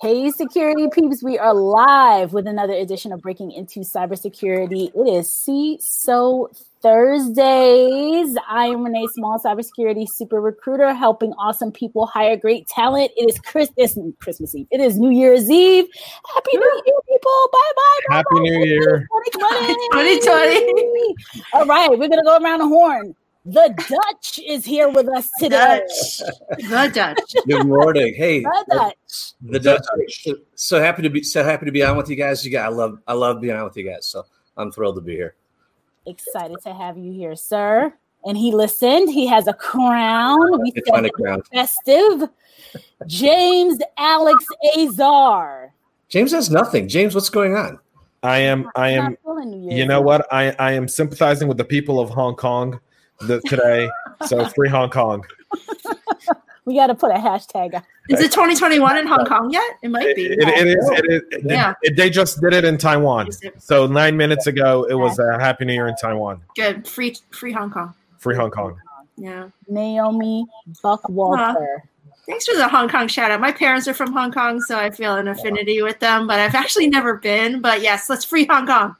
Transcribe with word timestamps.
Hey, 0.00 0.30
security 0.30 0.86
peeps, 0.92 1.24
we 1.24 1.40
are 1.40 1.52
live 1.52 2.32
with 2.32 2.46
another 2.46 2.72
edition 2.72 3.10
of 3.10 3.20
Breaking 3.20 3.50
Into 3.50 3.80
Cybersecurity. 3.80 4.92
It 4.94 5.12
is 5.12 5.26
CISO 5.26 6.56
Thursdays. 6.80 8.36
I 8.48 8.66
am 8.66 8.84
Renee 8.84 9.08
Small, 9.14 9.40
cybersecurity 9.40 10.06
super 10.08 10.40
recruiter, 10.40 10.94
helping 10.94 11.32
awesome 11.32 11.72
people 11.72 12.06
hire 12.06 12.36
great 12.36 12.68
talent. 12.68 13.10
It 13.16 13.28
is 13.28 13.40
Chris, 13.40 13.70
it's 13.76 13.98
Christmas 14.20 14.54
Eve. 14.54 14.68
It 14.70 14.80
is 14.80 15.00
New 15.00 15.10
Year's 15.10 15.50
Eve. 15.50 15.86
Happy 16.32 16.56
New 16.56 16.82
Year, 16.86 16.94
people. 17.08 17.48
Bye 17.52 17.72
bye. 17.74 18.14
Happy 18.14 18.38
New 18.38 18.64
Year. 18.66 19.08
2020. 19.34 20.20
2020. 20.20 21.14
All 21.54 21.66
right, 21.66 21.90
we're 21.90 21.96
going 21.96 22.12
to 22.12 22.22
go 22.22 22.38
around 22.38 22.60
the 22.60 22.68
horn. 22.68 23.16
The 23.48 23.74
Dutch 23.88 24.38
is 24.46 24.62
here 24.66 24.90
with 24.90 25.08
us 25.08 25.30
today. 25.40 25.80
The 26.58 26.90
Dutch. 26.92 27.46
Good 27.46 27.66
morning. 27.66 28.12
Hey, 28.14 28.40
The 28.42 28.48
uh, 28.50 28.64
Dutch. 28.74 29.32
the 29.40 29.58
Dutch. 29.58 30.28
So 30.54 30.78
happy 30.82 31.00
to 31.00 31.08
be 31.08 31.22
so 31.22 31.42
happy 31.42 31.64
to 31.64 31.72
be 31.72 31.82
on 31.82 31.96
with 31.96 32.10
you 32.10 32.16
guys. 32.16 32.44
You 32.44 32.50
guys, 32.50 32.66
I 32.66 32.68
love 32.68 32.98
I 33.06 33.14
love 33.14 33.40
being 33.40 33.54
on 33.56 33.64
with 33.64 33.74
you 33.78 33.84
guys. 33.88 34.04
So 34.04 34.24
I'm 34.58 34.70
thrilled 34.70 34.96
to 34.96 35.00
be 35.00 35.14
here. 35.14 35.34
Excited 36.04 36.58
to 36.64 36.74
have 36.74 36.98
you 36.98 37.10
here, 37.10 37.34
sir. 37.34 37.94
And 38.26 38.36
he 38.36 38.52
listened. 38.52 39.08
He 39.08 39.26
has 39.28 39.46
a 39.46 39.54
crown. 39.54 40.60
We 40.60 40.70
It's 40.76 40.86
said 40.86 40.92
fine 40.92 41.02
to 41.04 41.08
it 41.08 41.14
was 41.18 41.22
crown. 41.22 41.42
festive. 41.50 42.28
James 43.06 43.78
Alex 43.96 44.44
Azar. 44.76 45.72
James 46.10 46.32
has 46.32 46.50
nothing. 46.50 46.86
James, 46.86 47.14
what's 47.14 47.30
going 47.30 47.56
on? 47.56 47.78
I 48.22 48.40
am. 48.40 48.68
I 48.76 48.90
am. 48.90 49.04
Not 49.04 49.18
feeling 49.24 49.50
New 49.52 49.60
Year's 49.70 49.78
You 49.78 49.86
know 49.86 50.02
what? 50.02 50.26
I 50.30 50.50
I 50.58 50.72
am 50.72 50.86
sympathizing 50.86 51.48
with 51.48 51.56
the 51.56 51.64
people 51.64 51.98
of 51.98 52.10
Hong 52.10 52.36
Kong 52.36 52.78
the, 53.20 53.40
today. 53.42 53.90
so 54.26 54.46
free 54.48 54.68
Hong 54.68 54.90
Kong. 54.90 55.24
We 56.64 56.74
got 56.74 56.88
to 56.88 56.94
put 56.94 57.10
a 57.12 57.14
hashtag. 57.14 57.72
out. 57.72 57.82
Is 58.10 58.20
it 58.20 58.30
2021 58.30 58.98
in 58.98 59.06
Hong 59.06 59.24
Kong 59.24 59.50
yet? 59.50 59.64
It 59.82 59.90
might 59.90 60.08
It, 60.08 60.16
be. 60.16 60.26
it- 60.26 60.38
it 60.38 60.66
is. 60.68 60.90
It 60.90 61.04
is. 61.10 61.22
it- 61.30 61.42
Yeah. 61.46 61.72
it- 61.80 61.96
they 61.96 62.10
just 62.10 62.42
did 62.42 62.52
it 62.52 62.62
in 62.66 62.76
Taiwan. 62.76 63.30
So 63.58 63.86
nine 63.86 64.18
minutes 64.18 64.46
ago, 64.46 64.84
it 64.90 64.92
was 64.92 65.18
a 65.18 65.38
Happy 65.40 65.64
New 65.64 65.72
Year 65.72 65.88
in 65.88 65.96
Taiwan. 65.96 66.42
Good. 66.56 66.86
Free 66.86 67.16
free 67.30 67.52
Hong 67.52 67.70
Kong. 67.70 67.94
Free 68.18 68.36
Hong 68.36 68.50
Kong. 68.50 68.76
Yeah. 69.16 69.48
Naomi 69.66 70.44
Buckwalter. 70.84 71.78
Thanks 72.26 72.46
for 72.46 72.54
the 72.54 72.68
Hong 72.68 72.90
Kong 72.90 73.08
shout 73.08 73.30
out. 73.30 73.40
My 73.40 73.52
parents 73.52 73.88
are 73.88 73.94
from 73.94 74.12
Hong 74.12 74.30
Kong, 74.30 74.60
so 74.60 74.78
I 74.78 74.90
feel 74.90 75.14
an 75.16 75.28
affinity 75.28 75.80
with 75.80 75.98
them, 76.00 76.26
but 76.26 76.38
I've 76.38 76.54
actually 76.54 76.88
never 76.88 77.14
been. 77.16 77.62
But 77.62 77.80
yes, 77.80 78.10
let's 78.10 78.26
free 78.26 78.44
Hong 78.44 78.66
Kong. 78.66 78.94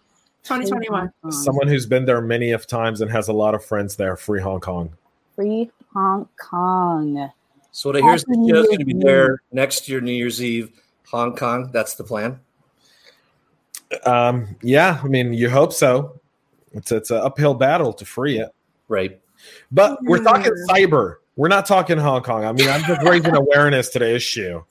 2021. 0.49 1.13
Someone 1.31 1.69
who's 1.69 1.87
been 1.87 2.05
there 2.05 2.21
many 2.21 2.53
of 2.53 2.67
times 2.67 3.01
and 3.01 3.11
has 3.11 3.29
a 3.29 3.33
lot 3.33 3.55
of 3.55 3.65
friends 3.65 3.97
there. 3.97 4.17
Free 4.17 4.41
Hong 4.41 4.61
Kong. 4.61 4.91
Free 5.37 5.71
Hong 5.93 6.29
Kong. 6.37 7.31
So 7.71 7.91
what 7.91 7.97
I 7.97 8.01
hear 8.01 8.15
is 8.15 8.25
the 8.25 8.33
Happy 8.33 8.41
New 8.41 8.55
show's 8.55 8.67
going 8.67 8.79
to 8.79 8.85
be 8.85 8.95
there 8.95 9.43
next 9.53 9.89
year, 9.89 10.01
New 10.01 10.13
Year's 10.13 10.43
Eve, 10.43 10.71
Hong 11.11 11.37
Kong. 11.37 11.71
That's 11.73 11.95
the 11.95 12.05
plan. 12.05 12.41
Um, 14.05 14.57
yeah, 14.63 15.01
I 15.03 15.07
mean, 15.07 15.33
you 15.33 15.51
hope 15.51 15.73
so. 15.73 16.21
It's 16.73 16.93
it's 16.93 17.11
an 17.11 17.19
uphill 17.19 17.55
battle 17.55 17.93
to 17.95 18.05
free 18.05 18.39
it, 18.39 18.51
right? 18.89 19.19
But 19.71 19.99
we're 20.03 20.23
talking 20.23 20.53
cyber. 20.69 21.17
We're 21.37 21.49
not 21.49 21.67
talking 21.67 21.99
Hong 21.99 22.23
Kong. 22.23 22.45
I 22.45 22.53
mean, 22.53 22.69
I'm 22.69 22.83
just 22.83 23.03
raising 23.03 23.35
awareness 23.37 23.89
to 23.91 23.99
the 23.99 24.15
issue, 24.15 24.63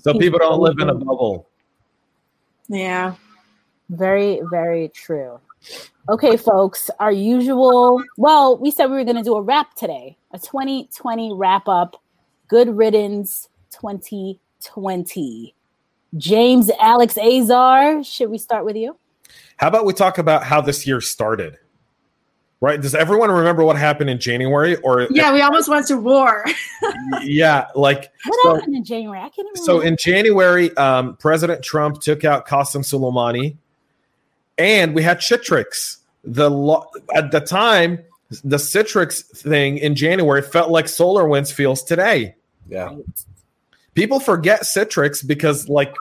so 0.00 0.14
people 0.18 0.38
don't 0.38 0.60
live 0.60 0.78
in 0.78 0.88
a 0.88 0.94
bubble. 0.94 1.48
Yeah. 2.68 3.14
Very, 3.92 4.40
very 4.50 4.88
true. 4.88 5.38
Okay, 6.08 6.36
folks, 6.36 6.90
our 6.98 7.12
usual. 7.12 8.02
Well, 8.16 8.56
we 8.58 8.70
said 8.70 8.86
we 8.86 8.96
were 8.96 9.04
going 9.04 9.16
to 9.16 9.22
do 9.22 9.34
a 9.34 9.42
wrap 9.42 9.74
today, 9.74 10.16
a 10.32 10.38
2020 10.38 11.34
wrap 11.34 11.68
up. 11.68 12.02
Good 12.48 12.74
riddance 12.74 13.48
2020. 13.70 15.54
James 16.16 16.70
Alex 16.80 17.16
Azar, 17.18 18.02
should 18.02 18.30
we 18.30 18.38
start 18.38 18.64
with 18.64 18.76
you? 18.76 18.96
How 19.56 19.68
about 19.68 19.84
we 19.84 19.92
talk 19.92 20.18
about 20.18 20.42
how 20.42 20.60
this 20.60 20.86
year 20.86 21.00
started? 21.00 21.58
Right? 22.60 22.80
Does 22.80 22.94
everyone 22.94 23.30
remember 23.30 23.64
what 23.64 23.76
happened 23.76 24.08
in 24.08 24.20
January? 24.20 24.76
Or 24.76 25.08
Yeah, 25.10 25.32
we 25.32 25.40
almost 25.42 25.68
went 25.68 25.86
to 25.88 25.96
war. 25.96 26.44
yeah, 27.22 27.66
like 27.74 28.10
What 28.24 28.40
so, 28.42 28.54
happened 28.54 28.76
in 28.76 28.84
January? 28.84 29.18
I 29.18 29.28
can't 29.30 29.48
even 29.48 29.64
so 29.64 29.78
remember. 29.78 29.88
in 29.88 29.96
January, 29.98 30.76
um, 30.76 31.16
President 31.16 31.62
Trump 31.62 32.00
took 32.00 32.24
out 32.24 32.46
Qasem 32.46 32.82
Soleimani, 32.84 33.56
and 34.62 34.94
we 34.94 35.02
had 35.02 35.18
Citrix. 35.18 35.98
The 36.24 36.48
lo- 36.48 36.86
at 37.14 37.32
the 37.32 37.40
time, 37.40 37.98
the 38.44 38.56
Citrix 38.56 39.24
thing 39.36 39.78
in 39.78 39.96
January 39.96 40.40
felt 40.40 40.70
like 40.70 40.86
SolarWinds 40.86 41.52
feels 41.52 41.82
today. 41.82 42.36
Yeah. 42.68 42.96
People 43.94 44.20
forget 44.20 44.62
Citrix 44.62 45.26
because 45.26 45.68
like 45.68 45.94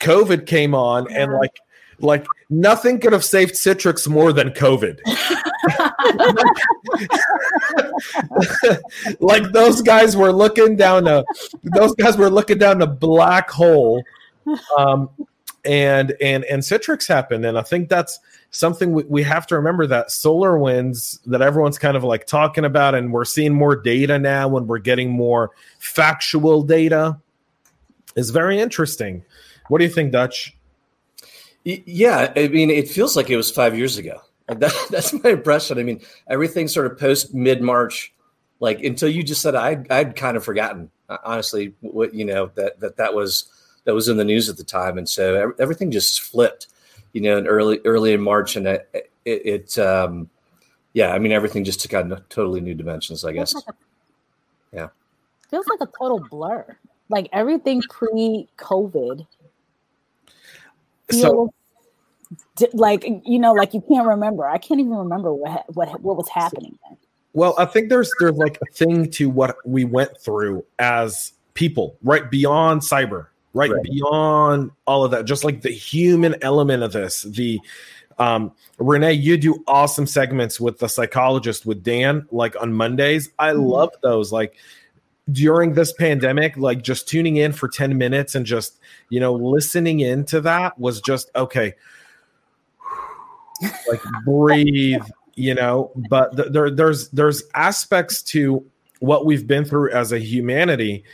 COVID 0.00 0.46
came 0.46 0.74
on 0.74 1.10
and 1.12 1.32
like 1.32 1.56
like 2.00 2.26
nothing 2.50 2.98
could 2.98 3.12
have 3.12 3.24
saved 3.24 3.54
Citrix 3.54 4.08
more 4.08 4.32
than 4.32 4.50
COVID. 4.50 4.98
like 9.20 9.44
those 9.52 9.80
guys 9.80 10.16
were 10.16 10.32
looking 10.32 10.76
down 10.76 11.06
a 11.06 11.24
those 11.62 11.94
guys 11.94 12.16
were 12.16 12.28
looking 12.28 12.58
down 12.58 12.82
a 12.82 12.86
black 12.86 13.48
hole 13.48 14.02
um 14.76 15.08
and 15.64 16.14
and 16.20 16.44
and 16.44 16.62
citrix 16.62 17.08
happened 17.08 17.44
and 17.44 17.58
i 17.58 17.62
think 17.62 17.88
that's 17.88 18.18
something 18.50 18.92
we, 18.92 19.02
we 19.04 19.22
have 19.22 19.46
to 19.46 19.56
remember 19.56 19.86
that 19.86 20.10
solar 20.10 20.58
winds 20.58 21.18
that 21.26 21.40
everyone's 21.42 21.78
kind 21.78 21.96
of 21.96 22.04
like 22.04 22.26
talking 22.26 22.64
about 22.64 22.94
and 22.94 23.12
we're 23.12 23.24
seeing 23.24 23.54
more 23.54 23.74
data 23.74 24.18
now 24.18 24.46
when 24.46 24.66
we're 24.66 24.78
getting 24.78 25.10
more 25.10 25.50
factual 25.78 26.62
data 26.62 27.18
is 28.16 28.30
very 28.30 28.58
interesting 28.60 29.24
what 29.68 29.78
do 29.78 29.84
you 29.84 29.90
think 29.90 30.12
dutch 30.12 30.54
Yeah, 31.64 32.30
I 32.36 32.48
mean, 32.48 32.70
it 32.70 32.88
feels 32.88 33.16
like 33.16 33.30
it 33.30 33.36
was 33.36 33.50
five 33.50 33.76
years 33.76 33.96
ago. 33.96 34.20
That, 34.48 34.72
that's 34.90 35.12
my 35.12 35.30
impression. 35.30 35.78
I 35.78 35.82
mean, 35.82 36.00
everything 36.28 36.68
sort 36.68 36.86
of 36.86 36.98
post 36.98 37.34
mid 37.34 37.62
March, 37.62 38.12
like 38.60 38.82
until 38.82 39.08
you 39.08 39.22
just 39.22 39.40
said, 39.40 39.54
I 39.54 39.82
I'd 39.90 40.14
kind 40.14 40.36
of 40.36 40.44
forgotten, 40.44 40.90
honestly, 41.08 41.74
what 41.80 42.14
you 42.14 42.26
know 42.26 42.50
that 42.54 42.80
that 42.80 42.98
that 42.98 43.14
was 43.14 43.50
that 43.84 43.94
was 43.94 44.08
in 44.08 44.16
the 44.16 44.24
news 44.24 44.48
at 44.48 44.56
the 44.56 44.64
time, 44.64 44.98
and 44.98 45.08
so 45.08 45.52
everything 45.58 45.90
just 45.90 46.20
flipped, 46.22 46.68
you 47.12 47.20
know, 47.20 47.36
in 47.38 47.46
early 47.46 47.80
early 47.84 48.12
in 48.12 48.20
March, 48.20 48.56
and 48.56 48.66
it, 48.66 49.10
it, 49.24 49.42
it 49.46 49.78
um, 49.78 50.28
yeah, 50.92 51.12
I 51.12 51.18
mean, 51.18 51.32
everything 51.32 51.64
just 51.64 51.80
took 51.80 51.94
on 51.94 52.22
totally 52.28 52.60
new 52.60 52.74
dimensions, 52.74 53.24
I 53.24 53.32
guess. 53.32 53.52
Feels 53.52 53.66
like 53.66 53.74
a- 53.74 54.76
Yeah. 54.76 54.88
feels 55.50 55.66
like 55.68 55.80
a 55.80 55.92
total 55.98 56.20
blur. 56.30 56.76
Like 57.10 57.28
everything 57.32 57.82
pre 57.90 58.48
COVID 58.56 59.26
so 61.10 61.52
feels 62.58 62.74
like 62.74 63.04
you 63.24 63.38
know, 63.38 63.52
like 63.52 63.74
you 63.74 63.82
can't 63.88 64.06
remember. 64.06 64.48
I 64.48 64.58
can't 64.58 64.80
even 64.80 64.94
remember 64.94 65.32
what 65.32 65.64
what 65.74 66.00
what 66.00 66.16
was 66.16 66.28
happening 66.28 66.78
then. 66.88 66.96
Well, 67.32 67.54
I 67.58 67.64
think 67.64 67.88
there's 67.88 68.10
there's 68.20 68.36
like 68.36 68.58
a 68.62 68.72
thing 68.72 69.10
to 69.12 69.28
what 69.28 69.56
we 69.64 69.84
went 69.84 70.16
through 70.18 70.64
as 70.78 71.32
people, 71.54 71.96
right? 72.02 72.30
Beyond 72.30 72.80
cyber, 72.80 73.26
right? 73.54 73.70
Right. 73.70 73.82
Beyond 73.84 74.70
all 74.86 75.04
of 75.04 75.10
that, 75.12 75.24
just 75.24 75.44
like 75.44 75.62
the 75.62 75.70
human 75.70 76.34
element 76.42 76.82
of 76.82 76.92
this. 76.92 77.22
The 77.22 77.60
um 78.18 78.52
Renee, 78.78 79.14
you 79.14 79.36
do 79.36 79.64
awesome 79.66 80.06
segments 80.06 80.60
with 80.60 80.78
the 80.78 80.88
psychologist 80.88 81.64
with 81.66 81.82
Dan, 81.82 82.26
like 82.30 82.60
on 82.60 82.72
Mondays. 82.72 83.30
I 83.38 83.50
Mhm. 83.52 83.68
love 83.68 83.90
those. 84.02 84.30
Like 84.32 84.54
during 85.32 85.72
this 85.72 85.92
pandemic, 85.92 86.56
like 86.56 86.82
just 86.82 87.08
tuning 87.08 87.36
in 87.36 87.52
for 87.52 87.66
10 87.66 87.96
minutes 87.96 88.34
and 88.34 88.44
just, 88.44 88.78
you 89.08 89.18
know, 89.20 89.32
listening 89.32 90.00
into 90.00 90.40
that 90.42 90.78
was 90.78 91.00
just 91.00 91.30
okay. 91.34 91.74
like 93.88 94.00
breathe, 94.24 95.02
you 95.34 95.54
know, 95.54 95.90
but 96.10 96.36
th- 96.36 96.52
there 96.52 96.70
there's 96.70 97.08
there's 97.10 97.42
aspects 97.54 98.22
to 98.22 98.64
what 99.00 99.26
we've 99.26 99.46
been 99.46 99.64
through 99.64 99.90
as 99.90 100.12
a 100.12 100.18
humanity 100.18 101.04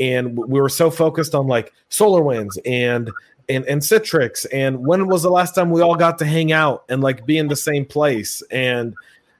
and 0.00 0.36
we 0.36 0.60
were 0.60 0.68
so 0.68 0.90
focused 0.90 1.34
on 1.34 1.46
like 1.46 1.72
SolarWinds 1.90 2.58
and 2.64 3.10
and 3.48 3.64
and 3.66 3.82
Citrix 3.82 4.46
and 4.52 4.86
when 4.86 5.06
was 5.06 5.22
the 5.22 5.30
last 5.30 5.54
time 5.54 5.70
we 5.70 5.82
all 5.82 5.94
got 5.94 6.18
to 6.18 6.24
hang 6.24 6.50
out 6.50 6.84
and 6.88 7.02
like 7.02 7.26
be 7.26 7.38
in 7.38 7.48
the 7.48 7.56
same 7.56 7.84
place? 7.84 8.42
And 8.50 8.94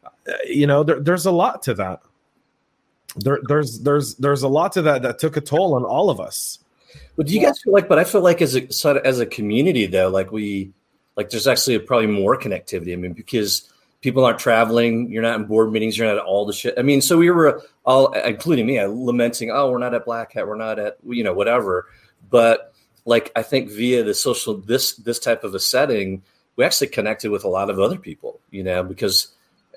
uh, 0.04 0.32
you 0.44 0.66
know 0.66 0.84
there, 0.84 1.00
there's 1.00 1.26
a 1.26 1.32
lot 1.32 1.62
to 1.62 1.74
that. 1.74 2.00
There, 3.16 3.40
there's 3.48 3.80
there's 3.80 4.14
there's 4.16 4.42
a 4.42 4.48
lot 4.48 4.72
to 4.72 4.82
that 4.82 5.02
that 5.02 5.18
took 5.18 5.36
a 5.36 5.40
toll 5.40 5.74
on 5.74 5.84
all 5.84 6.10
of 6.10 6.20
us. 6.20 6.58
But 7.16 7.26
do 7.26 7.34
you 7.34 7.40
guys 7.40 7.60
feel 7.60 7.72
like 7.72 7.88
but 7.88 7.98
i 7.98 8.04
feel 8.04 8.20
like 8.20 8.42
as 8.42 8.56
a 8.56 9.06
as 9.06 9.20
a 9.20 9.26
community 9.26 9.86
though 9.86 10.08
like 10.08 10.32
we 10.32 10.72
like 11.16 11.30
there's 11.30 11.46
actually 11.46 11.78
probably 11.78 12.06
more 12.06 12.38
connectivity. 12.38 12.92
I 12.92 12.96
mean 12.96 13.12
because 13.12 13.70
people 14.00 14.24
aren't 14.24 14.38
traveling 14.38 15.10
you're 15.10 15.22
not 15.22 15.38
in 15.38 15.46
board 15.46 15.72
meetings 15.72 15.96
you're 15.96 16.06
not 16.06 16.16
at 16.16 16.24
all 16.24 16.46
the 16.46 16.52
shit. 16.52 16.74
I 16.78 16.82
mean 16.82 17.00
so 17.00 17.18
we 17.18 17.30
were 17.30 17.62
all 17.84 18.12
including 18.12 18.66
me 18.66 18.80
lamenting 18.82 19.50
oh 19.50 19.70
we're 19.70 19.78
not 19.78 19.94
at 19.94 20.04
black 20.04 20.32
hat 20.32 20.46
we're 20.46 20.56
not 20.56 20.78
at 20.78 20.96
you 21.06 21.24
know 21.24 21.34
whatever. 21.34 21.86
But 22.30 22.72
like 23.06 23.32
i 23.34 23.42
think 23.42 23.70
via 23.70 24.04
the 24.04 24.14
social 24.14 24.58
this 24.58 24.94
this 24.96 25.18
type 25.18 25.42
of 25.42 25.54
a 25.54 25.58
setting 25.58 26.22
we 26.56 26.64
actually 26.64 26.86
connected 26.86 27.30
with 27.30 27.44
a 27.44 27.48
lot 27.48 27.70
of 27.70 27.80
other 27.80 27.96
people 27.96 28.38
you 28.50 28.62
know 28.62 28.82
because 28.84 29.28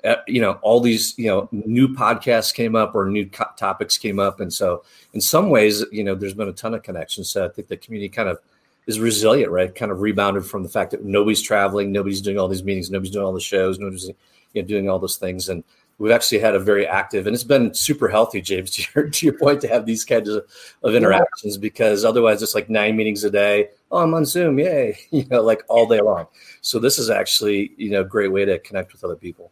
uh, 0.04 0.16
you 0.26 0.40
know 0.40 0.52
all 0.62 0.80
these 0.80 1.18
you 1.18 1.26
know 1.26 1.48
new 1.50 1.88
podcasts 1.88 2.52
came 2.52 2.76
up 2.76 2.94
or 2.94 3.06
new 3.06 3.26
co- 3.26 3.46
topics 3.56 3.96
came 3.96 4.18
up. 4.18 4.38
And 4.38 4.52
so 4.52 4.84
in 5.14 5.20
some 5.20 5.48
ways 5.48 5.84
you 5.90 6.04
know 6.04 6.14
there's 6.14 6.34
been 6.34 6.48
a 6.48 6.52
ton 6.52 6.74
of 6.74 6.82
connections. 6.82 7.30
So 7.30 7.44
i 7.44 7.48
think 7.48 7.68
the 7.68 7.76
community 7.76 8.10
kind 8.10 8.28
of 8.28 8.38
is 8.86 9.00
resilient 9.00 9.50
right? 9.50 9.74
Kind 9.74 9.92
of 9.92 10.00
rebounded 10.00 10.44
from 10.44 10.62
the 10.62 10.68
fact 10.68 10.90
that 10.92 11.04
nobody's 11.04 11.42
traveling 11.42 11.92
nobody's 11.92 12.20
doing 12.20 12.38
all 12.38 12.48
these 12.48 12.64
meetings 12.64 12.90
nobody's 12.90 13.12
doing 13.12 13.24
all 13.24 13.32
the 13.32 13.40
shows 13.40 13.78
nobody's 13.78 14.08
you 14.08 14.62
know 14.62 14.68
doing 14.68 14.88
all 14.88 14.98
those 14.98 15.16
things. 15.16 15.48
And 15.48 15.64
we've 15.98 16.12
actually 16.12 16.40
had 16.40 16.54
a 16.54 16.58
very 16.58 16.86
active 16.86 17.26
and 17.26 17.34
it's 17.34 17.44
been 17.44 17.72
super 17.72 18.08
healthy 18.08 18.40
james 18.40 18.70
to 18.72 18.86
your, 18.94 19.08
to 19.08 19.26
your 19.26 19.38
point 19.38 19.60
to 19.60 19.68
have 19.68 19.86
these 19.86 20.04
kinds 20.04 20.28
of, 20.28 20.44
of 20.82 20.94
interactions 20.94 21.56
because 21.56 22.04
otherwise 22.04 22.42
it's 22.42 22.54
like 22.54 22.68
nine 22.68 22.96
meetings 22.96 23.24
a 23.24 23.30
day. 23.30 23.68
Oh 23.90 23.98
i'm 23.98 24.14
on 24.14 24.24
zoom 24.24 24.58
yay 24.58 24.98
you 25.10 25.26
know 25.26 25.42
like 25.42 25.62
all 25.68 25.86
day 25.86 26.00
long. 26.00 26.26
So 26.60 26.78
this 26.78 26.98
is 26.98 27.10
actually 27.10 27.72
you 27.76 27.90
know 27.90 28.00
a 28.02 28.04
great 28.04 28.32
way 28.32 28.44
to 28.44 28.58
connect 28.60 28.92
with 28.92 29.04
other 29.04 29.16
people. 29.16 29.50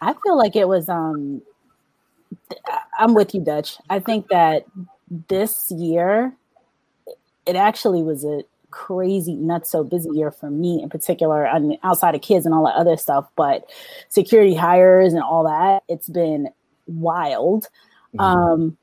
I 0.00 0.14
feel 0.22 0.38
like 0.38 0.54
it 0.56 0.68
was 0.68 0.88
um 0.88 1.42
I'm 2.98 3.14
with 3.14 3.34
you, 3.34 3.40
Dutch. 3.40 3.78
I 3.88 4.00
think 4.00 4.28
that 4.28 4.66
this 5.28 5.70
year 5.70 6.34
it 7.48 7.56
actually 7.56 8.02
was 8.02 8.24
a 8.24 8.42
crazy, 8.70 9.34
not 9.34 9.66
so 9.66 9.82
busy 9.82 10.10
year 10.12 10.30
for 10.30 10.50
me 10.50 10.82
in 10.82 10.88
particular. 10.88 11.46
I 11.46 11.58
mean, 11.58 11.78
outside 11.82 12.14
of 12.14 12.20
kids 12.20 12.44
and 12.44 12.54
all 12.54 12.66
that 12.66 12.76
other 12.76 12.96
stuff, 12.96 13.26
but 13.36 13.68
security 14.08 14.54
hires 14.54 15.14
and 15.14 15.22
all 15.22 15.44
that, 15.44 15.82
it's 15.88 16.08
been 16.08 16.48
wild. 16.86 17.68
Mm-hmm. 18.14 18.20
Um, 18.20 18.78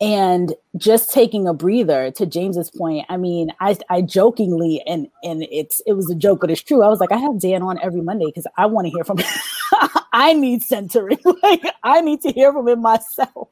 and 0.00 0.54
just 0.78 1.12
taking 1.12 1.46
a 1.46 1.52
breather 1.52 2.10
to 2.10 2.24
james's 2.24 2.70
point 2.70 3.04
i 3.10 3.18
mean 3.18 3.52
i 3.60 3.76
i 3.90 4.00
jokingly 4.00 4.82
and 4.86 5.08
and 5.22 5.46
it's 5.50 5.80
it 5.86 5.92
was 5.92 6.10
a 6.10 6.14
joke 6.14 6.40
but 6.40 6.50
it's 6.50 6.62
true 6.62 6.82
i 6.82 6.88
was 6.88 7.00
like 7.00 7.12
i 7.12 7.18
have 7.18 7.38
dan 7.38 7.62
on 7.62 7.78
every 7.82 8.00
monday 8.00 8.24
because 8.24 8.46
i 8.56 8.64
want 8.64 8.86
to 8.86 8.90
hear 8.90 9.04
from 9.04 9.18
him 9.18 9.26
i 10.14 10.32
need 10.32 10.62
centering 10.62 11.18
like 11.42 11.62
i 11.82 12.00
need 12.00 12.22
to 12.22 12.32
hear 12.32 12.50
from 12.52 12.66
him 12.66 12.80
myself 12.80 13.48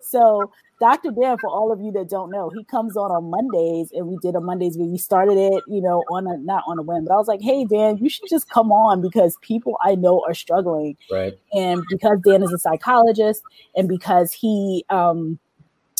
so 0.00 0.50
dr 0.80 1.10
dan 1.12 1.36
for 1.38 1.48
all 1.48 1.70
of 1.72 1.80
you 1.80 1.92
that 1.92 2.08
don't 2.08 2.30
know 2.30 2.50
he 2.50 2.64
comes 2.64 2.96
on 2.96 3.10
on 3.10 3.30
mondays 3.30 3.90
and 3.92 4.06
we 4.06 4.16
did 4.18 4.34
a 4.34 4.40
mondays 4.40 4.76
where 4.76 4.88
we 4.88 4.98
started 4.98 5.36
it 5.36 5.62
you 5.66 5.80
know 5.80 6.02
on 6.10 6.26
a 6.26 6.36
not 6.38 6.64
on 6.66 6.78
a 6.78 6.82
whim 6.82 7.04
but 7.04 7.12
i 7.12 7.16
was 7.16 7.28
like 7.28 7.40
hey 7.40 7.64
dan 7.64 7.96
you 7.98 8.08
should 8.08 8.28
just 8.28 8.48
come 8.50 8.72
on 8.72 9.00
because 9.00 9.36
people 9.42 9.76
i 9.82 9.94
know 9.94 10.24
are 10.26 10.34
struggling 10.34 10.96
right 11.10 11.38
and 11.52 11.82
because 11.88 12.18
dan 12.24 12.42
is 12.42 12.52
a 12.52 12.58
psychologist 12.58 13.42
and 13.76 13.88
because 13.88 14.32
he 14.32 14.84
um 14.90 15.38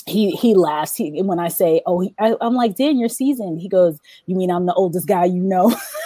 he 0.06 0.30
he 0.32 0.54
laughs 0.54 0.96
he, 0.96 1.22
when 1.22 1.38
I 1.38 1.48
say, 1.48 1.82
"Oh," 1.86 2.00
he, 2.00 2.14
I, 2.18 2.34
am 2.40 2.54
like, 2.54 2.76
"Dan, 2.76 2.98
you're 2.98 3.08
seasoned." 3.08 3.60
He 3.60 3.68
goes, 3.68 3.98
"You 4.26 4.36
mean 4.36 4.50
I'm 4.50 4.66
the 4.66 4.74
oldest 4.74 5.06
guy 5.06 5.24
you 5.24 5.42
know?" 5.42 5.74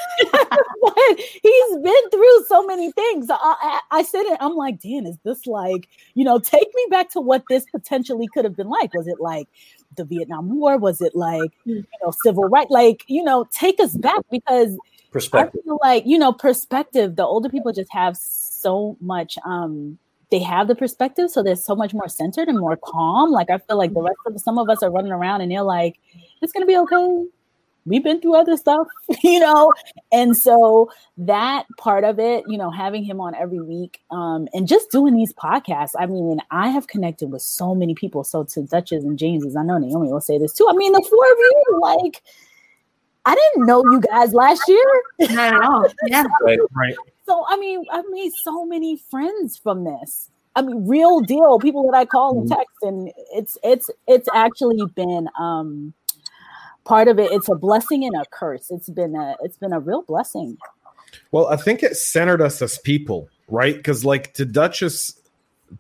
he's 1.42 1.76
been 1.78 2.10
through 2.10 2.44
so 2.48 2.66
many 2.66 2.92
things. 2.92 3.28
I, 3.31 3.36
I, 3.40 3.81
I 3.90 4.02
said 4.02 4.22
it. 4.22 4.38
I'm 4.40 4.54
like, 4.54 4.81
Dan, 4.81 5.06
is 5.06 5.16
this 5.25 5.46
like, 5.46 5.88
you 6.14 6.25
know, 6.25 6.38
take 6.38 6.69
me 6.75 6.86
back 6.90 7.10
to 7.10 7.20
what 7.20 7.44
this 7.48 7.64
potentially 7.70 8.26
could 8.32 8.44
have 8.44 8.56
been 8.56 8.69
like? 8.69 8.94
Was 8.94 9.06
it 9.06 9.20
like 9.20 9.48
the 9.96 10.04
Vietnam 10.04 10.56
War? 10.58 10.78
Was 10.78 11.00
it 11.00 11.14
like, 11.14 11.52
you 11.64 11.84
know, 12.02 12.12
civil 12.22 12.44
rights? 12.44 12.70
Like, 12.70 13.04
you 13.06 13.22
know, 13.22 13.46
take 13.50 13.81
us 13.81 13.96
back 13.96 14.20
because 14.31 14.76
perspective. 15.12 15.60
I 15.64 15.64
feel 15.64 15.78
like, 15.82 16.04
you 16.06 16.19
know, 16.19 16.32
perspective. 16.32 17.16
The 17.16 17.25
older 17.25 17.48
people 17.48 17.72
just 17.72 17.92
have 17.92 18.16
so 18.16 18.96
much 19.00 19.38
um 19.44 19.98
they 20.31 20.40
have 20.40 20.66
the 20.66 20.75
perspective, 20.75 21.31
so 21.31 21.42
they're 21.42 21.54
so 21.54 21.76
much 21.76 21.94
more 21.94 22.08
centered 22.08 22.48
and 22.48 22.58
more 22.58 22.76
calm. 22.76 23.31
Like 23.31 23.50
I 23.50 23.58
feel 23.58 23.78
like 23.78 23.94
the 23.94 24.02
rest 24.02 24.19
of 24.26 24.40
some 24.40 24.58
of 24.58 24.69
us 24.69 24.82
are 24.82 24.90
running 24.90 25.12
around 25.12 25.42
and 25.42 25.50
they're 25.52 25.62
like, 25.62 26.00
"It's 26.42 26.52
gonna 26.52 26.66
be 26.66 26.76
okay." 26.76 27.26
We've 27.86 28.02
been 28.02 28.20
through 28.20 28.36
other 28.36 28.56
stuff, 28.56 28.86
you 29.22 29.40
know, 29.40 29.72
and 30.10 30.36
so 30.36 30.90
that 31.19 31.66
part 31.76 32.04
of 32.04 32.19
it, 32.19 32.44
you 32.48 32.56
know, 32.56 32.70
having 32.70 33.04
him 33.04 33.20
on 33.20 33.34
every 33.34 33.60
week, 33.60 34.00
um, 34.10 34.48
and 34.54 34.66
just 34.66 34.90
doing 34.90 35.14
these 35.14 35.32
podcasts. 35.34 35.92
I 35.98 36.06
mean, 36.06 36.40
I 36.50 36.69
have 36.69 36.86
connected 36.86 37.31
with 37.31 37.42
so 37.42 37.75
many 37.75 37.94
people. 37.94 38.25
So 38.25 38.44
to 38.44 38.62
Dutch's 38.62 39.04
and 39.04 39.19
James's, 39.19 39.56
I 39.56 39.62
know 39.62 39.78
Naomi 39.78 40.10
will 40.10 40.20
say 40.20 40.38
this 40.38 40.54
too. 40.54 40.66
I 40.69 40.72
mean, 40.75 40.92
the 40.92 41.06
four 41.08 41.25
of 41.25 41.38
you, 41.38 41.81
like, 41.82 42.22
I 43.26 43.34
didn't 43.34 43.66
know 43.66 43.82
you 43.90 44.00
guys 44.00 44.32
last 44.32 44.62
year. 44.69 45.02
Not 45.20 45.54
at 45.54 45.62
all. 45.62 45.86
Yeah. 46.06 46.25
right, 46.42 46.58
right. 46.75 46.94
So 47.26 47.44
I 47.48 47.56
mean, 47.56 47.84
I've 47.90 48.04
made 48.10 48.32
so 48.42 48.64
many 48.64 48.96
friends 48.96 49.58
from 49.58 49.84
this. 49.84 50.31
I 50.56 50.62
mean, 50.62 50.86
real 50.86 51.20
deal 51.20 51.58
people 51.58 51.82
that 51.90 51.96
I 51.96 52.04
call 52.04 52.38
and 52.38 52.48
mm-hmm. 52.48 52.58
text, 52.58 52.76
and 52.82 53.12
it's 53.32 53.58
it's 53.62 53.90
it's 54.06 54.28
actually 54.34 54.84
been 54.94 55.28
um 55.38 55.94
part 56.84 57.08
of 57.08 57.19
it. 57.19 57.32
It's 57.32 57.48
a 57.48 57.54
blessing 57.54 58.04
and 58.04 58.14
a 58.14 58.25
curse. 58.31 58.70
It's 58.70 58.88
been 58.88 59.14
a 59.16 59.36
it's 59.42 59.56
been 59.56 59.72
a 59.72 59.81
real 59.81 60.02
blessing. 60.02 60.56
Well, 61.32 61.48
I 61.48 61.56
think 61.56 61.82
it 61.82 61.96
centered 61.96 62.42
us 62.42 62.60
as 62.62 62.78
people, 62.78 63.28
right? 63.48 63.76
Because 63.76 64.04
like 64.04 64.34
to 64.34 64.44
Dutch's 64.44 65.20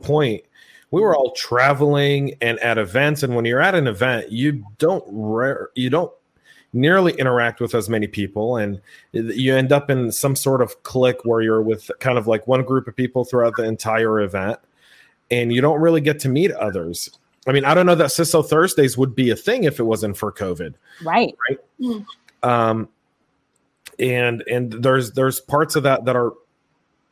point, 0.02 0.44
we 0.90 1.00
were 1.00 1.16
all 1.16 1.32
traveling 1.32 2.34
and 2.40 2.58
at 2.60 2.78
events, 2.78 3.22
and 3.22 3.34
when 3.34 3.44
you're 3.44 3.60
at 3.60 3.74
an 3.74 3.86
event, 3.86 4.30
you 4.30 4.64
don't 4.78 5.04
rare 5.08 5.70
you 5.74 5.90
don't 5.90 6.12
nearly 6.74 7.12
interact 7.12 7.60
with 7.60 7.72
as 7.72 7.88
many 7.88 8.08
people 8.08 8.56
and 8.56 8.80
you 9.12 9.54
end 9.54 9.70
up 9.70 9.88
in 9.90 10.10
some 10.10 10.34
sort 10.34 10.60
of 10.60 10.82
clique 10.82 11.24
where 11.24 11.40
you're 11.40 11.62
with 11.62 11.88
kind 12.00 12.18
of 12.18 12.26
like 12.26 12.48
one 12.48 12.64
group 12.64 12.88
of 12.88 12.96
people 12.96 13.24
throughout 13.24 13.54
the 13.56 13.62
entire 13.62 14.20
event 14.20 14.58
and 15.30 15.52
you 15.52 15.60
don't 15.60 15.80
really 15.80 16.00
get 16.00 16.18
to 16.18 16.28
meet 16.28 16.50
others 16.50 17.16
i 17.46 17.52
mean 17.52 17.64
i 17.64 17.74
don't 17.74 17.86
know 17.86 17.94
that 17.94 18.10
ciso 18.10 18.46
thursdays 18.46 18.96
would 18.96 19.14
be 19.14 19.30
a 19.30 19.36
thing 19.36 19.64
if 19.64 19.78
it 19.78 19.84
wasn't 19.84 20.16
for 20.16 20.32
covid 20.32 20.74
right 21.02 21.36
right 21.48 21.58
mm. 21.80 22.04
um 22.42 22.88
and 23.98 24.42
and 24.50 24.72
there's 24.72 25.12
there's 25.12 25.40
parts 25.40 25.76
of 25.76 25.82
that 25.82 26.04
that 26.04 26.16
are 26.16 26.32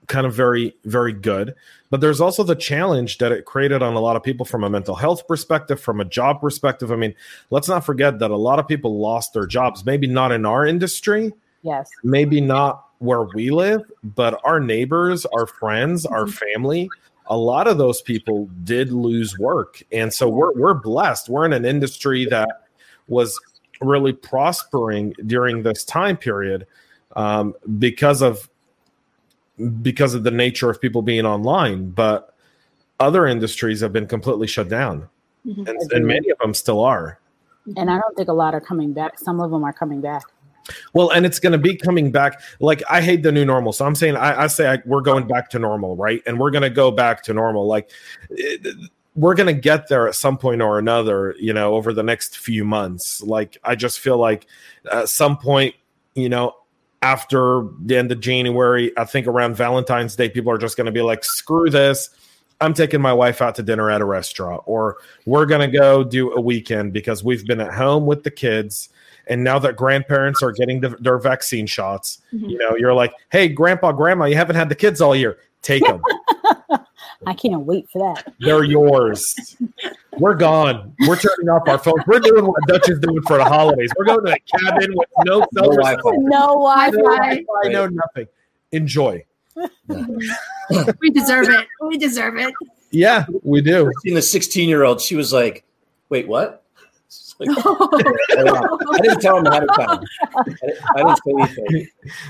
kind 0.08 0.26
of 0.26 0.34
very 0.34 0.74
very 0.84 1.12
good 1.12 1.54
but 1.90 2.00
there's 2.00 2.20
also 2.20 2.42
the 2.42 2.56
challenge 2.56 3.18
that 3.18 3.30
it 3.30 3.44
created 3.44 3.82
on 3.82 3.94
a 3.94 4.00
lot 4.00 4.16
of 4.16 4.22
people 4.22 4.44
from 4.44 4.64
a 4.64 4.70
mental 4.70 4.96
health 4.96 5.26
perspective 5.28 5.80
from 5.80 6.00
a 6.00 6.04
job 6.04 6.40
perspective 6.40 6.90
i 6.90 6.96
mean 6.96 7.14
let's 7.50 7.68
not 7.68 7.84
forget 7.84 8.18
that 8.18 8.30
a 8.30 8.36
lot 8.36 8.58
of 8.58 8.66
people 8.66 8.98
lost 8.98 9.32
their 9.32 9.46
jobs 9.46 9.84
maybe 9.84 10.06
not 10.06 10.32
in 10.32 10.44
our 10.44 10.66
industry 10.66 11.32
yes 11.62 11.88
maybe 12.02 12.40
not 12.40 12.88
where 12.98 13.22
we 13.22 13.50
live 13.50 13.82
but 14.02 14.40
our 14.44 14.58
neighbors 14.58 15.24
our 15.26 15.46
friends 15.46 16.04
our 16.04 16.24
mm-hmm. 16.24 16.52
family 16.54 16.88
a 17.32 17.36
lot 17.36 17.66
of 17.66 17.78
those 17.78 18.02
people 18.02 18.48
did 18.62 18.92
lose 18.92 19.38
work 19.38 19.82
and 19.92 20.12
so 20.12 20.28
we're 20.28 20.52
we're 20.52 20.74
blessed 20.74 21.28
we're 21.28 21.46
in 21.46 21.52
an 21.52 21.64
industry 21.64 22.24
that 22.26 22.64
was 23.08 23.38
really 23.80 24.12
prospering 24.12 25.14
during 25.26 25.62
this 25.62 25.84
time 25.84 26.16
period 26.16 26.66
um, 27.16 27.54
because 27.78 28.22
of 28.22 28.48
because 29.82 30.14
of 30.14 30.24
the 30.24 30.30
nature 30.30 30.70
of 30.70 30.80
people 30.80 31.02
being 31.02 31.26
online, 31.26 31.90
but 31.90 32.34
other 32.98 33.26
industries 33.26 33.80
have 33.80 33.92
been 33.92 34.06
completely 34.06 34.46
shut 34.46 34.68
down, 34.68 35.08
mm-hmm. 35.46 35.66
and, 35.66 35.92
and, 35.92 36.06
many 36.06 36.30
of 36.30 36.38
them 36.38 36.54
still 36.54 36.80
are. 36.80 37.20
And 37.76 37.90
I 37.90 37.98
don't 37.98 38.16
think 38.16 38.28
a 38.28 38.32
lot 38.32 38.54
are 38.54 38.60
coming 38.60 38.92
back. 38.92 39.18
Some 39.18 39.40
of 39.40 39.50
them 39.50 39.62
are 39.62 39.72
coming 39.72 40.00
back. 40.00 40.22
Well, 40.92 41.10
and 41.10 41.26
it's 41.26 41.38
going 41.38 41.52
to 41.52 41.58
be 41.58 41.76
coming 41.76 42.10
back. 42.10 42.40
Like 42.60 42.82
I 42.88 43.00
hate 43.00 43.22
the 43.22 43.32
new 43.32 43.44
normal, 43.44 43.72
so 43.72 43.84
I'm 43.84 43.94
saying 43.94 44.16
I, 44.16 44.44
I 44.44 44.46
say 44.46 44.68
I, 44.68 44.78
we're 44.84 45.00
going 45.00 45.26
back 45.26 45.50
to 45.50 45.58
normal, 45.58 45.96
right? 45.96 46.22
And 46.26 46.38
we're 46.38 46.50
going 46.50 46.62
to 46.62 46.70
go 46.70 46.90
back 46.90 47.22
to 47.24 47.34
normal. 47.34 47.66
Like. 47.66 47.90
It, 48.30 48.76
we're 49.14 49.34
going 49.34 49.54
to 49.54 49.60
get 49.60 49.88
there 49.88 50.08
at 50.08 50.14
some 50.14 50.38
point 50.38 50.62
or 50.62 50.78
another, 50.78 51.34
you 51.38 51.52
know, 51.52 51.74
over 51.74 51.92
the 51.92 52.02
next 52.02 52.38
few 52.38 52.64
months. 52.64 53.22
Like, 53.22 53.58
I 53.62 53.74
just 53.74 54.00
feel 54.00 54.16
like 54.16 54.46
at 54.90 55.10
some 55.10 55.36
point, 55.36 55.74
you 56.14 56.30
know, 56.30 56.54
after 57.02 57.68
the 57.84 57.98
end 57.98 58.10
of 58.10 58.20
January, 58.20 58.90
I 58.96 59.04
think 59.04 59.26
around 59.26 59.54
Valentine's 59.54 60.16
Day, 60.16 60.30
people 60.30 60.50
are 60.50 60.56
just 60.56 60.78
going 60.78 60.86
to 60.86 60.92
be 60.92 61.02
like, 61.02 61.24
screw 61.24 61.68
this. 61.68 62.08
I'm 62.60 62.72
taking 62.72 63.02
my 63.02 63.12
wife 63.12 63.42
out 63.42 63.56
to 63.56 63.62
dinner 63.62 63.90
at 63.90 64.00
a 64.00 64.04
restaurant, 64.04 64.62
or 64.66 64.96
we're 65.26 65.46
going 65.46 65.70
to 65.70 65.78
go 65.78 66.04
do 66.04 66.32
a 66.32 66.40
weekend 66.40 66.92
because 66.92 67.22
we've 67.22 67.44
been 67.44 67.60
at 67.60 67.74
home 67.74 68.06
with 68.06 68.22
the 68.22 68.30
kids. 68.30 68.88
And 69.32 69.42
now 69.42 69.58
that 69.60 69.76
grandparents 69.76 70.42
are 70.42 70.52
getting 70.52 70.80
the, 70.80 70.90
their 71.00 71.16
vaccine 71.16 71.66
shots, 71.66 72.20
mm-hmm. 72.34 72.50
you 72.50 72.58
know, 72.58 72.76
you're 72.76 72.92
like, 72.92 73.14
hey, 73.30 73.48
grandpa, 73.48 73.90
grandma, 73.90 74.26
you 74.26 74.36
haven't 74.36 74.56
had 74.56 74.68
the 74.68 74.74
kids 74.74 75.00
all 75.00 75.16
year. 75.16 75.38
Take 75.62 75.82
them. 75.86 76.02
I 77.26 77.32
can't 77.32 77.62
wait 77.62 77.88
for 77.90 78.14
that. 78.14 78.34
They're 78.40 78.62
yours. 78.62 79.56
We're 80.18 80.34
gone. 80.34 80.94
We're 81.08 81.16
turning 81.16 81.48
off 81.48 81.66
our 81.66 81.78
phones. 81.78 82.02
We're 82.06 82.18
doing 82.18 82.44
what 82.46 82.60
Dutch 82.68 82.90
is 82.90 82.98
doing 82.98 83.22
for 83.22 83.38
the 83.38 83.44
holidays. 83.44 83.90
We're 83.96 84.04
going 84.04 84.26
to 84.26 84.32
a 84.32 84.58
cabin 84.58 84.92
with 84.94 85.08
no 85.24 85.46
cell 85.54 85.64
No 85.64 85.68
reception, 85.70 85.98
Wi-Fi. 86.02 86.28
No 86.28 86.46
Wi-Fi. 86.48 86.90
no 86.90 87.02
Wi-Fi, 87.02 87.68
no 87.70 87.86
nothing. 87.86 88.26
Enjoy. 88.72 89.24
We 91.00 91.10
deserve 91.10 91.48
it. 91.48 91.66
We 91.82 91.98
deserve 91.98 92.38
it. 92.38 92.54
Yeah, 92.90 93.26
we 93.42 93.60
do. 93.60 93.92
Seeing 94.02 94.14
the 94.14 94.22
16 94.22 94.68
year 94.68 94.84
old, 94.84 95.02
she 95.02 95.16
was 95.16 95.30
like, 95.30 95.64
"Wait, 96.08 96.26
what?" 96.26 96.61
It's 97.40 97.56
like, 97.66 98.94
I 98.94 98.98
didn't 99.02 99.20
tell 99.20 99.38
him 99.38 99.46
ahead 99.46 99.64
of 99.64 99.74
time. 99.74 100.00
I 100.36 100.42
didn't, 100.44 100.78
I 100.94 101.02
didn't 101.02 101.16
say 101.16 101.32
anything. 101.64 101.88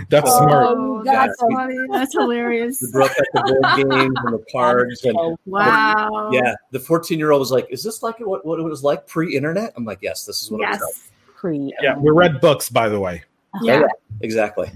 That's 0.08 0.30
Oh, 0.32 0.38
smart. 0.38 0.78
you 0.78 1.02
that's 1.04 1.26
got 1.28 1.38
some- 1.38 1.52
funny. 1.56 1.78
That's 1.90 2.12
hilarious. 2.14 2.82
We 2.82 2.92
broke 2.92 3.10
up 3.10 3.16
the 3.34 3.42
board 3.60 3.90
games 3.90 4.16
and 4.24 4.34
the 4.34 4.44
cards, 4.52 5.04
and 5.04 5.14
So 5.14 5.38
Wow. 5.46 6.30
yeah, 6.32 6.54
the 6.70 6.80
14 6.80 7.18
year 7.18 7.30
old 7.32 7.40
was 7.40 7.50
like, 7.50 7.66
"Is 7.70 7.82
this 7.82 8.02
like 8.02 8.18
what, 8.20 8.44
what 8.46 8.58
it 8.58 8.62
was 8.62 8.82
like 8.84 9.06
pre-internet?" 9.06 9.72
I'm 9.76 9.84
like, 9.84 9.98
"Yes, 10.02 10.24
this 10.24 10.42
is 10.42 10.50
what 10.50 10.60
it 10.62 10.68
was 10.68 10.80
like." 10.80 11.36
Pre. 11.36 11.74
Yeah, 11.82 11.96
we 11.98 12.10
read 12.10 12.40
books, 12.40 12.68
by 12.68 12.88
the 12.88 13.00
way. 13.00 13.22
Yeah. 13.60 13.82
Exactly. 14.20 14.70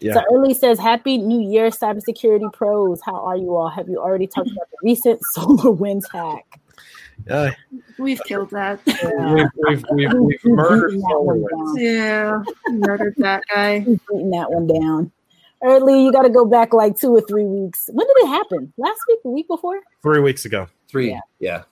Yeah. 0.00 0.14
So 0.14 0.22
early 0.32 0.54
says, 0.54 0.78
"Happy 0.78 1.18
New 1.18 1.40
Year, 1.40 1.70
cybersecurity 1.70 2.52
pros. 2.52 3.00
How 3.04 3.16
are 3.16 3.36
you 3.36 3.56
all? 3.56 3.68
Have 3.68 3.88
you 3.88 3.98
already 3.98 4.28
talked 4.28 4.48
about 4.50 4.68
the 4.70 4.76
recent 4.82 5.20
Solar 5.32 5.72
Winds 5.72 6.08
hack?" 6.12 6.60
Uh, 7.30 7.50
We've 7.98 8.20
killed 8.24 8.50
that. 8.50 8.80
We've, 8.86 9.48
we've, 9.66 9.84
we've, 9.92 10.12
We've 10.12 10.20
we've 10.20 10.44
murdered 10.44 10.90
beaten 10.90 11.00
that 11.08 11.20
one 11.20 11.76
Yeah. 11.76 12.42
Murdered 12.68 13.14
that 13.18 13.42
guy. 13.52 13.84
We've 13.86 14.00
beaten 14.08 14.30
that 14.30 14.50
one 14.50 14.66
down. 14.66 15.12
Early, 15.62 16.04
you 16.04 16.12
got 16.12 16.22
to 16.22 16.30
go 16.30 16.44
back 16.44 16.72
like 16.72 16.96
two 16.96 17.10
or 17.14 17.20
three 17.20 17.44
weeks. 17.44 17.90
When 17.92 18.06
did 18.06 18.16
it 18.18 18.28
happen? 18.28 18.72
Last 18.78 19.00
week? 19.08 19.18
The 19.24 19.30
week 19.30 19.48
before? 19.48 19.80
three 20.02 20.20
weeks 20.20 20.44
ago. 20.44 20.68
Three. 20.88 21.10
Yeah. 21.10 21.20
Yeah. 21.40 21.62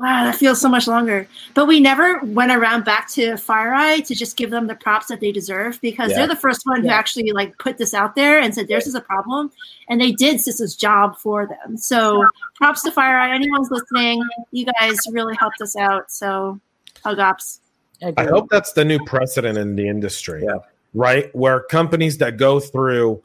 Wow, 0.00 0.24
that 0.24 0.36
feels 0.36 0.60
so 0.60 0.68
much 0.68 0.86
longer. 0.86 1.26
But 1.54 1.66
we 1.66 1.80
never 1.80 2.20
went 2.20 2.52
around 2.52 2.84
back 2.84 3.08
to 3.14 3.32
FireEye 3.32 4.06
to 4.06 4.14
just 4.14 4.36
give 4.36 4.50
them 4.50 4.68
the 4.68 4.76
props 4.76 5.06
that 5.06 5.18
they 5.18 5.32
deserve 5.32 5.80
because 5.80 6.10
Yeah. 6.10 6.18
they're 6.18 6.28
the 6.28 6.36
first 6.36 6.60
one 6.66 6.82
who 6.82 6.88
actually 6.88 7.32
like 7.32 7.58
put 7.58 7.78
this 7.78 7.94
out 7.94 8.14
there 8.14 8.38
and 8.38 8.54
said 8.54 8.68
this 8.68 8.86
is 8.86 8.94
a 8.94 9.00
problem, 9.00 9.50
and 9.88 10.00
they 10.00 10.12
did 10.12 10.36
CISA's 10.36 10.76
job 10.76 11.18
for 11.18 11.46
them. 11.46 11.76
So 11.76 12.24
props 12.54 12.82
to 12.82 12.92
FireEye. 12.92 13.34
Anyone's 13.34 13.72
listening, 13.72 14.22
you 14.52 14.66
guys 14.80 14.96
really 15.10 15.34
helped 15.36 15.60
us 15.60 15.74
out. 15.74 16.12
So 16.12 16.60
hug 17.04 17.18
ups. 17.18 17.58
I 18.00 18.10
Agreed. 18.10 18.28
hope 18.28 18.48
that's 18.50 18.72
the 18.74 18.84
new 18.84 19.00
precedent 19.04 19.58
in 19.58 19.74
the 19.74 19.88
industry, 19.88 20.44
Yeah. 20.44 20.58
right? 20.94 21.34
Where 21.34 21.58
companies 21.60 22.18
that 22.18 22.36
go 22.36 22.60
through 22.60 23.20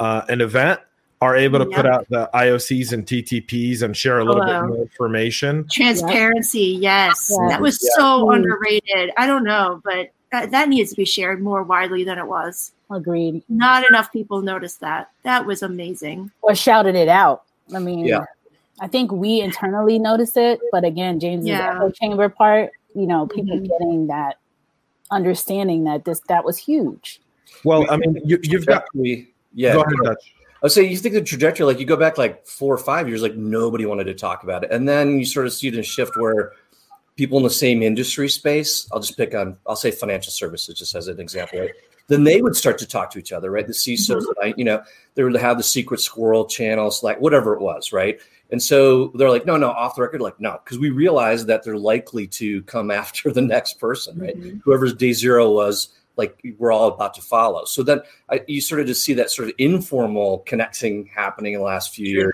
uh, 0.00 0.22
an 0.28 0.40
event 0.40 0.80
are 1.22 1.34
able 1.34 1.58
to 1.58 1.66
put 1.66 1.86
out 1.86 2.06
the 2.10 2.28
IOCs 2.34 2.92
and 2.92 3.06
TTPs 3.06 3.82
and 3.82 3.96
share 3.96 4.18
a 4.18 4.24
little 4.24 4.42
Hello. 4.44 4.60
bit 4.62 4.68
more 4.68 4.82
information. 4.82 5.66
Transparency, 5.72 6.76
yes, 6.80 7.30
Yeah. 7.30 7.48
that 7.48 7.60
was 7.60 7.80
Yeah. 7.82 7.88
so 7.96 8.24
Mm. 8.26 8.34
underrated. 8.36 9.10
I 9.16 9.26
don't 9.26 9.44
know, 9.44 9.80
but 9.82 10.10
that, 10.32 10.50
that 10.50 10.68
needs 10.68 10.90
to 10.90 10.96
be 10.96 11.04
shared 11.06 11.40
more 11.42 11.62
widely 11.62 12.04
than 12.04 12.18
it 12.18 12.26
was. 12.26 12.72
Agreed. 12.90 13.42
Not 13.48 13.86
enough 13.88 14.12
people 14.12 14.42
noticed 14.42 14.80
that. 14.80 15.10
That 15.22 15.46
was 15.46 15.62
amazing. 15.62 16.30
Or 16.42 16.54
shouted 16.54 16.94
it 16.94 17.08
out. 17.08 17.44
I 17.74 17.78
mean, 17.78 18.04
Yeah. 18.04 18.24
I 18.80 18.86
think 18.86 19.10
we 19.10 19.40
internally 19.40 19.98
notice 19.98 20.36
it, 20.36 20.60
but 20.70 20.84
again, 20.84 21.18
James's 21.18 21.48
Yeah. 21.48 21.76
echo 21.76 21.90
chamber 21.90 22.28
part, 22.28 22.70
you 22.94 23.06
know, 23.06 23.26
people 23.26 23.56
Mhm. 23.58 23.68
getting 23.68 24.06
that 24.08 24.36
understanding 25.10 25.84
that 25.84 26.04
this 26.04 26.20
that 26.28 26.44
was 26.44 26.58
huge. 26.58 27.20
Well, 27.64 27.86
I 27.90 27.96
mean, 27.96 28.20
you, 28.24 28.38
you've 28.42 28.66
got. 28.66 28.84
Trajectory- 28.92 29.32
Yeah. 29.54 29.72
Go 29.72 29.80
ahead, 29.80 29.94
Dutch. 30.04 30.34
I 30.56 30.66
would 30.66 30.72
say 30.72 30.84
you 30.84 30.96
think 30.96 31.14
the 31.14 31.22
trajectory, 31.22 31.66
like 31.66 31.78
you 31.78 31.84
go 31.84 31.96
back 31.96 32.16
like 32.16 32.46
four 32.46 32.72
or 32.72 32.78
five 32.78 33.08
years, 33.08 33.22
like 33.22 33.36
nobody 33.36 33.84
wanted 33.84 34.04
to 34.04 34.14
talk 34.14 34.42
about 34.42 34.64
it. 34.64 34.70
And 34.70 34.88
then 34.88 35.18
you 35.18 35.26
sort 35.26 35.46
of 35.46 35.52
see 35.52 35.68
the 35.68 35.82
shift 35.82 36.16
where 36.16 36.52
people 37.16 37.36
in 37.36 37.44
the 37.44 37.50
same 37.50 37.82
industry 37.82 38.28
space, 38.28 38.88
I'll 38.92 39.00
just 39.00 39.16
pick 39.16 39.34
on, 39.34 39.58
I'll 39.66 39.76
say 39.76 39.90
financial 39.90 40.32
services 40.32 40.78
just 40.78 40.94
as 40.94 41.08
an 41.08 41.20
example, 41.20 41.60
right? 41.60 41.70
Then 42.08 42.24
they 42.24 42.40
would 42.40 42.56
start 42.56 42.78
to 42.78 42.86
talk 42.86 43.10
to 43.10 43.18
each 43.18 43.32
other, 43.32 43.50
right? 43.50 43.66
The 43.66 43.72
CISOs, 43.72 44.24
I, 44.42 44.54
you 44.56 44.64
know, 44.64 44.82
they 45.14 45.24
would 45.24 45.34
have 45.36 45.56
the 45.56 45.62
secret 45.62 46.00
squirrel 46.00 46.44
channels, 46.44 47.02
like 47.02 47.20
whatever 47.20 47.54
it 47.54 47.60
was, 47.60 47.92
right? 47.92 48.18
And 48.50 48.62
so 48.62 49.08
they're 49.16 49.30
like, 49.30 49.44
no, 49.44 49.56
no, 49.56 49.70
off 49.70 49.96
the 49.96 50.02
record, 50.02 50.20
like, 50.20 50.38
no, 50.38 50.60
because 50.62 50.78
we 50.78 50.90
realize 50.90 51.46
that 51.46 51.64
they're 51.64 51.76
likely 51.76 52.26
to 52.28 52.62
come 52.62 52.90
after 53.02 53.32
the 53.32 53.42
next 53.42 53.80
person, 53.80 54.18
right? 54.18 54.38
Mhm. 54.40 54.60
Whoever's 54.62 54.94
day 54.94 55.12
zero 55.12 55.50
was, 55.50 55.88
like, 56.16 56.40
we're 56.58 56.72
all 56.72 56.88
about 56.88 57.14
to 57.14 57.22
follow. 57.22 57.64
So 57.64 57.82
then 57.82 58.00
I, 58.30 58.42
you 58.46 58.60
sort 58.60 58.80
of 58.80 58.86
just 58.86 59.04
see 59.04 59.14
that 59.14 59.30
sort 59.30 59.48
of 59.48 59.54
informal 59.58 60.38
connecting 60.40 61.06
happening 61.06 61.52
in 61.54 61.60
the 61.60 61.64
last 61.64 61.94
few 61.94 62.06
years. 62.06 62.32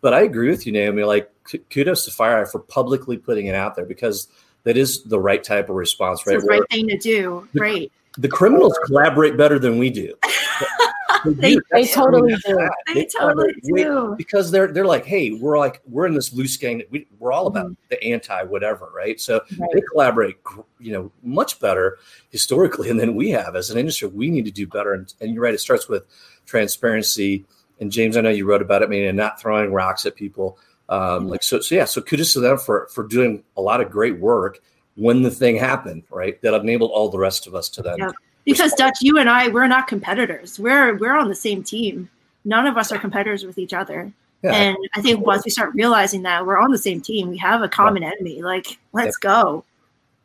But 0.00 0.14
I 0.14 0.22
agree 0.22 0.48
with 0.50 0.66
you, 0.66 0.72
Naomi. 0.72 1.04
Like, 1.04 1.30
kudos 1.70 2.04
to 2.06 2.10
FireEye 2.10 2.50
for 2.50 2.58
publicly 2.60 3.16
putting 3.18 3.46
it 3.46 3.54
out 3.54 3.76
there 3.76 3.84
because 3.84 4.28
that 4.64 4.76
is 4.76 5.04
the 5.04 5.18
right 5.20 5.42
type 5.44 5.68
of 5.68 5.76
response, 5.76 6.20
It's 6.20 6.28
right? 6.28 6.40
the 6.40 6.46
Where 6.46 6.58
right 6.60 6.70
thing 6.70 6.88
to 6.88 6.96
do. 6.98 7.48
The- 7.54 7.60
Right. 7.60 7.92
the 8.18 8.28
criminals 8.28 8.78
collaborate 8.86 9.36
better 9.36 9.58
than 9.58 9.78
we 9.78 9.90
do. 9.90 10.14
They- 11.24 11.58
They 11.72 11.86
totally 11.86 12.34
do. 12.46 12.68
They 12.94 13.06
totally 13.06 13.08
collaborate 13.10 13.56
way- 13.64 13.82
do. 13.84 14.14
because 14.16 14.50
they're 14.50 14.72
they're 14.72 14.86
like, 14.86 15.04
hey, 15.04 15.32
we're 15.32 15.58
like 15.58 15.80
we're 15.86 16.06
in 16.06 16.14
this 16.14 16.32
loose 16.32 16.56
gang. 16.56 16.82
We, 16.90 17.06
we're 17.18 17.32
all 17.32 17.46
about 17.46 17.66
Mm-hmm. 17.66 17.74
the 17.90 18.02
anti 18.04 18.42
whatever, 18.44 18.90
right? 18.94 19.20
So 19.20 19.40
Right. 19.58 19.70
they 19.74 19.80
collaborate, 19.92 20.36
you 20.78 20.92
know, 20.92 21.12
much 21.22 21.60
better 21.60 21.98
historically 22.30 22.88
and 22.90 22.98
than 23.00 23.14
we 23.14 23.30
have 23.30 23.56
as 23.56 23.70
an 23.70 23.78
industry. 23.78 24.08
We 24.08 24.30
need 24.30 24.44
to 24.46 24.50
do 24.50 24.66
better. 24.66 24.92
And, 24.94 25.12
and 25.20 25.32
you're 25.34 25.42
right; 25.42 25.54
it 25.54 25.60
starts 25.60 25.88
with 25.88 26.04
transparency. 26.46 27.44
And 27.80 27.90
James, 27.90 28.16
I 28.16 28.20
know 28.20 28.28
you 28.30 28.46
wrote 28.46 28.60
about 28.62 28.82
it, 28.82 28.86
I 28.86 28.88
mean, 28.88 29.04
and 29.06 29.16
not 29.16 29.40
throwing 29.40 29.72
rocks 29.72 30.04
at 30.04 30.14
people. 30.14 30.58
Um, 30.90 31.28
like 31.28 31.42
so, 31.42 31.60
so 31.60 31.74
yeah. 31.74 31.84
So 31.86 32.02
kudos 32.02 32.32
to 32.34 32.40
them 32.40 32.58
for 32.58 32.88
for 32.92 33.06
doing 33.06 33.42
a 33.56 33.60
lot 33.62 33.80
of 33.80 33.90
great 33.90 34.18
work 34.18 34.60
when 34.96 35.22
the 35.22 35.30
thing 35.30 35.56
happened, 35.56 36.02
right? 36.10 36.40
That 36.42 36.52
enabled 36.54 36.90
all 36.90 37.08
the 37.08 37.18
rest 37.18 37.46
of 37.46 37.54
us 37.54 37.68
to 37.70 37.82
then. 37.82 37.98
Yep. 37.98 38.12
Because 38.44 38.72
Dutch, 38.72 38.98
you 39.00 39.18
and 39.18 39.28
I, 39.28 39.48
we're 39.48 39.66
not 39.66 39.86
competitors. 39.86 40.58
We're 40.58 40.96
we're 40.96 41.16
on 41.16 41.28
the 41.28 41.34
same 41.34 41.62
team. 41.62 42.08
None 42.44 42.66
of 42.66 42.76
us 42.76 42.90
are 42.90 42.98
competitors 42.98 43.44
with 43.44 43.58
each 43.58 43.74
other. 43.74 44.12
Yeah. 44.42 44.54
And 44.54 44.76
I 44.94 45.02
think 45.02 45.24
once 45.26 45.44
we 45.44 45.50
start 45.50 45.74
realizing 45.74 46.22
that 46.22 46.46
we're 46.46 46.58
on 46.58 46.70
the 46.70 46.78
same 46.78 47.00
team, 47.00 47.28
we 47.28 47.36
have 47.38 47.60
a 47.62 47.68
common 47.68 48.02
enemy. 48.02 48.40
Like, 48.40 48.78
let's 48.92 49.18
go. 49.18 49.64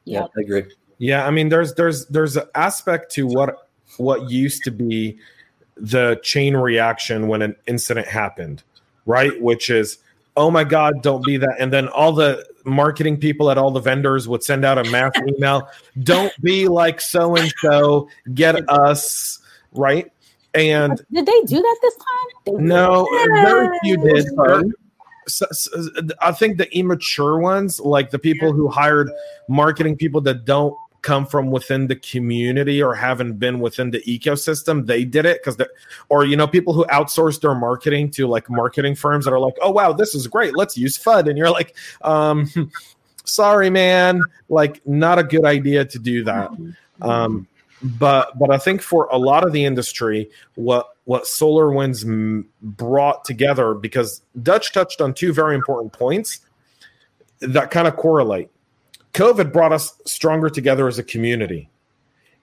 yeah, 0.06 0.28
I 0.38 0.42
agree. 0.42 0.64
Yeah, 0.98 1.28
I 1.28 1.32
mean, 1.32 1.50
there's 1.50 1.74
there's 1.74 2.06
there's 2.08 2.38
an 2.38 2.46
aspect 2.56 3.12
to 3.14 3.28
what 3.28 3.68
what 3.98 4.30
used 4.30 4.64
to 4.64 4.72
be 4.72 5.18
the 5.76 6.20
chain 6.24 6.56
reaction 6.56 7.28
when 7.28 7.42
an 7.42 7.56
incident 7.68 8.08
happened, 8.08 8.64
right? 9.06 9.40
Which 9.42 9.70
is, 9.70 9.98
oh 10.38 10.50
my 10.50 10.64
God, 10.64 11.02
don't 11.02 11.24
be 11.26 11.36
that. 11.38 11.56
And 11.60 11.72
then 11.74 11.90
all 11.90 12.14
the 12.14 12.46
marketing 12.66 13.18
people 13.18 13.50
at 13.52 13.58
all 13.58 13.72
the 13.72 13.80
vendors 13.80 14.28
would 14.28 14.44
send 14.44 14.66
out 14.66 14.78
a 14.78 14.90
mass 14.92 15.14
email, 15.28 15.68
don't 16.04 16.34
be 16.42 16.68
like 16.68 17.00
so 17.00 17.36
and 17.36 17.54
so, 17.62 18.10
get 18.34 18.68
us, 18.70 19.40
right? 19.74 20.12
And 20.54 21.02
Did 21.12 21.26
they 21.26 21.42
do 21.42 21.62
that 21.62 21.78
this 21.82 21.96
time? 21.96 22.44
They 22.46 22.52
no, 22.64 23.08
very 23.44 23.78
few 23.84 23.98
did. 23.98 24.26
Some. 24.36 24.74
So- 25.28 25.48
so- 25.52 25.72
I 26.22 26.32
think 26.32 26.58
the 26.58 26.74
immature 26.78 27.40
ones, 27.40 27.80
like 27.80 28.12
the 28.12 28.20
people 28.20 28.54
who 28.54 28.68
hired 28.68 29.10
marketing 29.50 29.98
people 29.98 30.22
that 30.22 30.46
don't 30.46 30.76
come 31.06 31.28
from 31.28 31.52
within 31.52 31.86
the 31.86 31.96
community 31.96 32.82
or 32.82 32.96
haven't 32.96 33.38
been 33.38 33.60
within 33.60 33.92
the 33.92 34.02
ecosystem, 34.02 34.88
they 34.88 35.06
did 35.06 35.24
it 35.24 35.40
because, 35.40 35.56
or 36.10 36.26
you 36.26 36.36
know, 36.36 36.48
people 36.48 36.74
who 36.74 36.84
outsource 36.86 37.40
their 37.40 37.54
marketing 37.54 38.10
to 38.10 38.26
like 38.28 38.50
marketing 38.50 38.96
firms 38.96 39.26
that 39.26 39.32
are 39.32 39.40
like, 39.40 39.56
oh 39.62 39.70
wow, 39.70 39.94
this 39.94 40.16
is 40.16 40.26
great, 40.26 40.58
let's 40.58 40.76
use 40.76 40.98
FUD, 40.98 41.30
and 41.30 41.38
you're 41.38 41.52
like, 41.52 41.76
um, 42.02 42.50
sorry, 43.24 43.70
man, 43.70 44.20
like 44.50 44.86
not 44.88 45.20
a 45.20 45.24
good 45.24 45.46
idea 45.46 45.86
to 45.86 46.00
do 46.00 46.24
that. 46.24 46.50
Um, 47.02 47.48
but 47.84 48.38
but 48.40 48.50
I 48.50 48.58
think 48.58 48.82
for 48.82 49.08
a 49.12 49.18
lot 49.18 49.46
of 49.46 49.54
the 49.54 49.64
industry, 49.64 50.32
what 50.56 50.90
what 51.04 51.26
SolarWinds 51.26 52.04
m- 52.04 52.50
brought 52.64 53.26
together, 53.26 53.76
because 53.76 54.24
Dutch 54.42 54.74
touched 54.74 55.02
on 55.02 55.14
two 55.14 55.34
very 55.34 55.54
important 55.54 55.94
points 55.94 56.40
that 57.42 57.70
kind 57.70 57.88
of 57.88 57.96
correlate. 57.96 58.50
COVID 59.16 59.54
brought 59.54 59.72
us 59.72 59.98
stronger 60.06 60.50
together 60.50 60.88
as 60.90 61.00
a 61.00 61.04
community. 61.04 61.70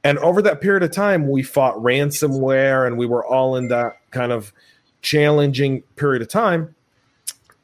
And 0.02 0.18
over 0.18 0.40
that 0.42 0.62
period 0.62 0.82
of 0.82 0.90
time, 0.90 1.28
we 1.28 1.42
fought 1.42 1.76
ransomware 1.76 2.86
and 2.86 2.96
we 2.96 3.06
were 3.06 3.24
all 3.24 3.56
in 3.56 3.68
that 3.68 3.98
kind 4.10 4.32
of 4.32 4.52
challenging 5.02 5.82
period 5.96 6.22
of 6.22 6.28
time. 6.28 6.74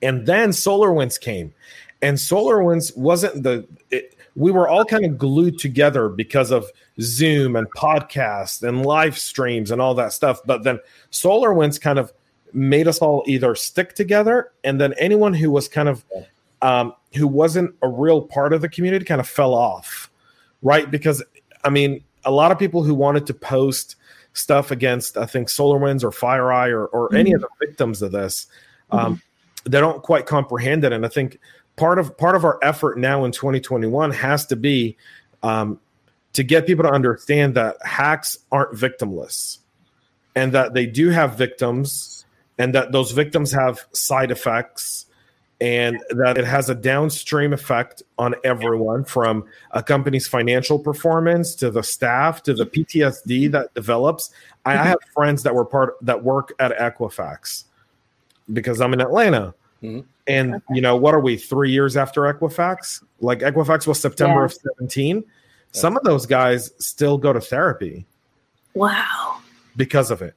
And 0.03 0.27
then 0.27 0.51
SolarWinds 0.51 1.19
came. 1.19 1.55
And 2.03 2.19
SolarWinds 2.19 2.97
wasn't 2.97 3.43
the, 3.43 3.67
it, 3.91 4.15
we 4.37 4.53
were 4.53 4.69
all 4.69 4.85
kind 4.85 5.07
of 5.07 5.17
glued 5.17 5.59
together 5.59 6.11
because 6.11 6.51
of 6.51 6.71
Zoom 7.01 7.57
and 7.57 7.67
podcasts 7.73 8.63
and 8.63 8.85
live 8.85 9.19
streams 9.19 9.71
and 9.71 9.81
all 9.81 9.95
that 9.95 10.13
stuff. 10.13 10.41
But 10.45 10.65
then 10.65 10.81
SolarWinds 11.11 11.81
kind 11.81 11.99
of 11.99 12.13
made 12.53 12.87
us 12.87 12.99
all 12.99 13.25
either 13.27 13.55
stick 13.55 13.95
together, 13.95 14.53
and 14.65 14.81
then 14.81 14.95
anyone 14.99 15.35
who 15.35 15.51
was 15.51 15.67
kind 15.69 15.89
of 15.89 16.05
um, 16.63 16.95
who 17.15 17.27
wasn't 17.27 17.75
a 17.83 17.89
real 17.89 18.23
part 18.23 18.53
of 18.53 18.61
the 18.61 18.69
community 18.69 19.05
kind 19.05 19.21
of 19.21 19.29
fell 19.29 19.55
off, 19.55 20.11
right? 20.63 20.91
Because 20.91 21.23
I 21.65 21.71
mean, 21.71 22.03
a 22.25 22.31
lot 22.31 22.53
of 22.53 22.59
people 22.59 22.83
who 22.83 22.95
wanted 22.95 23.27
to 23.27 23.35
post 23.35 23.97
stuff 24.33 24.71
against, 24.71 25.17
I 25.17 25.27
think, 25.27 25.49
SolarWinds 25.49 26.05
or 26.05 26.11
FireEye 26.11 26.71
or, 26.71 26.87
or 26.87 27.15
any 27.15 27.33
of 27.33 27.41
the 27.41 27.49
victims 27.61 28.03
of 28.03 28.13
this, 28.13 28.47
um, 28.91 29.21
they 29.65 29.81
don't 29.81 30.03
quite 30.03 30.27
comprehend 30.27 30.85
it. 30.85 30.93
And 30.93 31.05
I 31.05 31.09
think 31.09 31.39
part 31.77 31.99
of 31.99 32.17
part 32.17 32.37
of 32.37 32.45
our 32.45 32.59
effort 32.63 32.99
now 32.99 33.25
in 33.25 33.33
2021 33.33 34.11
has 34.13 34.47
to 34.47 34.57
be 34.57 34.97
um, 35.43 35.81
to 36.33 36.43
get 36.43 36.67
people 36.67 36.85
to 36.85 36.91
understand 36.91 37.55
that 37.55 37.77
hacks 37.85 38.39
aren't 38.53 38.75
victimless 38.75 39.59
and 40.35 40.53
that 40.53 40.75
they 40.75 40.87
do 40.87 41.11
have 41.11 41.37
victims 41.37 42.25
and 42.59 42.75
that 42.75 42.93
those 42.93 43.13
victims 43.13 43.53
have 43.53 43.87
side 43.93 44.31
effects 44.31 45.07
and 45.61 46.01
that 46.11 46.39
it 46.39 46.45
has 46.45 46.71
a 46.71 46.75
downstream 46.75 47.53
effect 47.53 48.03
on 48.17 48.35
everyone 48.45 49.05
from 49.05 49.45
a 49.73 49.83
company's 49.83 50.29
financial 50.29 50.79
performance 50.79 51.55
to 51.57 51.71
the 51.71 51.83
staff 51.83 52.43
to 52.45 52.55
the 52.55 52.65
PTSD 52.65 53.51
that 53.51 53.75
develops. 53.75 54.31
I, 54.65 54.75
I 54.75 54.85
have 54.85 54.99
friends 55.13 55.43
that 55.43 55.55
were 55.55 55.65
part 55.65 55.97
that 56.03 56.23
work 56.23 56.53
at 56.61 56.77
Equifax 56.79 57.65
because 58.53 58.81
I'm 58.81 58.93
in 58.93 59.01
Atlanta. 59.01 59.55
Mm-hmm. 59.83 60.01
And 60.29 60.55
okay. 60.55 60.65
you 60.75 60.81
know, 60.81 60.97
what 60.97 61.15
are 61.15 61.21
we 61.21 61.37
three 61.37 61.73
years 61.73 61.97
after 61.97 62.23
Equifax? 62.23 63.03
Like 63.21 63.41
Equifax 63.41 63.87
was 63.87 63.99
September 63.99 64.41
yeah. 64.41 64.45
of 64.45 64.53
17. 64.79 65.25
Some 65.73 65.97
of 65.97 66.05
those 66.05 66.25
guys 66.25 66.73
still 66.79 67.19
go 67.19 67.33
to 67.33 67.41
therapy. 67.41 68.07
Wow. 68.75 69.39
Because 69.77 70.11
of 70.11 70.23
it 70.23 70.35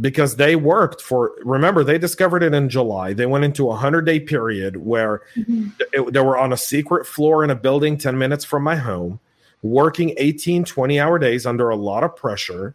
because 0.00 0.36
they 0.36 0.56
worked 0.56 1.00
for 1.00 1.32
remember 1.42 1.82
they 1.82 1.98
discovered 1.98 2.42
it 2.42 2.52
in 2.52 2.68
july 2.68 3.12
they 3.12 3.26
went 3.26 3.44
into 3.44 3.64
a 3.64 3.68
100 3.68 4.02
day 4.02 4.20
period 4.20 4.76
where 4.76 5.22
mm-hmm. 5.36 5.68
it, 5.92 6.12
they 6.12 6.20
were 6.20 6.36
on 6.36 6.52
a 6.52 6.56
secret 6.56 7.06
floor 7.06 7.42
in 7.42 7.50
a 7.50 7.54
building 7.54 7.96
10 7.96 8.16
minutes 8.18 8.44
from 8.44 8.62
my 8.62 8.76
home 8.76 9.18
working 9.62 10.14
18 10.18 10.64
20 10.64 11.00
hour 11.00 11.18
days 11.18 11.46
under 11.46 11.70
a 11.70 11.76
lot 11.76 12.04
of 12.04 12.14
pressure 12.14 12.74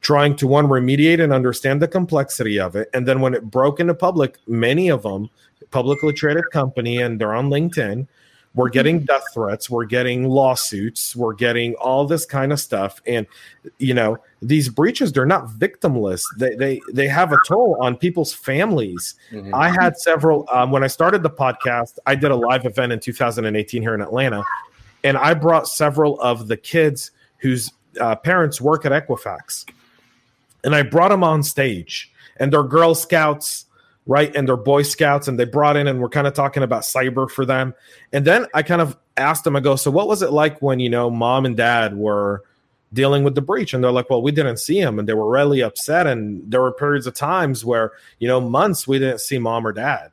trying 0.00 0.36
to 0.36 0.46
one 0.46 0.66
remediate 0.66 1.22
and 1.22 1.32
understand 1.32 1.80
the 1.80 1.88
complexity 1.88 2.60
of 2.60 2.76
it 2.76 2.88
and 2.92 3.08
then 3.08 3.20
when 3.20 3.34
it 3.34 3.50
broke 3.50 3.80
into 3.80 3.94
public 3.94 4.36
many 4.46 4.88
of 4.88 5.02
them 5.02 5.28
publicly 5.70 6.12
traded 6.12 6.44
company 6.52 7.00
and 7.00 7.20
they're 7.20 7.34
on 7.34 7.48
linkedin 7.48 8.06
we're 8.58 8.68
getting 8.68 9.04
death 9.04 9.22
threats 9.32 9.70
we're 9.70 9.84
getting 9.84 10.24
lawsuits 10.24 11.14
we're 11.14 11.32
getting 11.32 11.74
all 11.74 12.04
this 12.04 12.26
kind 12.26 12.52
of 12.52 12.58
stuff. 12.58 13.00
And 13.06 13.24
you 13.78 13.94
know 13.94 14.18
these 14.42 14.68
breaches 14.68 15.12
they're 15.12 15.24
not 15.24 15.46
victimless. 15.46 16.24
They 16.36 16.56
they 16.56 16.80
they 16.92 17.06
have 17.06 17.32
a 17.32 17.38
toll 17.46 17.76
on 17.80 17.96
people's 17.96 18.34
families. 18.34 19.14
Mm-hmm. 19.30 19.54
i 19.54 19.70
had 19.70 19.96
several 19.96 20.46
um, 20.50 20.72
when 20.72 20.82
i 20.82 20.88
started 20.88 21.22
the 21.22 21.30
podcast 21.30 21.98
i 22.06 22.14
did 22.16 22.32
a 22.32 22.36
live 22.36 22.66
event 22.66 22.92
in 22.92 22.98
2018 22.98 23.80
here 23.80 23.94
in 23.94 24.00
atlanta. 24.00 24.42
And 25.04 25.16
i 25.16 25.34
brought 25.34 25.68
several 25.68 26.20
of 26.20 26.48
the 26.48 26.56
kids 26.56 27.12
whose 27.38 27.70
uh, 28.00 28.16
parents 28.16 28.60
work 28.60 28.84
at 28.84 28.92
equifax. 28.92 29.70
And 30.64 30.74
i 30.74 30.82
brought 30.82 31.10
them 31.10 31.22
on 31.22 31.44
stage. 31.44 32.12
And 32.40 32.52
they're 32.52 32.64
girl 32.64 32.96
scouts 32.96 33.66
right? 34.08 34.34
And 34.34 34.48
they're 34.48 34.56
Boy 34.56 34.82
Scouts, 34.82 35.28
and 35.28 35.38
they 35.38 35.44
brought 35.44 35.76
in, 35.76 35.86
and 35.86 36.00
we're 36.00 36.08
kind 36.08 36.26
of 36.26 36.32
talking 36.32 36.64
about 36.64 36.82
cyber 36.82 37.30
for 37.30 37.44
them. 37.44 37.74
And 38.12 38.24
then 38.24 38.46
I 38.54 38.62
kind 38.62 38.80
of 38.80 38.96
asked 39.16 39.44
them, 39.44 39.54
I 39.54 39.60
go, 39.60 39.76
so 39.76 39.90
what 39.90 40.08
was 40.08 40.22
it 40.22 40.32
like 40.32 40.60
when 40.60 40.80
you 40.80 40.88
know 40.88 41.10
mom 41.10 41.44
and 41.44 41.56
dad 41.56 41.94
were 41.94 42.42
dealing 42.92 43.22
with 43.22 43.34
the 43.34 43.42
breach? 43.42 43.74
And 43.74 43.84
they're 43.84 43.92
like, 43.92 44.08
well, 44.08 44.22
we 44.22 44.32
didn't 44.32 44.56
see 44.56 44.80
him, 44.80 44.98
and 44.98 45.06
they 45.06 45.12
were 45.12 45.30
really 45.30 45.60
upset. 45.60 46.06
And 46.06 46.50
there 46.50 46.62
were 46.62 46.72
periods 46.72 47.06
of 47.06 47.14
times 47.14 47.64
where 47.64 47.92
you 48.18 48.26
know 48.26 48.40
months 48.40 48.88
we 48.88 48.98
didn't 48.98 49.20
see 49.20 49.38
mom 49.38 49.66
or 49.66 49.72
dad. 49.72 50.10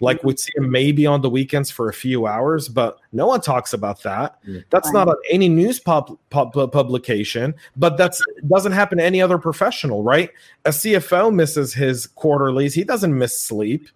Like 0.00 0.22
we'd 0.22 0.38
see 0.38 0.52
him 0.56 0.70
maybe 0.70 1.06
on 1.06 1.22
the 1.22 1.30
weekends 1.30 1.70
for 1.70 1.88
a 1.88 1.92
few 1.92 2.26
hours, 2.26 2.68
but 2.68 2.98
no 3.12 3.26
one 3.26 3.40
talks 3.40 3.72
about 3.72 4.02
that. 4.04 4.38
That's 4.70 4.92
not 4.92 5.08
on 5.08 5.16
any 5.28 5.48
news 5.48 5.80
pub, 5.80 6.16
pub, 6.30 6.52
publication, 6.52 7.54
but 7.76 7.96
that's 7.96 8.22
doesn't 8.48 8.72
happen 8.72 8.98
to 8.98 9.04
any 9.04 9.20
other 9.20 9.38
professional, 9.38 10.02
right? 10.02 10.30
A 10.64 10.70
CFO 10.70 11.34
misses 11.34 11.74
his 11.74 12.06
quarterlies; 12.06 12.74
he 12.74 12.84
doesn't 12.84 13.16
miss 13.16 13.40
sleep. 13.40 13.88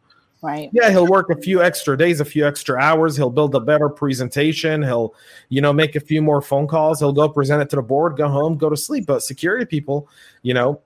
Right. 0.43 0.71
Yeah, 0.73 0.91
he'll 0.91 1.07
work 1.07 1.31
a 1.31 1.37
few 1.37 1.63
extra 1.63 1.97
days, 1.97 2.19
a 2.19 2.25
few 2.25 2.45
extra 2.45 2.77
hours. 2.77 3.17
He'll 3.17 3.31
build 3.31 3.55
a 3.55 3.61
better 3.61 3.89
presentation. 3.89 4.83
He'll, 4.83 5.15
you 5.51 5.61
know, 5.61 5.73
make 5.73 5.95
a 5.95 6.01
few 6.01 6.21
more 6.21 6.43
phone 6.43 6.67
calls. 6.67 6.99
He'll 6.99 7.13
go 7.13 7.29
present 7.29 7.63
it 7.63 7.71
to 7.71 7.77
the 7.77 7.83
board, 7.83 8.17
go 8.17 8.27
home, 8.27 8.59
go 8.59 8.69
to 8.69 8.77
sleep. 8.77 9.07
But 9.07 9.23
security 9.23 9.67
people, 9.67 10.09
you 10.43 10.53
know, 10.53 10.81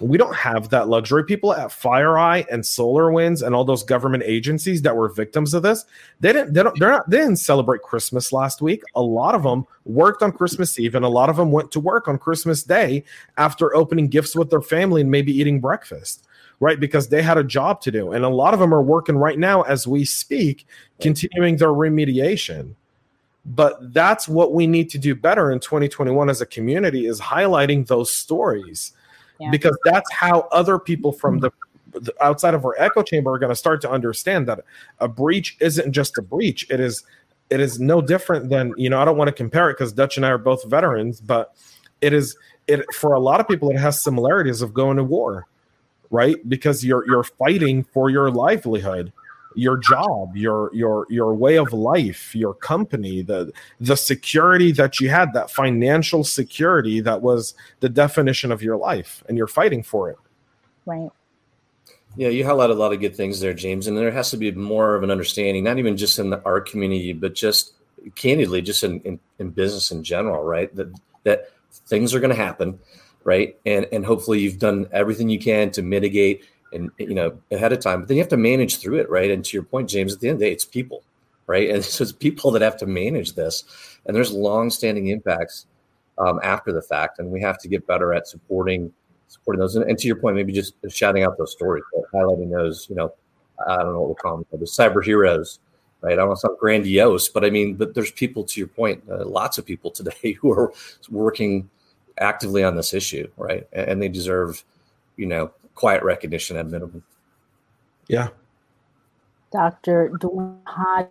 we 0.00 0.18
don't 0.18 0.34
have 0.34 0.68
that 0.68 0.88
luxury. 0.88 1.24
People 1.24 1.52
at 1.52 1.68
FireEye 1.68 2.46
and 2.50 2.62
SolarWinds 2.62 3.44
and 3.44 3.54
all 3.54 3.64
those 3.64 3.82
government 3.82 4.22
agencies 4.24 4.82
that 4.82 4.96
were 4.96 5.08
victims 5.08 5.54
of 5.54 5.62
this, 5.62 5.84
they 6.20 6.32
didn't 6.32 6.52
they 6.54 6.62
don't 6.62 6.78
they're 6.78 6.90
not 6.90 7.08
they 7.10 7.18
didn't 7.18 7.36
celebrate 7.36 7.82
Christmas 7.82 8.32
last 8.32 8.62
week. 8.62 8.82
A 8.94 9.02
lot 9.02 9.34
of 9.34 9.42
them 9.42 9.66
worked 9.84 10.22
on 10.22 10.32
Christmas 10.32 10.78
Eve 10.78 10.94
and 10.94 11.04
a 11.04 11.08
lot 11.08 11.28
of 11.28 11.36
them 11.36 11.50
went 11.50 11.72
to 11.72 11.80
work 11.80 12.08
on 12.08 12.18
Christmas 12.18 12.62
Day 12.62 13.04
after 13.36 13.74
opening 13.74 14.08
gifts 14.08 14.36
with 14.36 14.50
their 14.50 14.62
family 14.62 15.00
and 15.00 15.10
maybe 15.10 15.32
eating 15.32 15.60
breakfast. 15.60 16.24
Right, 16.60 16.80
because 16.80 17.08
they 17.08 17.22
had 17.22 17.38
a 17.38 17.44
job 17.44 17.80
to 17.82 17.92
do. 17.92 18.10
And 18.10 18.24
a 18.24 18.28
lot 18.28 18.52
of 18.52 18.58
them 18.58 18.74
are 18.74 18.82
working 18.82 19.16
right 19.16 19.38
now 19.38 19.62
as 19.62 19.86
we 19.86 20.04
speak, 20.04 20.66
continuing 21.00 21.56
their 21.56 21.68
remediation 21.68 22.74
but 23.44 23.94
that's 23.94 24.28
what 24.28 24.52
we 24.52 24.66
need 24.66 24.90
to 24.90 24.98
do 24.98 25.14
better 25.14 25.50
in 25.50 25.60
2021 25.60 26.28
as 26.28 26.42
a 26.42 26.46
community 26.46 27.06
is 27.06 27.18
highlighting 27.18 27.86
those 27.86 28.12
stories 28.12 28.92
because 29.50 29.76
that's 29.84 30.10
how 30.12 30.48
other 30.52 30.78
people 30.78 31.12
from 31.12 31.38
the, 31.38 31.52
outside 32.20 32.54
of 32.54 32.64
our 32.64 32.74
echo 32.78 33.02
chamber 33.02 33.32
are 33.32 33.38
going 33.38 33.50
to 33.50 33.56
start 33.56 33.80
to 33.82 33.90
understand 33.90 34.46
that 34.48 34.60
a 35.00 35.08
breach 35.08 35.56
isn't 35.60 35.92
just 35.92 36.18
a 36.18 36.22
breach. 36.22 36.66
It 36.70 36.80
is 36.80 37.04
it 37.50 37.60
is 37.60 37.80
no 37.80 38.02
different 38.02 38.50
than 38.50 38.74
you 38.76 38.90
know. 38.90 39.00
I 39.00 39.04
don't 39.04 39.16
want 39.16 39.28
to 39.28 39.32
compare 39.32 39.70
it 39.70 39.74
because 39.74 39.92
Dutch 39.92 40.16
and 40.16 40.26
I 40.26 40.30
are 40.30 40.38
both 40.38 40.64
veterans, 40.64 41.20
but 41.20 41.54
it 42.00 42.12
is 42.12 42.36
it 42.66 42.84
for 42.94 43.14
a 43.14 43.20
lot 43.20 43.40
of 43.40 43.48
people 43.48 43.70
it 43.70 43.78
has 43.78 44.02
similarities 44.02 44.60
of 44.60 44.74
going 44.74 44.96
to 44.98 45.04
war, 45.04 45.46
right? 46.10 46.36
Because 46.48 46.84
you're 46.84 47.06
you're 47.06 47.24
fighting 47.24 47.84
for 47.84 48.10
your 48.10 48.30
livelihood 48.30 49.12
your 49.54 49.76
job, 49.76 50.36
your 50.36 50.70
your 50.74 51.06
your 51.08 51.34
way 51.34 51.56
of 51.56 51.72
life, 51.72 52.34
your 52.34 52.54
company, 52.54 53.22
the 53.22 53.52
the 53.80 53.96
security 53.96 54.72
that 54.72 55.00
you 55.00 55.08
had, 55.08 55.32
that 55.32 55.50
financial 55.50 56.24
security 56.24 57.00
that 57.00 57.22
was 57.22 57.54
the 57.80 57.88
definition 57.88 58.52
of 58.52 58.62
your 58.62 58.76
life, 58.76 59.24
and 59.28 59.36
you're 59.36 59.46
fighting 59.46 59.82
for 59.82 60.10
it. 60.10 60.18
Right. 60.86 61.10
Yeah, 62.16 62.28
you 62.28 62.44
highlight 62.44 62.70
a 62.70 62.74
lot 62.74 62.92
of 62.92 63.00
good 63.00 63.14
things 63.14 63.38
there, 63.40 63.54
James, 63.54 63.86
and 63.86 63.96
there 63.96 64.10
has 64.10 64.30
to 64.30 64.36
be 64.36 64.50
more 64.50 64.94
of 64.94 65.02
an 65.02 65.10
understanding, 65.10 65.62
not 65.62 65.78
even 65.78 65.96
just 65.96 66.18
in 66.18 66.30
the 66.30 66.42
art 66.44 66.68
community, 66.68 67.12
but 67.12 67.34
just 67.34 67.74
candidly, 68.16 68.62
just 68.62 68.82
in, 68.82 69.00
in, 69.00 69.20
in 69.38 69.50
business 69.50 69.90
in 69.90 70.02
general, 70.02 70.42
right? 70.42 70.74
That 70.74 70.92
that 71.24 71.50
things 71.86 72.14
are 72.14 72.20
going 72.20 72.34
to 72.34 72.42
happen, 72.42 72.78
right? 73.24 73.56
And 73.66 73.86
and 73.92 74.04
hopefully 74.04 74.40
you've 74.40 74.58
done 74.58 74.88
everything 74.92 75.28
you 75.28 75.38
can 75.38 75.70
to 75.72 75.82
mitigate 75.82 76.44
and 76.72 76.90
you 76.98 77.14
know 77.14 77.38
ahead 77.50 77.72
of 77.72 77.80
time 77.80 78.00
but 78.00 78.08
then 78.08 78.16
you 78.16 78.22
have 78.22 78.30
to 78.30 78.36
manage 78.36 78.78
through 78.78 78.98
it 78.98 79.08
right? 79.10 79.30
And 79.30 79.44
to 79.44 79.56
your 79.56 79.64
point 79.64 79.88
james 79.88 80.14
at 80.14 80.20
the 80.20 80.28
end 80.28 80.36
of 80.36 80.40
the 80.40 80.46
day 80.46 80.52
it's 80.52 80.64
people 80.64 81.02
right? 81.46 81.70
And 81.70 81.84
so 81.84 82.02
it's 82.02 82.12
people 82.12 82.50
that 82.52 82.62
have 82.62 82.76
to 82.78 82.86
manage 82.86 83.34
this 83.34 83.64
and 84.06 84.16
there's 84.16 84.32
long-standing 84.32 85.08
impacts 85.08 85.66
um, 86.18 86.40
after 86.42 86.72
the 86.72 86.82
fact 86.82 87.18
and 87.18 87.30
we 87.30 87.40
have 87.40 87.58
to 87.58 87.68
get 87.68 87.86
better 87.86 88.12
at 88.12 88.28
supporting 88.28 88.92
supporting 89.28 89.60
those. 89.60 89.76
And, 89.76 89.88
and, 89.88 89.98
to 89.98 90.06
your 90.06 90.16
point 90.16 90.36
maybe 90.36 90.52
just 90.52 90.74
shouting 90.88 91.22
out 91.22 91.36
those 91.36 91.52
stories 91.52 91.84
highlighting 92.14 92.50
those 92.50 92.86
you 92.88 92.96
know 92.96 93.12
i 93.66 93.76
don't 93.76 93.92
know 93.92 94.00
what 94.00 94.06
we'll 94.08 94.14
call 94.14 94.36
them 94.36 94.46
the 94.52 94.64
cyber 94.64 95.04
heroes 95.04 95.60
right? 96.00 96.12
I 96.12 96.16
don't 96.16 96.28
want 96.28 96.38
to 96.38 96.46
sound 96.46 96.58
grandiose 96.58 97.28
but 97.28 97.44
i 97.44 97.50
mean 97.50 97.74
but 97.74 97.94
there's 97.94 98.12
people 98.12 98.44
to 98.44 98.60
your 98.60 98.68
point 98.68 99.02
uh, 99.10 99.24
lots 99.24 99.58
of 99.58 99.66
people 99.66 99.90
today 99.90 100.32
who 100.40 100.50
are 100.52 100.72
working 101.10 101.68
actively 102.18 102.64
on 102.64 102.76
this 102.76 102.94
issue 102.94 103.28
right? 103.36 103.66
And, 103.72 103.88
and 103.90 104.02
they 104.02 104.08
deserve 104.08 104.64
you 105.16 105.26
know 105.26 105.50
quiet 105.78 106.02
recognition 106.02 106.56
at 106.56 106.66
minimum. 106.66 107.04
Yeah. 108.08 108.30
Dr. 109.52 110.10
Dwayne 110.14 110.58
Hodge. 110.64 111.06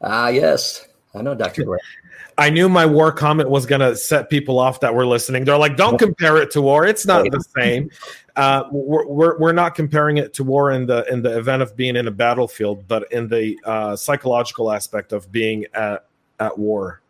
Ah, 0.00 0.28
yes. 0.28 0.88
I 1.14 1.20
know 1.20 1.34
Dr. 1.34 1.64
Dwayne. 1.64 1.78
I 2.38 2.48
knew 2.48 2.70
my 2.70 2.86
war 2.86 3.12
comment 3.12 3.50
was 3.50 3.66
going 3.66 3.82
to 3.82 3.94
set 3.94 4.30
people 4.30 4.58
off 4.58 4.80
that 4.80 4.94
were 4.94 5.04
listening. 5.04 5.44
They're 5.44 5.58
like, 5.58 5.76
don't 5.76 5.98
compare 5.98 6.38
it 6.38 6.50
to 6.52 6.62
war. 6.62 6.86
It's 6.86 7.04
not 7.04 7.24
the 7.30 7.44
same. 7.56 7.90
Uh, 8.34 8.64
we're, 8.72 9.06
we're, 9.06 9.38
we're 9.38 9.52
not 9.52 9.74
comparing 9.74 10.16
it 10.16 10.32
to 10.34 10.44
war 10.44 10.70
in 10.70 10.86
the 10.86 11.04
in 11.12 11.20
the 11.20 11.36
event 11.36 11.60
of 11.60 11.76
being 11.76 11.96
in 11.96 12.08
a 12.08 12.10
battlefield, 12.10 12.88
but 12.88 13.12
in 13.12 13.28
the 13.28 13.58
uh, 13.64 13.94
psychological 13.94 14.72
aspect 14.72 15.12
of 15.12 15.30
being 15.30 15.66
at, 15.74 16.06
at 16.38 16.58
war. 16.58 17.02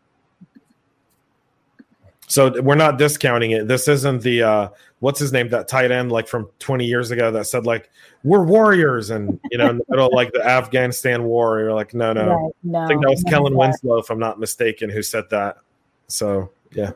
So 2.30 2.62
we're 2.62 2.76
not 2.76 2.96
discounting 2.96 3.50
it. 3.50 3.66
This 3.66 3.88
isn't 3.88 4.22
the 4.22 4.44
uh, 4.44 4.68
what's 5.00 5.18
his 5.18 5.32
name 5.32 5.48
that 5.48 5.66
tight 5.66 5.90
end 5.90 6.12
like 6.12 6.28
from 6.28 6.48
20 6.60 6.86
years 6.86 7.10
ago 7.10 7.32
that 7.32 7.46
said 7.46 7.66
like 7.66 7.90
we're 8.22 8.44
warriors 8.44 9.10
and 9.10 9.40
you 9.50 9.58
know 9.58 9.68
in 9.68 9.78
the 9.78 9.84
middle 9.88 10.08
like 10.14 10.32
the 10.32 10.46
Afghanistan 10.46 11.24
war. 11.24 11.58
You're 11.58 11.74
like 11.74 11.92
no 11.92 12.12
no. 12.12 12.28
Right, 12.28 12.52
no 12.62 12.78
I 12.78 12.86
think 12.86 13.02
that 13.02 13.10
was 13.10 13.24
Kellen 13.24 13.56
Winslow 13.56 13.98
if 13.98 14.10
I'm 14.10 14.20
not 14.20 14.38
mistaken 14.38 14.90
who 14.90 15.02
said 15.02 15.24
that. 15.30 15.58
So 16.06 16.50
yeah. 16.70 16.92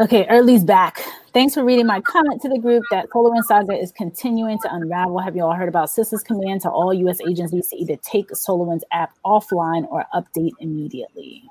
Okay, 0.00 0.26
Early's 0.28 0.64
back. 0.64 1.02
Thanks 1.32 1.54
for 1.54 1.64
reading 1.64 1.86
my 1.86 2.02
comment 2.02 2.42
to 2.42 2.50
the 2.50 2.58
group 2.58 2.84
that 2.90 3.08
SolarWinds 3.08 3.44
Saga 3.44 3.72
is 3.72 3.90
continuing 3.90 4.58
to 4.60 4.74
unravel. 4.74 5.18
Have 5.18 5.34
you 5.34 5.44
all 5.44 5.54
heard 5.54 5.68
about 5.68 5.88
CISA's 5.88 6.22
command 6.22 6.60
to 6.62 6.70
all 6.70 6.92
U.S. 6.92 7.20
agencies 7.26 7.68
to 7.68 7.76
either 7.76 7.96
take 7.96 8.28
SolarWinds 8.30 8.82
app 8.92 9.12
offline 9.24 9.90
or 9.90 10.04
update 10.14 10.52
immediately? 10.60 11.44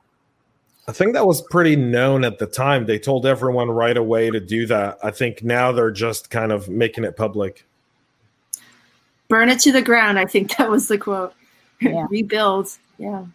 I 0.89 0.91
think 0.91 1.13
that 1.13 1.27
was 1.27 1.43
pretty 1.43 1.75
known 1.75 2.25
at 2.25 2.39
the 2.39 2.47
time. 2.47 2.87
They 2.87 2.97
told 2.97 3.27
everyone 3.27 3.69
right 3.69 3.95
away 3.95 4.31
to 4.31 4.39
do 4.39 4.65
that. 4.65 4.97
I 5.03 5.11
think 5.11 5.43
now 5.43 5.71
they're 5.71 5.91
just 5.91 6.31
kind 6.31 6.51
of 6.51 6.67
making 6.67 7.03
it 7.03 7.15
public. 7.15 7.63
Burn 9.27 9.49
it 9.49 9.59
to 9.59 9.71
the 9.71 9.83
ground. 9.83 10.17
I 10.17 10.25
think 10.25 10.57
that 10.57 10.67
was 10.67 10.87
the 10.87 10.97
quote. 10.97 11.35
Yeah. 11.79 12.07
rebuild. 12.09 12.75
Yeah. 12.97 13.25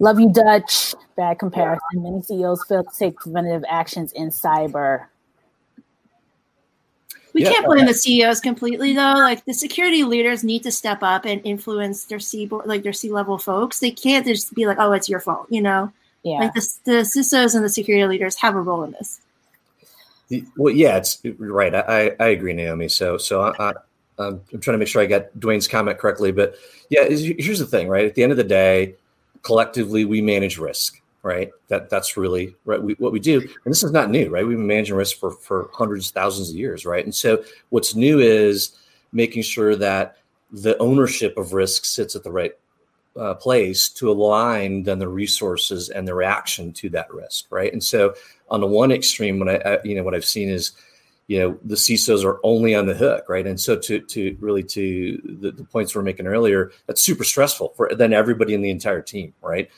Love 0.00 0.18
you, 0.18 0.32
Dutch. 0.32 0.96
Bad 1.16 1.38
comparison. 1.38 1.80
Many 1.94 2.20
CEOs 2.22 2.64
fail 2.64 2.82
to 2.82 2.98
take 2.98 3.18
preventative 3.18 3.62
actions 3.68 4.10
in 4.14 4.30
cyber. 4.30 5.06
We 7.38 7.44
Yeah. 7.44 7.52
can't 7.52 7.66
blame 7.66 7.86
the 7.86 7.94
CEOs 7.94 8.40
completely 8.40 8.92
though. 8.94 9.14
Like 9.14 9.44
the 9.44 9.54
security 9.54 10.02
leaders 10.02 10.42
need 10.42 10.64
to 10.64 10.72
step 10.72 11.04
up 11.04 11.24
and 11.24 11.40
influence 11.44 12.04
their 12.04 12.18
C 12.18 12.46
board, 12.46 12.66
like 12.66 12.82
their 12.82 12.92
C 12.92 13.12
level 13.12 13.38
folks. 13.38 13.78
They 13.78 13.92
can't 13.92 14.26
just 14.26 14.52
be 14.54 14.66
like, 14.66 14.78
"Oh, 14.80 14.90
it's 14.90 15.08
your 15.08 15.20
fault," 15.20 15.46
you 15.48 15.62
know. 15.62 15.92
Yeah. 16.24 16.38
Like 16.38 16.54
the, 16.54 16.68
the 16.84 16.92
CISOs 17.04 17.54
and 17.54 17.64
the 17.64 17.68
security 17.68 18.04
leaders 18.08 18.34
have 18.38 18.56
a 18.56 18.60
role 18.60 18.82
in 18.82 18.90
this. 18.90 19.20
Well, 20.56 20.74
yeah, 20.74 20.96
it's 20.96 21.22
right. 21.38 21.72
I, 21.72 22.10
I, 22.18 22.28
agree, 22.30 22.54
Naomi. 22.54 22.88
So, 22.88 23.18
so 23.18 23.42
I, 23.42 23.68
I, 23.68 23.72
I'm 24.18 24.40
I'm 24.52 24.60
trying 24.60 24.74
to 24.74 24.78
make 24.78 24.88
sure 24.88 25.00
I 25.00 25.06
got 25.06 25.32
Dwayne's 25.38 25.68
comment 25.68 25.96
correctly. 25.96 26.32
But 26.32 26.56
yeah, 26.90 27.04
here's 27.04 27.60
the 27.60 27.66
thing, 27.66 27.86
right? 27.86 28.04
At 28.04 28.16
the 28.16 28.24
end 28.24 28.32
of 28.32 28.36
the 28.36 28.44
day, 28.44 28.96
collectively 29.42 30.04
we 30.04 30.20
manage 30.20 30.58
risk, 30.58 31.00
right? 31.28 31.50
That 31.68 31.90
that's 31.90 32.16
really 32.16 32.56
right. 32.64 32.82
We, 32.82 32.94
what 32.94 33.12
we 33.12 33.20
do, 33.20 33.38
and 33.40 33.70
this 33.70 33.82
is 33.82 33.92
not 33.92 34.10
new, 34.10 34.30
right? 34.30 34.46
We've 34.46 34.56
been 34.56 34.66
managing 34.66 34.96
risk 34.96 35.18
for 35.18 35.32
for 35.32 35.68
hundreds, 35.74 36.10
thousands 36.10 36.48
of 36.48 36.56
years, 36.56 36.86
right? 36.86 37.04
And 37.04 37.14
so, 37.14 37.44
what's 37.68 37.94
new 37.94 38.18
is 38.18 38.72
making 39.12 39.42
sure 39.42 39.76
that 39.76 40.16
the 40.50 40.76
ownership 40.78 41.36
of 41.36 41.52
risk 41.52 41.84
sits 41.84 42.16
at 42.16 42.24
the 42.24 42.32
right 42.32 42.52
uh, 43.14 43.34
place 43.34 43.90
to 43.90 44.10
align 44.10 44.84
then 44.84 44.98
the 44.98 45.08
resources 45.08 45.90
and 45.90 46.08
the 46.08 46.14
reaction 46.14 46.72
to 46.72 46.88
that 46.88 47.12
risk, 47.12 47.44
right? 47.50 47.72
And 47.74 47.84
so, 47.84 48.14
on 48.50 48.62
the 48.62 48.66
one 48.66 48.90
extreme, 48.90 49.38
when 49.38 49.50
I, 49.50 49.56
I 49.56 49.78
you 49.84 49.94
know 49.94 50.02
what 50.02 50.14
I've 50.14 50.24
seen 50.24 50.48
is, 50.48 50.72
you 51.26 51.38
know, 51.40 51.58
the 51.62 51.76
CISOs 51.76 52.24
are 52.24 52.40
only 52.42 52.74
on 52.74 52.86
the 52.86 52.94
hook, 52.94 53.28
right? 53.28 53.46
And 53.46 53.60
so, 53.60 53.76
to 53.76 54.00
to 54.00 54.34
really 54.40 54.62
to 54.62 55.20
the, 55.42 55.50
the 55.50 55.64
points 55.64 55.94
we 55.94 55.98
we're 55.98 56.04
making 56.04 56.26
earlier, 56.26 56.72
that's 56.86 57.04
super 57.04 57.24
stressful 57.24 57.74
for 57.76 57.94
then 57.94 58.14
everybody 58.14 58.54
in 58.54 58.62
the 58.62 58.70
entire 58.70 59.02
team, 59.02 59.34
right? 59.42 59.68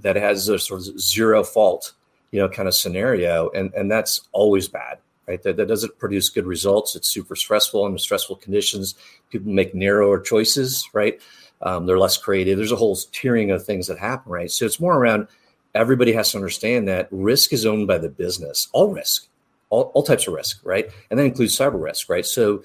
That 0.00 0.16
has 0.16 0.48
a 0.48 0.58
sort 0.58 0.80
of 0.80 1.00
zero 1.00 1.44
fault, 1.44 1.92
you 2.30 2.40
know, 2.40 2.48
kind 2.48 2.68
of 2.68 2.74
scenario, 2.74 3.50
and 3.50 3.72
and 3.74 3.90
that's 3.90 4.28
always 4.32 4.68
bad, 4.68 4.98
right? 5.26 5.42
That 5.42 5.56
that 5.56 5.68
doesn't 5.68 5.98
produce 5.98 6.28
good 6.28 6.46
results. 6.46 6.96
It's 6.96 7.08
super 7.08 7.36
stressful 7.36 7.84
under 7.84 7.98
stressful 7.98 8.36
conditions. 8.36 8.94
People 9.30 9.52
make 9.52 9.74
narrower 9.74 10.20
choices, 10.20 10.88
right? 10.92 11.20
Um, 11.62 11.86
they're 11.86 11.98
less 11.98 12.16
creative. 12.16 12.56
There's 12.56 12.72
a 12.72 12.76
whole 12.76 12.96
tiering 12.96 13.54
of 13.54 13.64
things 13.64 13.86
that 13.86 13.98
happen, 13.98 14.32
right? 14.32 14.50
So 14.50 14.64
it's 14.64 14.80
more 14.80 14.96
around 14.96 15.28
everybody 15.74 16.12
has 16.12 16.32
to 16.32 16.38
understand 16.38 16.88
that 16.88 17.08
risk 17.10 17.52
is 17.52 17.66
owned 17.66 17.86
by 17.86 17.98
the 17.98 18.08
business, 18.08 18.68
all 18.72 18.88
risk, 18.88 19.28
all, 19.68 19.92
all 19.94 20.02
types 20.02 20.26
of 20.26 20.34
risk, 20.34 20.60
right? 20.64 20.90
And 21.10 21.18
that 21.18 21.24
includes 21.24 21.56
cyber 21.56 21.80
risk, 21.80 22.08
right? 22.08 22.26
So 22.26 22.62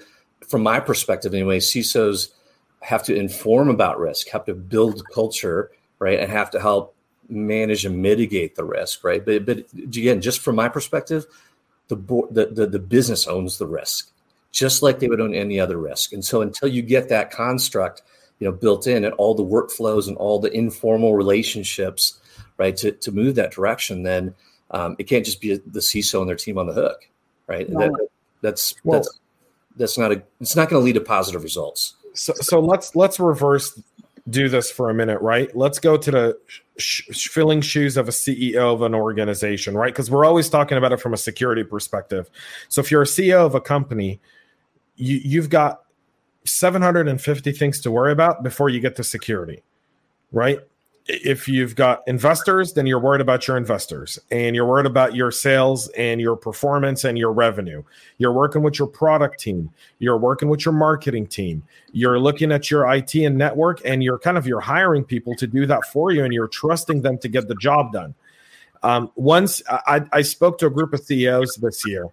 from 0.48 0.62
my 0.62 0.80
perspective, 0.80 1.34
anyway, 1.34 1.58
CISOs 1.58 2.30
have 2.80 3.02
to 3.04 3.14
inform 3.14 3.68
about 3.68 3.98
risk, 3.98 4.28
have 4.28 4.44
to 4.46 4.54
build 4.54 5.02
culture, 5.12 5.70
right? 5.98 6.18
And 6.18 6.30
have 6.30 6.50
to 6.52 6.60
help 6.60 6.94
manage 7.28 7.84
and 7.84 8.00
mitigate 8.00 8.54
the 8.54 8.64
risk, 8.64 9.04
right? 9.04 9.24
But, 9.24 9.46
but 9.46 9.58
again, 9.74 10.20
just 10.20 10.40
from 10.40 10.56
my 10.56 10.68
perspective, 10.68 11.26
the, 11.88 11.96
board, 11.96 12.34
the, 12.34 12.46
the, 12.46 12.66
the 12.66 12.78
business 12.78 13.26
owns 13.26 13.58
the 13.58 13.66
risk, 13.66 14.10
just 14.52 14.82
like 14.82 14.98
they 14.98 15.08
would 15.08 15.20
own 15.20 15.34
any 15.34 15.60
other 15.60 15.78
risk. 15.78 16.12
And 16.12 16.24
so 16.24 16.42
until 16.42 16.68
you 16.68 16.82
get 16.82 17.08
that 17.08 17.30
construct, 17.30 18.02
you 18.38 18.46
know, 18.46 18.52
built 18.52 18.86
in 18.86 19.04
and 19.04 19.14
all 19.14 19.34
the 19.34 19.44
workflows 19.44 20.08
and 20.08 20.16
all 20.16 20.38
the 20.38 20.52
informal 20.52 21.14
relationships, 21.14 22.20
right, 22.58 22.76
to, 22.76 22.92
to 22.92 23.12
move 23.12 23.34
that 23.36 23.52
direction, 23.52 24.02
then 24.02 24.34
um, 24.72 24.96
it 24.98 25.04
can't 25.04 25.24
just 25.24 25.40
be 25.40 25.56
the 25.56 25.80
CISO 25.80 26.20
and 26.20 26.28
their 26.28 26.36
team 26.36 26.58
on 26.58 26.66
the 26.66 26.72
hook, 26.72 27.08
right? 27.46 27.66
Right. 27.70 27.90
That, 27.90 28.08
that's 28.42 28.74
Well- 28.84 29.00
that's 29.00 29.20
that's 29.76 29.98
not 29.98 30.12
a 30.12 30.22
it's 30.40 30.56
not 30.56 30.68
going 30.68 30.80
to 30.80 30.84
lead 30.84 30.94
to 30.94 31.00
positive 31.00 31.42
results. 31.42 31.96
so, 32.14 32.32
so 32.34 32.60
let's 32.60 32.96
let's 32.96 33.20
reverse 33.20 33.78
do 34.28 34.48
this 34.48 34.70
for 34.70 34.90
a 34.90 34.94
minute 34.94 35.20
right? 35.20 35.54
Let's 35.56 35.78
go 35.78 35.96
to 35.96 36.10
the 36.10 36.38
sh- 36.76 37.28
filling 37.28 37.60
shoes 37.60 37.96
of 37.96 38.08
a 38.08 38.12
ceo 38.12 38.74
of 38.74 38.82
an 38.82 38.94
organization 38.94 39.76
right? 39.76 39.92
Because 39.92 40.10
we're 40.10 40.24
always 40.24 40.48
talking 40.48 40.78
about 40.78 40.92
it 40.92 41.00
from 41.00 41.14
a 41.14 41.16
security 41.16 41.62
perspective. 41.62 42.28
So 42.68 42.80
if 42.80 42.90
you're 42.90 43.02
a 43.02 43.06
ceo 43.06 43.46
of 43.46 43.54
a 43.54 43.60
company 43.60 44.20
you, 44.96 45.20
you've 45.22 45.50
got 45.50 45.82
750 46.44 47.52
things 47.52 47.80
to 47.80 47.90
worry 47.90 48.12
about 48.12 48.42
before 48.42 48.68
you 48.68 48.80
get 48.80 48.96
to 48.96 49.04
security 49.04 49.62
right 50.32 50.60
if 51.08 51.46
you've 51.46 51.74
got 51.76 52.02
investors 52.06 52.72
then 52.72 52.86
you're 52.86 52.98
worried 52.98 53.20
about 53.20 53.46
your 53.46 53.56
investors 53.56 54.18
and 54.30 54.56
you're 54.56 54.66
worried 54.66 54.86
about 54.86 55.14
your 55.14 55.30
sales 55.30 55.88
and 55.90 56.20
your 56.20 56.36
performance 56.36 57.04
and 57.04 57.16
your 57.16 57.32
revenue 57.32 57.82
you're 58.18 58.32
working 58.32 58.62
with 58.62 58.78
your 58.78 58.88
product 58.88 59.38
team 59.38 59.70
you're 59.98 60.18
working 60.18 60.48
with 60.48 60.64
your 60.64 60.74
marketing 60.74 61.26
team 61.26 61.62
you're 61.96 62.18
looking 62.18 62.52
at 62.52 62.70
your 62.70 62.92
IT 62.92 63.14
and 63.14 63.38
network 63.38 63.80
and 63.86 64.04
you're 64.04 64.18
kind 64.18 64.36
of 64.36 64.46
you're 64.46 64.60
hiring 64.60 65.02
people 65.02 65.34
to 65.34 65.46
do 65.46 65.64
that 65.64 65.82
for 65.86 66.10
you 66.10 66.24
and 66.24 66.34
you're 66.34 66.46
trusting 66.46 67.00
them 67.00 67.16
to 67.16 67.26
get 67.26 67.48
the 67.48 67.54
job 67.54 67.90
done. 67.90 68.14
Um, 68.82 69.10
once 69.16 69.62
I, 69.66 70.02
I 70.12 70.20
spoke 70.20 70.58
to 70.58 70.66
a 70.66 70.70
group 70.70 70.92
of 70.92 71.00
CEOs 71.00 71.56
this 71.56 71.86
year, 71.86 72.06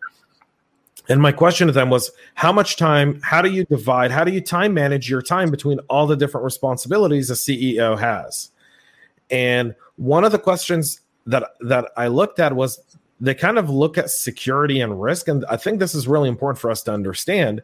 and 1.10 1.22
my 1.22 1.34
question 1.34 1.68
to 1.68 1.74
them 1.74 1.90
was, 1.90 2.12
how 2.36 2.54
much 2.54 2.78
time, 2.78 3.20
how 3.22 3.42
do 3.42 3.52
you 3.52 3.66
divide, 3.66 4.10
how 4.10 4.24
do 4.24 4.32
you 4.32 4.40
time 4.40 4.74
manage 4.74 5.10
your 5.10 5.22
time 5.22 5.52
between 5.52 5.80
all 5.90 6.08
the 6.08 6.16
different 6.16 6.46
responsibilities 6.46 7.30
a 7.30 7.34
CEO 7.34 8.00
has? 8.00 8.52
And 9.34 9.76
one 9.98 10.24
of 10.24 10.32
the 10.32 10.40
questions 10.40 11.02
that 11.26 11.44
that 11.62 11.92
I 11.98 12.08
looked 12.08 12.40
at 12.40 12.56
was 12.56 12.80
they 13.20 13.34
kind 13.34 13.58
of 13.58 13.70
look 13.70 13.98
at 13.98 14.10
security 14.10 14.80
and 14.80 15.02
risk, 15.02 15.28
and 15.28 15.44
I 15.50 15.58
think 15.58 15.80
this 15.80 15.94
is 15.94 16.08
really 16.08 16.30
important 16.30 16.62
for 16.62 16.72
us 16.72 16.84
to 16.84 16.94
understand 16.94 17.62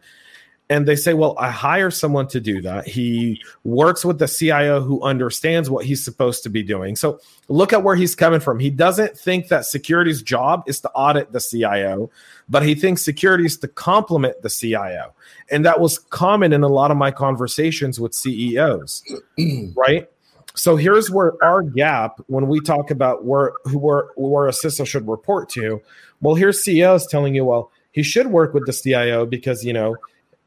and 0.69 0.88
they 0.88 0.95
say, 0.95 1.13
Well, 1.13 1.36
I 1.39 1.49
hire 1.49 1.89
someone 1.89 2.27
to 2.27 2.39
do 2.39 2.62
that. 2.62 2.88
He 2.88 3.41
works 3.63 4.05
with 4.05 4.19
the 4.19 4.27
CIO 4.27 4.82
who 4.82 5.01
understands 5.01 5.69
what 5.69 5.86
he's 5.86 6.03
supposed 6.03 6.43
to 6.43 6.49
be 6.49 6.62
doing. 6.62 6.95
So 6.95 7.19
look 7.47 7.73
at 7.73 7.84
where 7.84 7.95
he's 7.95 8.15
coming 8.15 8.39
from. 8.39 8.60
He 8.60 8.69
doesn't 8.69 9.17
think 9.17 9.47
that 9.47 9.65
security's 9.65 10.21
job 10.21 10.63
is 10.67 10.79
to 10.82 10.89
audit 10.91 11.32
the 11.32 11.39
CIO, 11.39 12.12
but 12.47 12.63
he 12.63 12.75
thinks 12.75 13.03
security 13.03 13.45
is 13.45 13.58
to 13.58 13.67
complement 13.67 14.41
the 14.43 14.49
CIO. 14.49 15.13
And 15.49 15.65
that 15.65 15.79
was 15.79 15.97
common 15.97 16.53
in 16.53 16.62
a 16.62 16.67
lot 16.67 16.91
of 16.91 16.97
my 16.97 17.10
conversations 17.10 17.99
with 17.99 18.13
CEOs, 18.13 19.03
right? 19.75 20.08
So 20.55 20.75
here's 20.75 21.09
where 21.09 21.33
our 21.43 21.62
gap 21.62 22.19
when 22.27 22.47
we 22.47 22.59
talk 22.62 22.91
about 22.91 23.25
where 23.25 23.53
who 23.65 23.77
where, 23.77 24.07
where 24.15 24.47
a 24.47 24.51
CISO 24.51 24.85
should 24.85 25.07
report 25.07 25.49
to. 25.49 25.81
Well, 26.21 26.35
here's 26.35 26.63
CEOs 26.63 27.07
telling 27.07 27.35
you, 27.35 27.45
well, 27.45 27.71
he 27.91 28.03
should 28.03 28.27
work 28.27 28.53
with 28.53 28.65
the 28.65 28.73
CIO 28.73 29.25
because 29.25 29.63
you 29.63 29.73
know 29.73 29.95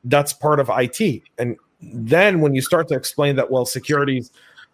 that's 0.04 0.32
part 0.32 0.60
of 0.60 0.70
IT. 0.72 1.22
And 1.38 1.56
then 1.80 2.40
when 2.40 2.54
you 2.54 2.60
start 2.60 2.88
to 2.88 2.94
explain 2.94 3.36
that, 3.36 3.50
well, 3.50 3.64
security's 3.64 4.30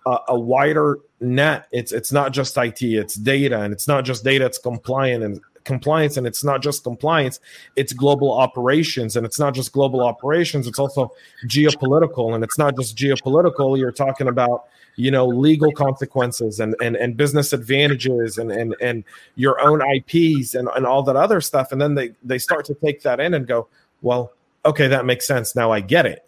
a, 0.07 0.19
a 0.29 0.39
wider 0.39 0.99
net. 1.21 1.69
It's 1.73 1.93
it's 1.93 2.13
not 2.13 2.33
just 2.33 2.57
IT, 2.57 2.83
it's 2.83 3.15
data, 3.15 3.61
and 3.61 3.73
it's 3.73 3.89
not 3.89 4.05
just 4.05 4.25
data. 4.25 4.47
It's 4.47 4.59
compliant 4.59 5.25
and 5.25 5.41
compliance, 5.69 6.17
and 6.17 6.27
it's 6.27 6.43
not 6.43 6.63
just 6.63 6.83
compliance. 6.83 7.39
It's 7.77 7.93
global 7.93 8.33
operations, 8.33 9.15
and 9.15 9.25
it's 9.25 9.39
not 9.39 9.55
just 9.55 9.73
global 9.73 10.01
operations. 10.01 10.67
It's 10.67 10.81
also 10.81 11.13
geopolitical, 11.47 12.35
and 12.35 12.43
it's 12.43 12.59
not 12.59 12.75
just 12.77 12.97
geopolitical. 12.97 13.79
You're 13.79 13.93
talking 13.93 14.27
about 14.27 14.65
you 14.97 15.13
know 15.13 15.29
legal 15.29 15.71
consequences 15.71 16.59
and 16.59 16.75
and, 16.83 16.97
and 16.97 17.17
business 17.17 17.53
advantages 17.53 18.39
and 18.39 18.51
and 18.51 18.75
and 18.81 19.05
your 19.37 19.61
own 19.61 19.81
IPs 19.81 20.57
and, 20.57 20.69
and 20.75 20.85
all 20.85 21.05
that 21.05 21.15
other 21.15 21.41
stuff. 21.41 21.71
And 21.71 21.81
then 21.81 21.95
they 21.95 22.11
they 22.25 22.39
start 22.39 22.65
to 22.65 22.75
take 22.75 23.03
that 23.03 23.21
in 23.21 23.35
and 23.35 23.47
go, 23.47 23.69
well, 24.03 24.33
okay, 24.65 24.89
that 24.89 25.05
makes 25.05 25.27
sense. 25.27 25.55
Now 25.55 25.71
I 25.71 25.81
get 25.81 26.07
it. 26.07 26.25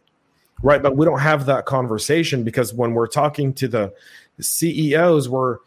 Right. 0.62 0.82
But 0.82 0.94
we 0.94 1.06
don't 1.06 1.20
have 1.20 1.46
that 1.46 1.64
conversation 1.64 2.44
because 2.44 2.74
when 2.74 2.92
we're 2.92 3.06
talking 3.06 3.54
to 3.54 3.66
the 3.66 3.94
CEOs, 4.40 5.26
we're 5.26 5.58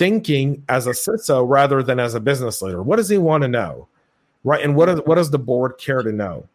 thinking 0.00 0.64
as 0.70 0.86
a 0.86 0.92
CISO 0.92 1.46
rather 1.46 1.82
than 1.82 2.00
as 2.00 2.14
a 2.14 2.20
business 2.20 2.62
leader. 2.62 2.82
What 2.82 2.96
does 2.96 3.10
he 3.10 3.18
want 3.18 3.42
to 3.42 3.48
know? 3.48 3.86
Right. 4.44 4.64
And 4.64 4.74
what 4.74 4.88
is, 4.88 5.00
what 5.04 5.16
does 5.16 5.30
the 5.30 5.38
board 5.38 5.76
care 5.76 6.02
to 6.02 6.10
know? 6.10 6.48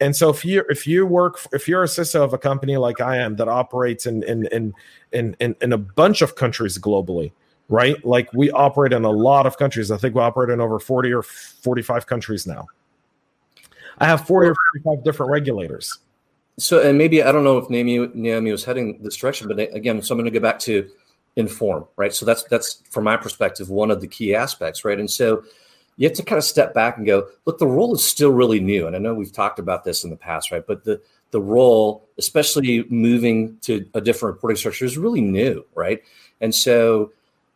And 0.00 0.14
so 0.14 0.30
if 0.30 0.44
you 0.44 0.64
if 0.68 0.86
you 0.86 1.04
work 1.04 1.40
if 1.52 1.66
you're 1.66 1.82
a 1.82 1.88
CISO 1.88 2.22
of 2.22 2.32
a 2.32 2.38
company 2.38 2.76
like 2.76 3.00
I 3.00 3.16
am 3.16 3.34
that 3.36 3.48
operates 3.48 4.06
in 4.06 4.22
in 4.22 4.46
in 4.46 4.74
in, 5.10 5.36
in, 5.40 5.56
in 5.60 5.72
a 5.72 5.78
bunch 5.78 6.22
of 6.22 6.36
countries 6.36 6.78
globally, 6.78 7.32
right? 7.68 8.04
Like 8.04 8.32
we 8.32 8.52
operate 8.52 8.92
in 8.92 9.04
a 9.04 9.10
lot 9.10 9.44
of 9.44 9.58
countries. 9.58 9.90
I 9.90 9.96
think 9.96 10.14
we 10.14 10.20
operate 10.20 10.50
in 10.50 10.60
over 10.60 10.78
40 10.78 11.12
or 11.12 11.22
45 11.22 12.06
countries 12.06 12.46
now. 12.46 12.68
I 13.98 14.06
have 14.06 14.24
40 14.24 14.50
or 14.50 14.54
45 14.84 15.04
different 15.04 15.32
regulators. 15.32 15.98
So, 16.58 16.80
and 16.80 16.96
maybe 16.96 17.24
I 17.24 17.32
don't 17.32 17.42
know 17.42 17.58
if 17.58 17.68
Naomi, 17.68 18.08
Naomi 18.14 18.52
was 18.52 18.64
heading 18.64 19.02
this 19.02 19.16
direction, 19.16 19.48
but 19.48 19.58
uh, 19.58 19.66
again, 19.72 20.00
so 20.00 20.14
I'm 20.14 20.18
going 20.18 20.32
to 20.32 20.38
go 20.38 20.42
back 20.42 20.60
to 20.60 20.88
inform, 21.36 21.86
right? 21.96 22.14
So 22.14 22.24
that's 22.26 22.44
that's 22.44 22.82
from 22.90 23.04
my 23.04 23.16
perspective 23.16 23.70
one 23.70 23.90
of 23.90 24.00
the 24.00 24.06
key 24.06 24.34
aspects, 24.34 24.84
right? 24.84 24.98
And 24.98 25.10
so 25.10 25.44
you 25.96 26.08
have 26.08 26.16
to 26.16 26.24
kind 26.24 26.38
of 26.38 26.44
step 26.44 26.74
back 26.74 26.96
and 26.96 27.06
go, 27.06 27.28
look, 27.44 27.58
the 27.58 27.66
role 27.66 27.94
is 27.94 28.08
still 28.08 28.30
really 28.30 28.60
new, 28.60 28.86
and 28.86 28.96
I 28.96 28.98
know 28.98 29.14
we've 29.14 29.32
talked 29.32 29.58
about 29.58 29.84
this 29.84 30.04
in 30.04 30.10
the 30.10 30.16
past, 30.16 30.50
right? 30.50 30.66
But 30.66 30.84
the 30.84 31.00
the 31.30 31.40
role, 31.40 32.06
especially 32.16 32.84
moving 32.90 33.58
to 33.62 33.84
a 33.94 34.00
different 34.00 34.36
reporting 34.36 34.56
structure, 34.56 34.84
is 34.84 34.96
really 34.96 35.20
new, 35.20 35.64
right? 35.74 36.00
And 36.40 36.54
so 36.54 37.12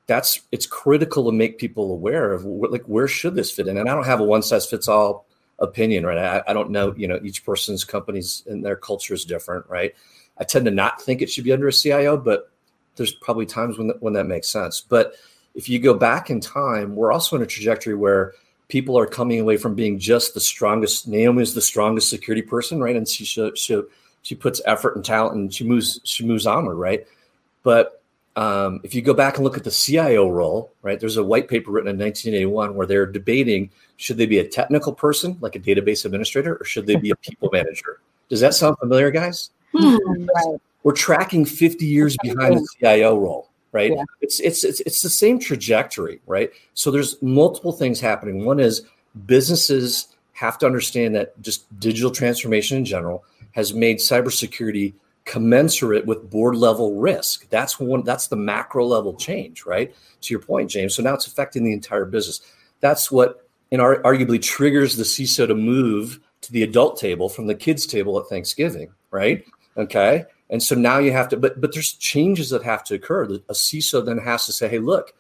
that's 0.09 0.41
it's 0.51 0.67
critical 0.67 1.25
to 1.27 1.33
make 1.33 1.59
people 1.59 1.93
aware 1.93 2.33
of 2.33 2.45
like 2.45 2.85
where 2.85 3.07
should 3.07 3.35
this 3.35 3.51
fit 3.51 3.69
in. 3.69 3.77
And 3.77 3.89
I 3.89 3.95
don't 3.95 4.07
have 4.07 4.21
a 4.21 4.25
one 4.25 4.43
size 4.43 4.67
fits 4.67 4.89
all 4.89 5.27
opinion, 5.61 6.05
right? 6.07 6.19
I, 6.19 6.43
I 6.49 6.53
don't 6.53 6.71
know, 6.71 6.95
you 6.97 7.07
know, 7.07 7.21
each 7.23 7.45
person's 7.45 7.85
companies 7.85 8.43
and 8.47 8.65
their 8.65 8.77
culture 8.77 9.15
is 9.15 9.25
different, 9.25 9.67
right? 9.69 9.95
I 10.39 10.45
tend 10.45 10.65
to 10.65 10.71
not 10.71 11.03
think 11.03 11.21
it 11.21 11.31
should 11.31 11.45
be 11.45 11.53
under 11.53 11.69
a 11.69 11.73
CIO, 11.73 12.17
but 12.17 12.51
there's 12.99 13.15
probably 13.15 13.47
times 13.47 13.79
when 13.79 13.89
that, 13.89 14.03
when 14.03 14.13
that 14.13 14.27
makes 14.27 14.49
sense. 14.49 14.83
But 14.83 15.15
if 15.55 15.69
you 15.69 15.79
go 15.79 15.95
back 15.95 16.29
in 16.31 16.41
time, 16.41 16.95
we're 16.95 17.13
also 17.13 17.37
in 17.37 17.43
a 17.43 17.47
trajectory 17.47 17.95
where 17.95 18.35
people 18.69 18.99
are 18.99 19.07
coming 19.07 19.41
away 19.41 19.57
from 19.57 19.75
being 19.75 19.99
just 19.99 20.35
the 20.35 20.41
strongest. 20.41 21.09
Naomi 21.09 21.43
is 21.43 21.55
the 21.55 21.63
strongest 21.63 22.11
security 22.11 22.43
person, 22.43 22.81
right? 22.81 22.97
And 22.97 23.09
she 23.09 23.25
she 23.25 23.51
she, 23.55 23.83
she 24.23 24.35
puts 24.35 24.61
effort 24.67 24.97
and 24.97 25.05
talent, 25.05 25.37
and 25.37 25.55
she 25.55 25.65
moves 25.65 26.01
she 26.05 26.25
moves 26.27 26.47
onward, 26.47 26.77
right? 26.77 27.07
But 27.63 28.03
um, 28.37 28.81
if 28.85 28.95
you 28.95 29.03
go 29.03 29.15
back 29.15 29.37
and 29.37 29.45
look 29.45 29.57
at 29.57 29.65
the 29.65 29.71
CIO 29.71 30.31
role, 30.31 30.73
right? 30.83 31.01
There's 31.01 31.17
a 31.17 31.25
white 31.25 31.49
paper 31.49 31.73
written 31.73 31.91
in 31.91 31.99
1981 31.99 32.75
where 32.75 32.87
they're 32.87 33.07
debating 33.07 33.71
should 33.97 34.17
they 34.17 34.27
be 34.27 34.39
a 34.39 34.47
technical 34.47 34.93
person 34.93 35.37
like 35.41 35.57
a 35.57 35.59
database 35.59 36.05
administrator 36.05 36.57
or 36.57 36.65
should 36.65 36.87
they 36.87 36.95
be 36.95 37.11
a 37.11 37.17
people 37.17 37.51
manager? 37.53 38.01
Does 38.29 38.41
that 38.41 38.55
sound 38.55 38.79
familiar, 38.79 39.11
guys? 39.11 39.51
Hmm, 39.77 39.97
right. 40.37 40.61
We're 40.89 40.95
tracking 40.95 41.45
50 41.45 41.85
years 41.85 42.17
behind 42.23 42.57
the 42.57 42.67
CIO 42.81 43.19
role, 43.19 43.51
right? 43.73 43.93
Yeah. 43.95 44.05
It's, 44.23 44.41
it's 44.41 44.65
it's 44.65 44.81
it's 44.81 45.03
the 45.03 45.11
same 45.11 45.39
trajectory, 45.39 46.23
right? 46.27 46.51
So 46.73 46.91
there's 46.91 47.21
multiple 47.21 47.73
things 47.73 48.01
happening. 48.01 48.47
One 48.47 48.59
is 48.59 48.87
businesses 49.27 50.17
have 50.33 50.57
to 50.61 50.65
understand 50.65 51.15
that 51.15 51.39
just 51.43 51.79
digital 51.79 52.11
transformation 52.11 52.79
in 52.79 52.87
general 52.87 53.23
has 53.51 53.75
made 53.75 53.99
cybersecurity 53.99 54.95
commensurate 55.27 56.07
with 56.07 56.31
board 56.31 56.57
level 56.57 56.95
risk. 56.95 57.47
That's 57.51 57.79
one 57.79 58.03
that's 58.03 58.29
the 58.29 58.37
macro 58.37 58.87
level 58.87 59.13
change, 59.13 59.67
right? 59.67 59.95
To 60.23 60.33
your 60.33 60.41
point, 60.41 60.71
James. 60.71 60.95
So 60.95 61.03
now 61.03 61.13
it's 61.13 61.27
affecting 61.27 61.65
the 61.65 61.75
entire 61.75 62.07
business. 62.07 62.41
That's 62.81 63.13
what 63.13 63.47
and 63.71 63.83
arguably 63.83 64.41
triggers 64.41 64.97
the 64.97 65.03
CISO 65.03 65.49
to 65.49 65.55
move 65.55 66.19
to 66.41 66.51
the 66.51 66.63
adult 66.63 66.99
table 66.99 67.29
from 67.29 67.47
the 67.47 67.55
kids 67.55 67.85
table 67.85 68.19
at 68.19 68.27
Thanksgiving, 68.29 68.91
right? 69.11 69.45
Okay. 69.77 70.25
And 70.51 70.63
so 70.63 70.75
now 70.75 70.99
you 70.99 71.13
have 71.13 71.29
to, 71.29 71.37
but 71.37 71.61
but 71.61 71.73
there's 71.73 71.93
changes 71.93 72.51
that 72.51 72.63
have 72.63 72.83
to 72.85 72.95
occur. 72.95 73.25
A 73.25 73.53
CISO 73.53 74.05
then 74.05 74.19
has 74.19 74.47
to 74.47 74.53
say, 74.53 74.69
hey, 74.69 74.79
look, 74.79 75.13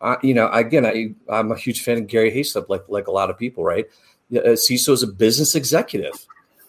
uh, 0.00 0.16
you 0.22 0.34
know, 0.34 0.48
again, 0.50 0.86
I, 0.86 1.14
I'm 1.28 1.50
a 1.50 1.56
huge 1.56 1.82
fan 1.82 1.98
of 1.98 2.06
Gary 2.06 2.30
Hayslip, 2.30 2.68
like 2.68 2.88
like 2.88 3.08
a 3.08 3.10
lot 3.10 3.30
of 3.30 3.36
people, 3.36 3.64
right? 3.64 3.86
A 4.30 4.54
CISO 4.54 4.90
is 4.90 5.02
a 5.02 5.06
business 5.08 5.54
executive, 5.54 6.26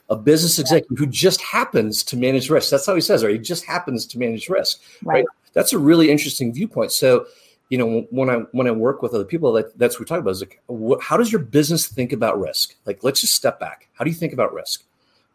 a 0.09 0.15
business 0.15 0.57
executive 0.57 0.97
who 0.97 1.05
just 1.05 1.39
happens 1.41 2.03
to 2.03 2.17
manage 2.17 2.49
risk. 2.49 2.71
That's 2.71 2.85
how 2.85 2.95
he 2.95 3.01
says, 3.01 3.23
right? 3.23 3.33
He 3.33 3.39
just 3.39 3.65
happens 3.65 4.05
to 4.07 4.17
manage 4.17 4.49
risk, 4.49 4.81
right? 5.03 5.17
Right. 5.17 5.25
That's 5.53 5.73
a 5.73 5.77
really 5.77 6.09
interesting 6.09 6.53
viewpoint. 6.53 6.91
So, 6.91 7.27
you 7.69 7.77
know, 7.77 8.07
when 8.09 8.29
I 8.29 8.37
when 8.53 8.65
I 8.65 8.71
work 8.71 9.03
with 9.03 9.13
other 9.13 9.25
people, 9.25 9.51
that, 9.53 9.77
that's 9.77 9.95
what 9.95 10.01
we 10.01 10.05
talk 10.05 10.19
about. 10.19 10.31
Is 10.31 10.41
like, 10.41 10.61
what, 10.65 11.01
how 11.01 11.17
does 11.17 11.31
your 11.31 11.41
business 11.41 11.87
think 11.87 12.11
about 12.11 12.39
risk? 12.39 12.75
Like, 12.85 13.03
let's 13.03 13.21
just 13.21 13.35
step 13.35 13.59
back. 13.59 13.87
How 13.93 14.03
do 14.03 14.09
you 14.09 14.15
think 14.15 14.33
about 14.33 14.53
risk? 14.53 14.83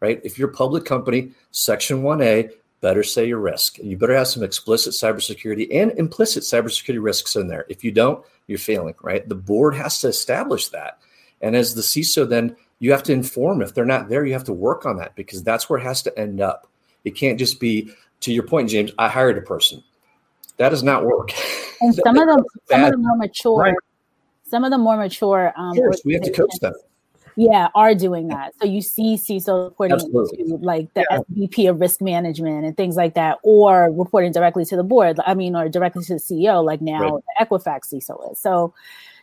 Right? 0.01 0.19
If 0.25 0.37
you're 0.37 0.49
a 0.49 0.53
public 0.53 0.83
company, 0.83 1.31
Section 1.51 2.03
One 2.03 2.21
A, 2.21 2.49
better 2.85 3.01
say 3.01 3.27
your 3.27 3.39
risk. 3.39 3.79
You 3.79 3.97
better 3.97 4.15
have 4.15 4.27
some 4.27 4.43
explicit 4.43 4.93
cybersecurity 4.93 5.67
and 5.71 5.91
implicit 5.93 6.43
cybersecurity 6.43 7.01
risks 7.01 7.35
in 7.35 7.47
there. 7.47 7.65
If 7.67 7.83
you 7.83 7.91
don't, 7.91 8.23
you're 8.45 8.59
failing, 8.59 8.93
right? 9.01 9.27
The 9.27 9.33
board 9.33 9.73
has 9.73 9.99
to 10.01 10.07
establish 10.07 10.67
that. 10.67 10.99
And 11.41 11.55
as 11.55 11.73
the 11.73 11.81
CISO, 11.81 12.29
then 12.29 12.55
you 12.77 12.91
have 12.91 13.01
to 13.03 13.11
inform. 13.11 13.63
If 13.63 13.73
they're 13.73 13.85
not 13.85 14.07
there, 14.07 14.23
you 14.23 14.33
have 14.33 14.43
to 14.43 14.53
work 14.53 14.85
on 14.85 14.97
that 14.97 15.15
because 15.15 15.41
that's 15.41 15.67
where 15.67 15.79
it 15.79 15.83
has 15.83 16.03
to 16.03 16.15
end 16.19 16.41
up. 16.41 16.67
It 17.05 17.15
can't 17.15 17.39
just 17.39 17.59
be, 17.59 17.89
to 18.19 18.31
your 18.31 18.43
point, 18.43 18.69
James, 18.69 18.91
I 18.99 19.09
hired 19.09 19.39
a 19.39 19.41
person. 19.41 19.83
That 20.57 20.69
does 20.69 20.83
not 20.83 21.05
work. 21.05 21.31
And 21.81 21.93
some 21.93 22.17
of 22.19 22.27
them, 22.27 22.45
some 22.69 22.83
of 22.83 22.91
the 22.91 22.97
more 22.97 23.17
mature, 23.17 23.57
Right. 23.57 23.75
some 24.43 24.63
of 24.63 24.69
the 24.71 24.77
more 24.77 24.95
mature, 24.95 25.51
um, 25.57 25.71
Of 25.71 25.77
course, 25.77 26.01
we 26.05 26.13
have 26.13 26.23
to 26.23 26.31
coach 26.31 26.53
them. 26.61 26.73
Yeah, 27.35 27.67
are 27.75 27.93
doing 27.93 28.29
that. 28.29 28.53
So 28.61 28.67
you 28.67 28.81
see 28.81 29.15
CISO 29.15 29.65
reporting 29.65 29.95
Absolutely. 29.95 30.43
to 30.45 30.55
like 30.57 30.93
the 30.93 31.05
Yeah. 31.09 31.19
SVP 31.19 31.69
of 31.69 31.79
risk 31.79 32.01
management 32.01 32.65
and 32.65 32.75
things 32.77 32.95
like 32.95 33.13
that, 33.15 33.39
or 33.43 33.91
reporting 33.91 34.31
directly 34.31 34.65
to 34.65 34.75
the 34.75 34.83
board. 34.83 35.19
I 35.25 35.33
mean, 35.33 35.55
or 35.55 35.67
directly 35.69 36.03
to 36.05 36.13
the 36.13 36.19
CEO, 36.19 36.63
like 36.63 36.81
now 36.81 37.01
Right. 37.01 37.23
the 37.39 37.45
Equifax 37.45 37.93
CISO 37.93 38.31
is. 38.31 38.39
So, 38.39 38.73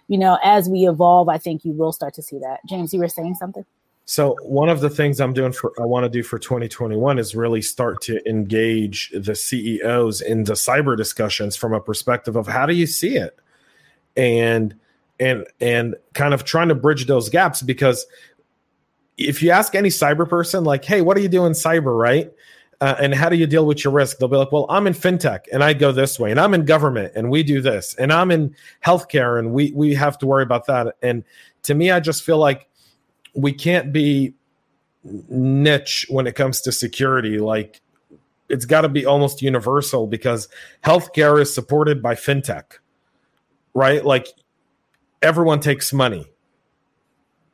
you 0.09 0.19
know, 0.19 0.39
as 0.45 0.69
we 0.69 0.87
evolve, 0.87 1.29
I 1.29 1.39
think 1.39 1.65
you 1.65 1.73
will 1.73 1.93
start 1.93 2.15
to 2.15 2.23
see 2.23 2.39
that. 2.39 2.61
James, 2.67 2.93
you 2.93 3.01
were 3.01 3.09
saying 3.09 3.37
something. 3.37 3.65
So 4.05 4.37
one 4.43 4.69
of 4.69 4.81
the 4.81 4.91
things 4.91 5.21
I'm 5.21 5.33
doing 5.33 5.53
for 5.53 5.73
I 5.81 5.85
want 5.85 6.05
to 6.05 6.11
do 6.11 6.23
for 6.25 6.39
2021 6.39 7.19
is 7.19 7.37
really 7.37 7.63
start 7.63 8.03
to 8.03 8.29
engage 8.29 9.11
the 9.15 9.35
CEOs 9.35 10.21
in 10.21 10.45
the 10.45 10.55
cyber 10.55 10.97
discussions 10.97 11.57
from 11.57 11.73
a 11.73 11.81
perspective 11.81 12.35
of 12.35 12.49
how 12.49 12.67
do 12.67 12.75
you 12.75 12.87
see 12.87 13.17
it, 13.17 13.39
and 14.17 14.75
and 15.23 15.47
and 15.61 15.95
kind 16.15 16.35
of 16.35 16.45
trying 16.45 16.69
to 16.69 16.75
bridge 16.75 17.07
those 17.07 17.29
gaps 17.29 17.63
because 17.63 18.07
if 19.17 19.43
you 19.43 19.51
ask 19.51 19.75
any 19.75 19.89
cyber 19.89 20.29
person 20.29 20.65
like, 20.65 20.85
hey, 20.85 21.01
what 21.01 21.17
are 21.17 21.21
you 21.21 21.29
doing 21.29 21.53
cyber, 21.53 21.97
right? 21.97 22.33
Uh, 22.81 22.97
and 22.99 23.15
how 23.15 23.29
do 23.29 23.37
you 23.37 23.47
deal 23.47 23.65
with 23.65 23.85
your 23.85 23.93
risk? 23.93 24.19
They'll 24.19 24.29
be 24.29 24.37
like, 24.37 24.51
well, 24.51 24.67
I'm 24.69 24.89
in 24.89 24.95
fintech 24.95 25.43
and 25.53 25.63
I 25.63 25.73
go 25.75 25.93
this 25.93 26.19
way, 26.19 26.33
and 26.33 26.41
I'm 26.41 26.53
in 26.55 26.65
government 26.65 27.13
and 27.15 27.31
we 27.31 27.45
do 27.45 27.61
this, 27.61 27.95
and 27.95 28.13
I'm 28.13 28.33
in 28.33 28.57
healthcare 28.85 29.39
and 29.39 29.53
we 29.53 29.73
we 29.73 29.95
have 29.95 30.19
to 30.19 30.27
worry 30.27 30.43
about 30.43 30.67
that. 30.67 30.97
And 31.03 31.23
to 31.63 31.75
me, 31.75 31.93
I 31.93 32.01
just 32.01 32.25
feel 32.25 32.39
like 32.39 32.69
we 33.35 33.53
can't 33.53 33.93
be 33.93 34.35
niche 35.05 36.07
when 36.09 36.27
it 36.27 36.35
comes 36.35 36.61
to 36.63 36.73
security. 36.73 37.39
Like 37.39 37.81
it's 38.49 38.65
got 38.65 38.81
to 38.81 38.89
be 38.89 39.07
almost 39.07 39.41
universal 39.41 40.09
because 40.09 40.49
healthcare 40.83 41.41
is 41.41 41.55
supported 41.55 42.03
by 42.03 42.17
fintech, 42.17 42.79
right? 43.73 44.05
Like 44.05 44.27
everyone 45.23 45.61
takes 45.61 45.93
money. 45.93 46.27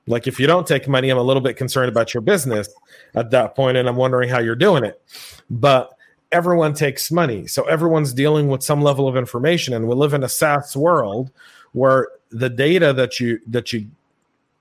Like 0.06 0.26
if 0.26 0.40
you 0.40 0.46
don't 0.46 0.66
take 0.66 0.88
money, 0.88 1.10
I'm 1.10 1.18
a 1.18 1.22
little 1.22 1.42
bit 1.42 1.56
concerned 1.56 1.90
about 1.90 2.14
your 2.14 2.22
business 2.22 2.68
at 3.14 3.30
that 3.30 3.54
point, 3.54 3.76
and 3.76 3.88
I'm 3.88 3.96
wondering 3.96 4.30
how 4.30 4.40
you're 4.40 4.56
doing 4.56 4.84
it. 4.84 5.02
But 5.50 5.92
everyone 6.32 6.74
takes 6.74 7.12
money, 7.12 7.46
so 7.46 7.64
everyone's 7.64 8.14
dealing 8.14 8.48
with 8.48 8.62
some 8.62 8.80
level 8.80 9.06
of 9.06 9.16
information, 9.16 9.74
and 9.74 9.86
we 9.86 9.94
live 9.94 10.14
in 10.14 10.24
a 10.24 10.28
SaaS 10.28 10.76
world 10.76 11.30
where 11.72 12.08
the 12.30 12.48
data 12.48 12.92
that 12.94 13.20
you 13.20 13.38
that 13.46 13.72
you 13.72 13.90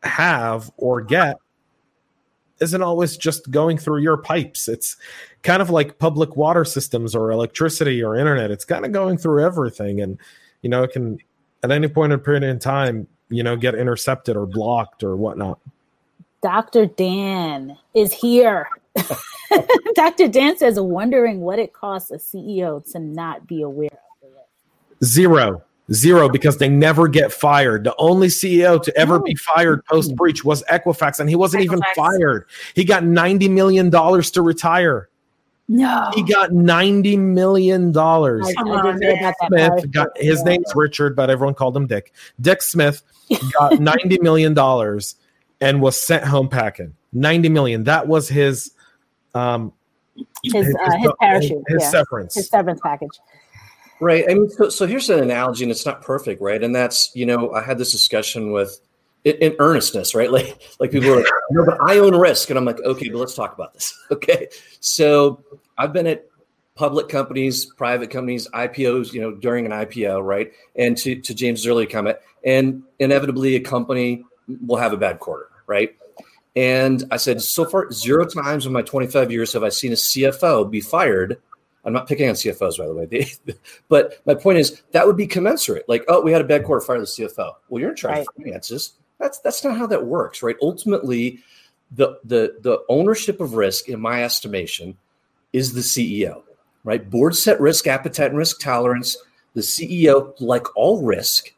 have 0.04 0.70
or 0.78 1.02
get 1.02 1.38
isn't 2.60 2.82
always 2.82 3.18
just 3.18 3.50
going 3.52 3.78
through 3.78 4.02
your 4.02 4.18
pipes. 4.18 4.68
It's 4.68 4.98
kind 5.44 5.62
of 5.62 5.70
like 5.70 6.00
public 6.00 6.36
water 6.36 6.66
systems 6.66 7.16
or 7.16 7.32
electricity 7.32 8.04
or 8.04 8.16
internet. 8.16 8.52
It's 8.52 8.66
kind 8.66 8.86
of 8.86 8.92
going 8.92 9.18
through 9.18 9.46
everything. 9.46 10.02
And, 10.02 10.18
you 10.62 10.70
know, 10.70 10.84
it 10.84 10.92
can, 10.92 11.20
at 11.64 11.72
any 11.72 11.88
point 11.88 12.14
in 12.14 12.20
period 12.20 12.44
in 12.44 12.60
time, 12.60 13.08
you 13.30 13.44
know, 13.44 13.56
get 13.56 13.76
intercepted 13.76 14.36
or 14.36 14.46
blocked 14.46 15.04
or 15.04 15.16
whatnot. 15.16 15.60
Dr. 16.42 16.86
Dan 16.86 17.78
is 17.94 18.14
here. 18.14 18.68
Dr. 19.96 20.28
Dan 20.28 20.58
says, 20.58 20.80
wondering 20.80 21.42
what 21.42 21.60
it 21.60 21.74
costs 21.74 22.12
a 22.12 22.18
CEO 22.18 22.90
to 22.92 23.00
not 23.00 23.48
be 23.48 23.62
aware 23.62 23.90
of 23.92 24.30
it. 24.30 25.06
Zero. 25.06 25.64
Zero 25.94 26.28
because 26.28 26.58
they 26.58 26.68
never 26.68 27.08
get 27.08 27.32
fired. 27.32 27.86
The 27.86 27.96
only 27.98 28.28
CEO 28.28 28.82
to 28.84 28.98
ever 28.98 29.20
be 29.20 29.36
fired 29.36 29.86
post 29.86 30.16
breach 30.16 30.44
was 30.44 30.62
Equifax, 30.64 31.20
and 31.20 31.30
he 31.30 31.36
wasn't 31.36 31.64
even 31.64 31.80
fired. 31.96 32.46
He 32.76 32.84
got 32.84 33.04
$90 33.04 33.50
million 33.50 33.90
to 33.90 34.42
retire. 34.42 35.10
No. 35.68 36.10
He 36.16 36.24
got 36.24 36.52
$90 36.52 37.18
million. 37.20 37.96
I, 37.98 38.02
I 38.02 38.04
on, 38.06 39.00
didn't 39.00 39.00
know 39.02 39.10
about 39.12 39.34
that 39.52 39.80
Smith 39.82 39.92
got 39.92 40.08
his 40.18 40.40
Yeah. 40.40 40.44
name's 40.46 40.72
Richard, 40.76 41.16
but 41.16 41.30
everyone 41.30 41.56
called 41.56 41.76
him 41.76 41.88
Dick. 41.88 42.14
Dick 42.40 42.62
Smith 42.62 43.04
got 43.60 43.74
ninety 43.80 44.18
million 44.22 44.54
dollars 44.54 45.16
and 45.60 45.82
was 45.82 46.00
sent 46.02 46.24
home 46.24 46.48
packing. 46.48 46.96
Ninety 47.12 47.50
million. 47.50 47.84
That 47.84 48.08
was 48.08 48.30
his 48.30 48.72
um 49.34 49.74
His, 50.44 50.74
uh, 50.82 50.98
his 51.00 51.12
parachute. 51.20 51.64
his 51.68 51.82
yeah. 51.84 51.90
severance. 51.90 52.36
His 52.36 52.48
severance 52.48 52.80
package. 52.82 53.20
Right. 54.00 54.24
I 54.30 54.36
mean, 54.36 54.50
so, 54.50 54.70
so 54.70 54.86
here's 54.88 55.10
an 55.10 55.20
analogy, 55.20 55.64
and 55.66 55.72
it's 55.72 55.86
not 55.86 56.02
perfect, 56.02 56.42
right? 56.42 56.64
And 56.64 56.74
that's, 56.74 57.12
you 57.16 57.26
know, 57.26 57.52
I 57.52 57.62
had 57.64 57.78
this 57.78 57.92
discussion 57.92 58.52
with 58.52 58.80
in, 59.28 59.36
in 59.38 59.56
earnestness, 59.60 60.16
right? 60.16 60.32
Like, 60.38 60.62
like 60.80 60.92
people 60.92 61.10
are 61.12 61.16
like, 61.18 61.26
no, 61.52 61.66
but 61.66 61.78
I 61.82 61.98
own 62.00 62.16
risk. 62.16 62.50
And 62.50 62.60
I'm 62.60 62.66
like, 62.66 62.80
okay, 62.82 63.10
but 63.10 63.18
let's 63.18 63.34
talk 63.36 63.54
about 63.54 63.74
this. 63.74 63.94
Okay. 64.12 64.48
So 64.80 65.44
I've 65.78 65.94
been 65.94 66.08
at 66.08 66.26
public 66.76 67.10
companies, 67.10 67.66
private 67.66 68.10
companies, 68.12 68.48
IPOs, 68.50 69.12
you 69.14 69.22
know, 69.22 69.32
during 69.32 69.66
an 69.66 69.72
IPO, 69.72 70.24
right? 70.24 70.52
And 70.76 70.96
to, 70.98 71.20
to 71.22 71.34
James' 71.34 71.66
earlier 71.66 71.88
comment, 71.88 72.18
and 72.46 72.84
inevitably 73.00 73.56
a 73.56 73.60
company 73.60 74.24
will 74.66 74.78
have 74.78 74.94
a 74.94 74.98
bad 74.98 75.20
quarter, 75.20 75.50
right? 75.66 75.96
And 76.56 77.04
I 77.12 77.18
said, 77.18 77.42
so 77.42 77.66
far, 77.66 77.92
zero 77.92 78.26
times 78.26 78.66
in 78.66 78.72
my 78.74 78.82
25 78.82 79.32
years 79.32 79.54
have 79.54 79.64
I 79.64 79.70
seen 79.70 79.92
a 79.92 79.96
CFO 79.96 80.70
be 80.70 80.82
fired. 80.82 81.38
I'm 81.86 81.94
not 81.94 82.08
picking 82.08 82.28
on 82.30 82.36
CFOs, 82.36 82.78
by 82.78 82.86
the 82.88 82.94
way. 82.94 83.56
But 83.88 84.22
my 84.26 84.34
point 84.36 84.58
is 84.58 84.82
that 84.92 85.06
would 85.08 85.18
be 85.18 85.28
commensurate. 85.28 85.88
Like, 85.88 86.04
oh, 86.08 86.22
we 86.22 86.32
had 86.32 86.42
a 86.42 86.46
bad 86.46 86.64
quarter, 86.64 86.86
fire 86.86 87.00
the 87.00 87.06
CFO. 87.06 87.54
Well, 87.70 87.80
you're 87.82 87.92
in 87.92 87.96
charge 87.96 88.18
Right. 88.18 88.28
of 88.28 88.44
finances. 88.44 88.94
That's 89.20 89.40
that's 89.40 89.64
not 89.64 89.78
how 89.78 89.88
that 89.88 90.06
works, 90.06 90.44
right? 90.44 90.56
Ultimately, 90.62 91.40
the 91.92 92.20
the 92.24 92.58
the 92.62 92.80
ownership 92.90 93.40
of 93.40 93.54
risk, 93.54 93.90
in 93.90 94.00
my 94.00 94.24
estimation, 94.24 94.98
is 95.54 95.74
the 95.74 95.82
CEO, 95.82 96.44
right? 96.84 97.10
Board 97.10 97.36
set 97.36 97.60
risk 97.60 97.88
appetite 97.88 98.30
and 98.30 98.38
risk 98.38 98.60
tolerance. 98.60 99.18
The 99.54 99.62
CEO, 99.62 100.40
like 100.40 100.68
all 100.76 101.02
risk, 101.02 101.52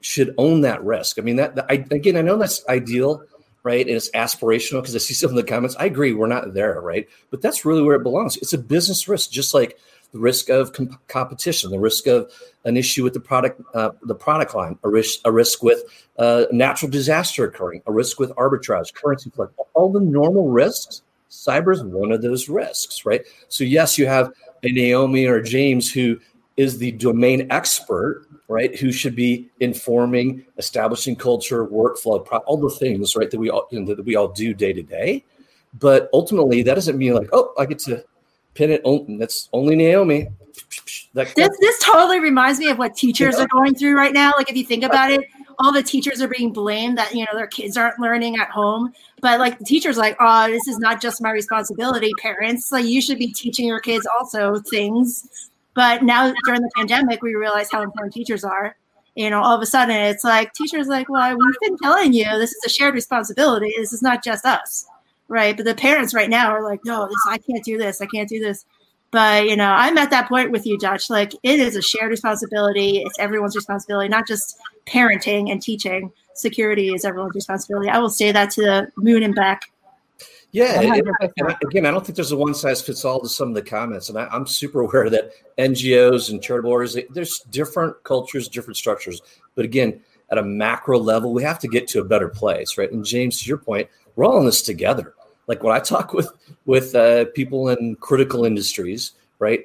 should 0.00 0.34
own 0.38 0.62
that 0.62 0.82
risk. 0.82 1.18
I 1.18 1.22
mean, 1.22 1.36
that 1.36 1.58
I, 1.70 1.84
again, 1.90 2.16
I 2.16 2.22
know 2.22 2.36
that's 2.36 2.66
ideal, 2.68 3.22
right? 3.62 3.86
And 3.86 3.96
it's 3.96 4.10
aspirational 4.10 4.80
because 4.80 4.94
I 4.94 4.98
see 4.98 5.14
some 5.14 5.30
of 5.30 5.36
the 5.36 5.44
comments. 5.44 5.76
I 5.78 5.84
agree, 5.84 6.14
we're 6.14 6.26
not 6.26 6.54
there, 6.54 6.80
right? 6.80 7.08
But 7.30 7.42
that's 7.42 7.64
really 7.64 7.82
where 7.82 7.96
it 7.96 8.02
belongs. 8.02 8.36
It's 8.38 8.52
a 8.52 8.58
business 8.58 9.08
risk, 9.08 9.30
just 9.30 9.54
like 9.54 9.78
the 10.12 10.18
risk 10.18 10.48
of 10.48 10.72
com- 10.72 10.98
competition, 11.08 11.70
the 11.70 11.78
risk 11.78 12.06
of 12.06 12.30
an 12.64 12.76
issue 12.76 13.04
with 13.04 13.12
the 13.12 13.20
product, 13.20 13.60
uh, 13.74 13.90
the 14.02 14.14
product 14.14 14.54
line, 14.54 14.78
a 14.84 14.88
risk, 14.88 15.20
a 15.24 15.32
risk 15.32 15.62
with 15.62 15.82
uh, 16.18 16.44
natural 16.50 16.90
disaster 16.90 17.44
occurring, 17.44 17.82
a 17.86 17.92
risk 17.92 18.18
with 18.18 18.30
arbitrage, 18.36 18.92
currency 18.94 19.30
fluctuation, 19.30 19.70
all 19.74 19.90
the 19.90 20.00
normal 20.00 20.48
risks. 20.48 21.02
Cyber 21.30 21.74
is 21.74 21.82
one 21.82 22.10
of 22.10 22.22
those 22.22 22.48
risks, 22.48 23.04
right? 23.04 23.22
So 23.48 23.64
yes, 23.64 23.98
you 23.98 24.06
have 24.06 24.32
a 24.62 24.72
Naomi 24.72 25.26
or 25.26 25.36
a 25.36 25.44
James 25.44 25.92
who 25.92 26.18
is 26.56 26.78
the 26.78 26.92
domain 26.92 27.46
expert, 27.50 28.26
right? 28.48 28.76
Who 28.78 28.90
should 28.90 29.14
be 29.14 29.48
informing, 29.60 30.44
establishing 30.56 31.16
culture, 31.16 31.66
workflow, 31.66 32.26
all 32.46 32.56
the 32.56 32.70
things, 32.70 33.14
right? 33.14 33.30
That 33.30 33.38
we 33.38 33.50
all 33.50 33.68
you 33.70 33.80
know, 33.80 33.94
that 33.94 34.04
we 34.04 34.16
all 34.16 34.28
do 34.28 34.54
day 34.54 34.72
to 34.72 34.82
day. 34.82 35.24
But 35.78 36.08
ultimately, 36.12 36.62
that 36.62 36.74
doesn't 36.74 36.96
mean 36.96 37.14
like, 37.14 37.28
oh, 37.32 37.52
I 37.58 37.66
get 37.66 37.78
to 37.80 38.04
pin 38.58 38.72
it. 38.72 38.80
On, 38.84 39.16
that's 39.18 39.48
only 39.52 39.76
Naomi. 39.76 40.28
That, 41.14 41.34
this 41.36 41.56
this 41.60 41.78
totally 41.82 42.20
reminds 42.20 42.58
me 42.58 42.68
of 42.68 42.78
what 42.78 42.96
teachers 42.96 43.36
are 43.36 43.46
going 43.46 43.74
through 43.74 43.96
right 43.96 44.12
now. 44.12 44.32
Like 44.36 44.50
if 44.50 44.56
you 44.56 44.64
think 44.64 44.84
about 44.84 45.10
it, 45.10 45.24
all 45.58 45.72
the 45.72 45.82
teachers 45.82 46.20
are 46.20 46.28
being 46.28 46.52
blamed 46.52 46.98
that 46.98 47.14
you 47.14 47.24
know 47.24 47.30
their 47.32 47.46
kids 47.46 47.76
aren't 47.76 47.98
learning 47.98 48.36
at 48.36 48.50
home. 48.50 48.92
But 49.20 49.38
like 49.38 49.58
the 49.58 49.64
teachers, 49.64 49.96
like, 49.96 50.16
oh, 50.20 50.48
this 50.48 50.66
is 50.68 50.78
not 50.78 51.00
just 51.00 51.22
my 51.22 51.30
responsibility. 51.30 52.12
Parents, 52.20 52.70
like 52.72 52.84
you 52.84 53.00
should 53.00 53.18
be 53.18 53.32
teaching 53.32 53.66
your 53.66 53.80
kids 53.80 54.06
also 54.18 54.58
things. 54.70 55.48
But 55.74 56.02
now 56.02 56.32
during 56.44 56.60
the 56.60 56.70
pandemic, 56.76 57.22
we 57.22 57.34
realize 57.36 57.70
how 57.70 57.82
important 57.82 58.12
teachers 58.12 58.44
are. 58.44 58.76
You 59.14 59.30
know, 59.30 59.40
all 59.40 59.56
of 59.56 59.62
a 59.62 59.66
sudden, 59.66 59.96
it's 59.96 60.24
like 60.24 60.52
teachers 60.52 60.86
like, 60.88 61.08
well, 61.08 61.36
we've 61.36 61.60
been 61.60 61.78
telling 61.78 62.12
you 62.12 62.24
this 62.24 62.52
is 62.52 62.64
a 62.66 62.68
shared 62.68 62.94
responsibility. 62.94 63.72
This 63.76 63.92
is 63.92 64.02
not 64.02 64.22
just 64.22 64.44
us 64.44 64.86
right? 65.28 65.56
But 65.56 65.66
the 65.66 65.74
parents 65.74 66.14
right 66.14 66.30
now 66.30 66.50
are 66.50 66.62
like, 66.62 66.80
no, 66.84 67.06
this 67.06 67.16
I 67.28 67.38
can't 67.38 67.64
do 67.64 67.78
this. 67.78 68.00
I 68.00 68.06
can't 68.06 68.28
do 68.28 68.40
this. 68.40 68.64
But 69.10 69.46
you 69.46 69.56
know, 69.56 69.70
I'm 69.70 69.96
at 69.96 70.10
that 70.10 70.28
point 70.28 70.50
with 70.50 70.66
you, 70.66 70.78
Dutch. 70.78 71.08
Like 71.08 71.32
it 71.42 71.60
is 71.60 71.76
a 71.76 71.82
shared 71.82 72.10
responsibility. 72.10 72.98
It's 72.98 73.18
everyone's 73.18 73.56
responsibility, 73.56 74.08
not 74.08 74.26
just 74.26 74.58
parenting 74.86 75.50
and 75.50 75.62
teaching. 75.62 76.12
Security 76.34 76.94
is 76.94 77.04
everyone's 77.04 77.34
responsibility. 77.34 77.88
I 77.88 77.98
will 77.98 78.10
say 78.10 78.32
that 78.32 78.50
to 78.52 78.62
the 78.62 78.92
moon 78.96 79.22
and 79.22 79.34
back. 79.34 79.62
Yeah, 80.50 80.80
and, 80.80 80.94
and 81.36 81.56
again, 81.62 81.84
I 81.84 81.90
don't 81.90 82.04
think 82.06 82.16
there's 82.16 82.32
a 82.32 82.36
one 82.36 82.54
size 82.54 82.80
fits 82.80 83.04
all 83.04 83.20
to 83.20 83.28
some 83.28 83.48
of 83.48 83.54
the 83.54 83.62
comments, 83.62 84.08
and 84.08 84.18
I, 84.18 84.34
am 84.34 84.46
super 84.46 84.80
aware 84.80 85.10
that 85.10 85.32
NGOs 85.58 86.30
and 86.30 86.42
charitable 86.42 86.70
organizations 86.70 87.14
there's 87.14 87.40
different 87.50 88.02
cultures, 88.02 88.48
different 88.48 88.78
structures. 88.78 89.20
But 89.54 89.66
again, 89.66 90.00
at 90.30 90.38
a 90.38 90.42
macro 90.42 90.98
level, 90.98 91.34
we 91.34 91.42
have 91.42 91.58
to 91.60 91.68
get 91.68 91.86
to 91.88 92.00
a 92.00 92.04
better 92.04 92.28
place, 92.28 92.78
right? 92.78 92.90
And 92.90 93.04
James, 93.04 93.42
to 93.42 93.48
your 93.48 93.58
point, 93.58 93.88
we're 94.16 94.24
all 94.24 94.38
in 94.38 94.46
this 94.46 94.62
together 94.62 95.14
like 95.48 95.62
when 95.62 95.74
I 95.74 95.80
talk 95.80 96.12
with 96.12 96.30
with 96.66 96.94
uh, 96.94 97.24
people 97.34 97.70
in 97.70 97.96
critical 97.96 98.44
industries, 98.44 99.12
right? 99.38 99.64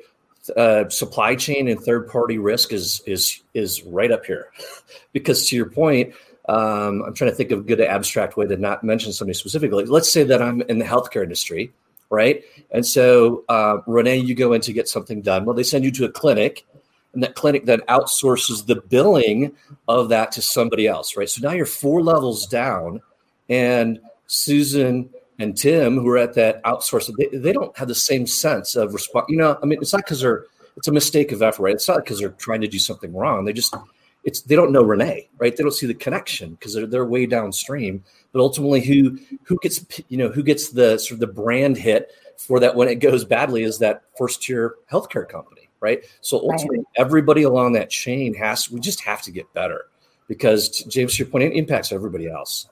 Uh, 0.58 0.89
supply 0.89 1.36
chain 1.36 1.67
and 1.67 1.80
third 1.80 2.10
party 2.10 2.38
risk 2.38 2.74
is 2.74 3.02
is 3.06 3.41
is 3.54 3.84
right 3.84 4.12
up 4.12 4.26
here, 4.26 4.48
because 5.13 5.48
to 5.48 5.56
your 5.56 5.69
point, 5.69 6.13
um, 6.50 7.04
I'm 7.06 7.13
trying 7.13 7.30
to 7.30 7.36
think 7.36 7.52
of 7.52 7.60
a 7.60 7.63
good 7.63 7.82
abstract 7.82 8.36
way 8.36 8.48
to 8.48 8.58
not 8.58 8.84
mention 8.84 9.13
somebody 9.13 9.38
specifically. 9.38 9.86
Let's 9.86 10.12
say 10.12 10.24
that 10.24 10.41
I'm 10.41 10.62
in 10.63 10.80
the 10.80 10.86
healthcare 10.86 11.24
industry, 11.24 11.72
right? 12.10 12.43
And 12.72 12.86
so, 12.86 13.43
uh, 13.48 13.78
Renee, 13.88 14.17
you 14.17 14.36
go 14.36 14.54
in 14.54 14.62
to 14.62 14.74
get 14.74 14.89
something 14.89 15.22
done. 15.22 15.46
Well, 15.46 15.56
they 15.56 15.63
send 15.63 15.86
you 15.86 15.91
to 15.91 16.06
a 16.06 16.12
clinic, 16.12 16.65
and 17.13 17.24
that 17.24 17.36
clinic 17.36 17.65
then 17.65 17.80
outsources 17.82 18.65
the 18.65 18.76
billing 18.76 19.54
of 19.88 20.10
that 20.10 20.32
to 20.34 20.41
somebody 20.41 20.88
else, 20.88 21.15
right? 21.15 21.30
So 21.30 21.46
now 21.48 21.54
you're 21.54 21.65
four 21.65 22.02
levels 22.02 22.48
down, 22.48 23.02
and 23.48 24.00
Susan 24.28 25.10
and 25.39 25.58
Tim, 25.58 25.98
who 25.98 26.08
are 26.10 26.17
at 26.17 26.34
that 26.36 26.63
outsource, 26.63 27.12
they, 27.17 27.38
they 27.38 27.54
don't 27.54 27.76
have 27.78 27.88
the 27.88 27.96
same 27.96 28.28
sense 28.28 28.76
of 28.76 28.93
response. 28.93 29.26
You 29.30 29.38
know, 29.38 29.58
I 29.62 29.65
mean, 29.65 29.80
it's 29.82 29.93
not 29.93 30.04
because 30.04 30.22
they're 30.22 30.46
it's 30.78 30.88
a 30.88 30.91
mistake 30.91 31.32
of 31.32 31.41
effort, 31.41 31.63
right? 31.63 31.76
It's 31.76 31.88
not 31.88 31.98
because 31.98 32.19
they're 32.19 32.30
trying 32.30 32.62
to 32.62 32.67
do 32.67 32.80
something 32.80 33.13
wrong. 33.13 33.46
They 33.46 33.54
just 33.54 33.76
it's 34.24 34.41
they 34.41 34.56
don't 34.56 34.72
know 34.72 34.84
Renee, 34.84 35.30
right? 35.38 35.56
They 35.56 35.63
don't 35.63 35.74
see 35.74 35.88
the 35.88 35.93
connection 35.93 36.52
because 36.52 36.74
they're 36.74 36.88
they're 36.88 37.06
way 37.06 37.26
downstream. 37.26 38.04
But 38.32 38.41
ultimately, 38.41 38.82
who 38.82 39.17
who 39.43 39.58
gets 39.62 39.86
you 40.10 40.17
know 40.17 40.30
who 40.30 40.43
gets 40.43 40.69
the 40.69 40.98
sort 40.98 41.13
of 41.15 41.19
the 41.19 41.28
brand 41.28 41.78
hit 41.78 42.12
for 42.38 42.60
that 42.60 42.76
when 42.76 42.88
it 42.88 42.96
goes 42.96 43.24
badly 43.26 43.63
is 43.63 43.80
that 43.80 44.04
first 44.17 44.41
tier 44.41 44.76
healthcare 44.91 45.28
company, 45.28 45.69
right? 45.80 46.04
So 46.22 46.38
ultimately, 46.39 46.80
right. 46.80 46.88
everybody 46.98 47.43
along 47.43 47.74
that 47.74 47.89
chain 47.89 48.34
has 48.36 48.72
we 48.72 48.80
just 48.80 49.02
have 49.02 49.22
to 49.24 49.32
get 49.32 49.52
better 49.54 49.86
because 50.28 50.69
James, 50.69 51.15
to 51.15 51.24
your 51.24 51.32
point, 51.32 51.43
it 51.43 51.54
impacts 51.54 51.91
everybody 51.91 52.28
else. 52.28 52.67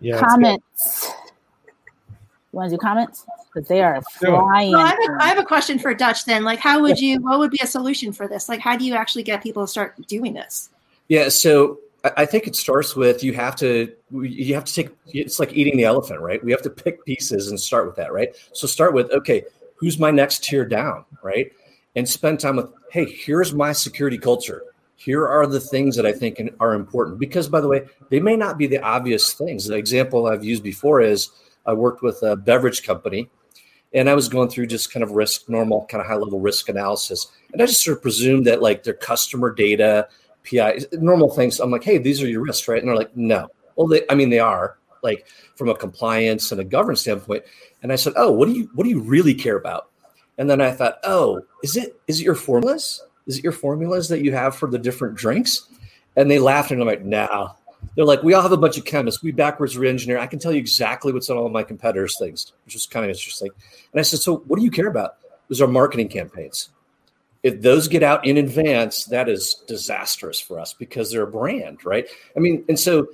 Yeah, 0.00 0.20
comments. 0.20 1.10
You 2.52 2.58
want 2.58 2.70
to 2.70 2.76
do 2.76 2.80
comments? 2.80 3.26
Because 3.52 3.68
they 3.68 3.82
are 3.82 4.00
flying. 4.02 4.72
Well, 4.72 4.80
I, 4.80 4.88
have 4.88 4.98
a, 4.98 5.22
I 5.22 5.28
have 5.28 5.38
a 5.38 5.44
question 5.44 5.78
for 5.78 5.92
Dutch 5.94 6.24
then. 6.24 6.44
Like, 6.44 6.58
how 6.58 6.80
would 6.80 6.98
you, 6.98 7.20
what 7.20 7.38
would 7.38 7.50
be 7.50 7.58
a 7.62 7.66
solution 7.66 8.12
for 8.12 8.28
this? 8.28 8.48
Like, 8.48 8.60
how 8.60 8.76
do 8.76 8.84
you 8.84 8.94
actually 8.94 9.22
get 9.22 9.42
people 9.42 9.64
to 9.64 9.68
start 9.68 9.94
doing 10.06 10.34
this? 10.34 10.70
Yeah. 11.08 11.28
So 11.28 11.78
I 12.16 12.26
think 12.26 12.46
it 12.46 12.54
starts 12.54 12.94
with 12.94 13.24
you 13.24 13.32
have 13.32 13.56
to 13.56 13.92
you 14.12 14.54
have 14.54 14.64
to 14.64 14.74
take 14.74 14.90
it's 15.08 15.40
like 15.40 15.52
eating 15.52 15.76
the 15.76 15.84
elephant, 15.84 16.20
right? 16.20 16.42
We 16.44 16.52
have 16.52 16.62
to 16.62 16.70
pick 16.70 17.04
pieces 17.04 17.48
and 17.48 17.58
start 17.58 17.86
with 17.86 17.96
that, 17.96 18.12
right? 18.12 18.34
So 18.52 18.66
start 18.66 18.94
with 18.94 19.10
okay, 19.10 19.44
who's 19.74 19.98
my 19.98 20.10
next 20.10 20.44
tier 20.44 20.64
down, 20.64 21.04
right? 21.22 21.50
And 21.96 22.08
spend 22.08 22.38
time 22.38 22.56
with 22.56 22.70
hey, 22.90 23.10
here's 23.10 23.54
my 23.54 23.72
security 23.72 24.18
culture 24.18 24.62
here 24.96 25.28
are 25.28 25.46
the 25.46 25.60
things 25.60 25.94
that 25.96 26.06
I 26.06 26.12
think 26.12 26.40
are 26.58 26.72
important. 26.72 27.18
Because, 27.18 27.48
by 27.48 27.60
the 27.60 27.68
way, 27.68 27.82
they 28.10 28.18
may 28.18 28.36
not 28.36 28.58
be 28.58 28.66
the 28.66 28.82
obvious 28.82 29.34
things. 29.34 29.66
The 29.66 29.76
example 29.76 30.26
I've 30.26 30.44
used 30.44 30.62
before 30.62 31.00
is 31.00 31.30
I 31.66 31.74
worked 31.74 32.02
with 32.02 32.22
a 32.22 32.34
beverage 32.34 32.82
company 32.82 33.28
and 33.92 34.08
I 34.08 34.14
was 34.14 34.28
going 34.28 34.48
through 34.48 34.66
just 34.66 34.92
kind 34.92 35.02
of 35.02 35.12
risk, 35.12 35.48
normal 35.48 35.86
kind 35.86 36.00
of 36.00 36.06
high 36.06 36.16
level 36.16 36.40
risk 36.40 36.68
analysis. 36.68 37.26
And 37.52 37.62
I 37.62 37.66
just 37.66 37.82
sort 37.82 37.98
of 37.98 38.02
presumed 38.02 38.46
that 38.46 38.62
like 38.62 38.82
their 38.82 38.94
customer 38.94 39.52
data, 39.52 40.08
PI, 40.50 40.80
normal 40.92 41.30
things. 41.30 41.60
I'm 41.60 41.70
like, 41.70 41.84
hey, 41.84 41.98
these 41.98 42.22
are 42.22 42.28
your 42.28 42.42
risks, 42.42 42.66
right? 42.66 42.78
And 42.78 42.88
they're 42.88 42.96
like, 42.96 43.16
no. 43.16 43.48
Well, 43.76 43.86
they, 43.86 44.02
I 44.08 44.14
mean, 44.14 44.30
they 44.30 44.38
are 44.38 44.78
like 45.02 45.26
from 45.56 45.68
a 45.68 45.74
compliance 45.74 46.52
and 46.52 46.60
a 46.60 46.64
governance 46.64 47.02
standpoint. 47.02 47.44
And 47.82 47.92
I 47.92 47.96
said, 47.96 48.14
oh, 48.16 48.32
what 48.32 48.48
do 48.48 48.54
you, 48.54 48.70
what 48.74 48.84
do 48.84 48.90
you 48.90 49.00
really 49.00 49.34
care 49.34 49.56
about? 49.56 49.90
And 50.38 50.48
then 50.48 50.60
I 50.60 50.72
thought, 50.72 50.98
oh, 51.04 51.42
is 51.62 51.76
it, 51.76 52.00
is 52.06 52.20
it 52.20 52.24
your 52.24 52.34
formulas? 52.34 53.02
Is 53.26 53.38
it 53.38 53.44
your 53.44 53.52
formulas 53.52 54.08
that 54.08 54.22
you 54.22 54.32
have 54.32 54.56
for 54.56 54.70
the 54.70 54.78
different 54.78 55.16
drinks? 55.16 55.68
And 56.16 56.30
they 56.30 56.38
laughed 56.38 56.70
and 56.70 56.80
I'm 56.80 56.86
like, 56.86 57.04
nah. 57.04 57.52
They're 57.94 58.04
like, 58.04 58.22
we 58.22 58.34
all 58.34 58.42
have 58.42 58.52
a 58.52 58.56
bunch 58.56 58.78
of 58.78 58.84
chemists. 58.84 59.22
We 59.22 59.32
backwards 59.32 59.76
re-engineer. 59.76 60.18
I 60.18 60.26
can 60.26 60.38
tell 60.38 60.52
you 60.52 60.58
exactly 60.58 61.12
what's 61.12 61.30
on 61.30 61.36
all 61.36 61.46
of 61.46 61.52
my 61.52 61.62
competitors' 61.62 62.16
things, 62.18 62.52
which 62.64 62.74
is 62.74 62.86
kind 62.86 63.04
of 63.04 63.10
interesting. 63.10 63.50
And 63.92 64.00
I 64.00 64.02
said, 64.02 64.20
so 64.20 64.38
what 64.46 64.58
do 64.58 64.64
you 64.64 64.70
care 64.70 64.88
about? 64.88 65.16
Those 65.48 65.60
are 65.60 65.68
marketing 65.68 66.08
campaigns. 66.08 66.70
If 67.42 67.62
those 67.62 67.86
get 67.86 68.02
out 68.02 68.26
in 68.26 68.38
advance, 68.38 69.04
that 69.04 69.28
is 69.28 69.62
disastrous 69.68 70.40
for 70.40 70.58
us 70.58 70.72
because 70.72 71.10
they're 71.10 71.22
a 71.22 71.30
brand, 71.30 71.84
right? 71.84 72.08
I 72.36 72.40
mean, 72.40 72.64
and 72.68 72.78
so 72.78 73.08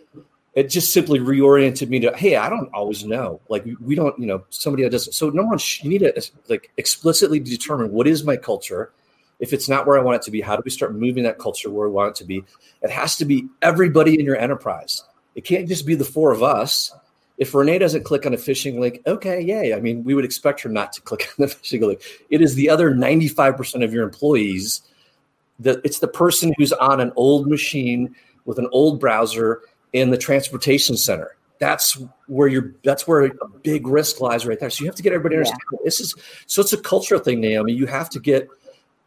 it 0.54 0.70
just 0.70 0.92
simply 0.92 1.18
reoriented 1.18 1.88
me 1.88 2.00
to, 2.00 2.16
hey, 2.16 2.36
I 2.36 2.48
don't 2.48 2.72
always 2.72 3.04
know. 3.04 3.40
Like 3.48 3.66
we 3.80 3.94
don't, 3.94 4.18
you 4.18 4.26
know, 4.26 4.44
somebody 4.50 4.84
that 4.84 4.90
doesn't. 4.90 5.12
So 5.12 5.26
number 5.26 5.50
one, 5.50 5.58
you 5.80 5.90
need 5.90 5.98
to 5.98 6.30
like 6.48 6.70
explicitly 6.76 7.40
determine 7.40 7.92
what 7.92 8.06
is 8.06 8.24
my 8.24 8.36
culture 8.36 8.92
if 9.42 9.52
it's 9.52 9.68
not 9.68 9.88
where 9.88 9.98
I 9.98 10.02
want 10.02 10.14
it 10.14 10.22
to 10.22 10.30
be, 10.30 10.40
how 10.40 10.54
do 10.54 10.62
we 10.64 10.70
start 10.70 10.94
moving 10.94 11.24
that 11.24 11.40
culture 11.40 11.68
where 11.68 11.88
we 11.88 11.92
want 11.92 12.10
it 12.10 12.14
to 12.16 12.24
be? 12.24 12.44
It 12.80 12.90
has 12.90 13.16
to 13.16 13.24
be 13.24 13.48
everybody 13.60 14.18
in 14.18 14.24
your 14.24 14.36
enterprise. 14.36 15.02
It 15.34 15.44
can't 15.44 15.66
just 15.66 15.84
be 15.84 15.96
the 15.96 16.04
four 16.04 16.30
of 16.30 16.44
us. 16.44 16.94
If 17.38 17.52
Renee 17.52 17.78
doesn't 17.78 18.04
click 18.04 18.24
on 18.24 18.34
a 18.34 18.36
phishing 18.36 18.78
link, 18.78 19.00
okay, 19.04 19.40
yay. 19.40 19.74
I 19.74 19.80
mean, 19.80 20.04
we 20.04 20.14
would 20.14 20.24
expect 20.24 20.60
her 20.60 20.68
not 20.68 20.92
to 20.92 21.00
click 21.00 21.28
on 21.28 21.34
the 21.44 21.46
phishing 21.54 21.84
link. 21.84 22.00
It 22.30 22.40
is 22.40 22.54
the 22.54 22.70
other 22.70 22.94
95% 22.94 23.82
of 23.82 23.92
your 23.92 24.04
employees 24.04 24.82
that 25.58 25.80
it's 25.82 25.98
the 25.98 26.08
person 26.08 26.54
who's 26.56 26.72
on 26.74 27.00
an 27.00 27.10
old 27.16 27.48
machine 27.48 28.14
with 28.44 28.60
an 28.60 28.68
old 28.70 29.00
browser 29.00 29.62
in 29.92 30.10
the 30.10 30.18
transportation 30.18 30.96
center 30.96 31.36
that's 31.58 31.96
where 32.26 32.48
you're 32.48 32.74
that's 32.82 33.06
where 33.06 33.26
a 33.26 33.48
big 33.62 33.86
risk 33.86 34.20
lies 34.20 34.44
right 34.44 34.58
there 34.58 34.68
so 34.68 34.82
you 34.82 34.88
have 34.88 34.96
to 34.96 35.02
get 35.02 35.12
everybody 35.12 35.36
to 35.36 35.38
understand 35.40 35.60
yeah. 35.70 35.78
this 35.84 36.00
is 36.00 36.12
so 36.46 36.60
it's 36.60 36.72
a 36.72 36.78
cultural 36.78 37.20
thing 37.20 37.40
naomi 37.40 37.72
you 37.72 37.86
have 37.86 38.10
to 38.10 38.18
get 38.18 38.48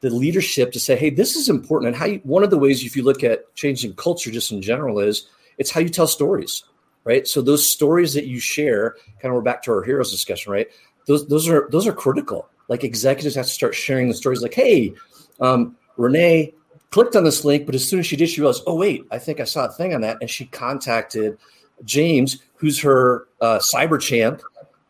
the 0.01 0.09
leadership 0.09 0.71
to 0.73 0.79
say, 0.79 0.95
hey, 0.95 1.09
this 1.09 1.35
is 1.35 1.49
important. 1.49 1.87
And 1.89 1.95
how 1.95 2.05
you, 2.05 2.19
one 2.23 2.43
of 2.43 2.49
the 2.49 2.57
ways, 2.57 2.83
if 2.83 2.95
you 2.95 3.03
look 3.03 3.23
at 3.23 3.53
changing 3.55 3.93
culture 3.95 4.31
just 4.31 4.51
in 4.51 4.61
general, 4.61 4.99
is 4.99 5.27
it's 5.57 5.71
how 5.71 5.79
you 5.79 5.89
tell 5.89 6.07
stories, 6.07 6.63
right? 7.03 7.27
So 7.27 7.41
those 7.41 7.71
stories 7.71 8.13
that 8.13 8.25
you 8.25 8.39
share, 8.39 8.95
kind 9.21 9.31
of 9.31 9.33
we're 9.33 9.41
back 9.41 9.63
to 9.63 9.71
our 9.71 9.83
heroes 9.83 10.11
discussion, 10.11 10.51
right? 10.51 10.67
Those 11.07 11.27
those 11.27 11.47
are 11.47 11.67
those 11.71 11.87
are 11.87 11.93
critical. 11.93 12.49
Like 12.67 12.83
executives 12.83 13.35
have 13.35 13.45
to 13.45 13.51
start 13.51 13.75
sharing 13.75 14.07
the 14.07 14.13
stories, 14.13 14.41
like, 14.41 14.53
hey, 14.53 14.93
um, 15.39 15.75
Renee 15.97 16.53
clicked 16.89 17.15
on 17.15 17.23
this 17.23 17.45
link, 17.45 17.65
but 17.65 17.75
as 17.75 17.87
soon 17.87 17.99
as 17.99 18.07
she 18.07 18.15
did, 18.15 18.29
she 18.29 18.41
realized, 18.41 18.63
oh 18.65 18.75
wait, 18.75 19.05
I 19.11 19.19
think 19.19 19.39
I 19.39 19.43
saw 19.43 19.65
a 19.65 19.71
thing 19.71 19.93
on 19.93 20.01
that, 20.01 20.17
and 20.19 20.29
she 20.29 20.45
contacted 20.45 21.37
James, 21.83 22.41
who's 22.55 22.81
her 22.81 23.27
uh, 23.41 23.59
cyber 23.59 23.99
champ, 23.99 24.41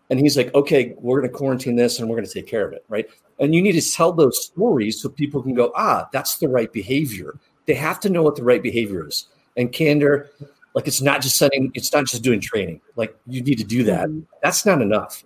and 0.10 0.20
he's 0.20 0.38
like, 0.38 0.54
okay, 0.54 0.94
we're 1.00 1.20
going 1.20 1.32
to 1.32 1.38
quarantine 1.38 1.76
this 1.76 2.00
and 2.00 2.08
we're 2.08 2.16
going 2.16 2.28
to 2.28 2.34
take 2.34 2.48
care 2.48 2.66
of 2.66 2.74
it, 2.74 2.86
right? 2.90 3.08
And 3.40 3.54
you 3.54 3.62
need 3.62 3.74
to 3.74 3.92
tell 3.92 4.14
those 4.14 4.46
stories 4.46 5.02
so 5.02 5.10
people 5.10 5.42
can 5.44 5.54
go, 5.54 5.72
ah, 5.76 6.08
that's 6.14 6.38
the 6.38 6.48
right 6.48 6.72
behavior. 6.72 7.38
They 7.66 7.74
have 7.74 8.00
to 8.02 8.10
know 8.10 8.24
what 8.24 8.36
the 8.36 8.44
right 8.44 8.64
behavior 8.64 9.08
is. 9.08 9.28
And 9.58 9.72
candor, 9.72 10.30
Like 10.76 10.88
it's 10.88 11.02
not 11.02 11.22
just 11.22 11.38
setting, 11.38 11.72
it's 11.74 11.92
not 11.94 12.06
just 12.06 12.22
doing 12.22 12.42
training. 12.42 12.82
Like 12.98 13.18
you 13.28 13.42
need 13.42 13.58
to 13.58 13.64
do 13.64 13.84
that. 13.86 14.10
Mm-hmm. 14.10 14.22
That's 14.44 14.66
not 14.66 14.82
enough. 14.82 15.24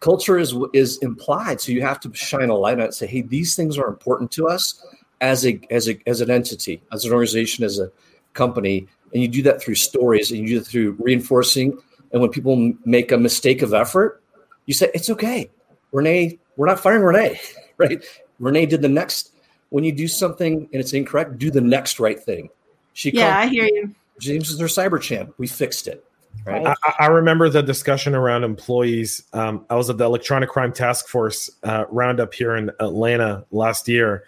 Culture 0.00 0.38
is 0.38 0.54
is 0.72 0.98
implied, 0.98 1.60
so 1.60 1.72
you 1.72 1.82
have 1.82 2.00
to 2.00 2.12
shine 2.14 2.48
a 2.48 2.54
light 2.54 2.74
on 2.74 2.80
it. 2.80 2.84
And 2.86 2.94
say, 2.94 3.06
hey, 3.06 3.22
these 3.22 3.54
things 3.54 3.78
are 3.78 3.88
important 3.88 4.30
to 4.32 4.48
us 4.48 4.84
as 5.20 5.46
a 5.46 5.60
as 5.70 5.88
a 5.88 5.98
as 6.06 6.20
an 6.20 6.30
entity, 6.30 6.82
as 6.92 7.04
an 7.04 7.12
organization, 7.12 7.64
as 7.64 7.78
a 7.78 7.90
company, 8.32 8.86
and 9.12 9.22
you 9.22 9.28
do 9.28 9.42
that 9.42 9.62
through 9.62 9.76
stories 9.76 10.30
and 10.30 10.40
you 10.40 10.48
do 10.48 10.56
it 10.58 10.66
through 10.66 10.96
reinforcing. 10.98 11.78
And 12.12 12.20
when 12.20 12.30
people 12.30 12.72
make 12.84 13.12
a 13.12 13.18
mistake 13.18 13.62
of 13.62 13.74
effort, 13.74 14.22
you 14.66 14.74
say 14.74 14.90
it's 14.94 15.10
okay. 15.10 15.50
Renee, 15.92 16.38
we're 16.56 16.66
not 16.66 16.80
firing 16.80 17.02
Renee, 17.02 17.40
right? 17.76 18.04
Renee 18.38 18.66
did 18.66 18.82
the 18.82 18.88
next. 18.88 19.32
When 19.70 19.82
you 19.82 19.92
do 19.92 20.06
something 20.06 20.68
and 20.72 20.80
it's 20.80 20.92
incorrect, 20.92 21.38
do 21.38 21.50
the 21.50 21.60
next 21.60 21.98
right 21.98 22.18
thing. 22.18 22.50
She 22.92 23.10
yeah, 23.10 23.22
called, 23.22 23.44
I 23.44 23.46
hear 23.48 23.64
you. 23.64 23.94
James 24.20 24.48
is 24.50 24.58
their 24.58 24.68
cyber 24.68 25.00
champ. 25.00 25.34
We 25.38 25.46
fixed 25.46 25.88
it. 25.88 26.04
Right. 26.44 26.66
I, 26.66 26.94
I, 27.00 27.06
remember 27.06 27.48
the 27.48 27.62
discussion 27.62 28.14
around 28.14 28.44
employees. 28.44 29.24
Um, 29.32 29.66
I 29.68 29.74
was 29.74 29.90
at 29.90 29.98
the 29.98 30.04
Electronic 30.04 30.48
Crime 30.48 30.72
Task 30.72 31.08
Force 31.08 31.50
uh, 31.64 31.86
roundup 31.90 32.34
here 32.34 32.56
in 32.56 32.70
Atlanta 32.78 33.44
last 33.50 33.88
year, 33.88 34.24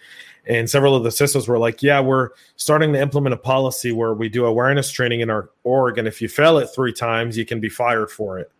and 0.46 0.68
several 0.68 0.96
of 0.96 1.04
the 1.04 1.10
CISOs 1.10 1.46
were 1.46 1.58
like, 1.58 1.82
"Yeah, 1.82 2.00
we're 2.00 2.30
starting 2.56 2.92
to 2.94 3.00
implement 3.00 3.34
a 3.34 3.38
policy 3.38 3.92
where 3.92 4.14
we 4.14 4.28
do 4.28 4.46
awareness 4.46 4.90
training 4.90 5.20
in 5.20 5.30
our 5.30 5.50
org, 5.62 5.98
and 5.98 6.08
if 6.08 6.20
you 6.20 6.28
fail 6.28 6.58
it 6.58 6.68
three 6.74 6.92
times, 6.92 7.36
you 7.36 7.44
can 7.44 7.60
be 7.60 7.68
fired 7.68 8.10
for 8.10 8.38
it." 8.38 8.50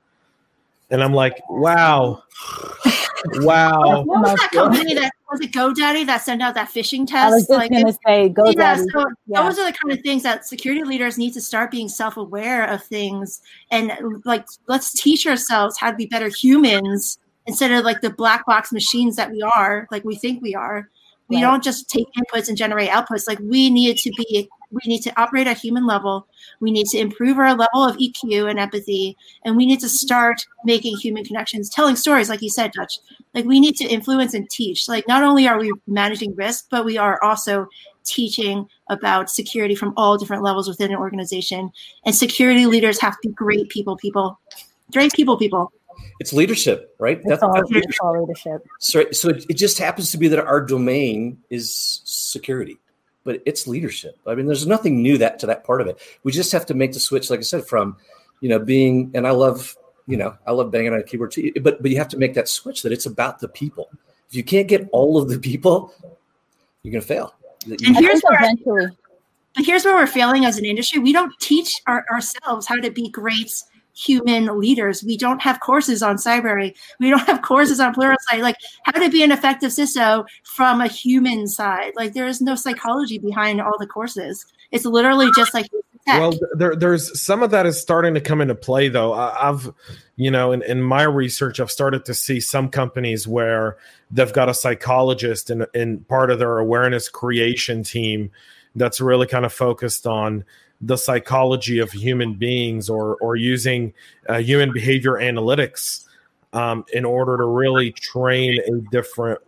And 0.91 1.03
I'm 1.03 1.15
like, 1.15 1.41
"Wow, 1.49 2.23
wow." 3.37 4.03
What 4.03 4.21
was 4.23 4.35
that 4.39 4.51
company 4.53 4.95
that 4.95 5.13
was 5.31 5.41
it 5.41 5.53
GoDaddy 5.53 6.07
that 6.07 6.23
sent 6.23 6.43
out 6.43 6.55
that 6.55 6.69
phishing 6.69 7.07
test? 7.07 7.15
I 7.15 7.31
was 7.31 7.47
just 7.47 7.51
like, 7.51 7.71
gonna 7.71 7.93
say 8.07 8.31
GoDaddy. 8.31 8.57
Yeah, 8.57 8.77
so 8.77 9.05
yeah. 9.27 9.43
those 9.43 9.59
are 9.59 9.71
the 9.71 9.77
kind 9.77 9.93
of 9.93 10.01
things 10.03 10.23
that 10.23 10.47
security 10.47 10.85
leaders 10.85 11.19
need 11.19 11.33
to 11.35 11.41
start 11.41 11.71
being 11.71 11.89
self-aware 11.89 12.65
of 12.67 12.83
things, 12.83 13.41
and 13.71 13.93
like 14.25 14.47
let's 14.67 14.93
teach 14.93 15.27
ourselves 15.27 15.79
how 15.79 15.91
to 15.91 15.97
be 15.97 16.07
better 16.07 16.29
humans 16.29 17.19
instead 17.47 17.71
of 17.73 17.85
like 17.85 18.01
the 18.01 18.11
black 18.11 18.45
box 18.47 18.73
machines 18.73 19.17
that 19.17 19.31
we 19.31 19.41
are, 19.41 19.89
like 19.91 20.05
we 20.05 20.17
think 20.17 20.43
we 20.43 20.55
are 20.55 20.89
we 21.29 21.37
right. 21.37 21.43
don't 21.43 21.63
just 21.63 21.89
take 21.89 22.07
inputs 22.19 22.49
and 22.49 22.57
generate 22.57 22.91
outputs. 22.91 23.29
Like 23.29 23.39
we 23.41 23.71
need 23.71 23.97
to 23.99 24.11
be, 24.17 24.49
we 24.71 24.81
need 24.87 25.03
to 25.03 25.21
operate 25.21 25.47
at 25.47 25.59
human 25.59 25.87
level. 25.87 26.27
We 26.61 26.71
need 26.71 26.87
to 26.89 26.99
improve 26.99 27.39
our 27.39 27.55
level 27.55 27.83
of 27.85 27.97
EQ 27.97 28.51
and 28.51 28.59
empathy, 28.59 29.17
and 29.45 29.57
we 29.57 29.67
need 29.67 29.81
to 29.81 29.89
start 29.89 30.45
making 30.65 30.97
human 30.97 31.25
connections, 31.25 31.71
telling 31.71 31.97
stories, 31.97 32.29
like 32.29 32.43
you 32.43 32.51
said, 32.51 32.73
Dutch. 32.73 32.99
Like 33.35 33.45
we 33.45 33.61
need 33.61 33.77
to 33.77 33.85
influence 33.85 34.35
and 34.35 34.49
teach. 34.51 34.89
Like 34.89 35.09
not 35.09 35.23
only 35.23 35.49
are 35.49 35.59
we 35.59 35.73
managing 35.87 36.35
risk, 36.35 36.67
but 36.71 36.85
we 36.85 36.99
are 36.99 37.23
also 37.23 37.67
teaching 38.05 38.67
about 38.89 39.31
security 39.31 39.75
from 39.75 39.93
all 39.97 40.17
different 40.17 40.43
levels 40.43 40.69
within 40.69 40.91
an 40.91 40.97
organization. 40.97 41.71
And 42.05 42.15
security 42.15 42.67
leaders 42.67 43.01
have 43.01 43.21
to 43.21 43.29
be 43.29 43.35
great 43.35 43.69
people, 43.69 43.97
people, 43.97 44.39
great 44.93 45.13
people, 45.13 45.37
people 45.37 45.73
it's 46.21 46.33
leadership, 46.33 46.95
right? 46.99 47.19
It's 47.19 47.29
that's, 47.29 47.43
all, 47.43 47.55
that's 47.55 47.71
leadership. 47.71 48.03
all 48.03 48.21
leadership. 48.21 48.67
So, 48.81 49.11
so 49.13 49.29
it, 49.29 49.47
it 49.49 49.55
just 49.55 49.79
happens 49.79 50.11
to 50.13 50.19
be 50.19 50.29
that 50.29 50.45
our 50.45 50.61
domain 50.61 51.39
is 51.51 52.03
security, 52.05 52.79
but 53.29 53.43
it's 53.45 53.67
leadership. 53.67 54.19
I 54.27 54.35
mean, 54.35 54.47
there's 54.47 54.67
nothing 54.67 55.03
new 55.03 55.19
that 55.19 55.39
to 55.41 55.47
that 55.49 55.63
part 55.63 55.83
of 55.83 55.87
it. 55.87 55.99
We 56.23 56.33
just 56.33 56.51
have 56.51 56.65
to 56.65 56.73
make 56.73 56.95
the 56.95 56.99
switch, 56.99 57.29
like 57.29 57.41
I 57.41 57.43
said, 57.43 57.67
from 57.67 57.99
you 58.41 58.49
know 58.49 58.59
being, 58.59 59.11
and 59.13 59.27
I 59.27 59.33
love 59.33 59.77
you 60.07 60.17
know 60.17 60.35
I 60.47 60.53
love 60.53 60.71
banging 60.71 60.95
on 60.95 61.01
a 61.01 61.03
keyboard 61.03 61.33
too, 61.33 61.53
but 61.61 61.83
but 61.83 61.91
you 61.91 61.99
have 61.99 62.09
to 62.09 62.17
make 62.17 62.33
that 62.33 62.49
switch 62.49 62.81
that 62.85 62.91
it's 62.91 63.05
about 63.05 63.39
the 63.39 63.49
people. 63.49 63.91
If 64.31 64.35
you 64.35 64.43
can't 64.43 64.67
get 64.67 64.89
all 64.93 65.21
of 65.21 65.29
the 65.29 65.39
people, 65.39 65.93
you're 66.83 66.93
going 66.93 67.03
to 67.03 67.07
fail. 67.07 67.35
And 67.67 67.99
here's 67.99 68.23
where 68.23 68.39
eventually. 68.39 68.97
But 69.55 69.67
here's 69.67 69.85
where 69.85 69.95
we're 69.95 70.07
failing 70.07 70.47
as 70.47 70.57
an 70.57 70.65
industry. 70.65 70.99
We 70.99 71.13
don't 71.13 71.33
teach 71.39 71.71
our, 71.87 72.07
ourselves 72.11 72.67
how 72.67 72.77
to 72.77 72.91
be 72.91 73.11
great 73.11 73.53
human 73.99 74.59
leaders. 74.61 75.03
We 75.03 75.17
don't 75.17 75.43
have 75.43 75.61
courses 75.61 76.03
on 76.03 76.17
cyber. 76.17 76.75
We 77.01 77.11
don't 77.11 77.27
have 77.27 77.43
courses 77.43 77.81
on 77.81 77.95
Pluralsight. 77.95 78.41
Like 78.41 78.57
how 78.85 78.93
to 78.93 79.11
be 79.11 79.23
an 79.23 79.33
effective 79.33 79.71
CISO 79.71 80.25
from 80.45 80.81
a 80.81 80.87
human 80.87 81.49
side. 81.49 81.93
Like 81.97 82.13
there 82.13 82.27
is 82.27 82.41
no 82.41 82.55
psychology 82.55 83.19
behind 83.19 83.61
all 83.61 83.77
the 83.79 83.87
courses. 83.87 84.47
It's 84.71 84.85
literally 84.85 85.29
just 85.35 85.53
like. 85.55 85.67
Well, 86.07 86.39
there, 86.55 86.75
there's 86.75 87.21
some 87.21 87.43
of 87.43 87.51
that 87.51 87.67
is 87.67 87.79
starting 87.79 88.15
to 88.15 88.21
come 88.21 88.41
into 88.41 88.55
play, 88.55 88.89
though. 88.89 89.13
I, 89.13 89.47
have 89.47 89.71
you 90.17 90.31
know, 90.31 90.53
in, 90.53 90.63
in 90.63 90.81
my 90.81 91.03
research, 91.03 91.61
I've 91.61 91.71
started 91.71 92.07
to 92.07 92.15
see 92.15 92.41
some 92.41 92.71
companies 92.71 93.29
where 93.29 93.77
they've 94.11 94.33
got 94.33 94.49
a 94.49 94.55
psychologist 94.55 95.51
in, 95.51 95.67
in 95.75 96.01
part 96.05 96.31
of 96.31 96.39
their 96.39 96.57
awareness 96.57 97.11
creation 97.11 97.83
team 97.83 98.31
that's 98.75 99.03
really 99.03 99.27
kind 99.27 99.45
of 99.45 99.53
focused 99.53 100.07
on 100.07 100.45
the 100.81 100.97
psychology 100.97 101.79
of 101.79 101.91
human 101.91 102.35
beings 102.35 102.89
or 102.89 103.17
or 103.17 103.37
using 103.37 103.93
uh, 104.29 104.39
human 104.39 104.73
behavior 104.73 105.15
analytics 105.15 106.05
um, 106.53 106.85
in 106.93 107.05
order 107.05 107.37
to 107.37 107.45
really 107.45 107.93
train 107.93 108.61
a 108.61 108.91
different 108.91 109.41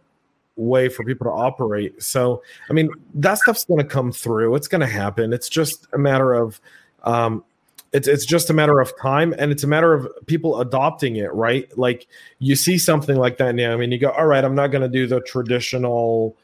way 0.56 0.88
for 0.88 1.04
people 1.04 1.24
to 1.24 1.30
operate. 1.30 2.02
So, 2.02 2.42
I 2.68 2.72
mean, 2.72 2.90
that 3.14 3.38
stuff's 3.38 3.64
going 3.64 3.78
to 3.78 3.86
come 3.86 4.12
through. 4.12 4.54
It's 4.56 4.68
going 4.68 4.82
to 4.82 4.86
happen. 4.86 5.32
It's 5.32 5.48
just 5.48 5.86
a 5.92 5.98
matter 5.98 6.34
of 6.34 6.60
um, 7.04 7.44
it's 7.92 8.06
it's 8.06 8.24
just 8.24 8.50
a 8.50 8.52
matter 8.52 8.78
of 8.78 8.92
time 9.00 9.34
and 9.38 9.50
it's 9.50 9.64
a 9.64 9.66
matter 9.66 9.92
of 9.92 10.08
people 10.26 10.60
adopting 10.60 11.16
it, 11.16 11.32
right? 11.34 11.76
Like 11.76 12.06
you 12.38 12.54
see 12.54 12.78
something 12.78 13.16
like 13.16 13.38
that 13.38 13.54
now. 13.54 13.72
I 13.72 13.76
mean, 13.76 13.90
you 13.90 13.98
go, 13.98 14.10
all 14.10 14.26
right, 14.26 14.44
I'm 14.44 14.54
not 14.54 14.68
going 14.68 14.82
to 14.82 14.88
do 14.88 15.06
the 15.06 15.20
traditional 15.20 16.36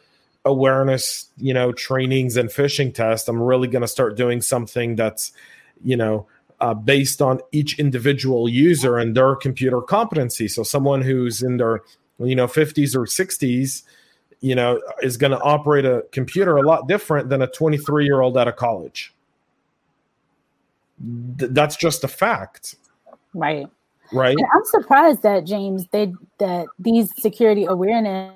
awareness, 0.47 1.26
you 1.36 1.53
know, 1.53 1.72
trainings 1.72 2.36
and 2.36 2.49
phishing 2.49 2.94
tests. 2.94 3.28
I'm 3.28 3.42
really 3.42 3.68
going 3.68 3.82
to 3.82 3.88
start 3.88 4.16
doing 4.16 4.40
something 4.40 4.97
that's, 4.97 5.32
you 5.84 5.97
know, 5.97 6.26
uh, 6.61 6.72
based 6.72 7.20
on 7.20 7.40
each 7.53 7.78
individual 7.78 8.49
user 8.49 8.97
and 8.97 9.14
their 9.14 9.36
computer 9.36 9.82
competency. 9.82 10.49
So 10.49 10.62
someone 10.62 11.03
who's 11.03 11.42
in 11.42 11.59
their, 11.59 11.82
you 12.18 12.34
know, 12.34 12.47
50s 12.47 12.94
or 12.94 13.05
60s, 13.05 13.82
you 14.40 14.55
know, 14.55 14.80
is 15.03 15.16
going 15.16 15.32
to 15.32 15.40
operate 15.40 15.84
a 15.84 16.05
computer 16.12 16.57
a 16.57 16.62
lot 16.62 16.88
different 16.88 17.28
than 17.28 17.42
a 17.42 17.47
23 17.47 18.05
year 18.05 18.20
old 18.22 18.38
out 18.38 18.49
of 18.49 18.57
college. 18.57 19.12
Th- 21.38 21.51
that's 21.51 21.76
just 21.76 22.05
a 22.05 22.09
fact. 22.09 22.76
Right. 23.34 23.66
Right. 24.12 24.36
And 24.38 24.47
I'm 24.55 24.64
surprised 24.66 25.22
that 25.22 25.44
James 25.44 25.86
they 25.90 26.12
that 26.38 26.66
these 26.78 27.11
security 27.20 27.64
awareness 27.64 28.32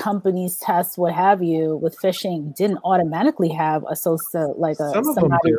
companies 0.00 0.56
tests 0.56 0.96
what 0.96 1.12
have 1.12 1.42
you 1.42 1.76
with 1.76 1.96
phishing 2.00 2.56
didn't 2.56 2.78
automatically 2.84 3.50
have 3.50 3.84
a 3.88 3.94
social 3.94 4.54
like 4.56 4.80
a 4.80 4.90
some 4.90 5.08
of 5.08 5.14
somebody, 5.14 5.52
them 5.52 5.52
do. 5.52 5.58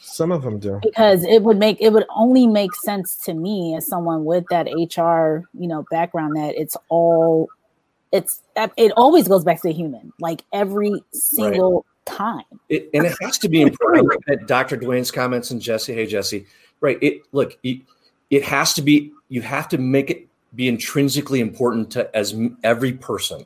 Some 0.00 0.32
of 0.32 0.42
them 0.42 0.58
do. 0.58 0.80
Because 0.82 1.22
it 1.24 1.42
would 1.42 1.58
make 1.58 1.76
it 1.80 1.92
would 1.92 2.06
only 2.16 2.46
make 2.46 2.74
sense 2.74 3.14
to 3.26 3.34
me 3.34 3.76
as 3.76 3.86
someone 3.86 4.24
with 4.24 4.44
that 4.48 4.66
hr 4.66 5.46
you 5.52 5.68
know 5.68 5.84
background 5.90 6.36
that 6.36 6.54
it's 6.56 6.76
all 6.88 7.48
it's 8.10 8.40
it 8.56 8.90
always 8.96 9.28
goes 9.28 9.44
back 9.44 9.60
to 9.60 9.68
the 9.68 9.74
human 9.74 10.12
like 10.18 10.44
every 10.52 11.02
single 11.12 11.84
right. 12.08 12.16
time. 12.16 12.60
It, 12.70 12.88
and 12.94 13.04
it 13.04 13.14
has 13.20 13.36
to 13.38 13.50
be 13.50 13.60
important. 13.68 14.10
At 14.28 14.46
dr 14.46 14.76
dwayne's 14.78 15.10
comments 15.10 15.50
and 15.50 15.60
jesse 15.60 15.92
hey 15.92 16.06
jesse. 16.06 16.46
Right 16.80 16.98
it 17.02 17.22
look 17.32 17.58
it, 17.62 17.82
it 18.30 18.44
has 18.44 18.72
to 18.74 18.82
be 18.82 19.12
you 19.28 19.42
have 19.42 19.68
to 19.68 19.78
make 19.78 20.10
it 20.10 20.26
be 20.54 20.68
intrinsically 20.68 21.40
important 21.40 21.90
to 21.92 22.16
as 22.16 22.34
every 22.64 22.92
person. 22.92 23.44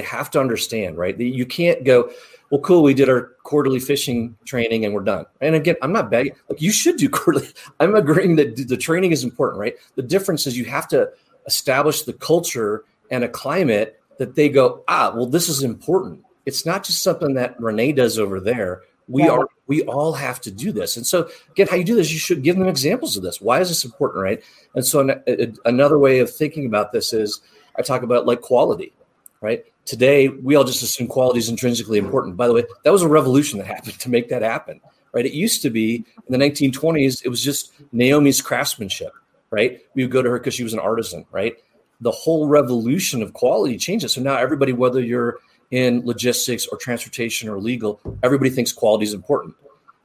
They 0.00 0.06
have 0.06 0.30
to 0.30 0.40
understand, 0.40 0.96
right? 0.96 1.18
You 1.20 1.44
can't 1.44 1.84
go, 1.84 2.10
well, 2.50 2.62
cool, 2.62 2.82
we 2.82 2.94
did 2.94 3.10
our 3.10 3.32
quarterly 3.42 3.80
phishing 3.80 4.32
training 4.46 4.86
and 4.86 4.94
we're 4.94 5.04
done. 5.04 5.26
And 5.42 5.54
again, 5.54 5.76
I'm 5.82 5.92
not 5.92 6.10
begging. 6.10 6.32
Like 6.48 6.62
you 6.62 6.72
should 6.72 6.96
do 6.96 7.08
quarterly. 7.10 7.48
I'm 7.80 7.94
agreeing 7.94 8.36
that 8.36 8.56
the 8.68 8.78
training 8.78 9.12
is 9.12 9.24
important, 9.24 9.60
right? 9.60 9.74
The 9.96 10.02
difference 10.02 10.46
is 10.46 10.56
you 10.56 10.64
have 10.64 10.88
to 10.88 11.10
establish 11.46 12.02
the 12.02 12.14
culture 12.14 12.84
and 13.10 13.24
a 13.24 13.28
climate 13.28 14.00
that 14.16 14.36
they 14.36 14.48
go, 14.48 14.84
ah, 14.88 15.12
well, 15.14 15.26
this 15.26 15.50
is 15.50 15.62
important. 15.62 16.24
It's 16.46 16.64
not 16.64 16.82
just 16.82 17.02
something 17.02 17.34
that 17.34 17.60
Renee 17.60 17.92
does 17.92 18.18
over 18.18 18.40
there. 18.40 18.82
We 19.06 19.24
yeah. 19.24 19.32
are 19.32 19.48
we 19.66 19.82
all 19.82 20.14
have 20.14 20.40
to 20.40 20.50
do 20.50 20.72
this. 20.72 20.96
And 20.96 21.06
so 21.06 21.28
again, 21.50 21.66
how 21.68 21.76
you 21.76 21.84
do 21.84 21.94
this, 21.94 22.10
you 22.10 22.18
should 22.18 22.42
give 22.42 22.56
them 22.56 22.68
examples 22.68 23.18
of 23.18 23.22
this. 23.22 23.38
Why 23.38 23.60
is 23.60 23.68
this 23.68 23.84
important, 23.84 24.22
right? 24.22 24.42
And 24.74 24.86
so 24.86 25.00
an, 25.26 25.56
another 25.66 25.98
way 25.98 26.20
of 26.20 26.34
thinking 26.34 26.64
about 26.64 26.90
this 26.90 27.12
is 27.12 27.42
I 27.76 27.82
talk 27.82 28.02
about 28.02 28.26
like 28.26 28.40
quality, 28.40 28.92
right? 29.40 29.64
Today 29.84 30.28
we 30.28 30.54
all 30.54 30.64
just 30.64 30.82
assume 30.82 31.06
quality 31.06 31.38
is 31.38 31.48
intrinsically 31.48 31.98
hmm. 31.98 32.06
important. 32.06 32.36
By 32.36 32.46
the 32.46 32.54
way, 32.54 32.64
that 32.84 32.92
was 32.92 33.02
a 33.02 33.08
revolution 33.08 33.58
that 33.58 33.66
happened 33.66 33.98
to 33.98 34.10
make 34.10 34.28
that 34.28 34.42
happen, 34.42 34.80
right? 35.12 35.26
It 35.26 35.32
used 35.32 35.62
to 35.62 35.70
be 35.70 36.04
in 36.28 36.38
the 36.38 36.38
1920s, 36.38 37.24
it 37.24 37.28
was 37.28 37.42
just 37.42 37.72
Naomi's 37.92 38.40
craftsmanship, 38.40 39.12
right? 39.50 39.80
We 39.94 40.04
would 40.04 40.12
go 40.12 40.22
to 40.22 40.30
her 40.30 40.38
because 40.38 40.54
she 40.54 40.64
was 40.64 40.72
an 40.72 40.80
artisan, 40.80 41.26
right? 41.32 41.56
The 42.00 42.10
whole 42.10 42.48
revolution 42.48 43.22
of 43.22 43.32
quality 43.32 43.76
changes. 43.76 44.14
So 44.14 44.22
now 44.22 44.36
everybody, 44.36 44.72
whether 44.72 45.00
you're 45.00 45.38
in 45.70 46.04
logistics 46.04 46.66
or 46.66 46.78
transportation 46.78 47.48
or 47.48 47.58
legal, 47.58 48.00
everybody 48.22 48.50
thinks 48.50 48.72
quality 48.72 49.04
is 49.04 49.14
important. 49.14 49.54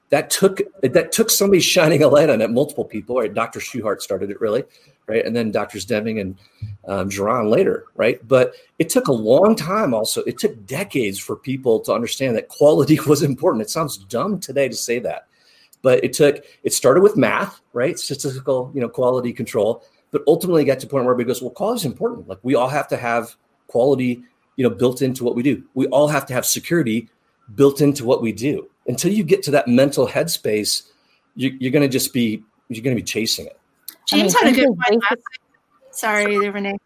That 0.09 0.29
took 0.29 0.61
that 0.81 1.11
took 1.11 1.29
somebody 1.29 1.59
shining 1.59 2.03
a 2.03 2.07
light 2.07 2.29
on 2.29 2.41
it. 2.41 2.51
Multiple 2.51 2.85
people, 2.85 3.17
right? 3.17 3.33
Dr. 3.33 3.59
Shewhart 3.59 4.01
started 4.01 4.29
it, 4.29 4.39
really, 4.39 4.63
right, 5.07 5.25
and 5.25 5.35
then 5.35 5.51
Doctors 5.51 5.83
Deming 5.83 6.19
and 6.19 6.37
um, 6.87 7.09
Juran 7.09 7.49
later, 7.49 7.85
right. 7.95 8.25
But 8.27 8.53
it 8.77 8.89
took 8.89 9.07
a 9.07 9.13
long 9.13 9.55
time. 9.55 9.93
Also, 9.93 10.21
it 10.23 10.37
took 10.37 10.65
decades 10.67 11.17
for 11.17 11.35
people 11.35 11.79
to 11.81 11.93
understand 11.93 12.35
that 12.35 12.49
quality 12.49 12.99
was 13.07 13.23
important. 13.23 13.63
It 13.63 13.69
sounds 13.69 13.97
dumb 13.97 14.39
today 14.39 14.67
to 14.67 14.75
say 14.75 14.99
that, 14.99 15.27
but 15.81 16.03
it 16.03 16.13
took 16.13 16.45
it 16.63 16.73
started 16.73 17.01
with 17.01 17.17
math, 17.17 17.61
right? 17.73 17.97
Statistical, 17.97 18.71
you 18.75 18.81
know, 18.81 18.89
quality 18.89 19.33
control, 19.33 19.83
but 20.11 20.23
ultimately 20.27 20.63
got 20.65 20.79
to 20.79 20.87
a 20.87 20.89
point 20.89 21.05
where 21.05 21.13
everybody 21.13 21.33
goes, 21.33 21.41
well, 21.41 21.51
quality 21.51 21.79
is 21.79 21.85
important. 21.85 22.27
Like 22.27 22.39
we 22.43 22.55
all 22.55 22.69
have 22.69 22.87
to 22.89 22.97
have 22.97 23.35
quality, 23.67 24.23
you 24.55 24.63
know, 24.63 24.73
built 24.73 25.01
into 25.01 25.23
what 25.23 25.35
we 25.35 25.43
do. 25.43 25.63
We 25.73 25.87
all 25.87 26.07
have 26.07 26.25
to 26.27 26.33
have 26.33 26.45
security 26.45 27.09
built 27.55 27.81
into 27.81 28.05
what 28.05 28.21
we 28.21 28.31
do. 28.31 28.69
Until 28.87 29.11
you 29.11 29.23
get 29.23 29.43
to 29.43 29.51
that 29.51 29.67
mental 29.67 30.07
headspace, 30.07 30.83
you, 31.35 31.55
you're 31.59 31.71
going 31.71 31.83
to 31.83 31.89
just 31.89 32.13
be 32.13 32.43
you're 32.69 32.83
going 32.83 32.95
to 32.95 33.01
be 33.01 33.05
chasing 33.05 33.45
it. 33.45 33.59
James 34.07 34.35
I 34.35 34.45
mean, 34.45 34.55
had 34.55 34.65
a 34.65 34.67
good 34.67 34.79
point. 34.79 35.03
Sorry, 35.91 36.49
Renee. 36.49 36.77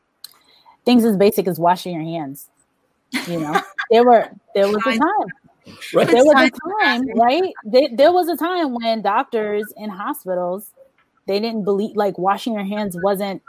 Things 0.86 1.04
as 1.04 1.18
basic 1.18 1.48
as 1.48 1.60
washing 1.60 1.94
your 1.94 2.04
hands. 2.04 2.50
You 3.28 3.42
know, 3.42 3.62
there 3.92 4.04
were 4.04 4.30
there 4.56 4.68
was 4.68 4.78
a 4.86 4.98
time. 4.98 5.78
Right. 5.94 6.08
There 6.08 6.26
was 6.26 6.50
a 6.50 6.82
time, 6.82 7.08
right? 7.16 7.54
There, 7.64 7.90
there 7.94 8.12
was 8.12 8.28
a 8.28 8.38
time 8.38 8.74
when 8.74 9.02
doctors 9.02 9.72
in 9.78 9.90
hospitals 9.90 10.72
they 11.30 11.40
didn't 11.40 11.64
believe 11.64 11.96
like 11.96 12.18
washing 12.18 12.54
your 12.54 12.64
hands 12.64 12.98
wasn't 13.04 13.40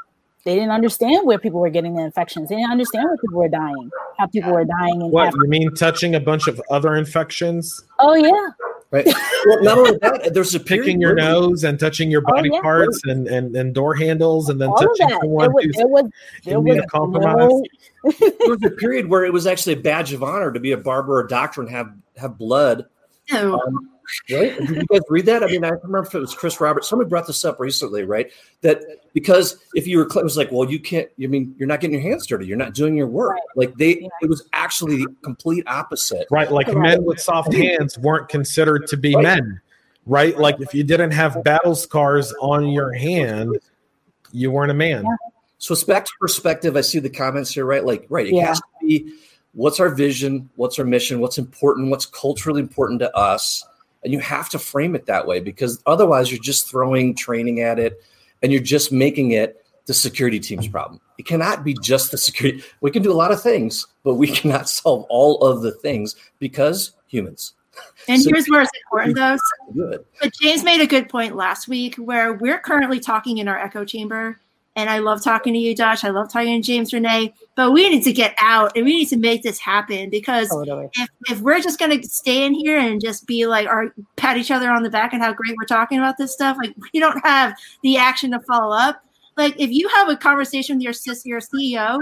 they 0.45 0.55
didn't 0.55 0.71
understand 0.71 1.27
where 1.27 1.39
people 1.39 1.61
were 1.61 1.71
getting 1.71 1.95
the 1.95 2.03
infections. 2.03 2.49
They 2.49 2.57
didn't 2.57 2.71
understand 2.71 3.07
where 3.07 3.17
people 3.19 3.39
were 3.39 3.49
dying, 3.49 3.91
how 4.19 4.27
people 4.27 4.53
were 4.53 4.65
dying. 4.65 5.03
And 5.03 5.13
what 5.13 5.35
you 5.35 5.49
mean 5.49 5.75
touching 5.75 6.15
a 6.15 6.21
bunch 6.21 6.49
of 6.49 6.61
other 6.71 6.97
infections? 6.97 7.85
Oh 7.99 8.15
yeah, 8.15 8.51
Right. 8.93 9.07
Well, 9.47 9.63
not 9.63 9.79
only 9.79 9.99
that, 9.99 10.35
there's 10.35 10.55
a 10.55 10.61
picking 10.61 11.01
your 11.01 11.15
nose 11.15 11.63
and 11.63 11.79
touching 11.79 12.11
your 12.11 12.23
body 12.23 12.51
oh, 12.51 12.57
yeah. 12.57 12.61
parts 12.61 13.01
and, 13.05 13.29
and, 13.29 13.55
and 13.55 13.73
door 13.73 13.95
handles 13.95 14.49
and 14.49 14.61
then 14.61 14.69
All 14.69 14.77
touching 14.77 15.09
someone 15.09 15.53
was, 15.53 15.67
there 15.77 15.87
was, 15.87 16.05
there 16.45 16.61
was 16.61 16.81
No, 16.93 17.63
there 18.19 18.49
was 18.49 18.63
a 18.65 18.71
period 18.71 19.09
where 19.09 19.25
it 19.25 19.33
was 19.33 19.47
actually 19.47 19.75
a 19.75 19.81
badge 19.81 20.13
of 20.13 20.25
honor 20.25 20.51
to 20.51 20.59
be 20.59 20.73
a 20.73 20.77
barber 20.77 21.19
or 21.19 21.25
a 21.25 21.29
doctor 21.29 21.61
and 21.61 21.71
have 21.71 21.93
have 22.17 22.37
blood. 22.37 22.87
Um, 23.33 23.91
right? 24.31 24.59
Did 24.59 24.69
you 24.69 24.85
guys 24.87 25.01
read 25.09 25.27
that? 25.27 25.43
I 25.43 25.47
mean, 25.47 25.65
I 25.65 25.71
remember 25.71 26.07
if 26.07 26.15
it 26.15 26.19
was 26.19 26.35
Chris 26.35 26.61
Roberts. 26.61 26.89
Somebody 26.89 27.09
brought 27.09 27.27
this 27.27 27.45
up 27.45 27.61
recently, 27.61 28.05
right? 28.05 28.31
That 28.63 28.83
because 29.13 29.59
if 29.75 29.87
you 29.87 29.99
were, 29.99 30.05
it 30.05 30.25
was 30.25 30.37
like, 30.37 30.51
well, 30.53 30.71
you 30.71 30.79
can't. 30.79 31.09
I 31.23 31.27
mean, 31.27 31.55
you're 31.59 31.69
not 31.69 31.81
getting 31.81 31.95
your 31.95 32.03
hands 32.03 32.27
dirty. 32.27 32.47
You're 32.47 32.57
not 32.57 32.75
doing 32.75 32.97
your 32.97 33.07
work. 33.07 33.33
Right. 33.33 33.43
Like 33.57 33.77
they, 33.77 34.01
yeah. 34.01 34.09
it 34.23 34.29
was 34.29 34.49
actually 34.53 34.99
the 34.99 35.15
complete 35.23 35.65
opposite. 35.67 36.27
Right, 36.31 36.51
like 36.51 36.75
men 36.75 37.05
with 37.05 37.21
soft 37.21 37.53
hands 37.53 37.99
weren't 37.99 38.29
considered 38.29 38.87
to 38.89 38.97
be 38.97 39.15
right. 39.15 39.23
men. 39.23 39.61
Right, 40.07 40.37
like 40.39 40.61
if 40.61 40.75
you 40.75 40.83
didn't 40.83 41.13
have 41.13 41.45
battle 41.45 41.75
scars 41.75 42.33
on 42.41 42.69
your 42.69 42.93
hand, 42.93 43.59
you 44.33 44.51
weren't 44.51 44.71
a 44.71 44.75
man. 44.75 45.05
Yeah. 45.05 45.17
So 45.59 45.75
it's 45.75 45.85
back 45.85 46.07
to 46.07 46.13
perspective. 46.19 46.77
I 46.77 46.81
see 46.81 47.01
the 47.01 47.11
comments 47.11 47.51
here, 47.51 47.67
right? 47.67 47.85
Like, 47.85 48.07
right, 48.09 48.27
it 48.27 48.35
yeah. 48.35 48.47
has 48.47 48.59
to 48.59 48.67
be 48.81 49.13
what's 49.53 49.79
our 49.79 49.91
vision, 49.91 50.49
what's 50.57 50.79
our 50.79 50.87
mission, 50.87 51.21
what's 51.21 51.37
important, 51.37 51.91
what's 51.91 52.07
culturally 52.07 52.61
important 52.61 53.01
to 53.01 53.15
us 53.15 53.65
and 54.03 54.13
you 54.13 54.19
have 54.21 54.49
to 54.51 54.59
frame 54.59 54.95
it 54.95 55.07
that 55.07 55.27
way 55.27 55.41
because 55.41 55.83
otherwise 55.87 56.31
you're 56.31 56.43
just 56.43 56.69
throwing 56.71 57.15
training 57.15 57.61
at 57.61 57.79
it 57.79 58.03
and 58.43 58.53
you're 58.53 58.63
just 58.63 58.93
making 58.93 59.33
it 59.33 59.65
the 59.87 59.95
security 59.95 60.41
team's 60.41 60.69
problem. 60.69 61.01
It 61.19 61.27
cannot 61.27 61.65
be 61.65 61.77
just 61.83 62.11
the 62.11 62.19
security. 62.19 62.63
We 62.81 62.91
can 62.91 63.03
do 63.03 63.13
a 63.13 63.15
lot 63.15 63.33
of 63.33 63.43
things, 63.43 63.87
but 64.05 64.15
we 64.15 64.29
cannot 64.35 64.69
solve 64.69 65.05
all 65.09 65.39
of 65.39 65.63
the 65.63 65.73
things 65.73 66.17
because 66.39 66.93
humans. 67.07 67.55
And 68.09 68.21
so 68.21 68.31
here's 68.31 68.47
where 68.47 68.63
it's 68.63 68.71
important 68.85 69.17
though. 69.17 69.37
Good. 69.75 70.05
But 70.21 70.33
James 70.41 70.65
made 70.65 70.81
a 70.81 70.87
good 70.87 71.09
point 71.09 71.37
last 71.37 71.69
week 71.69 71.97
where 71.97 72.35
we're 72.35 72.59
currently 72.59 73.01
talking 73.01 73.39
in 73.39 73.49
our 73.49 73.59
echo 73.59 73.85
chamber 73.85 74.39
and 74.81 74.89
I 74.89 74.99
love 74.99 75.23
talking 75.23 75.53
to 75.53 75.59
you, 75.59 75.75
Josh. 75.75 76.05
I 76.05 76.09
love 76.09 76.33
talking 76.33 76.61
to 76.61 76.67
James 76.67 76.93
Renee. 76.93 77.35
But 77.55 77.73
we 77.73 77.89
need 77.91 78.03
to 78.05 78.13
get 78.13 78.35
out 78.41 78.73
and 78.75 78.87
we 78.87 78.93
need 78.93 79.09
to 79.09 79.19
make 79.19 79.43
this 79.43 79.59
happen 79.59 80.09
because 80.09 80.49
totally. 80.49 80.89
if, 80.95 81.09
if 81.29 81.41
we're 81.41 81.61
just 81.61 81.79
going 81.79 82.01
to 82.01 82.09
stay 82.09 82.45
in 82.45 82.55
here 82.55 82.79
and 82.79 83.01
just 83.01 83.27
be 83.27 83.47
like, 83.47 83.67
or 83.67 83.95
pat 84.17 84.39
each 84.39 84.51
other 84.51 84.71
on 84.71 84.83
the 84.83 84.91
back 84.91 85.13
and 85.13 85.23
how 85.23 85.33
great 85.33 85.55
we're 85.59 85.67
talking 85.67 85.99
about 85.99 86.17
this 86.17 86.33
stuff, 86.33 86.57
like 86.57 86.75
we 86.93 87.01
don't 87.01 87.25
have 87.25 87.55
the 87.83 87.99
action 87.99 88.31
to 88.31 88.41
follow 88.41 88.75
up. 88.75 89.05
Like 89.37 89.55
if 89.59 89.71
you 89.71 89.89
have 89.89 90.09
a 90.09 90.17
conversation 90.17 90.77
with 90.77 90.85
your 90.85 90.93
sis, 90.95 91.27
your 91.27 91.41
CEO, 91.41 92.01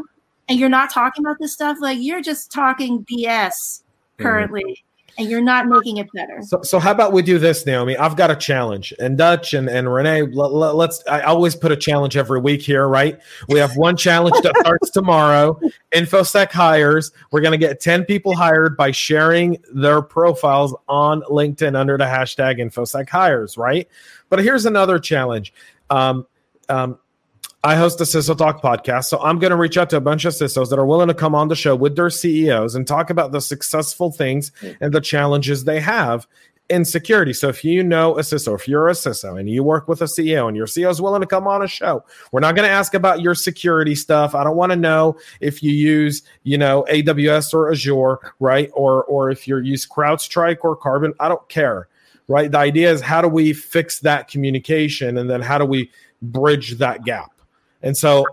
and 0.49 0.59
you're 0.59 0.69
not 0.69 0.91
talking 0.91 1.25
about 1.25 1.39
this 1.41 1.53
stuff, 1.53 1.79
like 1.81 1.99
you're 2.01 2.23
just 2.23 2.53
talking 2.53 3.05
BS 3.05 3.27
mm-hmm. 3.27 4.23
currently. 4.23 4.85
And 5.19 5.29
you're 5.29 5.43
not 5.43 5.67
making 5.67 5.97
it 5.97 6.07
better. 6.13 6.41
So, 6.43 6.63
so 6.63 6.79
how 6.79 6.93
about 6.93 7.13
we 7.13 7.23
do 7.23 7.41
this, 7.41 7.67
Naomi? 7.67 7.97
I've 7.97 8.15
got 8.15 8.31
a 8.31 8.37
challenge, 8.37 8.95
and 9.01 9.19
Dutch 9.19 9.53
and, 9.53 9.69
and 9.69 9.93
Renee. 9.93 10.23
Let, 10.23 10.77
let's. 10.77 11.03
I 11.11 11.23
always 11.23 11.57
put 11.57 11.73
a 11.73 11.77
challenge 11.77 12.17
every 12.17 12.41
week 12.41 12.63
here, 12.63 12.87
right? 12.87 13.19
We 13.49 13.59
have 13.59 13.77
one 13.77 13.97
challenge 13.97 14.41
that 14.43 14.57
starts 14.61 14.91
tomorrow. 14.91 15.59
InfoSec 15.93 16.53
hires. 16.53 17.11
We're 17.33 17.41
going 17.41 17.53
to 17.53 17.59
get 17.59 17.81
ten 17.81 18.05
people 18.05 18.37
hired 18.37 18.77
by 18.77 18.93
sharing 18.93 19.57
their 19.75 20.03
profiles 20.03 20.75
on 20.89 21.23
LinkedIn 21.23 21.77
under 21.77 21.99
the 21.99 22.05
hashtag 22.05 22.61
InfoSec 22.61 23.09
hires, 23.09 23.59
right? 23.59 23.89
But 24.29 24.39
here's 24.39 24.67
another 24.67 25.01
challenge. 25.01 25.53
Um, 25.91 26.27
um, 26.69 26.99
I 27.69 27.77
host 27.77 27.99
the 27.99 28.05
CISO 28.05 28.35
Talk 28.35 28.63
podcast. 28.63 29.05
So 29.05 29.21
I'm 29.21 29.39
going 29.39 29.51
to 29.51 29.57
reach 29.59 29.77
out 29.77 29.91
to 29.91 29.99
a 29.99 30.01
bunch 30.01 30.25
of 30.25 30.33
CISOs 30.33 30.71
that 30.71 30.79
are 30.79 30.87
willing 30.87 31.09
to 31.09 31.15
come 31.15 31.35
on 31.35 31.49
the 31.49 31.55
show 31.55 31.77
with 31.77 31.97
their 31.97 32.09
CEOs 32.09 32.75
and 32.75 32.87
talk 32.87 33.11
about 33.11 33.31
the 33.31 33.43
successful 33.43 34.11
things 34.11 34.53
mm. 34.63 34.75
and 34.81 34.95
the 34.95 35.03
challenges 35.03 35.65
they 35.65 35.79
have 35.79 36.27
in 36.71 36.87
security. 36.87 37.35
So 37.35 37.51
if 37.51 37.63
you 37.63 37.85
know 37.85 38.17
a 38.17 38.23
CISO, 38.23 38.55
if 38.55 38.69
you're 38.69 38.89
a 38.89 38.93
CISO 38.93 39.39
and 39.39 39.51
you 39.51 39.63
work 39.63 39.87
with 39.87 40.01
a 40.01 40.07
CEO 40.07 40.49
and 40.49 40.57
your 40.57 40.65
CEO 40.65 40.89
is 40.89 41.03
willing 41.03 41.21
to 41.21 41.27
come 41.27 41.47
on 41.47 41.61
a 41.61 41.69
show, 41.69 42.03
we're 42.33 42.41
not 42.41 42.57
going 42.57 42.67
to 42.67 42.73
ask 42.73 42.95
about 42.95 43.21
your 43.21 43.35
security 43.35 43.95
stuff. 43.95 44.35
I 44.35 44.45
don't 44.45 44.57
want 44.57 44.73
to 44.73 44.77
know 44.77 45.19
if 45.43 45.63
you 45.63 45.71
use, 45.71 46.23
you 46.45 46.57
know, 46.57 46.87
AWS 46.89 47.53
or 47.53 47.71
Azure, 47.71 48.33
right? 48.41 48.71
Or 48.73 49.05
or 49.05 49.31
if 49.31 49.47
you 49.47 49.59
use 49.59 49.87
CrowdStrike 49.87 50.61
or 50.63 50.75
Carbon. 50.75 51.13
I 51.21 51.29
don't 51.29 51.47
care, 51.51 51.89
right? 52.29 52.51
The 52.51 52.61
idea 52.61 52.91
is 52.91 53.03
how 53.03 53.21
do 53.21 53.29
we 53.29 53.53
fix 53.53 54.01
that 54.01 54.29
communication 54.29 55.19
and 55.19 55.29
then 55.29 55.43
how 55.43 55.59
do 55.59 55.67
we 55.67 55.91
bridge 56.23 56.79
that 56.79 57.05
gap? 57.05 57.31
And 57.83 57.97
so 57.97 58.25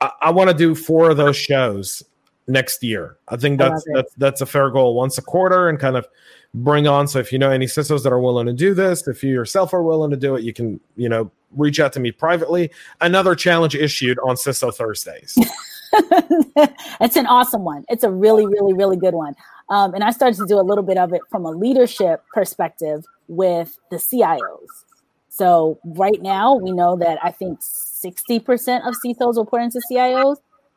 I, 0.00 0.10
I 0.22 0.30
want 0.30 0.50
to 0.50 0.56
do 0.56 0.74
four 0.74 1.10
of 1.10 1.16
those 1.16 1.36
shows 1.36 2.02
next 2.46 2.82
year. 2.82 3.16
I 3.28 3.36
think 3.36 3.58
that's 3.58 3.84
I 3.88 3.92
that's 3.94 4.14
that's 4.14 4.40
a 4.40 4.46
fair 4.46 4.70
goal 4.70 4.94
once 4.94 5.18
a 5.18 5.22
quarter 5.22 5.68
and 5.68 5.78
kind 5.78 5.96
of 5.96 6.06
bring 6.54 6.86
on. 6.86 7.08
So 7.08 7.18
if 7.18 7.32
you 7.32 7.38
know 7.38 7.50
any 7.50 7.66
CISOs 7.66 8.02
that 8.02 8.12
are 8.12 8.20
willing 8.20 8.46
to 8.46 8.52
do 8.52 8.74
this, 8.74 9.06
if 9.06 9.22
you 9.22 9.30
yourself 9.30 9.72
are 9.72 9.82
willing 9.82 10.10
to 10.10 10.16
do 10.16 10.34
it, 10.34 10.42
you 10.42 10.52
can, 10.52 10.80
you 10.96 11.08
know, 11.08 11.30
reach 11.56 11.80
out 11.80 11.92
to 11.94 12.00
me 12.00 12.12
privately. 12.12 12.70
Another 13.00 13.34
challenge 13.34 13.74
issued 13.74 14.18
on 14.20 14.36
CISO 14.36 14.74
Thursdays. 14.74 15.36
it's 17.00 17.16
an 17.16 17.26
awesome 17.26 17.64
one. 17.64 17.84
It's 17.88 18.04
a 18.04 18.10
really, 18.10 18.46
really, 18.46 18.74
really 18.74 18.96
good 18.96 19.14
one. 19.14 19.34
Um, 19.68 19.94
and 19.94 20.02
I 20.02 20.10
started 20.10 20.36
to 20.38 20.46
do 20.46 20.58
a 20.58 20.62
little 20.62 20.84
bit 20.84 20.98
of 20.98 21.12
it 21.12 21.22
from 21.30 21.44
a 21.44 21.50
leadership 21.50 22.24
perspective 22.34 23.04
with 23.28 23.78
the 23.90 23.96
CIOs. 23.96 24.66
So 25.28 25.78
right 25.84 26.20
now 26.20 26.56
we 26.56 26.72
know 26.72 26.96
that 26.96 27.18
I 27.22 27.30
think 27.30 27.60
60% 28.04 28.86
of 28.86 28.94
CISOs 29.04 29.36
report 29.36 29.62
into 29.62 29.80
CIOs. 29.90 30.36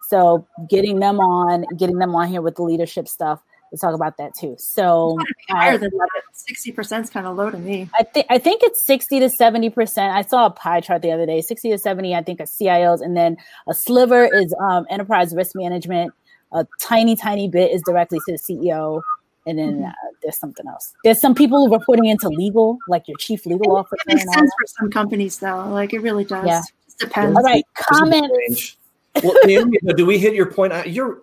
So 0.09 0.45
getting 0.69 0.99
them 0.99 1.19
on, 1.19 1.65
getting 1.77 1.97
them 1.97 2.13
on 2.15 2.27
here 2.27 2.41
with 2.41 2.55
the 2.55 2.63
leadership 2.63 3.07
stuff 3.07 3.41
to 3.73 3.79
talk 3.79 3.95
about 3.95 4.17
that 4.17 4.33
too. 4.35 4.55
So 4.57 5.17
higher 5.49 5.77
than 5.77 5.89
that. 5.89 6.09
Sixty 6.33 6.71
percent 6.71 7.05
is 7.05 7.09
kind 7.09 7.25
of 7.25 7.35
low 7.35 7.49
to 7.49 7.57
me. 7.57 7.89
I 7.97 8.03
think 8.03 8.27
I 8.29 8.37
think 8.37 8.61
it's 8.63 8.83
sixty 8.83 9.19
to 9.19 9.29
seventy 9.29 9.69
percent. 9.69 10.13
I 10.15 10.21
saw 10.21 10.45
a 10.45 10.51
pie 10.51 10.81
chart 10.81 11.01
the 11.01 11.11
other 11.11 11.25
day. 11.25 11.41
Sixty 11.41 11.69
to 11.71 11.77
seventy, 11.77 12.15
I 12.15 12.21
think, 12.21 12.39
are 12.39 12.45
CIOs, 12.45 13.01
and 13.01 13.17
then 13.17 13.37
a 13.67 13.73
sliver 13.73 14.25
is 14.25 14.53
um, 14.61 14.85
enterprise 14.89 15.33
risk 15.35 15.55
management. 15.55 16.13
A 16.51 16.67
tiny, 16.79 17.15
tiny 17.15 17.47
bit 17.47 17.71
is 17.71 17.81
directly 17.83 18.19
to 18.27 18.31
the 18.33 18.37
CEO, 18.37 19.01
and 19.47 19.57
then 19.57 19.75
mm-hmm. 19.75 19.85
uh, 19.85 20.11
there's 20.21 20.37
something 20.37 20.67
else. 20.67 20.93
There's 21.03 21.19
some 21.19 21.33
people 21.33 21.67
reporting 21.69 22.05
into 22.05 22.29
legal, 22.29 22.77
like 22.87 23.07
your 23.07 23.17
chief 23.17 23.45
legal 23.47 23.75
officer. 23.75 23.95
It 24.07 24.15
makes 24.15 24.33
sense 24.33 24.51
for 24.59 24.67
some 24.67 24.91
companies, 24.91 25.39
though. 25.39 25.67
Like 25.69 25.93
it 25.93 25.99
really 25.99 26.25
does. 26.25 26.45
Yeah. 26.45 26.61
It 26.99 27.05
depends. 27.05 27.37
All 27.37 27.43
right, 27.43 27.65
comments. 27.73 28.77
well, 29.23 29.35
Naomi, 29.45 29.77
do 29.95 30.05
we 30.05 30.17
hit 30.17 30.33
your 30.33 30.51
point? 30.51 30.73
You're 30.87 31.21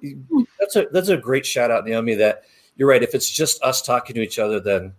that's 0.59 0.77
a 0.77 0.87
that's 0.93 1.09
a 1.09 1.17
great 1.17 1.45
shout 1.45 1.71
out, 1.71 1.85
Naomi. 1.85 2.15
That 2.15 2.45
you're 2.77 2.89
right. 2.89 3.03
If 3.03 3.15
it's 3.15 3.29
just 3.29 3.63
us 3.63 3.83
talking 3.83 4.15
to 4.15 4.23
each 4.23 4.39
other, 4.39 4.61
then 4.61 4.93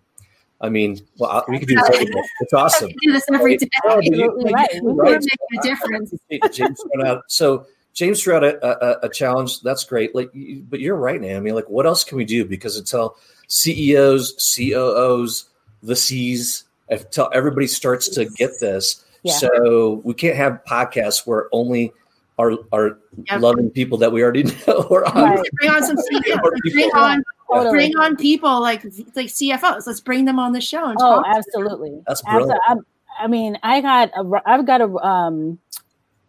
I 0.60 0.68
mean, 0.68 1.00
well, 1.18 1.44
we 1.48 1.58
can 1.58 1.68
do 1.68 1.74
this. 1.74 2.28
It's 2.40 2.52
awesome. 2.52 2.88
We 2.88 3.08
do 3.08 3.12
this 3.12 3.24
every 3.32 3.56
day. 3.56 3.68
Oh, 3.84 4.00
you, 4.00 4.40
right. 4.52 4.68
We 4.82 4.92
right. 4.92 5.20
make 5.20 5.60
a 5.60 5.62
difference. 5.62 6.14
James 6.52 6.80
out. 7.04 7.24
So 7.26 7.66
James 7.94 8.22
threw 8.22 8.36
out 8.36 8.44
a, 8.44 8.64
a, 8.64 9.06
a, 9.06 9.08
challenge. 9.08 9.60
That's 9.60 9.84
great. 9.84 10.14
Like, 10.14 10.30
but 10.70 10.80
you're 10.80 10.96
right, 10.96 11.20
Naomi. 11.20 11.52
Like, 11.52 11.68
what 11.68 11.84
else 11.84 12.04
can 12.04 12.16
we 12.16 12.24
do? 12.24 12.44
Because 12.44 12.76
until 12.76 13.16
CEOs, 13.48 14.54
COOs, 14.56 15.46
the 15.82 15.96
C's, 15.96 16.64
until 16.88 17.28
everybody 17.34 17.66
starts 17.66 18.08
to 18.10 18.24
get 18.24 18.52
this, 18.60 19.04
yeah. 19.22 19.34
so 19.34 20.00
we 20.04 20.14
can't 20.14 20.36
have 20.36 20.60
podcasts 20.68 21.26
where 21.26 21.48
only 21.52 21.92
our 22.38 22.52
our 22.72 22.98
yep. 23.30 23.40
loving 23.40 23.70
people 23.70 23.98
that 23.98 24.12
we 24.12 24.22
already 24.22 24.44
know 24.66 24.86
are 24.90 25.04
on. 25.06 25.36
Right. 25.36 25.48
Bring 25.54 25.70
on 25.70 25.84
some 25.84 25.96
CEOs. 25.96 26.40
Bring 26.72 26.90
on 26.90 27.22
totally. 27.52 27.70
bring 27.70 27.96
on 27.96 28.16
people 28.16 28.60
like 28.60 28.84
like 28.84 29.26
CFOs. 29.26 29.86
Let's 29.86 30.00
bring 30.00 30.24
them 30.24 30.38
on 30.38 30.52
the 30.52 30.60
show. 30.60 30.84
And 30.88 30.96
oh, 31.00 31.22
absolutely. 31.26 32.02
That's 32.06 32.22
brilliant. 32.22 32.60
Absolutely. 32.68 32.88
I 33.20 33.26
mean, 33.26 33.58
I 33.62 33.80
got 33.80 34.10
a, 34.16 34.42
I've 34.46 34.66
got 34.66 34.80
a 34.80 34.88
um 35.06 35.58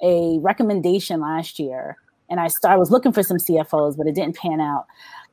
a 0.01 0.37
recommendation 0.39 1.21
last 1.21 1.59
year, 1.59 1.97
and 2.29 2.39
I 2.39 2.49
started, 2.49 2.75
I 2.75 2.77
was 2.77 2.91
looking 2.91 3.13
for 3.13 3.23
some 3.23 3.37
CFOs, 3.37 3.97
but 3.97 4.05
it 4.05 4.15
didn't 4.15 4.35
pan 4.35 4.59
out. 4.59 4.85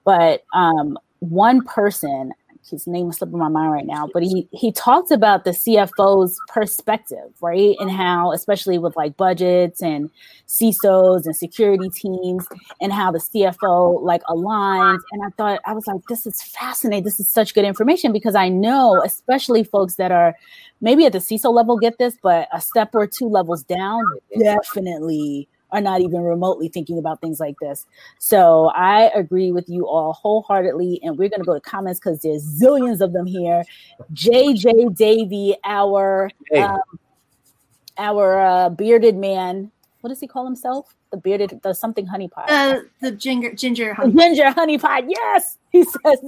But 0.05 0.45
um, 0.55 0.99
one 1.19 1.63
person 1.65 2.33
his 2.69 2.87
name 2.87 3.11
is 3.11 3.17
slipping 3.17 3.39
my 3.39 3.49
mind 3.49 3.73
right 3.73 3.87
now, 3.87 4.09
but 4.13 4.23
he 4.23 4.47
he 4.53 4.71
talked 4.71 5.11
about 5.11 5.45
the 5.45 5.51
CFO's 5.51 6.39
perspective, 6.49 7.33
right, 7.41 7.75
and 7.81 7.91
how 7.91 8.33
especially 8.33 8.79
with 8.79 8.97
like 8.97 9.17
budgets 9.17 9.83
and 9.83 10.11
CISOs 10.47 11.25
and 11.25 11.35
security 11.35 11.89
teams, 11.91 12.47
and 12.81 12.93
how 12.93 13.11
the 13.11 13.19
CFO 13.19 14.03
like 14.03 14.23
aligns. 14.25 15.01
And 15.13 15.23
I 15.25 15.31
thought 15.37 15.61
I 15.67 15.73
was 15.73 15.87
like, 15.87 16.01
this 16.09 16.27
is 16.27 16.43
fascinating. 16.43 17.05
This 17.05 17.19
is 17.19 17.29
such 17.29 17.55
good 17.55 17.65
information 17.65 18.13
because 18.13 18.35
I 18.35 18.49
know, 18.49 19.03
especially 19.03 19.65
folks 19.65 19.97
that 19.97 20.13
are 20.13 20.35
maybe 20.81 21.07
at 21.07 21.13
the 21.13 21.19
CISO 21.19 21.53
level 21.53 21.79
get 21.79 21.99
this, 21.99 22.17
but 22.23 22.49
a 22.53 22.61
step 22.61 22.91
or 22.95 23.07
two 23.07 23.29
levels 23.29 23.63
down, 23.63 24.05
definitely 24.39 25.49
are 25.73 25.81
not 25.81 26.01
even 26.01 26.23
remotely 26.23 26.69
thinking 26.69 26.99
about 26.99 27.21
things 27.21 27.41
like 27.41 27.57
this. 27.61 27.87
So 28.19 28.71
I 28.75 29.11
agree 29.15 29.53
with 29.53 29.69
you 29.69 29.87
all 29.87 30.13
wholeheartedly. 30.13 31.01
And 31.03 31.19
we're 31.19 31.29
going 31.29 31.41
to 31.41 31.47
go 31.47 31.55
to 31.55 31.61
comments 31.61 32.01
because 32.01 32.21
there's 32.23 32.45
zillions 32.61 33.01
of 33.01 33.13
them 33.13 33.27
here. 33.27 33.65
JJ 34.13 34.97
Davy, 34.97 35.57
our 35.65 36.31
hey. 36.51 36.63
um, 36.63 36.81
our 37.99 38.41
uh, 38.41 38.69
bearded 38.71 39.17
man, 39.17 39.71
what 40.01 40.09
does 40.09 40.21
he 40.21 40.27
call 40.27 40.45
himself? 40.45 40.95
The 41.11 41.19
bearded, 41.19 41.61
the 41.63 41.75
something 41.75 42.07
honeypot. 42.07 42.49
Uh, 42.49 42.81
the 43.01 43.11
ginger, 43.11 43.53
ginger, 43.53 43.93
honey. 43.95 44.15
ginger 44.15 44.45
honeypot. 44.45 45.07
Yes, 45.09 45.59
he 45.73 45.85
says, 45.85 46.21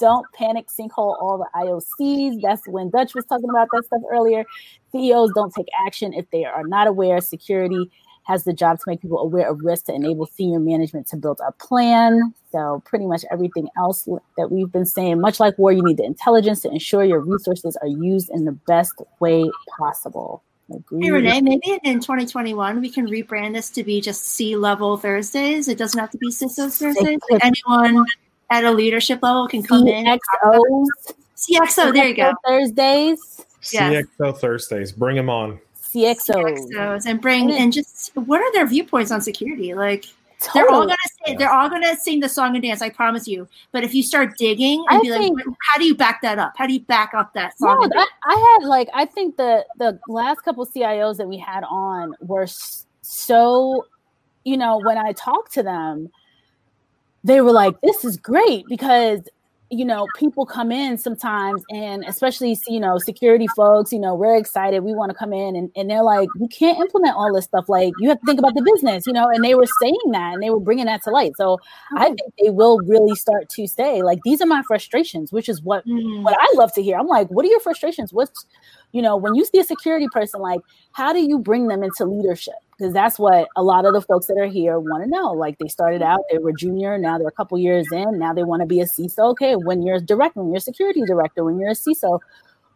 "Don't 0.00 0.26
panic, 0.32 0.68
sinkhole 0.68 1.20
all 1.20 1.38
the 1.38 1.60
IOCs." 1.60 2.40
That's 2.40 2.66
when 2.66 2.90
Dutch 2.90 3.14
was 3.14 3.24
talking 3.26 3.48
about 3.48 3.68
that 3.72 3.84
stuff 3.84 4.02
earlier. 4.10 4.44
CEOs 4.90 5.32
don't 5.34 5.52
take 5.54 5.68
action 5.86 6.12
if 6.12 6.28
they 6.30 6.44
are 6.44 6.66
not 6.66 6.86
aware. 6.86 7.20
Security 7.20 7.90
has 8.24 8.44
the 8.44 8.52
job 8.52 8.78
to 8.78 8.84
make 8.86 9.00
people 9.00 9.18
aware 9.18 9.50
of 9.50 9.60
risk 9.60 9.86
to 9.86 9.94
enable 9.94 10.26
senior 10.26 10.60
management 10.60 11.06
to 11.08 11.16
build 11.16 11.40
a 11.46 11.52
plan. 11.52 12.34
So, 12.52 12.82
pretty 12.84 13.06
much 13.06 13.24
everything 13.30 13.68
else 13.76 14.08
that 14.36 14.50
we've 14.50 14.70
been 14.70 14.86
saying, 14.86 15.20
much 15.20 15.40
like 15.40 15.58
war, 15.58 15.72
you 15.72 15.82
need 15.82 15.96
the 15.96 16.04
intelligence 16.04 16.60
to 16.60 16.70
ensure 16.70 17.04
your 17.04 17.20
resources 17.20 17.76
are 17.76 17.88
used 17.88 18.30
in 18.30 18.44
the 18.44 18.52
best 18.52 18.94
way 19.20 19.50
possible. 19.78 20.42
Hey 21.00 21.10
Renee, 21.10 21.40
maybe 21.42 21.80
in 21.82 22.00
2021 22.00 22.80
we 22.80 22.88
can 22.88 23.06
rebrand 23.06 23.54
this 23.54 23.68
to 23.70 23.84
be 23.84 24.00
just 24.00 24.22
C 24.22 24.56
level 24.56 24.96
Thursdays. 24.96 25.68
It 25.68 25.76
doesn't 25.76 25.98
have 25.98 26.10
to 26.10 26.18
be 26.18 26.28
CISO 26.28 26.72
Thursdays. 26.72 27.18
Like 27.30 27.44
anyone 27.44 28.06
at 28.50 28.64
a 28.64 28.70
leadership 28.70 29.22
level 29.22 29.48
can 29.48 29.62
come 29.62 29.84
CXOs. 29.84 30.18
in. 30.44 30.88
CXO, 31.36 31.92
there 31.92 32.06
you 32.06 32.14
go. 32.14 32.32
Thursdays. 32.46 33.44
Yes. 33.72 34.06
CXO 34.18 34.38
Thursdays. 34.38 34.92
Bring 34.92 35.16
them 35.16 35.28
on. 35.28 35.60
CXOs. 35.94 36.70
CXOs 36.72 37.06
and 37.06 37.20
bring 37.20 37.50
and 37.52 37.72
just 37.72 38.14
what 38.16 38.40
are 38.40 38.52
their 38.52 38.66
viewpoints 38.66 39.10
on 39.10 39.20
security? 39.20 39.74
Like 39.74 40.06
totally. 40.40 40.64
they're 40.64 40.74
all 40.74 40.86
gonna 40.86 40.96
say 41.26 41.36
they're 41.36 41.52
all 41.52 41.68
gonna 41.68 41.96
sing 41.96 42.20
the 42.20 42.28
song 42.28 42.54
and 42.54 42.62
dance, 42.62 42.82
I 42.82 42.88
promise 42.90 43.28
you. 43.28 43.48
But 43.72 43.84
if 43.84 43.94
you 43.94 44.02
start 44.02 44.36
digging 44.36 44.84
and 44.88 44.98
I 44.98 45.02
be 45.02 45.10
think, 45.10 45.36
like, 45.36 45.56
how 45.70 45.78
do 45.78 45.84
you 45.84 45.94
back 45.94 46.22
that 46.22 46.38
up? 46.38 46.54
How 46.56 46.66
do 46.66 46.72
you 46.72 46.80
back 46.80 47.14
up 47.14 47.32
that 47.34 47.58
song? 47.58 47.80
No, 47.80 47.88
that, 47.88 48.08
I 48.24 48.58
had 48.60 48.68
like 48.68 48.88
I 48.94 49.04
think 49.04 49.36
the 49.36 49.64
the 49.78 49.98
last 50.08 50.42
couple 50.42 50.66
CIOs 50.66 51.16
that 51.18 51.28
we 51.28 51.38
had 51.38 51.64
on 51.64 52.14
were 52.20 52.46
so, 53.02 53.86
you 54.44 54.56
know, 54.56 54.78
when 54.78 54.98
I 54.98 55.12
talked 55.12 55.52
to 55.54 55.62
them, 55.62 56.10
they 57.24 57.40
were 57.40 57.52
like, 57.52 57.80
"This 57.82 58.04
is 58.04 58.16
great 58.16 58.64
because 58.68 59.20
you 59.72 59.86
know, 59.86 60.06
people 60.18 60.44
come 60.44 60.70
in 60.70 60.98
sometimes 60.98 61.64
and 61.70 62.04
especially, 62.04 62.58
you 62.68 62.78
know, 62.78 62.98
security 62.98 63.46
folks, 63.56 63.90
you 63.90 63.98
know, 63.98 64.14
we're 64.14 64.36
excited. 64.36 64.80
We 64.80 64.92
want 64.92 65.10
to 65.10 65.16
come 65.16 65.32
in 65.32 65.56
and, 65.56 65.70
and 65.74 65.88
they're 65.88 66.02
like, 66.02 66.28
you 66.38 66.46
can't 66.48 66.78
implement 66.78 67.16
all 67.16 67.34
this 67.34 67.46
stuff. 67.46 67.70
Like 67.70 67.94
you 67.98 68.10
have 68.10 68.20
to 68.20 68.26
think 68.26 68.38
about 68.38 68.54
the 68.54 68.60
business, 68.60 69.06
you 69.06 69.14
know, 69.14 69.28
and 69.28 69.42
they 69.42 69.54
were 69.54 69.66
saying 69.80 69.98
that 70.10 70.34
and 70.34 70.42
they 70.42 70.50
were 70.50 70.60
bringing 70.60 70.84
that 70.84 71.02
to 71.04 71.10
light. 71.10 71.38
So 71.38 71.58
I 71.96 72.08
think 72.08 72.34
they 72.38 72.50
will 72.50 72.80
really 72.80 73.14
start 73.14 73.48
to 73.48 73.66
say 73.66 74.02
like, 74.02 74.18
these 74.24 74.42
are 74.42 74.46
my 74.46 74.62
frustrations, 74.62 75.32
which 75.32 75.48
is 75.48 75.62
what, 75.62 75.86
mm. 75.86 76.22
what 76.22 76.36
I 76.38 76.52
love 76.54 76.74
to 76.74 76.82
hear. 76.82 76.98
I'm 76.98 77.06
like, 77.06 77.28
what 77.28 77.46
are 77.46 77.48
your 77.48 77.60
frustrations? 77.60 78.12
What's, 78.12 78.44
you 78.92 79.00
know, 79.00 79.16
when 79.16 79.34
you 79.34 79.46
see 79.46 79.58
a 79.58 79.64
security 79.64 80.06
person, 80.12 80.42
like, 80.42 80.60
how 80.92 81.14
do 81.14 81.22
you 81.22 81.38
bring 81.38 81.68
them 81.68 81.82
into 81.82 82.04
leadership? 82.04 82.54
Because 82.82 82.94
that's 82.94 83.16
what 83.16 83.46
a 83.54 83.62
lot 83.62 83.84
of 83.84 83.94
the 83.94 84.00
folks 84.00 84.26
that 84.26 84.36
are 84.38 84.48
here 84.48 84.80
want 84.80 85.04
to 85.04 85.08
know. 85.08 85.30
Like, 85.30 85.56
they 85.58 85.68
started 85.68 86.02
out, 86.02 86.22
they 86.32 86.38
were 86.38 86.52
junior, 86.52 86.98
now 86.98 87.16
they're 87.16 87.28
a 87.28 87.32
couple 87.32 87.56
years 87.56 87.86
in, 87.92 88.18
now 88.18 88.32
they 88.32 88.42
want 88.42 88.60
to 88.60 88.66
be 88.66 88.80
a 88.80 88.86
CISO. 88.86 89.30
Okay, 89.30 89.54
when 89.54 89.82
you're 89.82 89.96
a 89.96 90.00
director, 90.00 90.40
when 90.40 90.48
you're 90.50 90.56
a 90.56 90.60
security 90.60 91.02
director, 91.06 91.44
when 91.44 91.60
you're 91.60 91.70
a 91.70 91.74
CISO, 91.74 92.18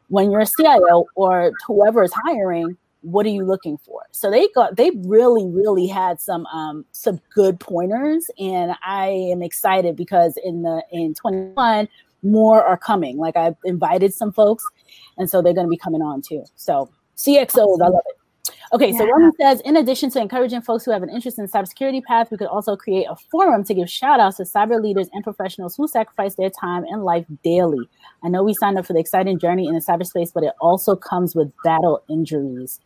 when 0.07 0.31
you're 0.31 0.43
a 0.43 0.47
CIO, 0.47 1.07
or 1.17 1.51
whoever 1.67 2.05
is 2.05 2.13
hiring, 2.13 2.77
what 3.01 3.27
are 3.27 3.31
you 3.31 3.45
looking 3.45 3.79
for? 3.79 4.03
So 4.13 4.31
they 4.31 4.49
got 4.55 4.77
they 4.77 4.91
really 5.05 5.45
really 5.47 5.87
had 5.87 6.21
some 6.21 6.47
um 6.47 6.85
some 6.93 7.21
good 7.35 7.59
pointers, 7.59 8.31
and 8.39 8.77
I 8.85 9.09
am 9.33 9.43
excited 9.43 9.97
because 9.97 10.37
in 10.45 10.63
the 10.63 10.83
in 10.93 11.15
21 11.15 11.89
more 12.23 12.65
are 12.65 12.77
coming. 12.77 13.17
Like 13.19 13.37
I've 13.37 13.57
invited 13.65 14.15
some 14.15 14.33
folks, 14.33 14.65
and 15.19 15.29
so 15.29 15.43
they're 15.43 15.55
going 15.55 15.67
to 15.67 15.71
be 15.71 15.77
coming 15.77 16.03
on 16.03 16.23
too. 16.23 16.45
So 16.55 16.91
CXOs, 17.17 17.81
I 17.81 17.89
love 17.89 18.03
it. 18.09 18.17
Okay, 18.73 18.91
yeah. 18.91 18.99
so 18.99 19.07
Roman 19.07 19.33
says, 19.41 19.61
in 19.61 19.77
addition 19.77 20.11
to 20.11 20.21
encouraging 20.21 20.61
folks 20.61 20.85
who 20.85 20.91
have 20.91 21.03
an 21.03 21.11
interest 21.11 21.39
in 21.39 21.47
cybersecurity 21.47 22.03
path, 22.03 22.31
we 22.31 22.37
could 22.37 22.49
also 22.49 22.77
create 22.77 23.07
a 23.09 23.17
forum 23.31 23.63
to 23.65 23.75
give 23.75 23.89
shout 23.89 24.19
outs 24.19 24.39
to 24.39 24.43
cyber 24.43 24.83
leaders 24.83 25.09
and 25.13 25.23
professionals 25.23 25.77
who 25.77 25.87
sacrifice 25.87 26.35
their 26.35 26.51
time 26.51 26.85
and 26.85 27.05
life 27.05 27.27
daily. 27.45 27.89
I 28.25 28.29
know 28.29 28.43
we 28.43 28.55
signed 28.55 28.79
up 28.79 28.87
for 28.87 28.93
the 28.93 28.99
exciting 28.99 29.39
journey 29.39 29.69
in 29.69 29.75
the 29.75 29.81
cyberspace, 29.81 30.33
but 30.33 30.43
it 30.43 30.53
also 30.61 30.97
comes 30.97 31.35
with 31.35 31.53
battle 31.63 32.03
injuries. 32.09 32.81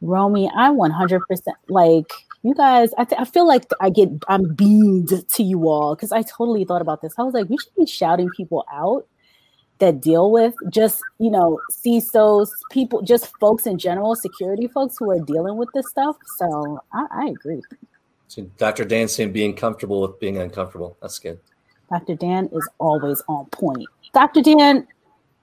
Romy, 0.00 0.50
I'm 0.56 0.76
100% 0.76 1.20
like 1.68 2.10
you 2.42 2.54
guys, 2.54 2.90
I, 2.98 3.04
th- 3.04 3.20
I 3.20 3.24
feel 3.24 3.46
like 3.46 3.66
I 3.80 3.88
get 3.88 4.08
I'm 4.28 4.54
beamed 4.54 5.10
to 5.28 5.42
you 5.42 5.68
all 5.68 5.94
because 5.94 6.10
I 6.10 6.22
totally 6.22 6.64
thought 6.64 6.82
about 6.82 7.00
this. 7.00 7.14
I 7.18 7.22
was 7.22 7.34
like, 7.34 7.48
we 7.48 7.56
should 7.56 7.74
be 7.76 7.86
shouting 7.86 8.28
people 8.36 8.64
out 8.72 9.06
that 9.82 10.00
deal 10.00 10.30
with 10.30 10.54
just 10.70 11.02
you 11.18 11.30
know 11.30 11.60
CISOs, 11.70 12.48
people, 12.70 13.02
just 13.02 13.36
folks 13.38 13.66
in 13.66 13.78
general, 13.78 14.14
security 14.14 14.68
folks 14.68 14.96
who 14.98 15.10
are 15.10 15.20
dealing 15.20 15.56
with 15.56 15.68
this 15.74 15.88
stuff. 15.88 16.16
So 16.38 16.80
I, 16.92 17.06
I 17.10 17.26
agree. 17.26 17.62
So 18.28 18.42
Dr. 18.56 18.84
Dan 18.84 19.08
saying 19.08 19.32
being 19.32 19.54
comfortable 19.54 20.00
with 20.00 20.18
being 20.20 20.38
uncomfortable. 20.38 20.96
That's 21.02 21.18
good. 21.18 21.38
Dr. 21.90 22.14
Dan 22.14 22.48
is 22.52 22.66
always 22.78 23.22
on 23.28 23.46
point. 23.46 23.86
Dr. 24.14 24.40
Dan, 24.40 24.86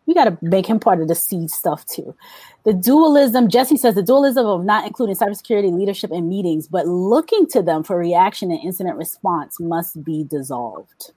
we 0.08 0.16
got 0.16 0.24
to 0.24 0.38
make 0.42 0.66
him 0.66 0.80
part 0.80 1.02
of 1.02 1.08
the 1.08 1.14
seed 1.16 1.52
stuff 1.52 1.86
too. 1.86 2.16
The 2.64 2.74
dualism, 2.74 3.50
Jesse 3.50 3.78
says, 3.78 3.94
the 3.94 4.02
dualism 4.02 4.48
of 4.48 4.64
not 4.64 4.88
including 4.88 5.16
cybersecurity 5.16 5.72
leadership 5.72 6.12
in 6.12 6.28
meetings, 6.30 6.68
but 6.68 6.88
looking 6.88 7.46
to 7.48 7.62
them 7.62 7.84
for 7.84 7.98
reaction 7.98 8.50
and 8.52 8.60
incident 8.64 8.98
response 8.98 9.60
must 9.60 10.04
be 10.04 10.24
dissolved. 10.24 11.12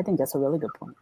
I 0.00 0.02
think 0.02 0.18
that's 0.18 0.34
a 0.34 0.38
really 0.38 0.58
good 0.58 0.72
point. 0.78 0.96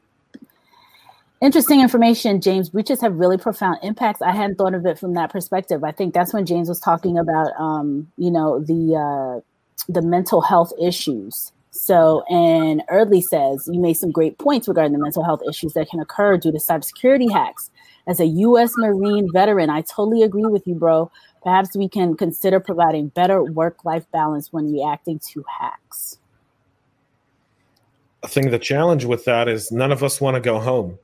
Interesting 1.40 1.80
information, 1.80 2.40
James. 2.40 2.68
Breaches 2.68 3.00
have 3.00 3.14
really 3.16 3.38
profound 3.38 3.78
impacts. 3.82 4.20
I 4.20 4.32
hadn't 4.32 4.56
thought 4.56 4.74
of 4.74 4.84
it 4.84 4.98
from 4.98 5.14
that 5.14 5.30
perspective. 5.30 5.82
I 5.84 5.92
think 5.92 6.12
that's 6.12 6.34
when 6.34 6.44
James 6.44 6.68
was 6.68 6.80
talking 6.80 7.16
about, 7.16 7.52
um, 7.58 8.12
you 8.18 8.30
know, 8.30 8.60
the 8.60 8.96
uh, 8.96 9.40
the 9.88 10.02
mental 10.02 10.42
health 10.42 10.72
issues 10.80 11.52
so, 11.70 12.24
and 12.28 12.82
Eardley 12.90 13.20
says 13.20 13.68
you 13.70 13.80
made 13.80 13.94
some 13.94 14.10
great 14.10 14.38
points 14.38 14.66
regarding 14.66 14.92
the 14.92 14.98
mental 14.98 15.22
health 15.22 15.40
issues 15.48 15.72
that 15.74 15.88
can 15.88 16.00
occur 16.00 16.36
due 16.36 16.52
to 16.52 16.58
cybersecurity 16.58 17.30
hacks. 17.30 17.70
As 18.06 18.18
a 18.18 18.26
U.S. 18.26 18.72
Marine 18.76 19.28
veteran, 19.32 19.70
I 19.70 19.82
totally 19.82 20.22
agree 20.22 20.46
with 20.46 20.66
you, 20.66 20.74
bro. 20.74 21.10
Perhaps 21.42 21.76
we 21.76 21.88
can 21.88 22.16
consider 22.16 22.58
providing 22.58 23.08
better 23.08 23.42
work 23.42 23.84
life 23.84 24.04
balance 24.10 24.52
when 24.52 24.72
reacting 24.72 25.20
to 25.30 25.44
hacks. 25.60 26.18
I 28.22 28.26
think 28.26 28.50
the 28.50 28.58
challenge 28.58 29.04
with 29.04 29.24
that 29.26 29.48
is 29.48 29.70
none 29.70 29.92
of 29.92 30.02
us 30.02 30.20
want 30.20 30.34
to 30.34 30.40
go 30.40 30.58
home 30.58 30.98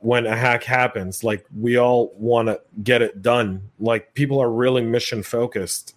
when 0.00 0.26
a 0.26 0.36
hack 0.36 0.64
happens. 0.64 1.24
Like, 1.24 1.44
we 1.56 1.76
all 1.76 2.12
want 2.16 2.48
to 2.48 2.60
get 2.82 3.02
it 3.02 3.22
done. 3.22 3.70
Like, 3.78 4.14
people 4.14 4.40
are 4.40 4.50
really 4.50 4.82
mission 4.82 5.22
focused. 5.22 5.94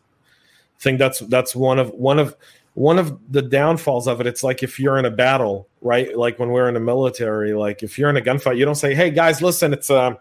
I 0.80 0.82
think 0.82 1.00
that's 1.00 1.20
that's 1.20 1.56
one 1.56 1.78
of 1.78 1.92
one 1.92 2.18
of 2.18 2.36
one 2.74 2.98
of 2.98 3.20
the 3.32 3.42
downfalls 3.42 4.08
of 4.08 4.22
it. 4.22 4.28
It's 4.28 4.44
like 4.44 4.64
if 4.64 4.80
you're 4.80 4.98
in 4.98 5.06
a 5.06 5.12
battle 5.12 5.68
right? 5.82 6.16
Like 6.16 6.40
when 6.40 6.50
we're 6.50 6.68
in 6.68 6.76
the 6.76 6.80
military 6.80 7.54
like 7.54 7.84
if 7.84 7.98
you're 7.98 8.10
in 8.10 8.18
a 8.18 8.22
gunfight 8.22 8.58
you 8.58 8.66
don't 8.66 8.76
say 8.76 8.94
hey 8.94 9.10
guys 9.10 9.42
listen 9.42 9.74
it's 9.74 9.90
uh, 9.90 10.14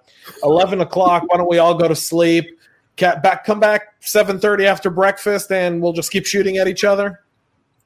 11 0.43 0.81
o'clock. 0.81 1.25
Why 1.27 1.37
don't 1.37 1.49
we 1.49 1.59
all 1.59 1.75
go 1.75 1.87
to 1.87 1.97
sleep? 1.97 2.59
Cat 2.97 3.23
back 3.23 3.45
come 3.45 3.61
back 3.61 4.01
7.30 4.01 4.65
after 4.65 4.91
breakfast 4.91 5.53
and 5.53 5.81
we'll 5.81 5.93
just 5.93 6.11
keep 6.11 6.27
shooting 6.27 6.57
at 6.57 6.67
each 6.67 6.85
other. 6.85 7.21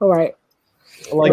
All 0.01 0.09
right. 0.09 0.35
Like, 1.13 1.33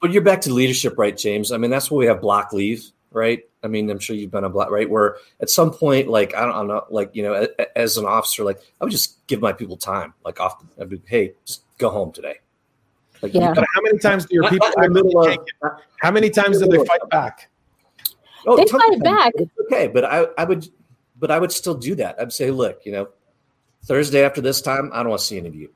but 0.00 0.12
you're 0.12 0.22
back 0.22 0.40
to 0.42 0.52
leadership 0.52 0.98
right 0.98 1.16
james? 1.16 1.52
I 1.52 1.58
mean 1.58 1.70
that's 1.70 1.90
why 1.90 1.98
we 1.98 2.06
have 2.06 2.20
block 2.20 2.52
leave 2.52 2.90
right 3.16 3.42
i 3.64 3.66
mean 3.66 3.90
i'm 3.90 3.98
sure 3.98 4.14
you've 4.14 4.30
been 4.30 4.44
a 4.44 4.48
black, 4.48 4.70
right 4.70 4.88
where 4.88 5.16
at 5.40 5.50
some 5.50 5.72
point 5.72 6.06
like 6.06 6.34
i 6.34 6.44
don't, 6.44 6.68
know 6.68 6.84
like 6.90 7.10
you 7.14 7.22
know 7.22 7.48
as 7.74 7.96
an 7.96 8.04
officer 8.04 8.44
like 8.44 8.60
i 8.80 8.84
would 8.84 8.92
just 8.92 9.26
give 9.26 9.40
my 9.40 9.52
people 9.52 9.76
time 9.76 10.14
like 10.24 10.38
off 10.38 10.62
i'd 10.80 10.88
be 10.88 11.00
hey 11.06 11.32
just 11.44 11.62
go 11.78 11.90
home 11.90 12.12
today. 12.12 12.36
Like, 13.22 13.34
yeah. 13.34 13.54
how 13.54 13.82
many 13.82 13.98
times 13.98 14.26
do 14.26 14.34
your 14.34 14.48
people 14.48 14.68
in 14.76 14.92
the 14.92 15.02
middle 15.02 15.26
of, 15.26 15.38
how 16.00 16.10
many 16.10 16.30
times 16.30 16.60
do 16.60 16.66
they 16.66 16.84
fight 16.84 17.08
back? 17.10 17.48
Oh, 18.46 18.56
they 18.56 18.66
fight 18.66 19.02
back. 19.02 19.32
okay, 19.64 19.88
but 19.88 20.04
I, 20.04 20.26
I 20.38 20.44
would, 20.44 20.68
but 21.18 21.30
I 21.30 21.38
would 21.38 21.50
still 21.50 21.74
do 21.74 21.94
that. 21.96 22.20
I'd 22.20 22.32
say, 22.32 22.50
look, 22.50 22.80
you 22.84 22.92
know, 22.92 23.08
Thursday 23.84 24.24
after 24.24 24.40
this 24.40 24.60
time, 24.60 24.90
I 24.92 24.98
don't 25.02 25.10
want 25.10 25.20
to 25.20 25.26
see 25.26 25.38
any 25.38 25.48
of 25.48 25.54
you. 25.54 25.70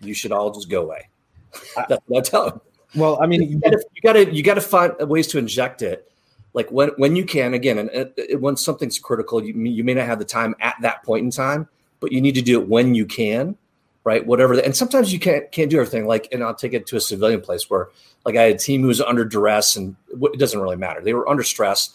You 0.00 0.14
should 0.14 0.32
all 0.32 0.50
just 0.50 0.68
go 0.68 0.82
away. 0.82 1.08
That's 1.88 2.02
what 2.06 2.26
I 2.26 2.28
tell 2.28 2.50
them. 2.50 2.60
Well, 2.96 3.22
I 3.22 3.26
mean, 3.26 3.42
you 3.42 3.58
got 4.02 4.12
to 4.14 4.32
you 4.32 4.42
got 4.42 4.54
to 4.54 4.60
find 4.60 4.94
ways 5.00 5.26
to 5.28 5.38
inject 5.38 5.82
it, 5.82 6.10
like 6.54 6.70
when 6.70 6.88
when 6.96 7.14
you 7.16 7.24
can. 7.24 7.52
Again, 7.52 7.78
and 7.78 7.90
it, 7.90 8.14
it, 8.16 8.40
when 8.40 8.56
something's 8.56 8.98
critical, 8.98 9.44
you 9.44 9.52
you 9.54 9.84
may 9.84 9.94
not 9.94 10.06
have 10.06 10.18
the 10.18 10.24
time 10.24 10.54
at 10.60 10.76
that 10.80 11.02
point 11.02 11.24
in 11.24 11.30
time, 11.30 11.68
but 12.00 12.12
you 12.12 12.20
need 12.20 12.36
to 12.36 12.42
do 12.42 12.60
it 12.60 12.68
when 12.68 12.94
you 12.94 13.04
can, 13.04 13.56
right? 14.04 14.24
Whatever. 14.24 14.56
The, 14.56 14.64
and 14.64 14.74
sometimes 14.74 15.12
you 15.12 15.18
can't 15.18 15.50
can't 15.52 15.70
do 15.70 15.78
everything. 15.78 16.06
Like, 16.06 16.28
and 16.32 16.42
I'll 16.42 16.54
take 16.54 16.72
it 16.72 16.86
to 16.86 16.96
a 16.96 17.00
civilian 17.00 17.40
place 17.40 17.68
where, 17.68 17.88
like, 18.24 18.36
I 18.36 18.44
had 18.44 18.54
a 18.54 18.58
team 18.58 18.80
who 18.80 18.88
was 18.88 19.00
under 19.00 19.24
duress, 19.24 19.76
and 19.76 19.96
it 20.10 20.38
doesn't 20.38 20.60
really 20.60 20.76
matter. 20.76 21.02
They 21.02 21.12
were 21.14 21.28
under 21.28 21.42
stress, 21.42 21.90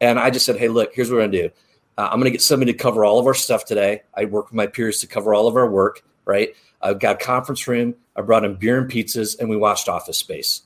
and 0.00 0.18
I 0.18 0.30
just 0.30 0.46
said, 0.46 0.56
"Hey, 0.56 0.68
look, 0.68 0.94
here's 0.94 1.10
what 1.10 1.16
we're 1.16 1.26
gonna 1.26 1.42
do. 1.48 1.50
Uh, 1.98 2.08
I'm 2.10 2.18
gonna 2.18 2.30
get 2.30 2.42
somebody 2.42 2.72
to 2.72 2.78
cover 2.78 3.04
all 3.04 3.18
of 3.18 3.26
our 3.26 3.34
stuff 3.34 3.64
today. 3.64 4.02
I 4.14 4.24
work 4.24 4.46
with 4.46 4.54
my 4.54 4.66
peers 4.66 5.00
to 5.00 5.06
cover 5.06 5.34
all 5.34 5.46
of 5.46 5.56
our 5.56 5.68
work, 5.68 6.04
right? 6.24 6.54
I've 6.82 7.00
got 7.00 7.22
a 7.22 7.24
conference 7.24 7.66
room. 7.66 7.94
I 8.14 8.22
brought 8.22 8.44
in 8.44 8.56
beer 8.56 8.78
and 8.78 8.90
pizzas, 8.90 9.38
and 9.38 9.48
we 9.48 9.56
watched 9.56 9.88
Office 9.88 10.18
Space. 10.18 10.63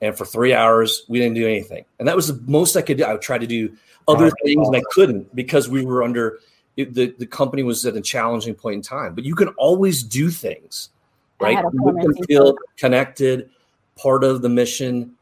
And 0.00 0.16
for 0.16 0.24
three 0.24 0.54
hours, 0.54 1.04
we 1.08 1.18
didn't 1.18 1.34
do 1.34 1.46
anything. 1.46 1.84
And 1.98 2.08
that 2.08 2.16
was 2.16 2.28
the 2.28 2.42
most 2.50 2.76
I 2.76 2.82
could 2.82 2.96
do. 2.96 3.04
I 3.04 3.12
would 3.12 3.22
try 3.22 3.36
to 3.36 3.46
do 3.46 3.76
other 4.08 4.30
things, 4.42 4.66
and 4.66 4.76
I 4.76 4.82
couldn't 4.92 5.34
because 5.34 5.68
we 5.68 5.84
were 5.84 6.02
under 6.02 6.38
it, 6.76 6.94
the 6.94 7.14
the 7.18 7.26
company 7.26 7.62
was 7.62 7.84
at 7.86 7.96
a 7.96 8.00
challenging 8.00 8.54
point 8.54 8.76
in 8.76 8.82
time. 8.82 9.14
But 9.14 9.24
you 9.24 9.34
can 9.34 9.48
always 9.48 10.02
do 10.02 10.30
things, 10.30 10.90
right? 11.40 11.58
You 11.72 11.98
can 12.00 12.24
feel 12.24 12.56
connected, 12.76 13.50
part 13.96 14.24
of 14.24 14.42
the 14.42 14.48
mission. 14.48 15.16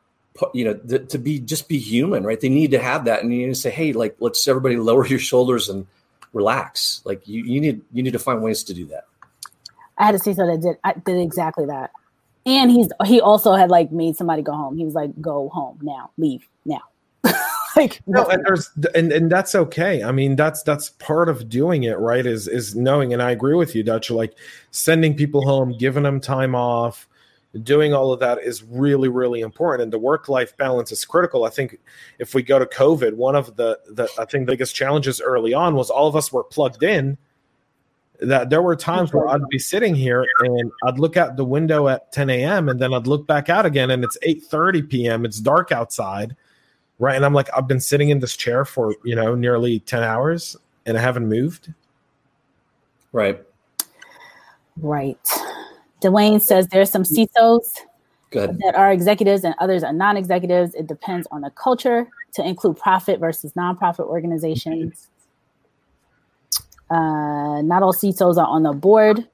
You 0.55 0.67
know, 0.67 0.73
the, 0.75 1.01
to 1.01 1.19
be 1.19 1.41
just 1.41 1.69
be 1.69 1.79
human, 1.79 2.23
right? 2.23 2.41
They 2.41 2.49
need 2.49 2.71
to 2.71 2.79
have 2.79 3.07
that, 3.07 3.23
and 3.23 3.33
you 3.33 3.41
need 3.41 3.55
to 3.55 3.61
say, 3.61 3.71
"Hey, 3.71 3.93
like, 3.93 4.17
let's 4.21 4.47
everybody 4.47 4.77
lower 4.91 5.07
your 5.07 5.19
shoulders 5.19 5.69
and 5.69 5.87
relax." 6.33 7.03
Like, 7.05 7.27
you 7.27 7.43
you 7.45 7.61
need 7.61 7.83
you 7.93 8.03
need 8.03 8.13
to 8.13 8.21
find 8.21 8.43
ways 8.43 8.63
to 8.65 8.75
do 8.75 8.87
that. 8.87 9.05
I 9.97 10.07
had 10.07 10.15
a 10.15 10.19
CISO 10.19 10.47
that 10.55 10.61
did 10.63 10.77
I 10.85 10.93
did 10.93 11.21
exactly 11.21 11.67
that, 11.67 11.91
and 12.47 12.71
he's 12.71 12.89
he 13.07 13.21
also 13.21 13.55
had 13.55 13.71
like 13.71 13.93
made 13.93 14.17
somebody 14.17 14.43
go 14.43 14.53
home. 14.53 14.77
He 14.77 14.85
was 14.85 14.95
like, 14.95 15.11
"Go 15.21 15.49
home 15.51 15.79
now, 15.83 16.11
leave 16.17 16.49
now." 16.65 16.83
like 17.77 18.01
no, 18.07 18.25
and 18.27 18.45
there's 18.45 18.71
and, 18.95 19.13
and 19.13 19.31
that's 19.31 19.55
okay. 19.55 20.03
I 20.03 20.13
mean, 20.13 20.37
that's 20.37 20.63
that's 20.63 20.91
part 20.91 21.29
of 21.29 21.49
doing 21.49 21.85
it, 21.85 21.99
right? 21.99 22.25
Is 22.25 22.49
is 22.49 22.75
knowing, 22.75 23.13
and 23.13 23.23
I 23.23 23.31
agree 23.31 23.55
with 23.55 23.75
you, 23.75 23.83
Dutch. 23.83 24.11
Like 24.11 24.35
sending 24.71 25.15
people 25.15 25.43
home, 25.45 25.77
giving 25.77 26.03
them 26.05 26.21
time 26.21 26.55
off, 26.55 27.09
doing 27.63 27.95
all 27.95 28.13
of 28.13 28.21
that 28.21 28.39
is 28.43 28.63
really 28.63 29.09
really 29.09 29.41
important 29.41 29.83
and 29.83 29.93
the 29.93 29.99
work 29.99 30.29
life 30.29 30.55
balance 30.59 30.93
is 30.93 31.05
critical 31.05 31.45
i 31.45 31.49
think 31.49 31.79
if 32.19 32.35
we 32.35 32.43
go 32.43 32.59
to 32.59 32.67
covid 32.67 33.15
one 33.15 33.35
of 33.35 33.57
the 33.57 33.79
the 33.89 34.07
i 34.19 34.25
think 34.25 34.47
the 34.47 34.53
biggest 34.53 34.75
challenges 34.75 35.21
early 35.21 35.55
on 35.55 35.75
was 35.75 35.89
all 35.89 36.07
of 36.07 36.15
us 36.15 36.31
were 36.31 36.45
plugged 36.45 36.83
in 36.83 37.17
that 38.21 38.51
there 38.51 38.63
were 38.63 38.75
times 38.75 39.13
where 39.13 39.29
I'd 39.29 39.47
be 39.49 39.59
sitting 39.59 39.95
here 39.95 40.27
and 40.41 40.71
I'd 40.85 40.99
look 40.99 41.17
out 41.17 41.37
the 41.37 41.45
window 41.45 41.89
at 41.89 42.11
10 42.13 42.31
a.m. 42.31 42.69
and 42.69 42.81
then 42.81 42.93
I'd 42.93 43.07
look 43.07 43.27
back 43.27 43.49
out 43.49 43.65
again 43.65 43.91
and 43.91 44.03
it's 44.03 44.19
8:30 44.27 44.89
p.m. 44.89 45.25
It's 45.25 45.39
dark 45.39 45.71
outside, 45.71 46.35
right? 46.99 47.15
And 47.15 47.25
I'm 47.25 47.35
like, 47.35 47.49
I've 47.57 47.69
been 47.69 47.81
sitting 47.81 48.11
in 48.11 48.19
this 48.19 48.37
chair 48.37 48.65
for 48.65 48.95
you 49.05 49.15
know 49.15 49.35
nearly 49.35 49.81
10 49.81 50.03
hours 50.03 50.57
and 50.87 50.99
I 50.99 51.01
haven't 51.01 51.29
moved. 51.29 51.73
Right. 53.13 53.43
Right. 54.81 55.19
Dwayne 56.03 56.41
says 56.41 56.69
there's 56.69 56.91
some 56.91 57.03
CISOs 57.03 57.75
that 58.33 58.75
are 58.77 58.93
executives 58.93 59.45
and 59.45 59.55
others 59.59 59.83
are 59.83 59.93
non-executives. 59.93 60.75
It 60.75 60.87
depends 60.87 61.27
on 61.31 61.41
the 61.41 61.51
culture 61.51 62.09
to 62.35 62.47
include 62.47 62.77
profit 62.77 63.21
versus 63.21 63.53
nonprofit 63.55 64.07
organizations. 64.07 65.09
Uh, 66.91 67.63
not 67.63 67.83
all 67.83 67.93
CISOs 67.93 68.37
are 68.37 68.47
on 68.47 68.63
the 68.63 68.73
board. 68.73 69.27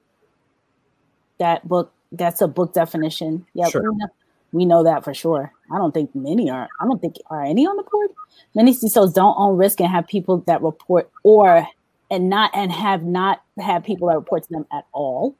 That 1.37 1.67
book, 1.67 1.93
that's 2.11 2.41
a 2.41 2.47
book 2.47 2.73
definition. 2.73 3.45
Yeah, 3.53 3.69
sure. 3.69 3.91
we, 3.91 3.97
know, 3.97 4.07
we 4.51 4.65
know 4.65 4.83
that 4.83 5.03
for 5.03 5.13
sure. 5.13 5.51
I 5.71 5.77
don't 5.77 5.93
think 5.93 6.13
many 6.15 6.49
are. 6.49 6.67
I 6.79 6.85
don't 6.85 7.01
think 7.01 7.17
are 7.29 7.43
any 7.43 7.65
on 7.65 7.77
the 7.77 7.83
board. 7.83 8.09
Many 8.53 8.73
CISOs 8.73 9.13
don't 9.13 9.35
own 9.37 9.57
risk 9.57 9.79
and 9.79 9.89
have 9.89 10.07
people 10.07 10.39
that 10.47 10.61
report 10.61 11.09
or 11.23 11.67
and 12.11 12.29
not 12.29 12.51
and 12.53 12.71
have 12.71 13.03
not 13.03 13.41
had 13.59 13.83
people 13.83 14.07
that 14.09 14.15
report 14.15 14.43
to 14.43 14.49
them 14.49 14.65
at 14.71 14.85
all. 14.91 15.35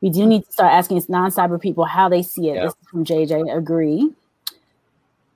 We 0.00 0.10
do 0.10 0.24
need 0.26 0.46
to 0.46 0.52
start 0.52 0.72
asking 0.72 1.02
non-cyber 1.08 1.60
people 1.60 1.84
how 1.84 2.08
they 2.08 2.22
see 2.22 2.48
it. 2.48 2.56
Yeah. 2.56 2.64
This 2.64 2.72
is 2.72 2.88
from 2.90 3.04
JJ. 3.04 3.54
Agree. 3.54 4.10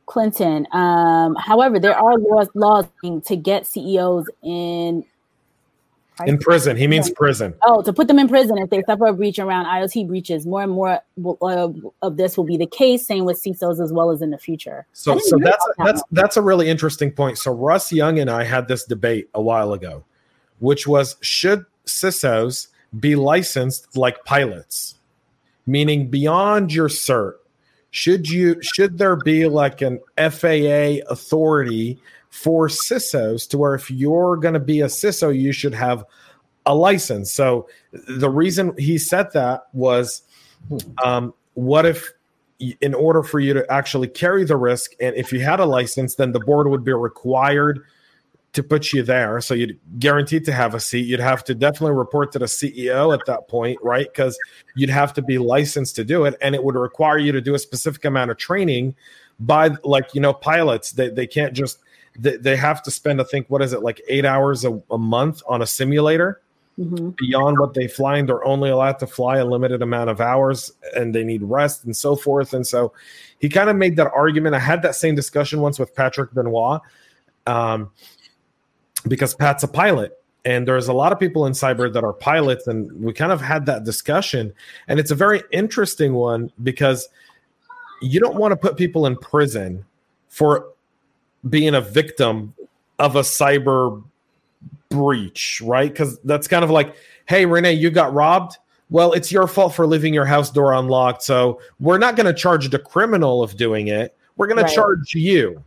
Clinton. 0.06 0.66
Um, 0.72 1.34
however, 1.36 1.78
there 1.78 1.96
are 1.96 2.18
laws 2.18 2.48
laws 2.54 2.86
to 3.02 3.36
get 3.36 3.66
CEOs 3.66 4.28
in 4.42 5.04
in 6.26 6.38
prison. 6.38 6.76
He 6.76 6.86
means 6.86 7.10
prison. 7.10 7.54
Oh, 7.64 7.82
to 7.82 7.92
put 7.92 8.06
them 8.06 8.20
in 8.20 8.28
prison 8.28 8.56
if 8.58 8.70
they 8.70 8.82
suffer 8.84 9.06
a 9.06 9.12
breach 9.12 9.38
around 9.38 9.66
IoT 9.66 10.06
breaches. 10.06 10.46
More 10.46 10.62
and 10.62 10.72
more 10.72 11.00
uh, 11.42 11.68
of 12.02 12.16
this 12.16 12.36
will 12.36 12.44
be 12.44 12.56
the 12.56 12.66
case. 12.66 13.04
Same 13.04 13.24
with 13.24 13.42
CISOs 13.42 13.82
as 13.82 13.92
well 13.92 14.10
as 14.10 14.22
in 14.22 14.30
the 14.30 14.38
future. 14.38 14.86
So, 14.92 15.18
so 15.18 15.38
that's 15.38 15.64
that 15.64 15.84
that's 15.84 16.02
that's 16.12 16.36
a 16.36 16.42
really 16.42 16.68
interesting 16.68 17.10
point. 17.10 17.38
So 17.38 17.52
Russ 17.52 17.90
Young 17.90 18.20
and 18.20 18.30
I 18.30 18.44
had 18.44 18.68
this 18.68 18.84
debate 18.84 19.28
a 19.34 19.42
while 19.42 19.72
ago, 19.72 20.04
which 20.60 20.86
was 20.86 21.16
should 21.20 21.66
CISOs 21.86 22.68
be 23.00 23.16
licensed 23.16 23.96
like 23.96 24.24
pilots, 24.24 24.96
meaning 25.66 26.10
beyond 26.10 26.72
your 26.72 26.88
cert, 26.88 27.34
should 27.94 28.28
you 28.28 28.60
should 28.60 28.98
there 28.98 29.14
be 29.14 29.46
like 29.46 29.80
an 29.80 30.00
FAA 30.18 31.06
authority 31.08 31.96
for 32.28 32.66
CISOs 32.66 33.48
to 33.50 33.56
where 33.56 33.76
if 33.76 33.88
you're 33.88 34.36
going 34.36 34.54
to 34.54 34.58
be 34.58 34.80
a 34.80 34.86
CISO, 34.86 35.32
you 35.32 35.52
should 35.52 35.74
have 35.74 36.04
a 36.66 36.74
license? 36.74 37.30
So 37.30 37.68
the 37.92 38.28
reason 38.28 38.74
he 38.76 38.98
said 38.98 39.28
that 39.34 39.68
was, 39.72 40.22
um, 41.04 41.34
what 41.54 41.86
if 41.86 42.10
in 42.80 42.94
order 42.94 43.22
for 43.22 43.38
you 43.38 43.54
to 43.54 43.72
actually 43.72 44.08
carry 44.08 44.42
the 44.42 44.56
risk, 44.56 44.90
and 44.98 45.14
if 45.14 45.32
you 45.32 45.38
had 45.38 45.60
a 45.60 45.64
license, 45.64 46.16
then 46.16 46.32
the 46.32 46.40
board 46.40 46.66
would 46.66 46.82
be 46.82 46.92
required 46.92 47.84
to 48.54 48.62
put 48.62 48.92
you 48.92 49.02
there. 49.02 49.40
So 49.40 49.52
you'd 49.52 49.78
guaranteed 49.98 50.44
to 50.46 50.52
have 50.52 50.74
a 50.74 50.80
seat. 50.80 51.06
You'd 51.06 51.20
have 51.20 51.44
to 51.44 51.54
definitely 51.54 51.96
report 51.96 52.32
to 52.32 52.38
the 52.38 52.46
CEO 52.46 53.12
at 53.12 53.26
that 53.26 53.48
point, 53.48 53.78
right? 53.82 54.06
Because 54.06 54.38
you'd 54.74 54.90
have 54.90 55.12
to 55.14 55.22
be 55.22 55.38
licensed 55.38 55.96
to 55.96 56.04
do 56.04 56.24
it. 56.24 56.36
And 56.40 56.54
it 56.54 56.62
would 56.62 56.76
require 56.76 57.18
you 57.18 57.32
to 57.32 57.40
do 57.40 57.54
a 57.54 57.58
specific 57.58 58.04
amount 58.04 58.30
of 58.30 58.36
training 58.36 58.94
by 59.40 59.70
like, 59.82 60.14
you 60.14 60.20
know, 60.20 60.32
pilots. 60.32 60.92
They, 60.92 61.10
they 61.10 61.26
can't 61.26 61.52
just, 61.52 61.80
they, 62.18 62.36
they 62.36 62.56
have 62.56 62.82
to 62.84 62.90
spend, 62.90 63.20
I 63.20 63.24
think, 63.24 63.50
what 63.50 63.60
is 63.60 63.72
it, 63.72 63.82
like 63.82 64.00
eight 64.08 64.24
hours 64.24 64.64
a, 64.64 64.80
a 64.90 64.98
month 64.98 65.42
on 65.48 65.60
a 65.60 65.66
simulator. 65.66 66.40
Mm-hmm. 66.76 67.10
Beyond 67.10 67.60
what 67.60 67.74
they 67.74 67.86
fly, 67.86 68.18
and 68.18 68.28
they're 68.28 68.44
only 68.44 68.68
allowed 68.68 68.98
to 68.98 69.06
fly 69.06 69.36
a 69.36 69.44
limited 69.44 69.80
amount 69.80 70.10
of 70.10 70.20
hours, 70.20 70.72
and 70.96 71.14
they 71.14 71.22
need 71.22 71.44
rest 71.44 71.84
and 71.84 71.96
so 71.96 72.16
forth. 72.16 72.52
And 72.52 72.66
so, 72.66 72.92
he 73.38 73.48
kind 73.48 73.70
of 73.70 73.76
made 73.76 73.94
that 73.94 74.10
argument. 74.12 74.56
I 74.56 74.58
had 74.58 74.82
that 74.82 74.96
same 74.96 75.14
discussion 75.14 75.60
once 75.60 75.78
with 75.78 75.94
Patrick 75.94 76.34
Benoit, 76.34 76.80
um, 77.46 77.92
because 79.08 79.34
Pat's 79.34 79.62
a 79.62 79.68
pilot 79.68 80.18
and 80.44 80.68
there's 80.68 80.88
a 80.88 80.92
lot 80.92 81.12
of 81.12 81.18
people 81.18 81.46
in 81.46 81.52
cyber 81.52 81.92
that 81.92 82.04
are 82.04 82.12
pilots 82.12 82.66
and 82.66 82.90
we 83.02 83.12
kind 83.12 83.32
of 83.32 83.40
had 83.40 83.66
that 83.66 83.84
discussion 83.84 84.52
and 84.88 85.00
it's 85.00 85.10
a 85.10 85.14
very 85.14 85.42
interesting 85.52 86.14
one 86.14 86.50
because 86.62 87.08
you 88.02 88.20
don't 88.20 88.36
want 88.36 88.52
to 88.52 88.56
put 88.56 88.76
people 88.76 89.06
in 89.06 89.16
prison 89.16 89.84
for 90.28 90.72
being 91.48 91.74
a 91.74 91.80
victim 91.80 92.52
of 92.98 93.16
a 93.16 93.20
cyber 93.20 94.02
breach 94.90 95.60
right? 95.64 95.90
Because 95.90 96.18
that's 96.20 96.46
kind 96.46 96.64
of 96.64 96.70
like 96.70 96.94
hey 97.26 97.46
renee 97.46 97.72
you 97.72 97.90
got 97.90 98.12
robbed? 98.12 98.58
Well 98.90 99.12
it's 99.12 99.32
your 99.32 99.46
fault 99.46 99.74
for 99.74 99.86
leaving 99.86 100.14
your 100.14 100.26
house 100.26 100.50
door 100.50 100.72
unlocked 100.72 101.22
so 101.22 101.60
we're 101.80 101.98
not 101.98 102.16
going 102.16 102.26
to 102.26 102.34
charge 102.34 102.68
the 102.70 102.78
criminal 102.78 103.42
of 103.42 103.56
doing 103.56 103.88
it. 103.88 104.16
We're 104.36 104.46
going 104.46 104.60
right. 104.60 104.68
to 104.68 104.74
charge 104.74 105.14
you 105.14 105.62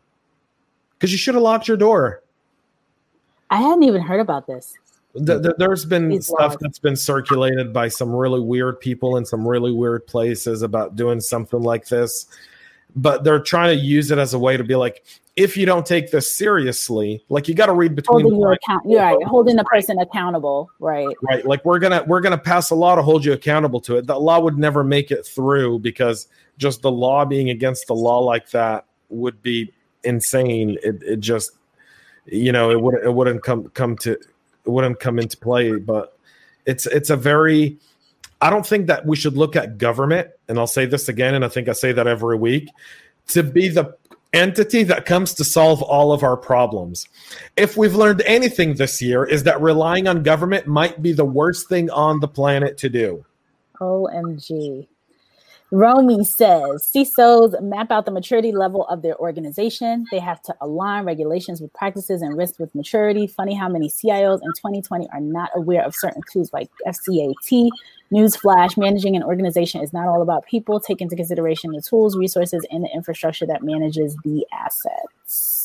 because 0.93 1.11
you 1.11 1.17
should 1.17 1.35
have 1.35 1.43
locked 1.43 1.67
your 1.67 1.77
door 1.77 2.21
I 3.49 3.61
hadn't 3.61 3.83
even 3.83 4.01
heard 4.01 4.19
about 4.19 4.47
this. 4.47 4.73
The, 5.13 5.39
the, 5.39 5.55
there's 5.57 5.85
been 5.85 6.09
These 6.09 6.27
stuff 6.27 6.51
laws. 6.51 6.57
that's 6.59 6.79
been 6.79 6.95
circulated 6.95 7.73
by 7.73 7.87
some 7.87 8.15
really 8.15 8.39
weird 8.39 8.79
people 8.79 9.17
in 9.17 9.25
some 9.25 9.47
really 9.47 9.71
weird 9.71 10.05
places 10.05 10.61
about 10.61 10.95
doing 10.95 11.19
something 11.21 11.61
like 11.61 11.87
this. 11.87 12.27
But 12.95 13.23
they're 13.23 13.39
trying 13.39 13.77
to 13.77 13.83
use 13.83 14.11
it 14.11 14.17
as 14.17 14.33
a 14.33 14.39
way 14.39 14.57
to 14.57 14.63
be 14.63 14.75
like, 14.75 15.03
if 15.35 15.55
you 15.55 15.67
don't 15.67 15.85
take 15.85 16.09
this 16.09 16.35
seriously, 16.35 17.23
like 17.29 17.47
you 17.47 17.53
got 17.53 17.67
to 17.67 17.73
read 17.73 17.95
between 17.95 18.23
holding 18.23 18.39
your 18.39 18.53
account, 18.53 18.83
you're 18.89 18.99
right, 18.99 19.23
holding 19.23 19.55
the 19.55 19.63
person 19.65 19.99
accountable, 19.99 20.69
right? 20.79 21.15
Right. 21.21 21.45
Like 21.45 21.63
we're 21.63 21.77
gonna 21.77 22.03
we're 22.07 22.21
gonna 22.21 22.39
pass 22.39 22.71
a 22.71 22.75
law 22.75 22.95
to 22.95 23.03
hold 23.03 23.23
you 23.23 23.33
accountable 23.33 23.79
to 23.81 23.97
it. 23.97 24.07
The 24.07 24.19
law 24.19 24.39
would 24.39 24.57
never 24.57 24.83
make 24.83 25.11
it 25.11 25.27
through 25.27 25.79
because 25.79 26.27
just 26.57 26.81
the 26.81 26.91
law 26.91 27.23
being 27.23 27.51
against 27.51 27.85
the 27.85 27.93
law 27.93 28.19
like 28.19 28.49
that 28.49 28.85
would 29.09 29.43
be 29.43 29.71
insane. 30.03 30.77
It, 30.83 31.03
it 31.03 31.19
just 31.19 31.51
you 32.27 32.51
know 32.51 32.71
it 32.71 32.81
wouldn't 32.81 33.03
it 33.03 33.13
wouldn't 33.13 33.43
come 33.43 33.69
come 33.69 33.95
to 33.97 34.11
it 34.11 34.29
wouldn't 34.65 34.99
come 34.99 35.19
into 35.19 35.37
play 35.37 35.75
but 35.77 36.17
it's 36.65 36.85
it's 36.87 37.09
a 37.09 37.15
very 37.15 37.77
i 38.41 38.49
don't 38.49 38.65
think 38.65 38.87
that 38.87 39.05
we 39.05 39.15
should 39.15 39.37
look 39.37 39.55
at 39.55 39.77
government 39.77 40.29
and 40.47 40.59
i'll 40.59 40.67
say 40.67 40.85
this 40.85 41.09
again 41.09 41.33
and 41.35 41.43
i 41.45 41.47
think 41.47 41.67
i 41.69 41.73
say 41.73 41.91
that 41.91 42.07
every 42.07 42.37
week 42.37 42.69
to 43.27 43.43
be 43.43 43.69
the 43.69 43.95
entity 44.33 44.83
that 44.83 45.05
comes 45.05 45.33
to 45.33 45.43
solve 45.43 45.81
all 45.81 46.11
of 46.11 46.21
our 46.21 46.37
problems. 46.37 47.07
If 47.55 47.77
we've 47.77 47.95
learned 47.95 48.21
anything 48.25 48.75
this 48.75 49.01
year 49.01 49.23
is 49.23 49.43
that 49.43 49.61
relying 49.61 50.07
on 50.07 50.21
government 50.21 50.67
might 50.67 51.01
be 51.01 51.13
the 51.13 51.25
worst 51.25 51.69
thing 51.69 51.89
on 51.89 52.19
the 52.19 52.27
planet 52.27 52.77
to 52.79 52.89
do. 52.89 53.25
Omg 53.79 54.87
Romy 55.71 56.23
says 56.23 56.89
CISOs 56.95 57.61
map 57.61 57.91
out 57.91 58.05
the 58.05 58.11
maturity 58.11 58.53
level 58.53 58.87
of 58.87 59.01
their 59.01 59.17
organization. 59.17 60.05
They 60.11 60.19
have 60.19 60.41
to 60.43 60.55
align 60.61 61.03
regulations 61.03 61.59
with 61.59 61.73
practices 61.73 62.21
and 62.21 62.37
risks 62.37 62.57
with 62.57 62.73
maturity. 62.73 63.27
Funny 63.27 63.53
how 63.53 63.67
many 63.67 63.89
CIOs 63.89 64.39
in 64.41 64.53
2020 64.53 65.09
are 65.11 65.19
not 65.19 65.49
aware 65.55 65.83
of 65.83 65.93
certain 65.93 66.21
tools 66.31 66.53
like 66.53 66.69
FCAT. 66.87 67.69
Newsflash 68.13 68.77
managing 68.77 69.17
an 69.17 69.23
organization 69.23 69.81
is 69.81 69.91
not 69.91 70.07
all 70.07 70.21
about 70.21 70.45
people. 70.45 70.79
Take 70.79 71.01
into 71.01 71.17
consideration 71.17 71.71
the 71.71 71.81
tools, 71.81 72.15
resources, 72.15 72.65
and 72.71 72.85
the 72.85 72.89
infrastructure 72.95 73.45
that 73.45 73.61
manages 73.61 74.15
the 74.23 74.45
assets. 74.53 75.56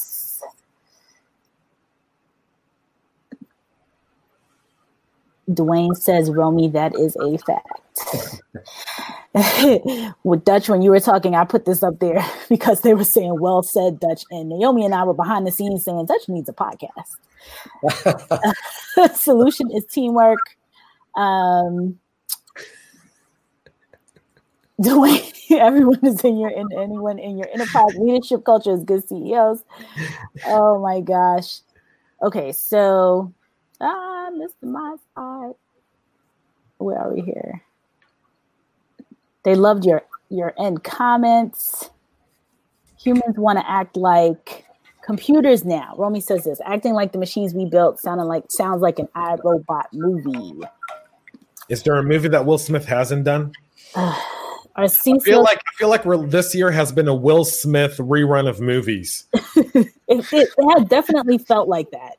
Dwayne 5.51 5.97
says, 5.97 6.31
Romy, 6.31 6.69
that 6.69 6.95
is 6.95 7.17
a 7.17 7.37
fact. 7.39 7.81
with 10.25 10.45
Dutch, 10.45 10.69
when 10.69 10.83
you 10.83 10.91
were 10.91 11.01
talking, 11.01 11.35
I 11.35 11.45
put 11.45 11.65
this 11.65 11.83
up 11.83 11.99
there 11.99 12.25
because 12.49 12.83
they 12.83 12.95
were 12.95 13.05
saying, 13.05 13.41
well 13.41 13.63
said, 13.63 13.99
Dutch. 14.01 14.25
And 14.31 14.49
Naomi 14.51 14.85
and 14.85 14.95
I 14.95 15.05
were 15.05 15.15
behind 15.15 15.47
the 15.47 15.51
scenes 15.51 15.85
saying, 15.85 16.07
Dutch 16.07 16.29
needs 16.29 16.49
a 16.49 16.53
podcast. 16.53 17.17
Solution 19.17 19.71
is 19.71 19.85
teamwork. 19.87 20.39
Um, 21.17 21.99
Dwayne, 24.81 25.33
everyone 25.51 26.01
is 26.05 26.25
in 26.25 26.39
your 26.39 26.51
in 26.51 26.67
anyone 26.77 27.19
in 27.19 27.37
your 27.37 27.49
enterprise 27.53 27.95
leadership 27.97 28.45
culture 28.45 28.73
is 28.73 28.83
good 28.85 29.07
CEOs. 29.07 29.63
Oh 30.47 30.81
my 30.81 31.01
gosh. 31.01 31.61
Okay, 32.23 32.53
so 32.53 33.33
ah, 33.83 34.31
Mr. 34.33 34.63
My 34.63 34.97
side. 35.15 35.55
Where 36.79 36.99
are 36.99 37.13
we 37.13 37.21
here? 37.21 37.63
They 39.45 39.55
loved 39.55 39.85
your 39.85 40.03
your 40.31 40.55
end 40.59 40.85
comments. 40.85 41.91
Humans 42.99 43.37
want 43.37 43.59
to 43.59 43.69
act 43.69 43.97
like 43.97 44.65
computers 45.05 45.65
now. 45.65 45.95
Romy 45.99 46.21
says 46.21 46.45
this, 46.45 46.61
acting 46.65 46.95
like 46.95 47.13
the 47.13 47.19
machines 47.19 47.53
we 47.53 47.67
built 47.67 47.99
sounding 47.99 48.27
like 48.27 48.45
sounds 48.51 48.81
like 48.81 48.99
an 48.99 49.09
I, 49.15 49.37
Robot 49.43 49.89
movie. 49.93 50.61
Is 51.69 51.83
there 51.83 51.97
a 51.97 52.03
movie 52.03 52.29
that 52.29 52.47
Will 52.47 52.59
Smith 52.59 52.87
hasn't 52.87 53.25
done? 53.25 53.53
I 54.75 54.89
feel 54.89 55.43
like 55.43 55.59
I 55.59 55.77
feel 55.77 55.89
like 55.91 56.03
this 56.31 56.55
year 56.55 56.71
has 56.71 56.93
been 56.93 57.07
a 57.07 57.15
Will 57.15 57.45
Smith 57.45 57.99
rerun 57.99 58.49
of 58.49 58.61
movies. 58.61 59.27
it, 59.57 59.93
it, 60.09 60.27
it 60.33 60.79
had 60.79 60.89
definitely 60.89 61.37
felt 61.37 61.69
like 61.69 61.91
that. 61.91 62.17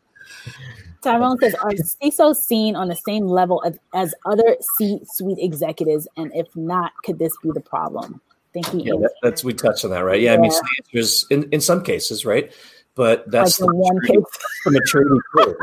Tyrone 1.03 1.37
says, 1.39 1.55
"Are 1.61 1.71
CISOs 1.71 2.37
seen 2.37 2.75
on 2.75 2.87
the 2.87 2.95
same 2.95 3.27
level 3.27 3.63
as, 3.65 3.77
as 3.93 4.15
other 4.25 4.57
C-suite 4.77 5.39
executives? 5.39 6.07
And 6.17 6.31
if 6.33 6.47
not, 6.55 6.91
could 7.03 7.19
this 7.19 7.33
be 7.43 7.51
the 7.51 7.61
problem?" 7.61 8.21
Thank 8.53 8.71
you. 8.73 8.81
Yeah, 8.83 8.99
that, 9.01 9.13
that's 9.23 9.43
we 9.43 9.53
touched 9.53 9.83
on 9.83 9.91
that, 9.91 10.01
right? 10.01 10.21
Yeah, 10.21 10.33
yeah. 10.33 10.37
I 10.37 10.41
mean, 10.41 10.51
answers 10.93 11.25
in 11.29 11.49
in 11.51 11.59
some 11.59 11.83
cases, 11.83 12.25
right? 12.25 12.51
But 12.95 13.29
that's 13.31 13.59
like 13.59 13.69
in 13.69 13.75
one 13.75 14.01
case, 14.01 14.23
the 14.65 14.71
maturity. 14.71 15.19
Right? 15.35 15.55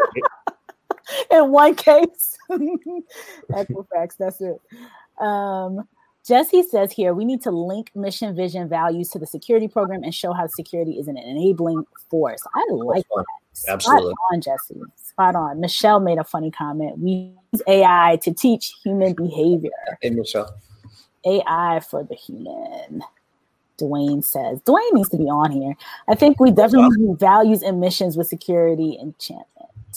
in 1.30 1.50
one 1.52 1.74
case, 1.76 2.36
Equifax. 2.50 4.16
That's 4.18 4.40
it. 4.40 4.60
Um, 5.20 5.86
Jesse 6.26 6.64
says 6.64 6.92
here 6.92 7.14
we 7.14 7.24
need 7.24 7.42
to 7.42 7.50
link 7.50 7.92
mission, 7.94 8.34
vision, 8.34 8.68
values 8.68 9.08
to 9.10 9.18
the 9.18 9.26
security 9.26 9.68
program 9.68 10.02
and 10.02 10.14
show 10.14 10.32
how 10.32 10.46
security 10.48 10.98
is 10.98 11.06
an 11.08 11.16
enabling 11.16 11.84
force. 12.10 12.42
I 12.54 12.66
like 12.72 13.06
that. 13.14 13.24
Absolutely. 13.68 14.12
Spot 14.12 14.16
on, 14.32 14.40
Jesse. 14.40 14.80
Spot 14.96 15.34
on. 15.34 15.60
Michelle 15.60 16.00
made 16.00 16.18
a 16.18 16.24
funny 16.24 16.50
comment. 16.50 16.98
We 16.98 17.34
use 17.52 17.62
AI 17.66 18.18
to 18.22 18.32
teach 18.32 18.74
human 18.82 19.14
behavior. 19.14 19.70
Hey, 20.00 20.10
Michelle. 20.10 20.54
AI 21.24 21.80
for 21.88 22.02
the 22.02 22.14
human. 22.14 23.02
Dwayne 23.78 24.24
says. 24.24 24.60
Dwayne 24.62 24.92
needs 24.92 25.08
to 25.10 25.16
be 25.16 25.24
on 25.24 25.50
here. 25.50 25.74
I 26.08 26.14
think 26.14 26.38
we 26.38 26.50
definitely 26.50 26.96
do 26.96 27.16
values 27.18 27.62
and 27.62 27.80
missions 27.80 28.16
with 28.16 28.26
security 28.26 28.96
and 29.00 29.14
Totally. 29.18 29.44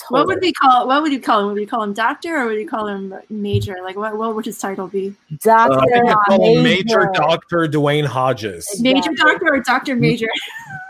What 0.09 0.27
would 0.27 0.39
we 0.41 0.53
call? 0.53 0.87
What 0.87 1.03
would 1.03 1.11
you 1.11 1.21
call 1.21 1.41
him? 1.41 1.53
Would 1.53 1.61
you 1.61 1.67
call 1.67 1.83
him 1.83 1.93
doctor 1.93 2.35
or 2.37 2.47
would 2.47 2.59
you 2.59 2.67
call 2.67 2.87
him 2.87 3.13
major? 3.29 3.77
Like 3.83 3.95
what? 3.95 4.17
What 4.17 4.35
would 4.35 4.45
his 4.45 4.57
title 4.57 4.87
be? 4.87 5.15
Doctor. 5.39 5.79
Uh, 5.79 6.37
major. 6.37 6.61
major 6.61 7.11
Doctor 7.13 7.67
Dwayne 7.67 8.05
Hodges. 8.05 8.79
Major 8.81 9.11
Doctor 9.15 9.53
or 9.53 9.59
Doctor 9.59 9.95
Major? 9.95 10.27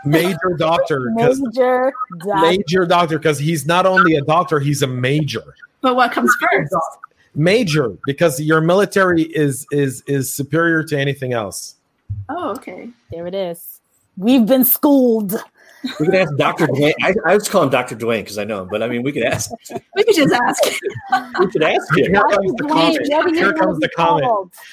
major 0.04 0.56
Doctor. 0.56 1.10
Major. 1.14 1.92
Doctor. 2.20 2.40
Major 2.40 2.86
Doctor 2.86 3.18
because 3.18 3.38
he's 3.38 3.66
not 3.66 3.84
only 3.84 4.16
a 4.16 4.22
doctor, 4.22 4.58
he's 4.58 4.82
a 4.82 4.86
major. 4.86 5.54
But 5.80 5.96
what 5.96 6.12
comes 6.12 6.34
first? 6.40 6.74
Major 7.34 7.96
because 8.06 8.40
your 8.40 8.60
military 8.60 9.22
is 9.22 9.66
is 9.70 10.02
is 10.06 10.32
superior 10.32 10.82
to 10.84 10.98
anything 10.98 11.34
else. 11.34 11.76
Oh, 12.28 12.50
okay. 12.52 12.88
There 13.10 13.26
it 13.26 13.34
is. 13.34 13.80
We've 14.16 14.46
been 14.46 14.64
schooled. 14.64 15.34
We 16.00 16.06
could 16.06 16.14
ask 16.14 16.34
Dr. 16.36 16.66
Dwayne. 16.66 16.94
I, 17.02 17.14
I 17.26 17.34
was 17.34 17.48
calling 17.48 17.70
Dr. 17.70 17.94
Dwayne 17.96 18.20
because 18.20 18.38
I 18.38 18.44
know 18.44 18.62
him, 18.62 18.68
but 18.70 18.82
I 18.82 18.88
mean, 18.88 19.02
we 19.02 19.12
could 19.12 19.24
ask. 19.24 19.50
we 19.94 20.04
could 20.04 20.14
just 20.14 20.32
ask. 20.32 20.62
we 21.38 21.46
could 21.50 21.62
ask 21.62 21.96
him. 21.96 22.12
Here 22.12 22.22
comes 22.22 22.52
the 22.54 22.68
comment. 22.68 23.36
Here 23.36 23.52
comes 23.52 23.78
the 23.80 23.88
comment. 23.90 24.26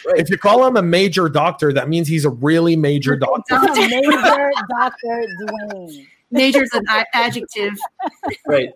Right. 0.05 0.19
If 0.19 0.29
you 0.29 0.37
call 0.37 0.65
him 0.65 0.77
a 0.77 0.81
major 0.81 1.27
doctor, 1.27 1.73
that 1.73 1.89
means 1.89 2.07
he's 2.07 2.25
a 2.25 2.29
really 2.29 2.75
major 2.75 3.15
doctor. 3.15 3.59
major 3.61 4.51
Dr. 4.69 5.25
Dwayne. 5.41 6.07
Major's 6.31 6.71
an 6.73 6.85
adjective. 7.13 7.77
Right. 8.45 8.69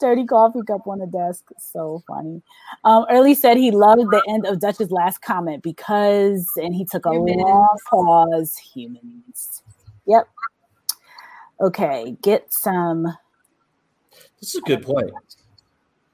Dirty 0.00 0.24
coffee 0.24 0.60
cup 0.66 0.86
on 0.86 1.00
the 1.00 1.06
desk. 1.06 1.44
So 1.58 2.02
funny. 2.06 2.40
Um, 2.84 3.04
Early 3.10 3.34
said 3.34 3.56
he 3.56 3.72
loved 3.72 4.02
the 4.10 4.22
end 4.28 4.46
of 4.46 4.60
Dutch's 4.60 4.92
last 4.92 5.22
comment 5.22 5.64
because, 5.64 6.48
and 6.56 6.74
he 6.74 6.84
took 6.84 7.04
a 7.04 7.12
humans. 7.12 7.42
long 7.42 7.76
pause. 7.90 8.56
Humans. 8.58 9.62
Yep. 10.06 10.28
Okay, 11.60 12.16
get 12.22 12.52
some. 12.52 13.04
This 14.40 14.54
is 14.54 14.56
a 14.56 14.60
good 14.62 14.82
point. 14.82 15.10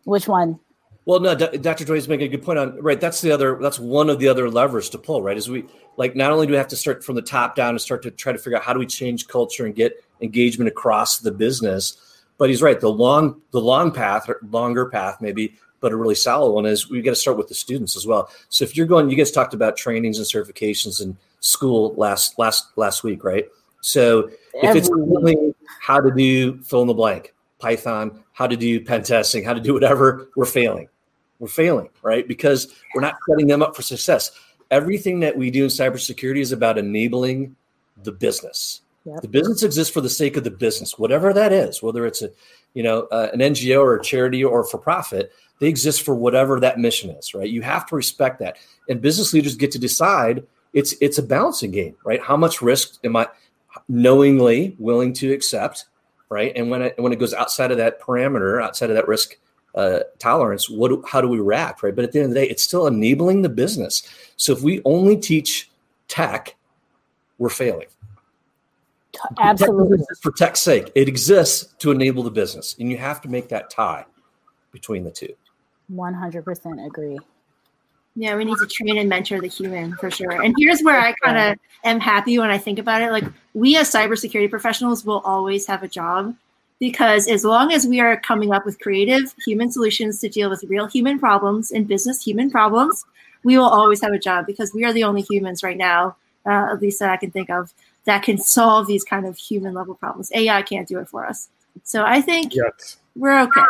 Which 0.05 0.28
one? 0.28 0.59
Well, 1.05 1.18
no, 1.18 1.34
Dr. 1.34 1.84
Joy 1.84 1.95
is 1.95 2.07
making 2.07 2.26
a 2.26 2.30
good 2.30 2.45
point 2.45 2.61
on 2.61 2.80
right. 2.80 3.01
That's 3.01 3.20
the 3.20 3.32
other. 3.32 3.59
That's 3.61 3.78
one 3.78 4.09
of 4.09 4.20
the 4.20 4.28
other 4.28 4.49
levers 4.49 4.88
to 4.90 4.99
pull. 4.99 5.20
Right, 5.20 5.36
is 5.36 5.51
we 5.51 5.64
like 5.97 6.14
not 6.14 6.30
only 6.30 6.47
do 6.47 6.53
we 6.53 6.57
have 6.57 6.68
to 6.68 6.76
start 6.76 7.03
from 7.03 7.16
the 7.16 7.22
top 7.22 7.57
down 7.57 7.70
and 7.70 7.80
start 7.80 8.03
to 8.05 8.12
try 8.12 8.32
to 8.32 8.38
figure 8.38 8.57
out 8.57 8.62
how 8.62 8.72
do 8.72 8.78
we 8.78 8.86
change 8.86 9.26
culture 9.26 9.66
and 9.66 9.74
get 9.74 10.05
engagement 10.20 10.68
across 10.68 11.18
the 11.18 11.32
business, 11.32 12.24
but 12.38 12.49
he's 12.49 12.62
right. 12.62 12.78
The 12.78 12.90
long, 12.90 13.40
the 13.51 13.61
long 13.61 13.90
path, 13.90 14.30
longer 14.51 14.86
path, 14.86 15.20
maybe, 15.20 15.57
but 15.80 15.90
a 15.90 15.97
really 15.97 16.14
solid 16.14 16.53
one 16.53 16.66
is 16.66 16.88
we 16.88 17.03
got 17.03 17.11
to 17.11 17.16
start 17.16 17.36
with 17.36 17.49
the 17.49 17.55
students 17.55 17.97
as 17.97 18.07
well. 18.07 18.30
So 18.49 18.64
if 18.64 18.76
you're 18.76 18.86
going, 18.86 19.11
you 19.11 19.16
guys 19.16 19.32
talked 19.32 19.55
about 19.55 19.76
trainings 19.76 20.18
and 20.18 20.26
certifications 20.26 21.03
in 21.03 21.16
school 21.40 21.95
last 21.97 22.38
last 22.38 22.68
last 22.76 23.03
week, 23.03 23.24
right? 23.24 23.49
So 23.83 24.30
if 24.55 24.76
it's 24.76 24.91
only 24.91 25.55
how 25.80 26.01
to 26.01 26.11
do 26.11 26.62
fill 26.62 26.83
in 26.83 26.89
the 26.89 26.95
blank, 26.95 27.35
Python, 27.59 28.24
how 28.33 28.47
to 28.47 28.57
do 28.57 28.80
pen 28.80 29.03
testing, 29.03 29.45
how 29.45 29.53
to 29.53 29.61
do 29.61 29.74
whatever, 29.74 30.28
we're 30.37 30.47
failing. 30.47 30.89
We're 31.39 31.49
failing, 31.49 31.91
right? 32.03 32.26
Because 32.26 32.72
we're 32.95 33.03
not 33.03 33.16
setting 33.28 33.49
them 33.49 33.62
up 33.62 33.76
for 33.76 33.83
success. 33.83 34.30
Everything 34.70 35.20
that 35.20 35.37
we 35.37 35.51
do 35.51 35.64
in 35.64 35.70
cybersecurity 35.70 36.39
is 36.39 36.53
about 36.53 36.78
enabling 36.78 37.57
the 38.05 38.12
business. 38.12 38.83
Yep. 39.05 39.22
The 39.22 39.28
business 39.28 39.62
exists 39.64 39.93
for 39.93 40.01
the 40.01 40.09
sake 40.09 40.37
of 40.37 40.45
the 40.45 40.51
business, 40.51 40.97
whatever 40.97 41.33
that 41.33 41.53
is, 41.53 41.83
whether 41.83 42.07
it's 42.07 42.22
a, 42.22 42.30
you 42.74 42.85
know, 42.85 43.09
uh, 43.11 43.30
an 43.33 43.41
NGO 43.41 43.80
or 43.83 43.97
a 43.97 44.03
charity 44.03 44.45
or 44.45 44.62
for 44.64 44.78
profit. 44.78 45.33
They 45.59 45.66
exist 45.68 46.03
for 46.03 46.14
whatever 46.14 46.61
that 46.61 46.78
mission 46.78 47.11
is, 47.11 47.35
right? 47.35 47.49
You 47.49 47.62
have 47.62 47.87
to 47.87 47.97
respect 47.97 48.39
that, 48.41 48.59
and 48.89 49.01
business 49.01 49.33
leaders 49.33 49.57
get 49.57 49.72
to 49.72 49.78
decide. 49.78 50.47
It's 50.72 50.95
it's 51.01 51.18
a 51.18 51.22
balancing 51.22 51.70
game, 51.70 51.95
right? 52.05 52.20
How 52.20 52.37
much 52.37 52.62
risk 52.62 52.99
am 53.05 53.16
I? 53.16 53.28
Knowingly 53.89 54.77
willing 54.79 55.12
to 55.14 55.33
accept, 55.33 55.87
right? 56.29 56.53
And 56.57 56.70
when 56.70 56.83
it 56.83 56.95
when 56.99 57.12
it 57.12 57.18
goes 57.18 57.35
outside 57.35 57.70
of 57.70 57.79
that 57.79 58.01
parameter, 58.01 58.62
outside 58.62 58.91
of 58.91 58.97
that 58.97 59.09
risk 59.09 59.39
uh, 59.75 60.01
tolerance, 60.18 60.68
what 60.68 60.89
do, 60.89 61.03
how 61.09 61.20
do 61.20 61.29
we 61.29 61.41
react, 61.41 61.83
right? 61.83 61.95
But 61.95 62.05
at 62.05 62.12
the 62.12 62.20
end 62.20 62.27
of 62.27 62.35
the 62.35 62.41
day, 62.41 62.49
it's 62.49 62.62
still 62.62 62.87
enabling 62.87 63.43
the 63.43 63.49
business. 63.49 64.03
So 64.37 64.53
if 64.53 64.62
we 64.62 64.83
only 64.85 65.16
teach 65.16 65.70
tech, 66.09 66.55
we're 67.39 67.49
failing. 67.49 67.89
Absolutely. 69.39 69.99
For 70.20 70.33
tech's 70.33 70.61
sake, 70.61 70.91
it 70.95 71.09
exists 71.09 71.75
to 71.79 71.91
enable 71.91 72.23
the 72.23 72.31
business, 72.31 72.77
and 72.79 72.91
you 72.91 72.97
have 72.97 73.20
to 73.23 73.29
make 73.29 73.49
that 73.49 73.70
tie 73.70 74.05
between 74.73 75.05
the 75.05 75.11
two. 75.11 75.35
One 75.89 76.14
hundred 76.14 76.45
percent 76.45 76.81
agree. 76.85 77.18
Yeah, 78.14 78.36
we 78.36 78.44
need 78.44 78.56
to 78.58 78.66
train 78.66 78.98
and 78.98 79.08
mentor 79.08 79.40
the 79.40 79.48
human 79.48 79.96
for 79.96 80.10
sure. 80.10 80.42
And 80.42 80.54
here's 80.58 80.82
where 80.82 81.00
I 81.00 81.14
kind 81.22 81.38
of 81.38 81.58
am 81.84 81.98
happy 81.98 82.38
when 82.38 82.50
I 82.50 82.58
think 82.58 82.78
about 82.78 83.00
it. 83.00 83.10
Like 83.10 83.24
we 83.54 83.76
as 83.76 83.90
cybersecurity 83.90 84.50
professionals 84.50 85.04
will 85.04 85.20
always 85.20 85.66
have 85.66 85.82
a 85.82 85.88
job 85.88 86.34
because 86.78 87.26
as 87.28 87.44
long 87.44 87.72
as 87.72 87.86
we 87.86 88.00
are 88.00 88.20
coming 88.20 88.52
up 88.52 88.66
with 88.66 88.80
creative 88.80 89.34
human 89.44 89.70
solutions 89.70 90.20
to 90.20 90.28
deal 90.28 90.50
with 90.50 90.64
real 90.64 90.86
human 90.86 91.18
problems 91.18 91.70
and 91.70 91.88
business 91.88 92.22
human 92.22 92.50
problems, 92.50 93.04
we 93.44 93.56
will 93.56 93.68
always 93.68 94.02
have 94.02 94.12
a 94.12 94.18
job 94.18 94.46
because 94.46 94.74
we 94.74 94.84
are 94.84 94.92
the 94.92 95.04
only 95.04 95.22
humans 95.22 95.62
right 95.62 95.76
now, 95.76 96.16
uh, 96.44 96.68
at 96.72 96.82
least 96.82 96.98
that 96.98 97.10
I 97.10 97.16
can 97.16 97.30
think 97.30 97.50
of, 97.50 97.72
that 98.04 98.22
can 98.22 98.36
solve 98.36 98.86
these 98.86 99.04
kind 99.04 99.26
of 99.26 99.38
human 99.38 99.74
level 99.74 99.94
problems. 99.94 100.30
AI 100.34 100.60
can't 100.62 100.88
do 100.88 100.98
it 100.98 101.08
for 101.08 101.24
us. 101.24 101.48
So 101.84 102.04
I 102.04 102.20
think 102.20 102.54
yes. 102.54 102.98
we're 103.16 103.40
okay. 103.42 103.62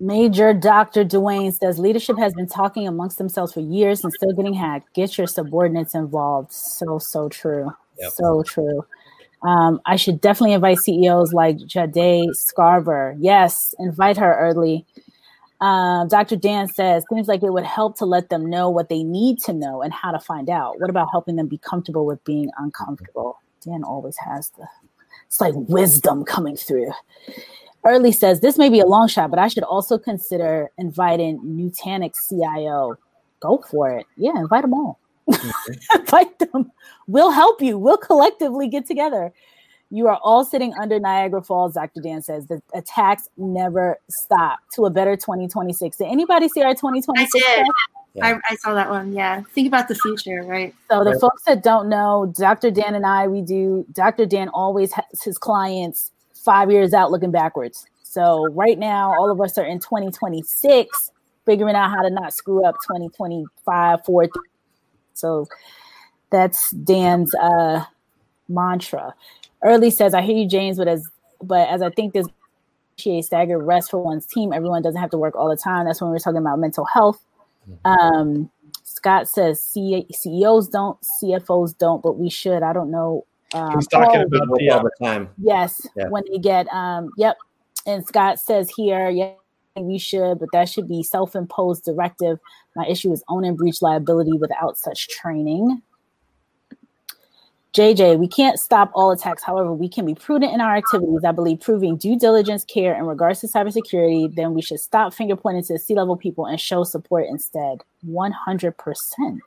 Major 0.00 0.54
Dr. 0.54 1.04
Dwayne 1.04 1.52
says 1.52 1.78
leadership 1.78 2.18
has 2.18 2.32
been 2.32 2.48
talking 2.48 2.88
amongst 2.88 3.18
themselves 3.18 3.52
for 3.52 3.60
years 3.60 4.02
and 4.02 4.10
still 4.12 4.32
getting 4.32 4.54
hacked. 4.54 4.94
Get 4.94 5.18
your 5.18 5.26
subordinates 5.26 5.94
involved. 5.94 6.52
So, 6.52 6.98
so 6.98 7.28
true. 7.28 7.70
Yep. 7.98 8.12
So 8.12 8.42
true. 8.42 8.86
Um, 9.42 9.80
I 9.84 9.96
should 9.96 10.20
definitely 10.20 10.54
invite 10.54 10.78
CEOs 10.78 11.34
like 11.34 11.58
Jade 11.66 12.30
Scarver. 12.30 13.16
Yes, 13.18 13.74
invite 13.78 14.16
her 14.16 14.38
early. 14.38 14.86
Um, 15.60 16.08
Dr. 16.08 16.36
Dan 16.36 16.68
says, 16.68 17.04
seems 17.12 17.28
like 17.28 17.42
it 17.42 17.52
would 17.52 17.64
help 17.64 17.98
to 17.98 18.06
let 18.06 18.30
them 18.30 18.48
know 18.48 18.70
what 18.70 18.88
they 18.88 19.02
need 19.02 19.38
to 19.40 19.52
know 19.52 19.82
and 19.82 19.92
how 19.92 20.10
to 20.10 20.18
find 20.18 20.48
out. 20.48 20.80
What 20.80 20.88
about 20.88 21.08
helping 21.12 21.36
them 21.36 21.48
be 21.48 21.58
comfortable 21.58 22.06
with 22.06 22.24
being 22.24 22.50
uncomfortable? 22.58 23.38
Dan 23.62 23.84
always 23.84 24.16
has 24.16 24.48
the, 24.50 24.66
it's 25.26 25.40
like 25.40 25.54
wisdom 25.54 26.24
coming 26.24 26.56
through. 26.56 26.92
Early 27.84 28.12
says, 28.12 28.40
this 28.40 28.58
may 28.58 28.68
be 28.68 28.80
a 28.80 28.86
long 28.86 29.08
shot, 29.08 29.30
but 29.30 29.38
I 29.38 29.48
should 29.48 29.62
also 29.62 29.98
consider 29.98 30.70
inviting 30.76 31.40
Nutanix 31.40 32.28
CIO. 32.28 32.96
Go 33.40 33.64
for 33.70 33.90
it. 33.90 34.06
Yeah, 34.16 34.32
invite 34.36 34.62
them 34.62 34.74
all. 34.74 34.98
Mm-hmm. 35.28 35.98
invite 36.00 36.38
them. 36.38 36.70
We'll 37.06 37.30
help 37.30 37.62
you. 37.62 37.78
We'll 37.78 37.96
collectively 37.96 38.68
get 38.68 38.86
together. 38.86 39.32
You 39.92 40.06
are 40.08 40.18
all 40.22 40.44
sitting 40.44 40.72
under 40.80 41.00
Niagara 41.00 41.42
Falls, 41.42 41.74
Dr. 41.74 42.00
Dan 42.00 42.22
says. 42.22 42.46
The 42.46 42.62
attacks 42.74 43.28
never 43.36 43.98
stop 44.08 44.60
to 44.74 44.84
a 44.84 44.90
better 44.90 45.16
2026. 45.16 45.96
Did 45.96 46.06
anybody 46.06 46.48
see 46.48 46.62
our 46.62 46.74
2026? 46.74 47.44
I 47.44 47.56
did. 47.56 47.66
Yeah. 48.14 48.26
I, 48.26 48.40
I, 48.48 48.56
saw 48.56 48.74
that 48.74 48.90
one. 48.90 49.12
Yeah. 49.12 49.42
Think 49.54 49.68
about 49.68 49.88
the 49.88 49.94
future, 49.94 50.42
right? 50.42 50.74
So, 50.90 51.02
the 51.02 51.12
right. 51.12 51.20
folks 51.20 51.44
that 51.44 51.62
don't 51.62 51.88
know, 51.88 52.32
Dr. 52.36 52.70
Dan 52.70 52.94
and 52.94 53.06
I, 53.06 53.26
we 53.26 53.40
do, 53.40 53.84
Dr. 53.92 54.26
Dan 54.26 54.48
always 54.50 54.92
has 54.92 55.22
his 55.22 55.38
clients 55.38 56.10
five 56.44 56.70
years 56.70 56.92
out 56.92 57.10
looking 57.10 57.30
backwards. 57.30 57.86
So, 58.02 58.48
right 58.52 58.78
now, 58.78 59.12
all 59.12 59.30
of 59.30 59.40
us 59.40 59.56
are 59.56 59.64
in 59.64 59.78
2026, 59.78 61.12
figuring 61.46 61.76
out 61.76 61.90
how 61.90 62.02
to 62.02 62.10
not 62.10 62.34
screw 62.34 62.64
up 62.64 62.74
2025, 62.86 64.04
4. 64.04 64.28
So, 65.14 65.46
that's 66.30 66.70
Dan's 66.70 67.34
uh, 67.34 67.84
mantra. 68.48 69.14
Early 69.62 69.90
says, 69.90 70.14
I 70.14 70.22
hear 70.22 70.36
you, 70.36 70.48
James, 70.48 70.78
but 70.78 70.88
as 70.88 71.08
but 71.42 71.68
as 71.68 71.82
I 71.82 71.90
think 71.90 72.12
this 72.12 72.26
a 73.06 73.22
staggered 73.22 73.62
rest 73.62 73.90
for 73.90 74.02
one's 74.02 74.26
team, 74.26 74.52
everyone 74.52 74.82
doesn't 74.82 75.00
have 75.00 75.10
to 75.10 75.18
work 75.18 75.34
all 75.34 75.48
the 75.48 75.56
time. 75.56 75.86
That's 75.86 76.02
when 76.02 76.10
we're 76.10 76.18
talking 76.18 76.38
about 76.38 76.58
mental 76.58 76.84
health. 76.84 77.24
Mm-hmm. 77.68 77.86
Um, 77.86 78.50
Scott 78.84 79.28
says 79.28 79.62
C- 79.62 80.06
CEOs 80.12 80.68
don't, 80.68 80.98
CFOs 81.22 81.78
don't, 81.78 82.02
but 82.02 82.18
we 82.18 82.28
should. 82.28 82.62
I 82.62 82.72
don't 82.72 82.90
know. 82.90 83.24
Um, 83.54 83.74
He's 83.74 83.86
talking 83.88 84.20
oh, 84.20 84.24
about 84.24 84.58
the, 84.58 84.70
all 84.70 84.82
the 84.82 85.04
time. 85.04 85.28
Yes, 85.38 85.86
yeah. 85.96 86.08
when 86.08 86.22
they 86.30 86.38
get 86.38 86.66
um, 86.72 87.10
yep. 87.16 87.36
And 87.86 88.06
Scott 88.06 88.38
says 88.38 88.70
here, 88.76 89.08
yeah, 89.08 89.32
we 89.76 89.98
should, 89.98 90.38
but 90.38 90.50
that 90.52 90.68
should 90.68 90.88
be 90.88 91.02
self-imposed 91.02 91.84
directive. 91.84 92.38
My 92.76 92.86
issue 92.86 93.12
is 93.12 93.24
own 93.28 93.44
and 93.44 93.56
breach 93.56 93.82
liability 93.82 94.32
without 94.38 94.76
such 94.76 95.08
training. 95.08 95.82
JJ, 97.72 98.18
we 98.18 98.26
can't 98.26 98.58
stop 98.58 98.90
all 98.94 99.12
attacks. 99.12 99.44
However, 99.44 99.72
we 99.72 99.88
can 99.88 100.04
be 100.04 100.14
prudent 100.14 100.52
in 100.52 100.60
our 100.60 100.74
activities. 100.74 101.24
I 101.24 101.30
believe 101.30 101.60
proving 101.60 101.96
due 101.96 102.18
diligence, 102.18 102.64
care 102.64 102.98
in 102.98 103.04
regards 103.04 103.40
to 103.40 103.46
cybersecurity, 103.46 104.34
then 104.34 104.54
we 104.54 104.62
should 104.62 104.80
stop 104.80 105.14
finger 105.14 105.36
pointing 105.36 105.62
to 105.64 105.78
C 105.78 105.94
level 105.94 106.16
people 106.16 106.46
and 106.46 106.60
show 106.60 106.82
support 106.82 107.26
instead. 107.28 107.78
100%. 108.08 109.38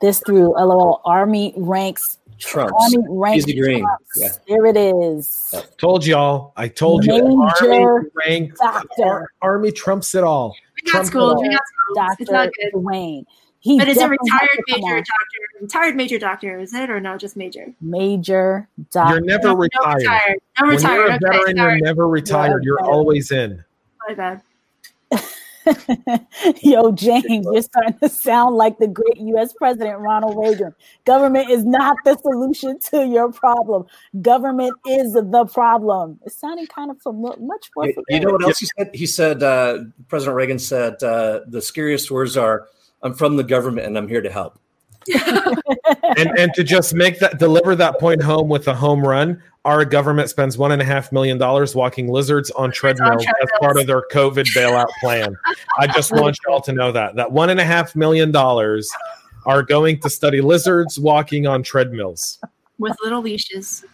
This 0.00 0.20
through 0.20 0.54
LOL 0.54 1.00
Army 1.04 1.52
ranks 1.56 2.18
Trump. 2.38 2.72
Army 2.80 2.98
ranks 3.08 3.48
Easy 3.48 3.58
green. 3.58 3.86
Yeah. 4.16 4.28
There 4.46 4.66
it 4.66 4.76
is. 4.76 5.54
Told 5.76 6.06
y'all. 6.06 6.52
I 6.56 6.68
told 6.68 7.04
Major 7.04 7.26
you. 7.26 7.42
Army 7.60 8.08
ranked. 8.14 8.60
Ar- 8.60 9.28
Army 9.42 9.72
trumps 9.72 10.14
it 10.14 10.22
all. 10.22 10.54
We 10.84 10.92
got 10.92 11.06
school. 11.06 11.40
We 11.40 11.48
got 11.48 11.60
school. 12.14 12.26
Dr. 12.26 12.52
Dwayne. 12.74 13.24
He 13.60 13.76
but 13.76 13.88
is 13.88 13.98
it 13.98 14.08
retired 14.08 14.48
major 14.68 14.98
doctor? 14.98 15.60
Retired 15.60 15.96
major 15.96 16.18
doctor, 16.18 16.60
is 16.60 16.72
it 16.72 16.90
or 16.90 17.00
no? 17.00 17.18
Just 17.18 17.36
major. 17.36 17.74
Major 17.80 18.68
doctor. 18.92 19.14
You're 19.16 19.24
never 19.24 19.56
retired. 19.56 20.04
No 20.04 20.06
retired. 20.06 20.38
No 20.60 20.68
when. 20.68 20.80
You're 20.80 21.06
a 21.06 21.18
veteran. 21.18 21.58
Okay, 21.58 21.60
you're 21.60 21.80
never 21.80 22.08
retired. 22.08 22.62
You're 22.62 22.84
always 22.84 23.32
in. 23.32 23.64
My 24.08 24.14
bad. 24.14 24.42
Yo, 26.62 26.92
James, 26.92 27.46
you're 27.50 27.62
starting 27.62 27.98
to 27.98 28.08
sound 28.08 28.56
like 28.56 28.78
the 28.78 28.88
great 28.88 29.16
US 29.16 29.52
President 29.52 29.98
Ronald 29.98 30.36
Reagan. 30.36 30.74
Government 31.04 31.50
is 31.50 31.64
not 31.64 31.96
the 32.04 32.16
solution 32.18 32.78
to 32.90 33.06
your 33.06 33.32
problem. 33.32 33.86
Government 34.20 34.74
is 34.86 35.12
the 35.12 35.48
problem. 35.52 36.18
It's 36.24 36.38
sounding 36.38 36.66
kind 36.66 36.90
of 36.90 37.00
familiar, 37.00 37.38
much 37.40 37.70
more. 37.76 37.84
Familiar. 37.84 38.04
You 38.08 38.20
know 38.20 38.32
what 38.32 38.44
else 38.44 38.58
he 38.58 38.68
said? 38.76 38.90
He 38.94 39.06
said, 39.06 39.42
uh, 39.42 39.78
President 40.08 40.36
Reagan 40.36 40.58
said, 40.58 41.02
uh, 41.02 41.40
the 41.46 41.62
scariest 41.62 42.10
words 42.10 42.36
are, 42.36 42.68
I'm 43.02 43.14
from 43.14 43.36
the 43.36 43.44
government 43.44 43.86
and 43.86 43.96
I'm 43.96 44.08
here 44.08 44.22
to 44.22 44.30
help. 44.30 44.58
and 46.16 46.38
and 46.38 46.54
to 46.54 46.64
just 46.64 46.94
make 46.94 47.18
that 47.18 47.38
deliver 47.38 47.74
that 47.76 47.98
point 47.98 48.22
home 48.22 48.48
with 48.48 48.68
a 48.68 48.74
home 48.74 49.00
run, 49.00 49.42
our 49.64 49.84
government 49.84 50.30
spends 50.30 50.56
one 50.58 50.72
and 50.72 50.82
a 50.82 50.84
half 50.84 51.12
million 51.12 51.38
dollars 51.38 51.74
walking 51.74 52.08
lizards 52.08 52.50
on 52.52 52.70
treadmills, 52.70 53.24
on 53.26 53.32
as 53.42 53.48
part 53.60 53.78
of 53.78 53.86
their 53.86 54.02
COVID 54.12 54.46
bailout 54.54 54.88
plan. 55.00 55.36
I 55.78 55.86
just 55.86 56.12
want 56.12 56.36
y'all 56.46 56.60
to 56.62 56.72
know 56.72 56.92
that 56.92 57.16
that 57.16 57.30
one 57.30 57.50
and 57.50 57.60
a 57.60 57.64
half 57.64 57.94
million 57.94 58.30
dollars 58.30 58.90
are 59.46 59.62
going 59.62 60.00
to 60.00 60.10
study 60.10 60.40
lizards 60.40 60.98
walking 60.98 61.46
on 61.46 61.62
treadmills 61.62 62.38
with 62.78 62.96
little 63.02 63.22
leashes. 63.22 63.84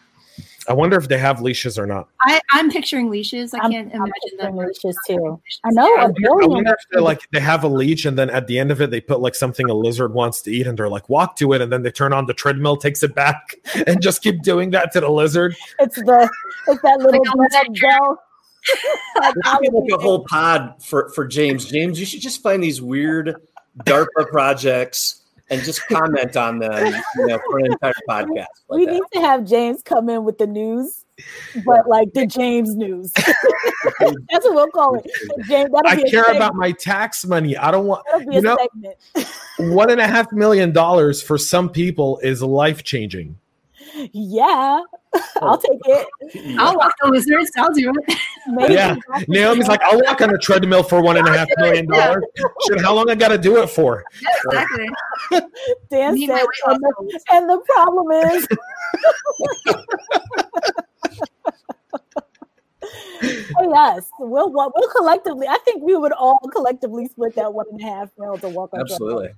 I 0.69 0.73
wonder 0.73 0.97
if 0.97 1.09
they 1.09 1.19
have 1.19 1.41
leashes 1.41 1.79
or 1.79 1.87
not. 1.87 2.09
I, 2.21 2.41
am 2.55 2.71
picturing 2.71 3.11
leashes. 3.11 3.53
I 3.55 3.61
can't 3.61 3.95
I'm, 3.95 4.03
imagine 4.03 4.41
I'm 4.41 4.57
leashes 4.57 4.97
too. 5.07 5.41
I 5.65 5.71
know. 5.71 5.87
Yeah, 5.87 6.05
I 6.05 6.47
wonder 6.47 6.73
if 6.73 6.79
they 6.93 7.01
like 7.01 7.29
they 7.33 7.41
have 7.41 7.65
a 7.65 7.69
leash 7.69 8.05
and 8.05 8.19
then 8.19 8.31
at 8.31 8.47
the 8.47 8.59
end 8.59 8.71
of 8.71 8.81
it 8.81 8.91
they 8.91 9.01
put 9.01 9.21
like 9.21 9.35
something 9.35 9.69
a 9.69 9.75
lizard 9.75 10.15
wants 10.15 10.43
to 10.43 10.53
eat 10.53 10.67
and 10.67 10.79
they're 10.79 10.89
like 10.89 11.09
walk 11.09 11.37
to 11.37 11.53
it 11.53 11.61
and 11.61 11.73
then 11.73 11.83
they 11.83 11.91
turn 11.91 12.12
on 12.12 12.27
the 12.27 12.35
treadmill, 12.35 12.77
takes 12.77 13.03
it 13.03 13.15
back, 13.15 13.55
and 13.87 14.01
just 14.01 14.23
keep 14.23 14.43
doing 14.43 14.71
that 14.71 14.93
to 14.93 15.01
the 15.01 15.11
lizard. 15.11 15.55
It's 15.79 15.97
the 15.97 16.29
it's 16.69 16.83
that 16.83 16.99
little 17.01 17.23
oh, 17.27 17.39
like 17.53 17.73
gel. 17.73 18.23
like 19.45 19.93
a 19.93 19.99
whole 19.99 20.25
pod 20.25 20.83
for 20.83 21.11
for 21.11 21.27
James. 21.27 21.67
James, 21.67 22.01
you 22.01 22.07
should 22.07 22.21
just 22.21 22.43
find 22.43 22.62
these 22.62 22.81
weird 22.81 23.37
DARPA 23.85 24.29
projects 24.31 25.24
and 25.55 25.64
just 25.64 25.86
comment 25.88 26.36
on 26.36 26.59
them, 26.59 26.94
you 27.16 27.26
know, 27.26 27.38
for 27.46 27.59
an 27.59 27.66
entire 27.66 27.92
podcast. 28.09 28.46
Like 28.68 28.78
we 28.78 28.86
that. 28.86 28.92
need 28.92 29.02
to 29.12 29.20
have 29.20 29.44
James 29.44 29.82
come 29.82 30.09
in 30.09 30.24
with 30.24 30.38
the 30.38 30.46
news, 30.46 31.05
but 31.64 31.88
like 31.88 32.12
the 32.12 32.26
James 32.26 32.74
news. 32.74 33.12
That's 34.32 34.44
what 34.44 34.55
we'll 34.55 34.70
call 34.70 34.96
it. 34.96 35.07
James, 35.46 35.70
I 35.86 36.02
care 36.02 36.24
about 36.24 36.55
my 36.55 36.72
tax 36.72 37.24
money. 37.24 37.57
I 37.57 37.70
don't 37.70 37.86
want 37.86 38.05
you 38.30 38.40
know 38.40 38.57
one 39.59 39.90
and 39.90 40.00
a 40.00 40.07
half 40.07 40.32
million 40.32 40.72
dollars 40.72 41.22
for 41.22 41.38
some 41.38 41.70
people 41.70 42.18
is 42.18 42.42
life 42.42 42.82
changing. 42.82 43.38
Yeah, 44.12 44.80
oh. 45.14 45.28
I'll 45.43 45.59
take 45.59 45.80
it. 45.85 46.57
I'll 46.59 46.76
walk 46.76 46.93
the 47.03 47.09
lizards. 47.09 47.51
I'll 47.57 47.72
do 47.72 47.91
it. 47.91 48.18
Maybe. 48.49 48.74
Yeah, 48.74 48.97
Naomi's 49.28 49.68
like, 49.68 49.80
I'll 49.82 50.01
walk 50.01 50.20
on 50.20 50.35
a 50.35 50.39
treadmill 50.39 50.82
for 50.82 51.03
one 51.03 51.16
and 51.16 51.26
a 51.26 51.32
half 51.32 51.49
million 51.57 51.87
dollars. 51.87 52.24
Shit, 52.68 52.80
how 52.80 52.95
long 52.95 53.11
I 53.11 53.14
got 53.14 53.28
to 53.28 53.39
do 53.39 53.62
it 53.62 53.68
for? 53.68 54.05
exactly. 54.45 54.89
Dan 55.91 56.18
said, 56.18 56.47
and 56.66 56.80
the, 56.80 57.20
and 57.32 57.51
the 57.51 57.61
problem 57.66 58.11
is. 58.32 58.49
Oh 63.57 63.70
yes, 63.70 64.11
we'll 64.18 64.51
we'll 64.53 64.70
collectively. 64.97 65.47
I 65.47 65.59
think 65.64 65.82
we 65.82 65.97
would 65.97 66.12
all 66.12 66.39
collectively 66.53 67.07
split 67.07 67.35
that 67.37 67.53
one 67.53 67.66
and 67.70 67.80
a 67.80 67.85
half 67.85 68.11
mil 68.18 68.37
to 68.39 68.49
walk 68.49 68.70
on. 68.74 68.80
Absolutely. 68.80 69.30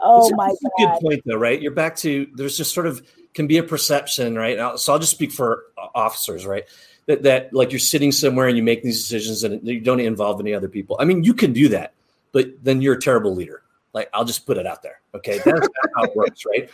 Oh 0.00 0.26
it's 0.26 0.36
my 0.36 0.48
god! 0.48 0.70
Good 0.78 1.00
point, 1.00 1.22
though, 1.24 1.36
right? 1.36 1.60
You're 1.60 1.72
back 1.72 1.96
to 1.96 2.26
there's 2.34 2.56
just 2.56 2.74
sort 2.74 2.86
of 2.86 3.02
can 3.34 3.46
be 3.46 3.58
a 3.58 3.62
perception, 3.62 4.36
right? 4.36 4.58
So 4.78 4.92
I'll 4.92 4.98
just 4.98 5.12
speak 5.12 5.32
for 5.32 5.64
uh, 5.78 5.88
officers, 5.94 6.44
right? 6.46 6.64
That 7.06 7.22
that 7.22 7.52
like 7.52 7.72
you're 7.72 7.78
sitting 7.78 8.12
somewhere 8.12 8.48
and 8.48 8.56
you 8.56 8.62
make 8.62 8.82
these 8.82 9.00
decisions 9.00 9.44
and 9.44 9.66
you 9.66 9.80
don't 9.80 10.00
involve 10.00 10.40
any 10.40 10.54
other 10.54 10.68
people. 10.68 10.96
I 10.98 11.04
mean, 11.04 11.24
you 11.24 11.34
can 11.34 11.52
do 11.52 11.68
that, 11.70 11.94
but 12.32 12.48
then 12.62 12.82
you're 12.82 12.94
a 12.94 13.00
terrible 13.00 13.34
leader. 13.34 13.62
Like 13.92 14.08
I'll 14.12 14.24
just 14.24 14.46
put 14.46 14.56
it 14.56 14.66
out 14.66 14.82
there. 14.82 15.00
Okay, 15.14 15.38
that's 15.44 15.68
how 15.96 16.04
it 16.04 16.16
works, 16.16 16.44
right? 16.46 16.68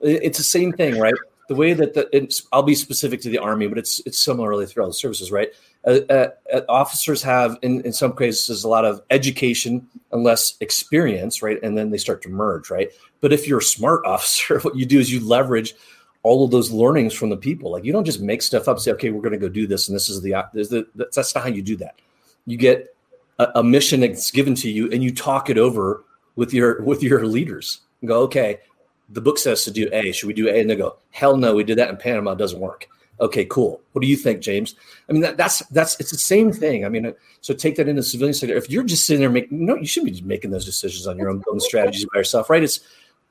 It's 0.00 0.38
the 0.38 0.44
same 0.44 0.72
thing, 0.72 0.98
right? 0.98 1.14
The 1.48 1.54
way 1.54 1.74
that 1.74 1.94
the 1.94 2.42
I'll 2.52 2.62
be 2.62 2.74
specific 2.74 3.20
to 3.22 3.28
the 3.28 3.38
army, 3.38 3.66
but 3.66 3.78
it's 3.78 4.00
it's 4.06 4.18
similarly 4.18 4.66
through 4.66 4.84
all 4.84 4.88
the 4.88 4.94
services, 4.94 5.30
right? 5.30 5.50
Uh, 5.86 6.00
uh, 6.08 6.28
uh, 6.52 6.60
officers 6.68 7.22
have 7.22 7.58
in, 7.60 7.82
in 7.82 7.92
some 7.92 8.16
cases 8.16 8.64
a 8.64 8.68
lot 8.68 8.86
of 8.86 9.02
education 9.10 9.86
and 10.12 10.24
less 10.24 10.56
experience 10.60 11.42
right 11.42 11.62
and 11.62 11.76
then 11.76 11.90
they 11.90 11.98
start 11.98 12.22
to 12.22 12.30
merge 12.30 12.70
right 12.70 12.90
but 13.20 13.34
if 13.34 13.46
you're 13.46 13.58
a 13.58 13.62
smart 13.62 14.02
officer 14.06 14.60
what 14.60 14.74
you 14.74 14.86
do 14.86 14.98
is 14.98 15.12
you 15.12 15.20
leverage 15.20 15.74
all 16.24 16.42
of 16.42 16.50
those 16.50 16.72
learnings 16.72 17.14
from 17.14 17.28
the 17.30 17.36
people. 17.36 17.70
Like 17.70 17.84
you 17.84 17.92
don't 17.92 18.04
just 18.04 18.20
make 18.20 18.42
stuff 18.42 18.66
up, 18.66 18.80
say, 18.80 18.90
okay, 18.92 19.10
we're 19.10 19.20
going 19.20 19.32
to 19.32 19.38
go 19.38 19.48
do 19.48 19.68
this, 19.68 19.88
and 19.88 19.94
this 19.94 20.08
is 20.08 20.20
the, 20.22 20.44
this 20.52 20.68
the 20.68 20.88
that's 20.94 21.34
not 21.34 21.44
how 21.44 21.50
you 21.50 21.62
do 21.62 21.76
that. 21.76 22.00
You 22.46 22.56
get 22.56 22.96
a, 23.38 23.48
a, 23.56 23.62
mission 23.62 24.00
that's 24.00 24.30
given 24.30 24.54
to 24.56 24.70
you, 24.70 24.90
and 24.90 25.04
you 25.04 25.14
talk 25.14 25.48
it 25.50 25.58
over 25.58 26.02
with 26.34 26.52
your 26.52 26.82
with 26.82 27.02
your 27.02 27.24
leaders. 27.26 27.82
And 28.00 28.08
go, 28.08 28.22
okay, 28.22 28.60
the 29.08 29.20
book 29.20 29.38
says 29.38 29.64
to 29.64 29.70
do 29.70 29.88
A. 29.92 30.12
Should 30.12 30.26
we 30.26 30.34
do 30.34 30.48
A? 30.48 30.60
And 30.60 30.70
they 30.70 30.76
go, 30.76 30.96
hell 31.10 31.36
no, 31.36 31.54
we 31.54 31.64
did 31.64 31.78
that 31.78 31.90
in 31.90 31.96
Panama. 31.96 32.32
It 32.32 32.38
doesn't 32.38 32.60
work. 32.60 32.88
Okay, 33.20 33.44
cool. 33.44 33.80
What 33.92 34.02
do 34.02 34.08
you 34.08 34.16
think, 34.16 34.40
James? 34.40 34.74
I 35.08 35.12
mean, 35.12 35.22
that, 35.22 35.36
that's 35.36 35.60
that's 35.66 35.98
it's 36.00 36.10
the 36.10 36.18
same 36.18 36.52
thing. 36.52 36.84
I 36.84 36.88
mean, 36.88 37.06
uh, 37.06 37.12
so 37.42 37.54
take 37.54 37.76
that 37.76 37.88
into 37.88 38.00
the 38.00 38.06
civilian 38.06 38.34
sector. 38.34 38.56
If 38.56 38.68
you're 38.68 38.82
just 38.82 39.06
sitting 39.06 39.20
there 39.20 39.30
making 39.30 39.64
no, 39.64 39.76
you 39.76 39.86
shouldn't 39.86 40.12
be 40.12 40.20
making 40.22 40.50
those 40.50 40.64
decisions 40.64 41.06
on 41.06 41.16
your 41.16 41.30
own, 41.30 41.38
building 41.38 41.60
strategies 41.60 42.06
by 42.12 42.18
yourself, 42.18 42.50
right? 42.50 42.62
It's 42.62 42.80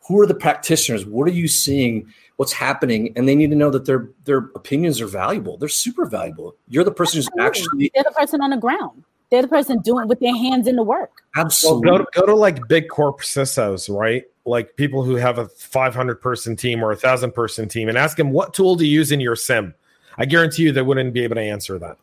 who 0.07 0.19
are 0.21 0.26
the 0.26 0.36
practitioners? 0.36 1.05
What 1.05 1.28
are 1.28 1.34
you 1.34 1.49
seeing? 1.49 2.13
What's 2.38 2.53
happening? 2.53 3.11
And 3.15 3.28
they 3.28 3.36
need 3.36 3.49
to 3.49 3.57
know 3.57 3.69
that 3.71 3.86
their 3.86 4.09
their 4.24 4.49
opinions 4.55 5.01
are 5.01 5.07
valuable. 5.07 5.57
They're 5.57 5.67
super 5.69 6.05
valuable. 6.05 6.55
You're 6.69 6.86
the 6.86 6.91
person 6.91 7.17
who's 7.17 7.30
actually 7.39 7.91
they're 7.93 8.03
the 8.03 8.11
person 8.11 8.41
on 8.41 8.51
the 8.51 8.57
ground. 8.57 9.03
They're 9.34 9.41
the 9.41 9.47
person 9.47 9.79
doing 9.79 10.07
with 10.07 10.19
their 10.19 10.36
hands 10.36 10.67
in 10.67 10.75
the 10.75 10.84
work. 10.84 11.23
Absolutely. 11.36 11.89
Well, 11.89 11.97
go 11.97 12.05
to, 12.05 12.19
go 12.19 12.25
to 12.27 12.36
like 12.36 12.67
big 12.67 12.88
corp 12.88 13.21
CISOs, 13.21 13.89
right? 13.89 14.25
Like 14.45 14.75
people 14.75 15.03
who 15.03 15.15
have 15.15 15.39
a 15.39 15.47
500 15.47 16.21
person 16.21 16.55
team 16.55 16.84
or 16.84 16.91
a 16.91 16.95
thousand 16.95 17.34
person 17.34 17.67
team, 17.67 17.89
and 17.89 17.97
ask 17.97 18.15
them 18.15 18.29
what 18.29 18.53
tool 18.53 18.75
do 18.75 18.86
you 18.86 18.91
use 18.91 19.11
in 19.11 19.19
your 19.19 19.36
sim. 19.36 19.73
I 20.19 20.25
guarantee 20.25 20.61
you 20.61 20.71
they 20.71 20.84
wouldn't 20.84 21.15
be 21.15 21.23
able 21.23 21.34
to 21.34 21.41
answer 21.41 21.79
that. 21.79 21.97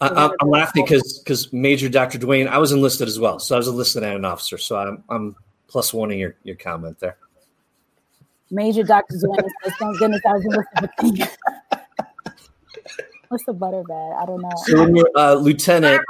I, 0.00 0.30
am 0.40 0.48
laughing 0.48 0.86
because 0.86 1.18
because 1.18 1.52
Major 1.52 1.90
Dr. 1.90 2.18
Dwayne, 2.18 2.48
I 2.48 2.56
was 2.56 2.72
enlisted 2.72 3.06
as 3.06 3.18
well, 3.18 3.38
so 3.38 3.54
I 3.54 3.58
was 3.58 3.68
enlisted 3.68 4.04
and 4.04 4.14
an 4.14 4.24
officer. 4.24 4.56
So 4.56 4.78
I'm 4.78 5.04
I'm 5.10 5.36
plus 5.66 5.92
one 5.92 6.10
in 6.10 6.16
your 6.16 6.36
your 6.42 6.56
comment 6.56 7.00
there. 7.00 7.18
Major 8.50 8.82
Dr. 8.82 9.16
Dwayne 9.16 9.46
says, 9.62 9.74
"Thank 9.78 9.98
goodness 9.98 10.22
I 10.24 10.32
was 10.32 10.44
enlisted." 11.02 11.28
What's 13.28 13.44
the 13.44 13.52
butter 13.52 13.82
bag? 13.82 14.12
I 14.20 14.26
don't 14.26 14.40
know. 14.40 14.50
So 14.66 14.80
when 14.80 14.96
you're 14.96 15.10
uh, 15.14 15.34
lieutenant, 15.34 16.02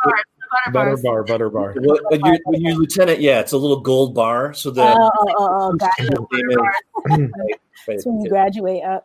butter 0.73 0.97
bar, 1.03 1.25
butter 1.25 1.51
bar. 1.51 1.75
When 1.75 2.21
you're, 2.25 2.39
when 2.45 2.61
you're 2.61 2.75
lieutenant, 2.75 3.21
yeah, 3.21 3.41
it's 3.41 3.53
a 3.53 3.59
little 3.59 3.81
gold 3.81 4.15
bar. 4.15 4.55
So 4.55 4.71
the 4.71 4.83
oh, 4.83 5.11
oh, 5.19 5.27
oh, 5.37 5.49
oh 5.49 5.73
gotcha. 5.77 6.05
right, 7.09 7.31
right, 7.89 8.01
so 8.01 8.11
when 8.11 8.25
you 8.25 8.29
graduate 8.29 8.85
up. 8.85 9.05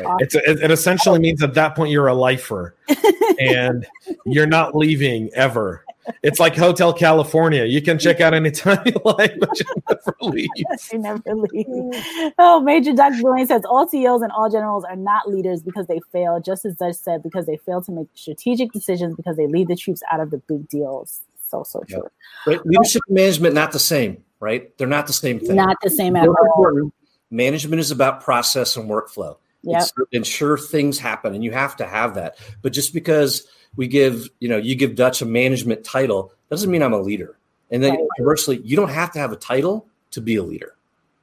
Right. 0.00 0.16
It's 0.20 0.34
a, 0.34 0.50
it 0.50 0.70
essentially 0.70 1.18
means 1.18 1.42
at 1.42 1.54
that 1.54 1.76
point 1.76 1.90
you're 1.90 2.06
a 2.06 2.14
lifer, 2.14 2.74
and 3.38 3.86
you're 4.24 4.46
not 4.46 4.74
leaving 4.74 5.30
ever. 5.34 5.84
It's 6.22 6.40
like 6.40 6.56
Hotel 6.56 6.92
California. 6.92 7.64
You 7.64 7.80
can 7.80 7.98
check 7.98 8.20
out 8.20 8.34
anytime 8.34 8.82
you 8.86 9.00
like, 9.04 9.38
but 9.38 9.58
you 9.58 9.66
never 9.88 10.16
leave. 10.20 10.48
you 10.56 10.98
never 10.98 11.22
leave. 11.34 11.66
Mm. 11.66 12.32
Oh, 12.38 12.60
Major 12.60 12.92
Dr. 12.92 13.16
Dwayne 13.16 13.46
says 13.46 13.62
all 13.64 13.88
CEOs 13.88 14.22
and 14.22 14.32
all 14.32 14.50
generals 14.50 14.84
are 14.84 14.96
not 14.96 15.28
leaders 15.28 15.62
because 15.62 15.86
they 15.86 16.00
fail, 16.12 16.40
just 16.40 16.64
as 16.64 16.74
Dutch 16.76 16.96
said, 16.96 17.22
because 17.22 17.46
they 17.46 17.56
fail 17.56 17.82
to 17.82 17.92
make 17.92 18.08
strategic 18.14 18.72
decisions 18.72 19.14
because 19.14 19.36
they 19.36 19.46
lead 19.46 19.68
the 19.68 19.76
troops 19.76 20.02
out 20.10 20.20
of 20.20 20.30
the 20.30 20.38
big 20.38 20.68
deals. 20.68 21.20
So, 21.48 21.62
so 21.64 21.82
true. 21.88 22.08
Right. 22.46 22.64
Leadership 22.64 23.02
and 23.08 23.16
management, 23.16 23.54
not 23.54 23.72
the 23.72 23.78
same, 23.78 24.24
right? 24.40 24.76
They're 24.78 24.86
not 24.86 25.06
the 25.06 25.12
same 25.12 25.38
thing. 25.38 25.56
Not 25.56 25.76
the 25.82 25.90
same 25.90 26.16
at 26.16 26.28
all. 26.28 26.90
Management 27.30 27.80
is 27.80 27.90
about 27.90 28.22
process 28.22 28.76
and 28.76 28.88
workflow. 28.88 29.36
Yeah. 29.62 29.84
Ensure 30.10 30.58
things 30.58 30.98
happen, 30.98 31.34
and 31.34 31.44
you 31.44 31.52
have 31.52 31.76
to 31.76 31.86
have 31.86 32.14
that. 32.14 32.36
But 32.62 32.72
just 32.72 32.92
because– 32.92 33.46
we 33.76 33.86
give, 33.86 34.28
you 34.40 34.48
know, 34.48 34.56
you 34.56 34.74
give 34.74 34.94
Dutch 34.94 35.22
a 35.22 35.26
management 35.26 35.84
title, 35.84 36.32
doesn't 36.50 36.70
mean 36.70 36.82
I'm 36.82 36.92
a 36.92 37.00
leader. 37.00 37.38
And 37.70 37.82
then 37.82 37.92
right. 37.92 38.08
conversely, 38.18 38.60
you 38.64 38.76
don't 38.76 38.90
have 38.90 39.12
to 39.12 39.18
have 39.18 39.32
a 39.32 39.36
title 39.36 39.88
to 40.10 40.20
be 40.20 40.36
a 40.36 40.42
leader. 40.42 40.74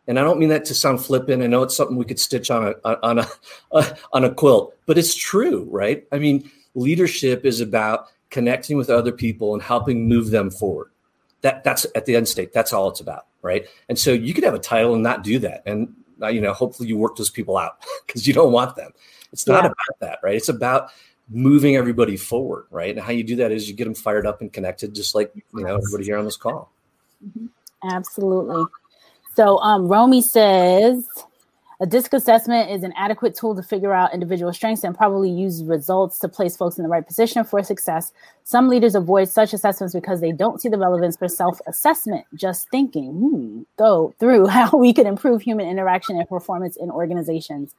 And 0.08 0.20
I 0.20 0.24
don't 0.24 0.40
mean 0.40 0.50
that 0.50 0.66
to 0.66 0.74
sound 0.74 1.06
flippant. 1.06 1.44
I 1.44 1.48
know 1.48 1.62
it's 1.62 1.78
something 1.78 1.96
we 1.96 2.06
could 2.06 2.20
stitch 2.20 2.50
on 2.50 2.74
a 2.84 3.08
on 3.08 3.20
a, 3.20 3.28
a 3.72 3.98
on 4.12 4.24
a 4.24 4.34
quilt, 4.34 4.76
but 4.88 4.98
it's 4.98 5.14
true, 5.14 5.68
right? 5.70 6.06
I 6.12 6.18
mean, 6.18 6.50
leadership 6.74 7.46
is 7.46 7.62
about 7.62 8.08
connecting 8.32 8.76
with 8.76 8.90
other 8.90 9.12
people 9.12 9.54
and 9.54 9.62
helping 9.62 10.08
move 10.08 10.32
them 10.32 10.50
forward. 10.50 10.90
That 11.42 11.64
that's 11.64 11.86
at 11.94 12.08
the 12.08 12.16
end 12.16 12.28
state. 12.28 12.54
That's 12.54 12.74
all 12.74 12.90
it's 12.90 13.00
about, 13.00 13.28
right? 13.44 13.68
And 13.88 14.00
so 14.00 14.12
you 14.12 14.34
could 14.34 14.44
have 14.44 14.56
a 14.56 14.60
title 14.60 14.96
and 14.96 15.04
not 15.04 15.24
do 15.24 15.38
that, 15.40 15.62
and 15.68 15.94
uh, 16.22 16.28
you 16.30 16.42
know, 16.42 16.54
hopefully 16.54 16.90
you 16.90 16.98
work 16.98 17.16
those 17.16 17.30
people 17.30 17.58
out 17.58 17.78
because 18.08 18.28
you 18.28 18.34
don't 18.34 18.52
want 18.52 18.76
them. 18.76 18.92
It's 19.32 19.46
not 19.46 19.64
yeah. 19.64 19.70
about 19.70 20.00
that, 20.00 20.20
right? 20.24 20.36
It's 20.36 20.50
about 20.50 20.92
moving 21.30 21.76
everybody 21.76 22.18
forward, 22.18 22.66
right? 22.72 22.96
And 22.96 23.00
how 23.00 23.12
you 23.12 23.24
do 23.24 23.36
that 23.38 23.52
is 23.52 23.70
you 23.70 23.76
get 23.76 23.86
them 23.86 23.96
fired 23.96 24.26
up 24.26 24.42
and 24.42 24.52
connected, 24.52 24.94
just 24.94 25.16
like 25.16 25.32
you 25.36 25.64
know 25.64 25.76
everybody 25.76 26.04
here 26.04 26.18
on 26.18 26.26
this 26.26 26.38
call. 26.38 26.72
Mm-hmm. 27.26 27.48
Absolutely. 27.92 28.66
So, 29.36 29.58
um, 29.60 29.88
Romy 29.88 30.22
says 30.22 31.08
a 31.82 31.86
disc 31.86 32.12
assessment 32.14 32.70
is 32.72 32.84
an 32.84 32.94
adequate 32.98 33.36
tool 33.36 33.56
to 33.56 33.64
figure 33.64 33.94
out 33.94 34.14
individual 34.14 34.52
strengths 34.52 34.84
and 34.84 34.98
probably 34.98 35.30
use 35.30 35.64
results 35.64 36.20
to 36.20 36.28
place 36.28 36.58
folks 36.58 36.78
in 36.78 36.84
the 36.84 36.90
right 36.90 37.08
position 37.08 37.46
for 37.46 37.64
success. 37.64 38.12
Some 38.44 38.68
leaders 38.68 38.96
avoid 38.96 39.30
such 39.30 39.54
assessments 39.54 39.94
because 39.94 40.20
they 40.20 40.34
don't 40.34 40.60
see 40.62 40.68
the 40.68 40.78
relevance 40.78 41.16
for 41.16 41.30
self-assessment. 41.30 42.26
Just 42.36 42.70
thinking, 42.70 43.14
hmm, 43.14 43.62
go 43.78 44.14
through 44.20 44.48
how 44.48 44.78
we 44.78 44.92
can 44.92 45.08
improve 45.08 45.42
human 45.42 45.70
interaction 45.70 46.18
and 46.18 46.28
performance 46.28 46.76
in 46.76 46.92
organizations 46.92 47.74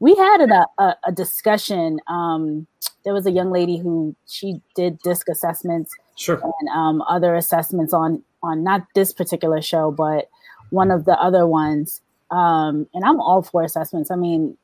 we 0.00 0.14
had 0.16 0.40
a, 0.40 0.66
a, 0.82 0.96
a 1.04 1.12
discussion. 1.12 2.00
Um, 2.08 2.66
there 3.04 3.14
was 3.14 3.26
a 3.26 3.30
young 3.30 3.50
lady 3.52 3.78
who 3.78 4.16
she 4.26 4.60
did 4.74 4.98
disc 5.00 5.28
assessments 5.28 5.94
sure. 6.16 6.40
and 6.42 6.68
um, 6.70 7.02
other 7.02 7.34
assessments 7.34 7.94
on 7.94 8.22
on 8.42 8.64
not 8.64 8.86
this 8.94 9.12
particular 9.12 9.60
show, 9.60 9.90
but 9.90 10.28
one 10.70 10.90
of 10.90 11.04
the 11.04 11.12
other 11.20 11.46
ones. 11.46 12.00
Um, 12.30 12.88
and 12.94 13.04
I'm 13.04 13.20
all 13.20 13.42
for 13.42 13.62
assessments. 13.62 14.10
I 14.10 14.16
mean, 14.16 14.56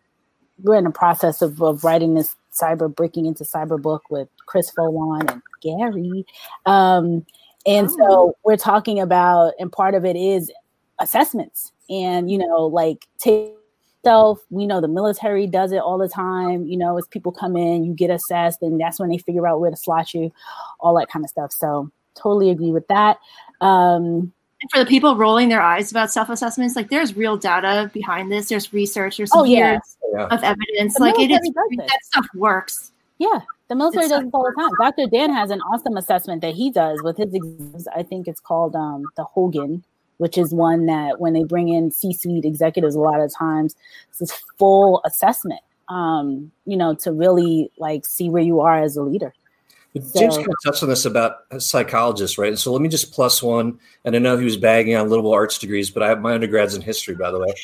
we're 0.63 0.77
in 0.77 0.85
the 0.85 0.91
process 0.91 1.43
of, 1.43 1.61
of 1.63 1.85
writing 1.85 2.15
this 2.15 2.35
cyber 2.53 2.95
breaking 2.95 3.27
into 3.27 3.45
cyber 3.45 3.81
book 3.81 4.05
with 4.09 4.29
Chris 4.47 4.71
Foulon 4.71 5.31
and 5.31 5.43
Gary. 5.61 6.25
Um, 6.65 7.27
and 7.67 7.91
so 7.91 7.99
oh. 8.01 8.37
we're 8.45 8.57
talking 8.57 9.01
about, 9.01 9.53
and 9.59 9.71
part 9.71 9.95
of 9.95 10.05
it 10.07 10.17
is 10.17 10.51
assessments 11.01 11.73
and, 11.91 12.31
you 12.31 12.39
know, 12.39 12.67
like 12.67 13.07
take 13.19 13.53
stuff. 14.07 14.39
We 14.51 14.67
know 14.67 14.81
the 14.81 14.89
military 14.89 15.47
does 15.47 15.73
it 15.73 15.79
all 15.79 15.99
the 15.99 16.09
time. 16.09 16.65
You 16.67 16.77
know, 16.77 16.97
as 16.97 17.07
people 17.09 17.33
come 17.33 17.57
in, 17.57 17.85
you 17.85 17.93
get 17.93 18.11
assessed, 18.11 18.63
and 18.63 18.81
that's 18.81 19.01
when 19.01 19.11
they 19.11 19.19
figure 19.19 19.47
out 19.47 19.61
where 19.61 19.71
to 19.71 19.77
slot 19.77 20.15
you, 20.15 20.33
all 20.81 20.97
that 20.99 21.09
kind 21.09 21.25
of 21.25 21.31
stuff. 21.31 21.53
So 21.53 21.91
totally 22.15 22.51
agree 22.51 22.71
with 22.71 22.87
that. 22.87 23.19
Um, 23.61 24.33
and 24.63 24.71
for 24.73 24.79
the 24.79 24.87
people 24.87 25.17
rolling 25.17 25.49
their 25.49 25.61
eyes 25.61 25.91
about 25.91 26.13
self 26.13 26.29
assessments, 26.29 26.77
like 26.77 26.89
there's 26.89 27.17
real 27.17 27.37
data 27.37 27.91
behind 27.93 28.31
this. 28.31 28.49
There's 28.49 28.73
research. 28.73 29.17
There's 29.17 29.33
oh, 29.35 29.45
yeah. 29.45 29.73
years 29.73 29.97
of 30.31 30.43
evidence. 30.43 30.95
The 30.95 31.01
like 31.01 31.19
it 31.19 31.31
is 31.31 31.41
that 31.77 31.99
stuff 32.03 32.27
works. 32.35 32.93
Yeah, 33.19 33.41
the 33.69 33.75
military 33.75 34.05
it's 34.05 34.13
does 34.13 34.23
it 34.23 34.31
all 34.33 34.45
the 34.45 34.55
time. 34.61 34.71
Dr. 34.81 35.09
Dan 35.11 35.33
has 35.33 35.51
an 35.51 35.61
awesome 35.63 35.97
assessment 35.97 36.43
that 36.43 36.55
he 36.55 36.71
does 36.71 37.03
with 37.03 37.17
his 37.17 37.35
exams. 37.35 37.89
I 37.89 38.03
think 38.03 38.29
it's 38.29 38.41
called 38.41 38.77
um, 38.77 39.05
the 39.17 39.25
Hogan 39.25 39.85
which 40.19 40.39
is 40.39 40.53
one 40.53 40.87
that 40.87 41.21
when 41.21 41.33
they 41.33 41.45
bring 41.45 41.69
in 41.69 41.91
C-suite 41.91 42.45
executives, 42.45 42.95
a 42.95 43.01
lot 43.01 43.21
of 43.21 43.33
times 43.35 43.75
this 44.19 44.33
full 44.59 45.03
assessment, 45.05 45.61
um, 45.89 46.51
you 46.65 46.77
know, 46.77 46.95
to 46.95 47.13
really 47.13 47.71
like 47.79 48.05
see 48.07 48.29
where 48.31 48.43
you 48.43 48.61
are 48.61 48.83
as 48.83 48.97
a 48.97 49.03
leader. 49.03 49.33
James 50.01 50.35
so, 50.35 50.43
kind 50.43 50.49
of 50.49 50.55
touched 50.65 50.83
on 50.83 50.89
this 50.89 51.05
about 51.07 51.39
psychologists, 51.59 52.39
right? 52.39 52.51
And 52.51 52.59
so 52.59 52.73
let 52.73 52.83
me 52.83 52.89
just 52.89 53.13
plus 53.13 53.43
one. 53.43 53.79
And 54.05 54.15
I 54.15 54.19
know 54.19 54.37
he 54.37 54.45
was 54.45 54.57
bagging 54.57 54.95
on 54.95 55.09
liberal 55.09 55.33
arts 55.33 55.59
degrees, 55.59 55.91
but 55.91 56.03
I 56.03 56.09
have 56.09 56.21
my 56.21 56.35
undergrads 56.35 56.75
in 56.75 56.83
history, 56.83 57.15
by 57.15 57.31
the 57.31 57.39
way. 57.39 57.55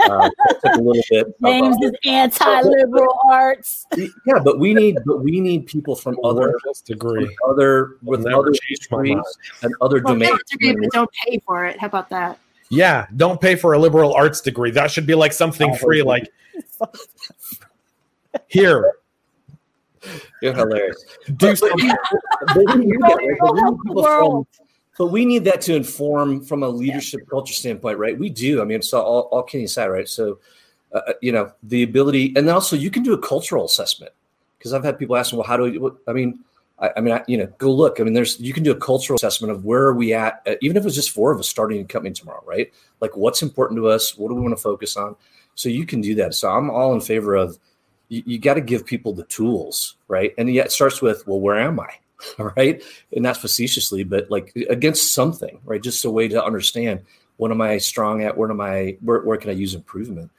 Uh, 0.00 0.30
took 0.64 0.74
a 0.74 0.80
little 0.80 1.02
bit. 1.10 1.26
James 1.44 1.76
is 1.82 1.92
anti-liberal 2.04 3.18
arts. 3.30 3.86
Yeah, 3.96 4.38
but 4.42 4.58
we 4.58 4.72
need, 4.74 4.98
but 5.04 5.22
we 5.22 5.40
need 5.40 5.66
people 5.66 5.94
from 5.94 6.18
other 6.24 6.54
degree, 6.84 7.36
other 7.48 7.96
with 8.02 8.26
other 8.26 8.52
degrees 8.52 9.38
and 9.62 9.74
other 9.80 10.00
well, 10.02 10.14
domains. 10.14 10.40
Degree, 10.50 10.74
but 10.74 10.90
don't 10.92 11.10
pay 11.26 11.40
for 11.44 11.66
it. 11.66 11.78
How 11.78 11.88
about 11.88 12.08
that? 12.08 12.38
Yeah, 12.70 13.06
don't 13.16 13.40
pay 13.40 13.54
for 13.54 13.74
a 13.74 13.78
liberal 13.78 14.14
arts 14.14 14.40
degree. 14.40 14.70
That 14.70 14.90
should 14.90 15.06
be 15.06 15.14
like 15.14 15.32
something 15.32 15.74
free, 15.74 16.02
like 16.02 16.32
here 18.48 18.94
you're 20.40 20.54
hilarious. 20.54 21.04
Do 21.36 21.54
something. 21.56 21.92
but 24.98 25.06
we 25.06 25.24
need 25.24 25.44
that 25.44 25.60
to 25.62 25.74
inform 25.74 26.44
from 26.44 26.62
a 26.62 26.68
leadership 26.68 27.28
culture 27.28 27.54
standpoint, 27.54 27.98
right? 27.98 28.18
We 28.18 28.28
do. 28.28 28.60
I 28.60 28.64
mean, 28.64 28.82
so 28.82 29.00
all, 29.00 29.22
all 29.32 29.42
kidding 29.42 29.64
aside, 29.64 29.88
right? 29.88 30.08
So, 30.08 30.38
uh, 30.92 31.00
uh 31.06 31.12
you 31.20 31.32
know, 31.32 31.52
the 31.62 31.82
ability, 31.82 32.34
and 32.36 32.48
also 32.48 32.76
you 32.76 32.90
can 32.90 33.02
do 33.02 33.12
a 33.14 33.18
cultural 33.18 33.64
assessment 33.64 34.12
because 34.58 34.72
I've 34.72 34.84
had 34.84 34.98
people 34.98 35.16
asking, 35.16 35.38
well, 35.38 35.46
how 35.46 35.56
do 35.56 35.64
we, 35.64 35.78
what, 35.78 35.96
I 36.06 36.12
mean, 36.12 36.38
I, 36.78 36.90
I, 36.96 37.00
mean, 37.00 37.14
I, 37.14 37.22
you 37.26 37.38
know, 37.38 37.46
go 37.58 37.72
look. 37.72 38.00
I 38.00 38.04
mean, 38.04 38.12
there's, 38.12 38.38
you 38.38 38.52
can 38.52 38.62
do 38.62 38.72
a 38.72 38.76
cultural 38.76 39.16
assessment 39.16 39.50
of 39.50 39.64
where 39.64 39.82
are 39.82 39.94
we 39.94 40.12
at, 40.12 40.42
uh, 40.46 40.54
even 40.60 40.76
if 40.76 40.84
it's 40.84 40.94
just 40.94 41.10
four 41.10 41.32
of 41.32 41.38
us 41.38 41.48
starting 41.48 41.80
a 41.80 41.84
company 41.84 42.12
tomorrow, 42.12 42.42
right? 42.46 42.72
Like 43.00 43.16
what's 43.16 43.42
important 43.42 43.78
to 43.78 43.88
us? 43.88 44.16
What 44.16 44.28
do 44.28 44.34
we 44.34 44.40
want 44.40 44.56
to 44.56 44.62
focus 44.62 44.96
on? 44.96 45.16
So 45.54 45.68
you 45.68 45.86
can 45.86 46.00
do 46.00 46.14
that. 46.16 46.34
So 46.34 46.50
I'm 46.50 46.70
all 46.70 46.92
in 46.94 47.00
favor 47.00 47.34
of, 47.34 47.58
you, 48.12 48.22
you 48.26 48.38
got 48.38 48.54
to 48.54 48.60
give 48.60 48.84
people 48.84 49.14
the 49.14 49.24
tools, 49.24 49.96
right? 50.06 50.34
And 50.36 50.52
yet 50.52 50.66
it 50.66 50.72
starts 50.72 51.00
with, 51.00 51.26
well, 51.26 51.40
where 51.40 51.58
am 51.58 51.80
I? 51.80 51.88
All 52.38 52.52
right. 52.56 52.82
And 53.12 53.22
not 53.22 53.38
facetiously, 53.38 54.04
but 54.04 54.30
like 54.30 54.52
against 54.68 55.14
something, 55.14 55.58
right? 55.64 55.82
Just 55.82 56.04
a 56.04 56.10
way 56.10 56.28
to 56.28 56.44
understand 56.44 57.00
what 57.38 57.50
am 57.50 57.62
I 57.62 57.78
strong 57.78 58.22
at? 58.22 58.36
Where 58.36 58.50
am 58.50 58.60
I, 58.60 58.98
where, 59.00 59.22
where 59.22 59.38
can 59.38 59.48
I 59.48 59.54
use 59.54 59.74
improvement? 59.74 60.30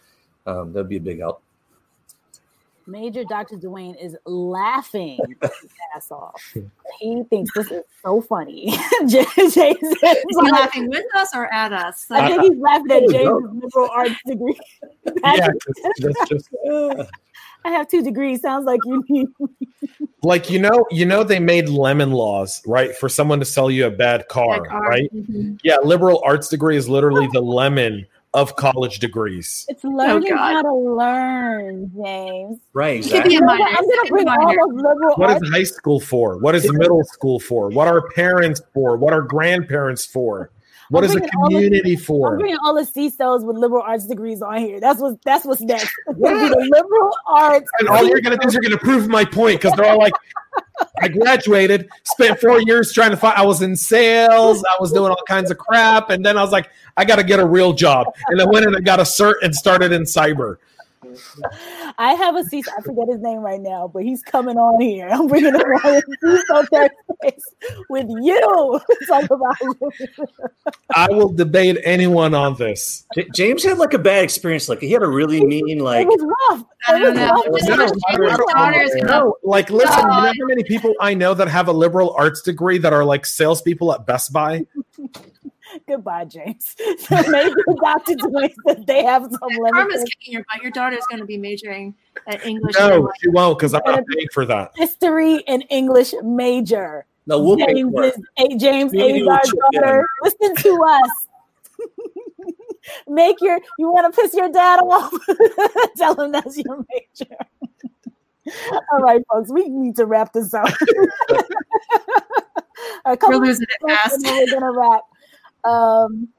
Um, 0.45 0.71
that'd 0.71 0.87
be 0.87 0.97
a 0.97 1.01
big 1.01 1.19
help. 1.19 1.41
Major 2.85 3.23
Dr. 3.23 3.55
Dwayne 3.55 3.95
is 3.99 4.15
laughing 4.25 5.17
his 5.41 5.51
ass 5.95 6.11
off. 6.11 6.53
He 6.99 7.23
thinks 7.29 7.49
this 7.55 7.71
is 7.71 7.81
so 8.03 8.21
funny. 8.21 8.77
James 9.07 9.37
is 9.37 9.55
he 9.55 10.51
laughing 10.51 10.89
with 10.89 11.05
us 11.15 11.29
or 11.33 11.51
at 11.51 11.73
us? 11.73 12.05
I 12.11 12.27
think 12.27 12.43
he's 12.43 12.61
laughing 12.61 12.91
at 12.91 13.09
James' 13.09 13.43
liberal 13.53 13.89
arts 13.89 14.15
degree. 14.27 14.59
yeah, 15.23 15.47
just, 15.99 16.29
just, 16.29 16.49
I 17.65 17.71
have 17.71 17.87
two 17.87 18.03
degrees. 18.03 18.41
Sounds 18.41 18.65
like 18.65 18.79
you 18.85 19.03
need. 19.09 19.27
like 20.23 20.49
you 20.49 20.59
know, 20.59 20.85
you 20.91 21.05
know, 21.05 21.23
they 21.23 21.39
made 21.39 21.69
lemon 21.69 22.11
laws, 22.11 22.61
right, 22.65 22.95
for 22.95 23.09
someone 23.09 23.39
to 23.39 23.45
sell 23.45 23.71
you 23.71 23.85
a 23.85 23.91
bad 23.91 24.27
car, 24.27 24.61
bad 24.61 24.69
car. 24.69 24.89
right? 24.89 25.13
Mm-hmm. 25.13 25.55
Yeah, 25.63 25.77
liberal 25.83 26.21
arts 26.25 26.49
degree 26.49 26.77
is 26.77 26.89
literally 26.89 27.27
the 27.31 27.41
lemon 27.41 28.05
of 28.33 28.55
college 28.55 28.99
degrees. 28.99 29.65
It's 29.69 29.83
learning 29.83 30.33
oh 30.33 30.37
how 30.37 30.61
to 30.61 30.73
learn, 30.73 31.91
James. 31.95 32.59
Right. 32.73 32.97
Exactly. 32.97 33.37
I'm 33.37 33.45
going 33.45 33.59
to 33.59 34.07
bring 34.09 34.27
all 34.27 34.47
those 34.47 34.81
liberal. 34.81 35.15
What 35.15 35.29
arts- 35.29 35.43
is 35.43 35.51
high 35.51 35.63
school 35.63 35.99
for? 35.99 36.37
What 36.39 36.55
is 36.55 36.69
middle 36.73 37.03
school 37.05 37.39
for? 37.39 37.69
What 37.69 37.87
are 37.87 38.09
parents 38.09 38.61
for? 38.73 38.97
What 38.97 39.13
are 39.13 39.21
grandparents 39.21 40.05
for? 40.05 40.49
What 40.89 41.03
I'm 41.03 41.09
is 41.09 41.15
the 41.15 41.27
community 41.27 41.95
the, 41.95 42.03
for? 42.03 42.33
I'm 42.33 42.39
bringing 42.39 42.57
all 42.63 42.73
the 42.73 42.81
CISOs 42.81 43.43
with 43.43 43.57
liberal 43.57 43.81
arts 43.81 44.05
degrees 44.05 44.41
on 44.41 44.57
here. 44.57 44.79
That's 44.79 44.99
what 44.99 45.21
that's 45.23 45.45
what's 45.45 45.61
next. 45.61 45.91
It's 46.07 46.19
gonna 46.19 46.39
be 46.39 46.49
the 46.49 46.69
liberal 46.75 47.11
arts. 47.27 47.69
And 47.79 47.89
all 47.89 48.05
you're 48.05 48.21
gonna 48.21 48.37
do 48.37 48.47
is 48.47 48.53
you're 48.53 48.63
gonna 48.63 48.77
prove 48.77 49.07
my 49.07 49.25
point 49.25 49.61
because 49.61 49.75
they're 49.77 49.89
all 49.89 49.99
like, 49.99 50.13
I 51.01 51.07
graduated, 51.07 51.89
spent 52.03 52.39
four 52.39 52.61
years 52.61 52.91
trying 52.91 53.11
to 53.11 53.17
find. 53.17 53.37
I 53.37 53.45
was 53.45 53.61
in 53.61 53.75
sales, 53.75 54.63
I 54.63 54.75
was 54.79 54.91
doing 54.91 55.11
all 55.11 55.23
kinds 55.27 55.51
of 55.51 55.57
crap, 55.57 56.09
and 56.09 56.25
then 56.25 56.37
I 56.37 56.41
was 56.41 56.51
like, 56.51 56.69
I 56.97 57.05
got 57.05 57.15
to 57.15 57.23
get 57.23 57.39
a 57.39 57.45
real 57.45 57.73
job, 57.73 58.07
and 58.27 58.41
I 58.41 58.45
went 58.45 58.65
and 58.65 58.75
I 58.75 58.79
got 58.79 58.99
a 58.99 59.03
cert 59.03 59.35
and 59.41 59.55
started 59.55 59.91
in 59.91 60.03
cyber. 60.03 60.57
I 61.97 62.13
have 62.13 62.35
a 62.35 62.43
cease. 62.43 62.67
I 62.67 62.81
forget 62.81 63.07
his 63.09 63.21
name 63.21 63.39
right 63.39 63.61
now, 63.61 63.87
but 63.87 64.03
he's 64.03 64.21
coming 64.21 64.57
on 64.57 64.81
here. 64.81 65.07
I'm 65.11 65.27
bringing 65.27 65.53
him 65.53 65.61
on 65.61 66.01
with 67.89 68.07
you. 68.09 68.81
Talk 69.07 69.25
about. 69.25 69.55
I 70.95 71.07
will 71.09 71.29
debate 71.29 71.77
anyone 71.83 72.33
on 72.33 72.55
this. 72.55 73.05
J- 73.15 73.27
James 73.33 73.63
had 73.63 73.77
like 73.77 73.93
a 73.93 73.99
bad 73.99 74.23
experience. 74.23 74.69
Like 74.69 74.79
he 74.79 74.91
had 74.91 75.03
a 75.03 75.07
really 75.07 75.43
mean. 75.45 75.79
Like 75.79 76.05
it 76.05 76.07
was 76.07 76.33
rough. 76.49 76.63
No, 79.03 79.35
like 79.43 79.69
listen. 79.69 79.97
You 79.99 80.05
know 80.05 80.11
how 80.11 80.33
many 80.47 80.63
people 80.63 80.93
I 80.99 81.13
know 81.13 81.33
that 81.33 81.47
have 81.47 81.67
a 81.67 81.73
liberal 81.73 82.13
arts 82.17 82.41
degree 82.41 82.77
that 82.79 82.93
are 82.93 83.05
like 83.05 83.25
salespeople 83.25 83.93
at 83.93 84.05
Best 84.05 84.33
Buy? 84.33 84.65
Goodbye, 85.87 86.25
James. 86.25 86.75
So 86.99 87.21
maybe 87.29 87.55
Dr. 87.81 88.13
Dwayne 88.13 88.53
that 88.65 88.85
they 88.85 89.03
have 89.03 89.23
some 89.23 89.49
limits. 89.49 89.71
Karma's 89.71 90.03
kicking 90.03 90.33
your 90.33 90.45
butt. 90.51 90.61
Your 90.61 90.71
daughter's 90.71 91.05
going 91.09 91.19
to 91.19 91.25
be 91.25 91.37
majoring 91.37 91.95
at 92.27 92.45
English. 92.45 92.75
No, 92.79 93.09
she 93.19 93.29
won't 93.29 93.57
because 93.57 93.73
I'm 93.73 93.81
not 93.85 94.03
paying 94.07 94.27
for 94.31 94.45
that. 94.45 94.71
History 94.75 95.43
and 95.47 95.65
English 95.69 96.13
major. 96.23 97.05
No, 97.25 97.41
we'll 97.41 97.55
James 97.55 97.79
is 97.79 98.17
a, 98.37 98.57
James 98.57 98.93
Azar's 98.93 99.53
daughter. 99.73 100.05
Listen 100.21 100.55
to 100.55 100.83
us. 100.85 101.27
Make 103.07 103.39
your 103.39 103.59
you 103.79 103.89
want 103.89 104.13
to 104.13 104.21
piss 104.21 104.33
your 104.33 104.51
dad 104.51 104.79
off? 104.79 105.13
Tell 105.97 106.19
him 106.19 106.33
that's 106.33 106.57
your 106.57 106.85
major. 106.91 107.37
All 108.91 108.99
right, 108.99 109.21
folks, 109.31 109.49
we 109.49 109.69
need 109.69 109.95
to 109.95 110.05
wrap 110.05 110.33
this 110.33 110.53
up. 110.53 110.67
A 113.05 113.15
couple 113.15 113.39
We're 113.39 113.45
losing 113.47 113.67
it 113.69 113.87
fast. 113.87 114.19
We're 114.21 114.51
gonna 114.51 114.73
wrap. 114.73 115.03
Um, 115.63 116.29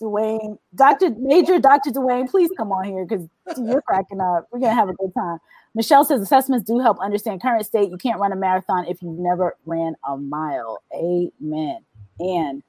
Dwayne, 0.00 0.58
Dr. 0.74 1.10
Major 1.10 1.58
Dr. 1.60 1.90
Dwayne, 1.90 2.28
please 2.28 2.50
come 2.56 2.72
on 2.72 2.84
here 2.84 3.06
because 3.06 3.28
you're 3.56 3.82
cracking 3.82 4.20
up. 4.20 4.48
We're 4.50 4.58
gonna 4.58 4.74
have 4.74 4.88
a 4.88 4.94
good 4.94 5.14
time. 5.14 5.38
Michelle 5.74 6.04
says 6.04 6.20
assessments 6.20 6.68
do 6.68 6.80
help 6.80 6.98
understand 7.00 7.40
current 7.40 7.64
state. 7.64 7.90
You 7.90 7.96
can't 7.96 8.20
run 8.20 8.32
a 8.32 8.36
marathon 8.36 8.86
if 8.86 9.00
you've 9.00 9.18
never 9.18 9.56
ran 9.64 9.94
a 10.06 10.16
mile. 10.16 10.82
Amen. 10.94 11.78
And 12.18 12.62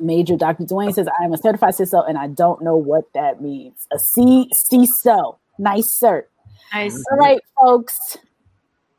Major 0.00 0.36
Dr. 0.36 0.64
Dwayne 0.64 0.92
says, 0.92 1.06
I 1.20 1.24
am 1.24 1.32
a 1.32 1.38
certified 1.38 1.74
CISO 1.74 2.08
and 2.08 2.18
I 2.18 2.26
don't 2.26 2.62
know 2.62 2.76
what 2.76 3.12
that 3.14 3.40
means. 3.40 3.86
A 3.92 3.98
C 3.98 4.50
CISO. 4.72 5.36
Nice 5.58 5.98
cert. 6.02 6.24
Nice. 6.72 7.00
All 7.12 7.18
right, 7.18 7.40
folks. 7.60 8.16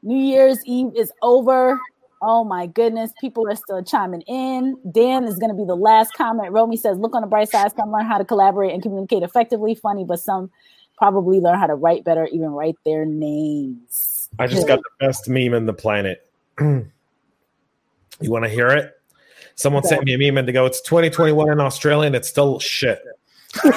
New 0.01 0.17
Year's 0.17 0.59
Eve 0.65 0.91
is 0.95 1.11
over. 1.21 1.79
Oh 2.21 2.43
my 2.43 2.67
goodness, 2.67 3.11
people 3.19 3.47
are 3.49 3.55
still 3.55 3.83
chiming 3.83 4.21
in. 4.21 4.77
Dan 4.91 5.25
is 5.25 5.35
going 5.37 5.49
to 5.49 5.55
be 5.55 5.65
the 5.65 5.75
last 5.75 6.13
comment. 6.13 6.51
Romy 6.51 6.77
says, 6.77 6.97
"Look 6.97 7.13
on 7.13 7.21
the 7.21 7.27
bright 7.27 7.49
side. 7.49 7.71
Some 7.75 7.91
learn 7.91 8.05
how 8.05 8.17
to 8.17 8.25
collaborate 8.25 8.73
and 8.73 8.81
communicate 8.81 9.23
effectively. 9.23 9.75
Funny, 9.75 10.03
but 10.05 10.19
some 10.19 10.49
probably 10.97 11.39
learn 11.39 11.59
how 11.59 11.67
to 11.67 11.75
write 11.75 12.03
better, 12.03 12.27
even 12.27 12.49
write 12.49 12.75
their 12.85 13.05
names." 13.05 14.29
I 14.39 14.47
just 14.47 14.67
got 14.67 14.79
the 14.79 15.05
best 15.05 15.29
meme 15.29 15.53
in 15.53 15.65
the 15.65 15.73
planet. 15.73 16.29
you 16.59 16.91
want 18.19 18.43
to 18.43 18.49
hear 18.49 18.67
it? 18.67 18.93
Someone 19.55 19.81
okay. 19.81 19.89
sent 19.89 20.05
me 20.05 20.13
a 20.13 20.17
meme 20.17 20.37
and 20.37 20.47
they 20.47 20.51
go, 20.51 20.65
"It's 20.65 20.81
2021 20.81 21.51
in 21.51 21.59
Australia 21.59 22.07
and 22.07 22.15
it's 22.15 22.27
still 22.27 22.59
shit." 22.59 23.01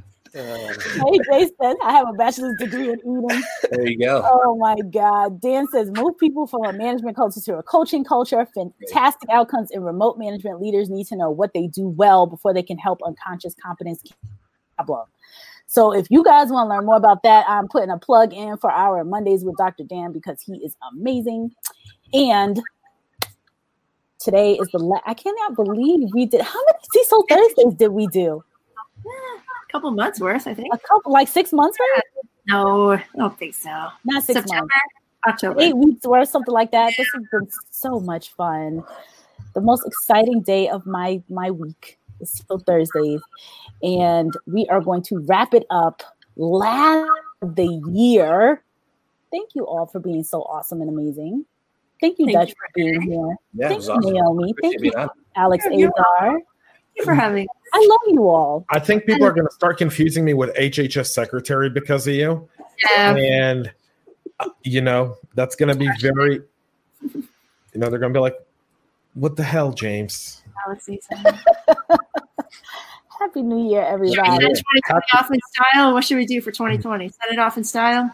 Uh, 0.32 0.38
hey 0.38 1.18
Jason, 1.30 1.76
I 1.82 1.92
have 1.92 2.08
a 2.08 2.12
bachelor's 2.12 2.56
degree 2.56 2.90
in 2.90 2.98
eating. 3.00 3.42
There 3.70 3.86
you 3.86 3.98
go. 3.98 4.22
Oh 4.24 4.56
my 4.56 4.76
God. 4.92 5.40
Dan 5.40 5.66
says 5.68 5.90
move 5.90 6.16
people 6.18 6.46
from 6.46 6.64
a 6.64 6.72
management 6.72 7.16
culture 7.16 7.40
to 7.40 7.58
a 7.58 7.62
coaching 7.62 8.04
culture. 8.04 8.46
Fantastic 8.54 9.28
outcomes 9.30 9.70
in 9.72 9.82
remote 9.82 10.18
management. 10.18 10.60
Leaders 10.60 10.88
need 10.88 11.06
to 11.08 11.16
know 11.16 11.30
what 11.30 11.52
they 11.52 11.66
do 11.66 11.88
well 11.88 12.26
before 12.26 12.54
they 12.54 12.62
can 12.62 12.78
help 12.78 13.00
unconscious 13.04 13.54
competence 13.60 14.02
problem. 14.76 15.06
So 15.66 15.92
if 15.92 16.10
you 16.10 16.24
guys 16.24 16.50
want 16.50 16.66
to 16.66 16.74
learn 16.74 16.86
more 16.86 16.96
about 16.96 17.22
that, 17.22 17.44
I'm 17.48 17.68
putting 17.68 17.90
a 17.90 17.98
plug 17.98 18.32
in 18.32 18.56
for 18.56 18.70
our 18.70 19.04
Mondays 19.04 19.44
with 19.44 19.56
Dr. 19.56 19.84
Dan 19.84 20.12
because 20.12 20.42
he 20.42 20.56
is 20.64 20.76
amazing. 20.92 21.52
And 22.12 22.60
today 24.18 24.54
is 24.54 24.68
the 24.72 24.78
la- 24.78 25.00
I 25.06 25.14
cannot 25.14 25.54
believe 25.54 26.08
we 26.12 26.26
did 26.26 26.40
how 26.40 26.60
many 26.66 26.78
CISO 26.94 27.28
Thursdays 27.28 27.74
did 27.74 27.90
we 27.92 28.08
do? 28.08 28.42
Couple 29.70 29.90
months 29.90 30.20
worth, 30.20 30.46
I 30.46 30.54
think. 30.54 30.68
A 30.72 30.78
couple, 30.78 31.12
like 31.12 31.28
six 31.28 31.52
months 31.52 31.78
worth? 31.78 32.04
No, 32.46 32.92
I 32.92 33.04
don't 33.16 33.38
think 33.38 33.54
so. 33.54 33.88
Not 34.04 34.22
six 34.22 34.40
September, 34.40 34.62
months. 34.62 34.74
October. 35.28 35.60
Eight 35.60 35.76
weeks 35.76 36.06
worth, 36.06 36.28
something 36.28 36.52
like 36.54 36.70
that. 36.72 36.92
This 36.96 37.08
has 37.14 37.24
been 37.30 37.48
so 37.70 38.00
much 38.00 38.32
fun. 38.32 38.82
The 39.54 39.60
most 39.60 39.86
exciting 39.86 40.42
day 40.42 40.68
of 40.68 40.86
my 40.86 41.22
my 41.28 41.50
week 41.50 41.98
is 42.20 42.30
still 42.30 42.58
Thursdays, 42.58 43.20
and 43.82 44.32
we 44.46 44.66
are 44.68 44.80
going 44.80 45.02
to 45.04 45.18
wrap 45.20 45.54
it 45.54 45.66
up 45.70 46.02
last 46.36 47.10
of 47.42 47.56
the 47.56 47.80
year. 47.92 48.62
Thank 49.30 49.54
you 49.54 49.66
all 49.66 49.86
for 49.86 50.00
being 50.00 50.24
so 50.24 50.42
awesome 50.42 50.80
and 50.80 50.90
amazing. 50.90 51.44
Thank 52.00 52.18
you, 52.18 52.26
Thank 52.26 52.38
Dutch, 52.38 52.48
you 52.48 52.54
for 52.54 52.68
being 52.74 53.02
here. 53.02 53.36
Yeah, 53.54 53.68
Thank 53.68 53.84
you, 53.84 53.90
awesome. 53.92 54.12
Naomi. 54.12 54.54
Thank 54.60 54.82
you, 54.82 54.92
Alex 55.36 55.66
yeah, 55.70 55.88
Azar 55.88 56.38
you 56.96 57.04
for 57.04 57.14
having. 57.14 57.46
I 57.72 57.86
love 57.88 58.00
you 58.08 58.28
all. 58.28 58.64
I 58.70 58.78
think 58.78 59.06
people 59.06 59.22
and, 59.22 59.30
are 59.30 59.32
going 59.32 59.46
to 59.46 59.52
start 59.52 59.78
confusing 59.78 60.24
me 60.24 60.34
with 60.34 60.54
HHS 60.56 61.06
secretary 61.08 61.70
because 61.70 62.06
of 62.06 62.14
you. 62.14 62.48
Yeah. 62.90 63.14
And 63.14 63.72
uh, 64.40 64.48
you 64.64 64.80
know 64.80 65.16
that's 65.34 65.56
going 65.56 65.68
to 65.72 65.78
be 65.78 65.88
very. 66.00 66.40
You 67.02 67.22
know 67.76 67.88
they're 67.88 67.98
going 67.98 68.12
to 68.12 68.16
be 68.16 68.20
like, 68.20 68.36
"What 69.14 69.36
the 69.36 69.44
hell, 69.44 69.72
James?" 69.72 70.42
Happy 73.20 73.42
New 73.42 73.68
Year, 73.70 73.82
everybody. 73.82 74.16
2020 74.16 74.82
off 75.14 75.30
in 75.30 75.38
style. 75.52 75.92
What 75.92 76.04
should 76.04 76.16
we 76.16 76.24
do 76.26 76.40
for 76.40 76.50
2020? 76.50 77.08
Set 77.08 77.32
it 77.32 77.38
off 77.38 77.58
in 77.58 77.64
style. 77.64 78.04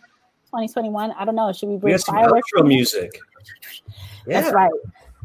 2021. 0.46 1.12
I 1.12 1.24
don't 1.24 1.36
know. 1.36 1.52
Should 1.52 1.68
we 1.68 1.76
bring 1.76 1.94
we 1.94 1.98
some 1.98 2.16
outro 2.16 2.66
music? 2.66 3.20
That's 4.26 4.52
right. 4.52 4.70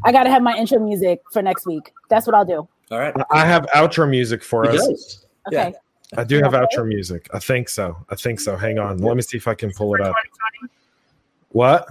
I 0.04 0.12
got 0.12 0.24
to 0.24 0.30
have 0.30 0.42
my 0.42 0.56
intro 0.56 0.78
music 0.78 1.20
for 1.32 1.42
next 1.42 1.66
week. 1.66 1.92
That's 2.08 2.26
what 2.26 2.34
I'll 2.34 2.44
do. 2.44 2.68
All 2.90 2.98
right. 2.98 3.14
I 3.30 3.46
have 3.46 3.66
outro 3.74 4.08
music 4.08 4.42
for 4.42 4.64
he 4.64 4.76
us. 4.76 4.86
Does. 4.86 5.26
Okay. 5.48 5.72
Yeah. 5.72 6.18
I 6.18 6.24
do 6.24 6.42
have 6.42 6.52
outro 6.52 6.86
music. 6.86 7.28
I 7.32 7.38
think 7.38 7.68
so. 7.70 7.96
I 8.10 8.16
think 8.16 8.38
so. 8.38 8.56
Hang 8.56 8.78
on. 8.78 8.98
Let 8.98 9.16
me 9.16 9.22
see 9.22 9.38
if 9.38 9.48
I 9.48 9.54
can 9.54 9.72
pull 9.72 9.94
it 9.94 10.02
up. 10.02 10.14
What? 11.50 11.86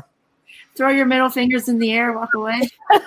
Throw 0.76 0.90
your 0.90 1.06
middle 1.06 1.30
fingers 1.30 1.68
in 1.68 1.80
the 1.80 1.92
air, 1.92 2.14
walk 2.14 2.34
away. 2.36 2.62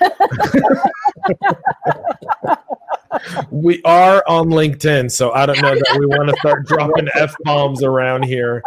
we 3.51 3.81
are 3.85 4.24
on 4.27 4.48
LinkedIn, 4.48 5.11
so 5.11 5.32
I 5.32 5.47
don't 5.47 5.61
know 5.62 5.74
that 5.74 5.97
we 5.98 6.06
want 6.06 6.28
to 6.28 6.36
start 6.40 6.66
dropping 6.66 7.09
f 7.15 7.35
bombs 7.44 7.82
around 7.82 8.24
here. 8.24 8.62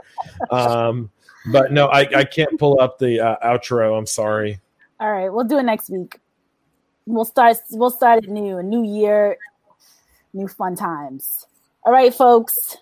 Um, 0.49 1.11
but 1.52 1.72
no, 1.72 1.88
I, 1.88 2.07
I 2.15 2.23
can't 2.23 2.57
pull 2.57 2.81
up 2.81 2.98
the 2.98 3.19
uh, 3.19 3.35
outro. 3.45 3.98
I'm 3.98 4.07
sorry. 4.07 4.60
All 4.99 5.11
right, 5.11 5.30
we'll 5.30 5.45
do 5.45 5.60
it 5.60 5.64
next 5.64 5.89
week 5.89 6.19
we'll 7.07 7.25
start 7.25 7.57
we'll 7.71 7.89
start 7.89 8.23
it 8.23 8.29
new, 8.29 8.57
a 8.57 8.63
new 8.63 8.84
year, 8.84 9.38
new 10.34 10.47
fun 10.47 10.75
times. 10.75 11.45
All 11.84 11.93
right, 11.93 12.13
folks. 12.13 12.77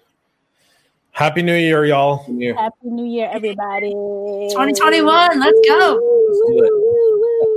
Happy 1.12 1.42
New 1.42 1.56
Year, 1.56 1.86
y'all. 1.86 2.18
Happy 2.18 2.90
New 2.90 3.06
Year, 3.06 3.30
everybody. 3.32 3.92
2021, 3.92 5.40
let's 5.40 5.60
go. 5.66 6.00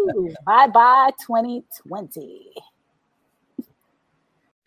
Let's 0.07 0.35
bye 0.47 0.69
bye 0.69 1.11
2020. 1.27 2.53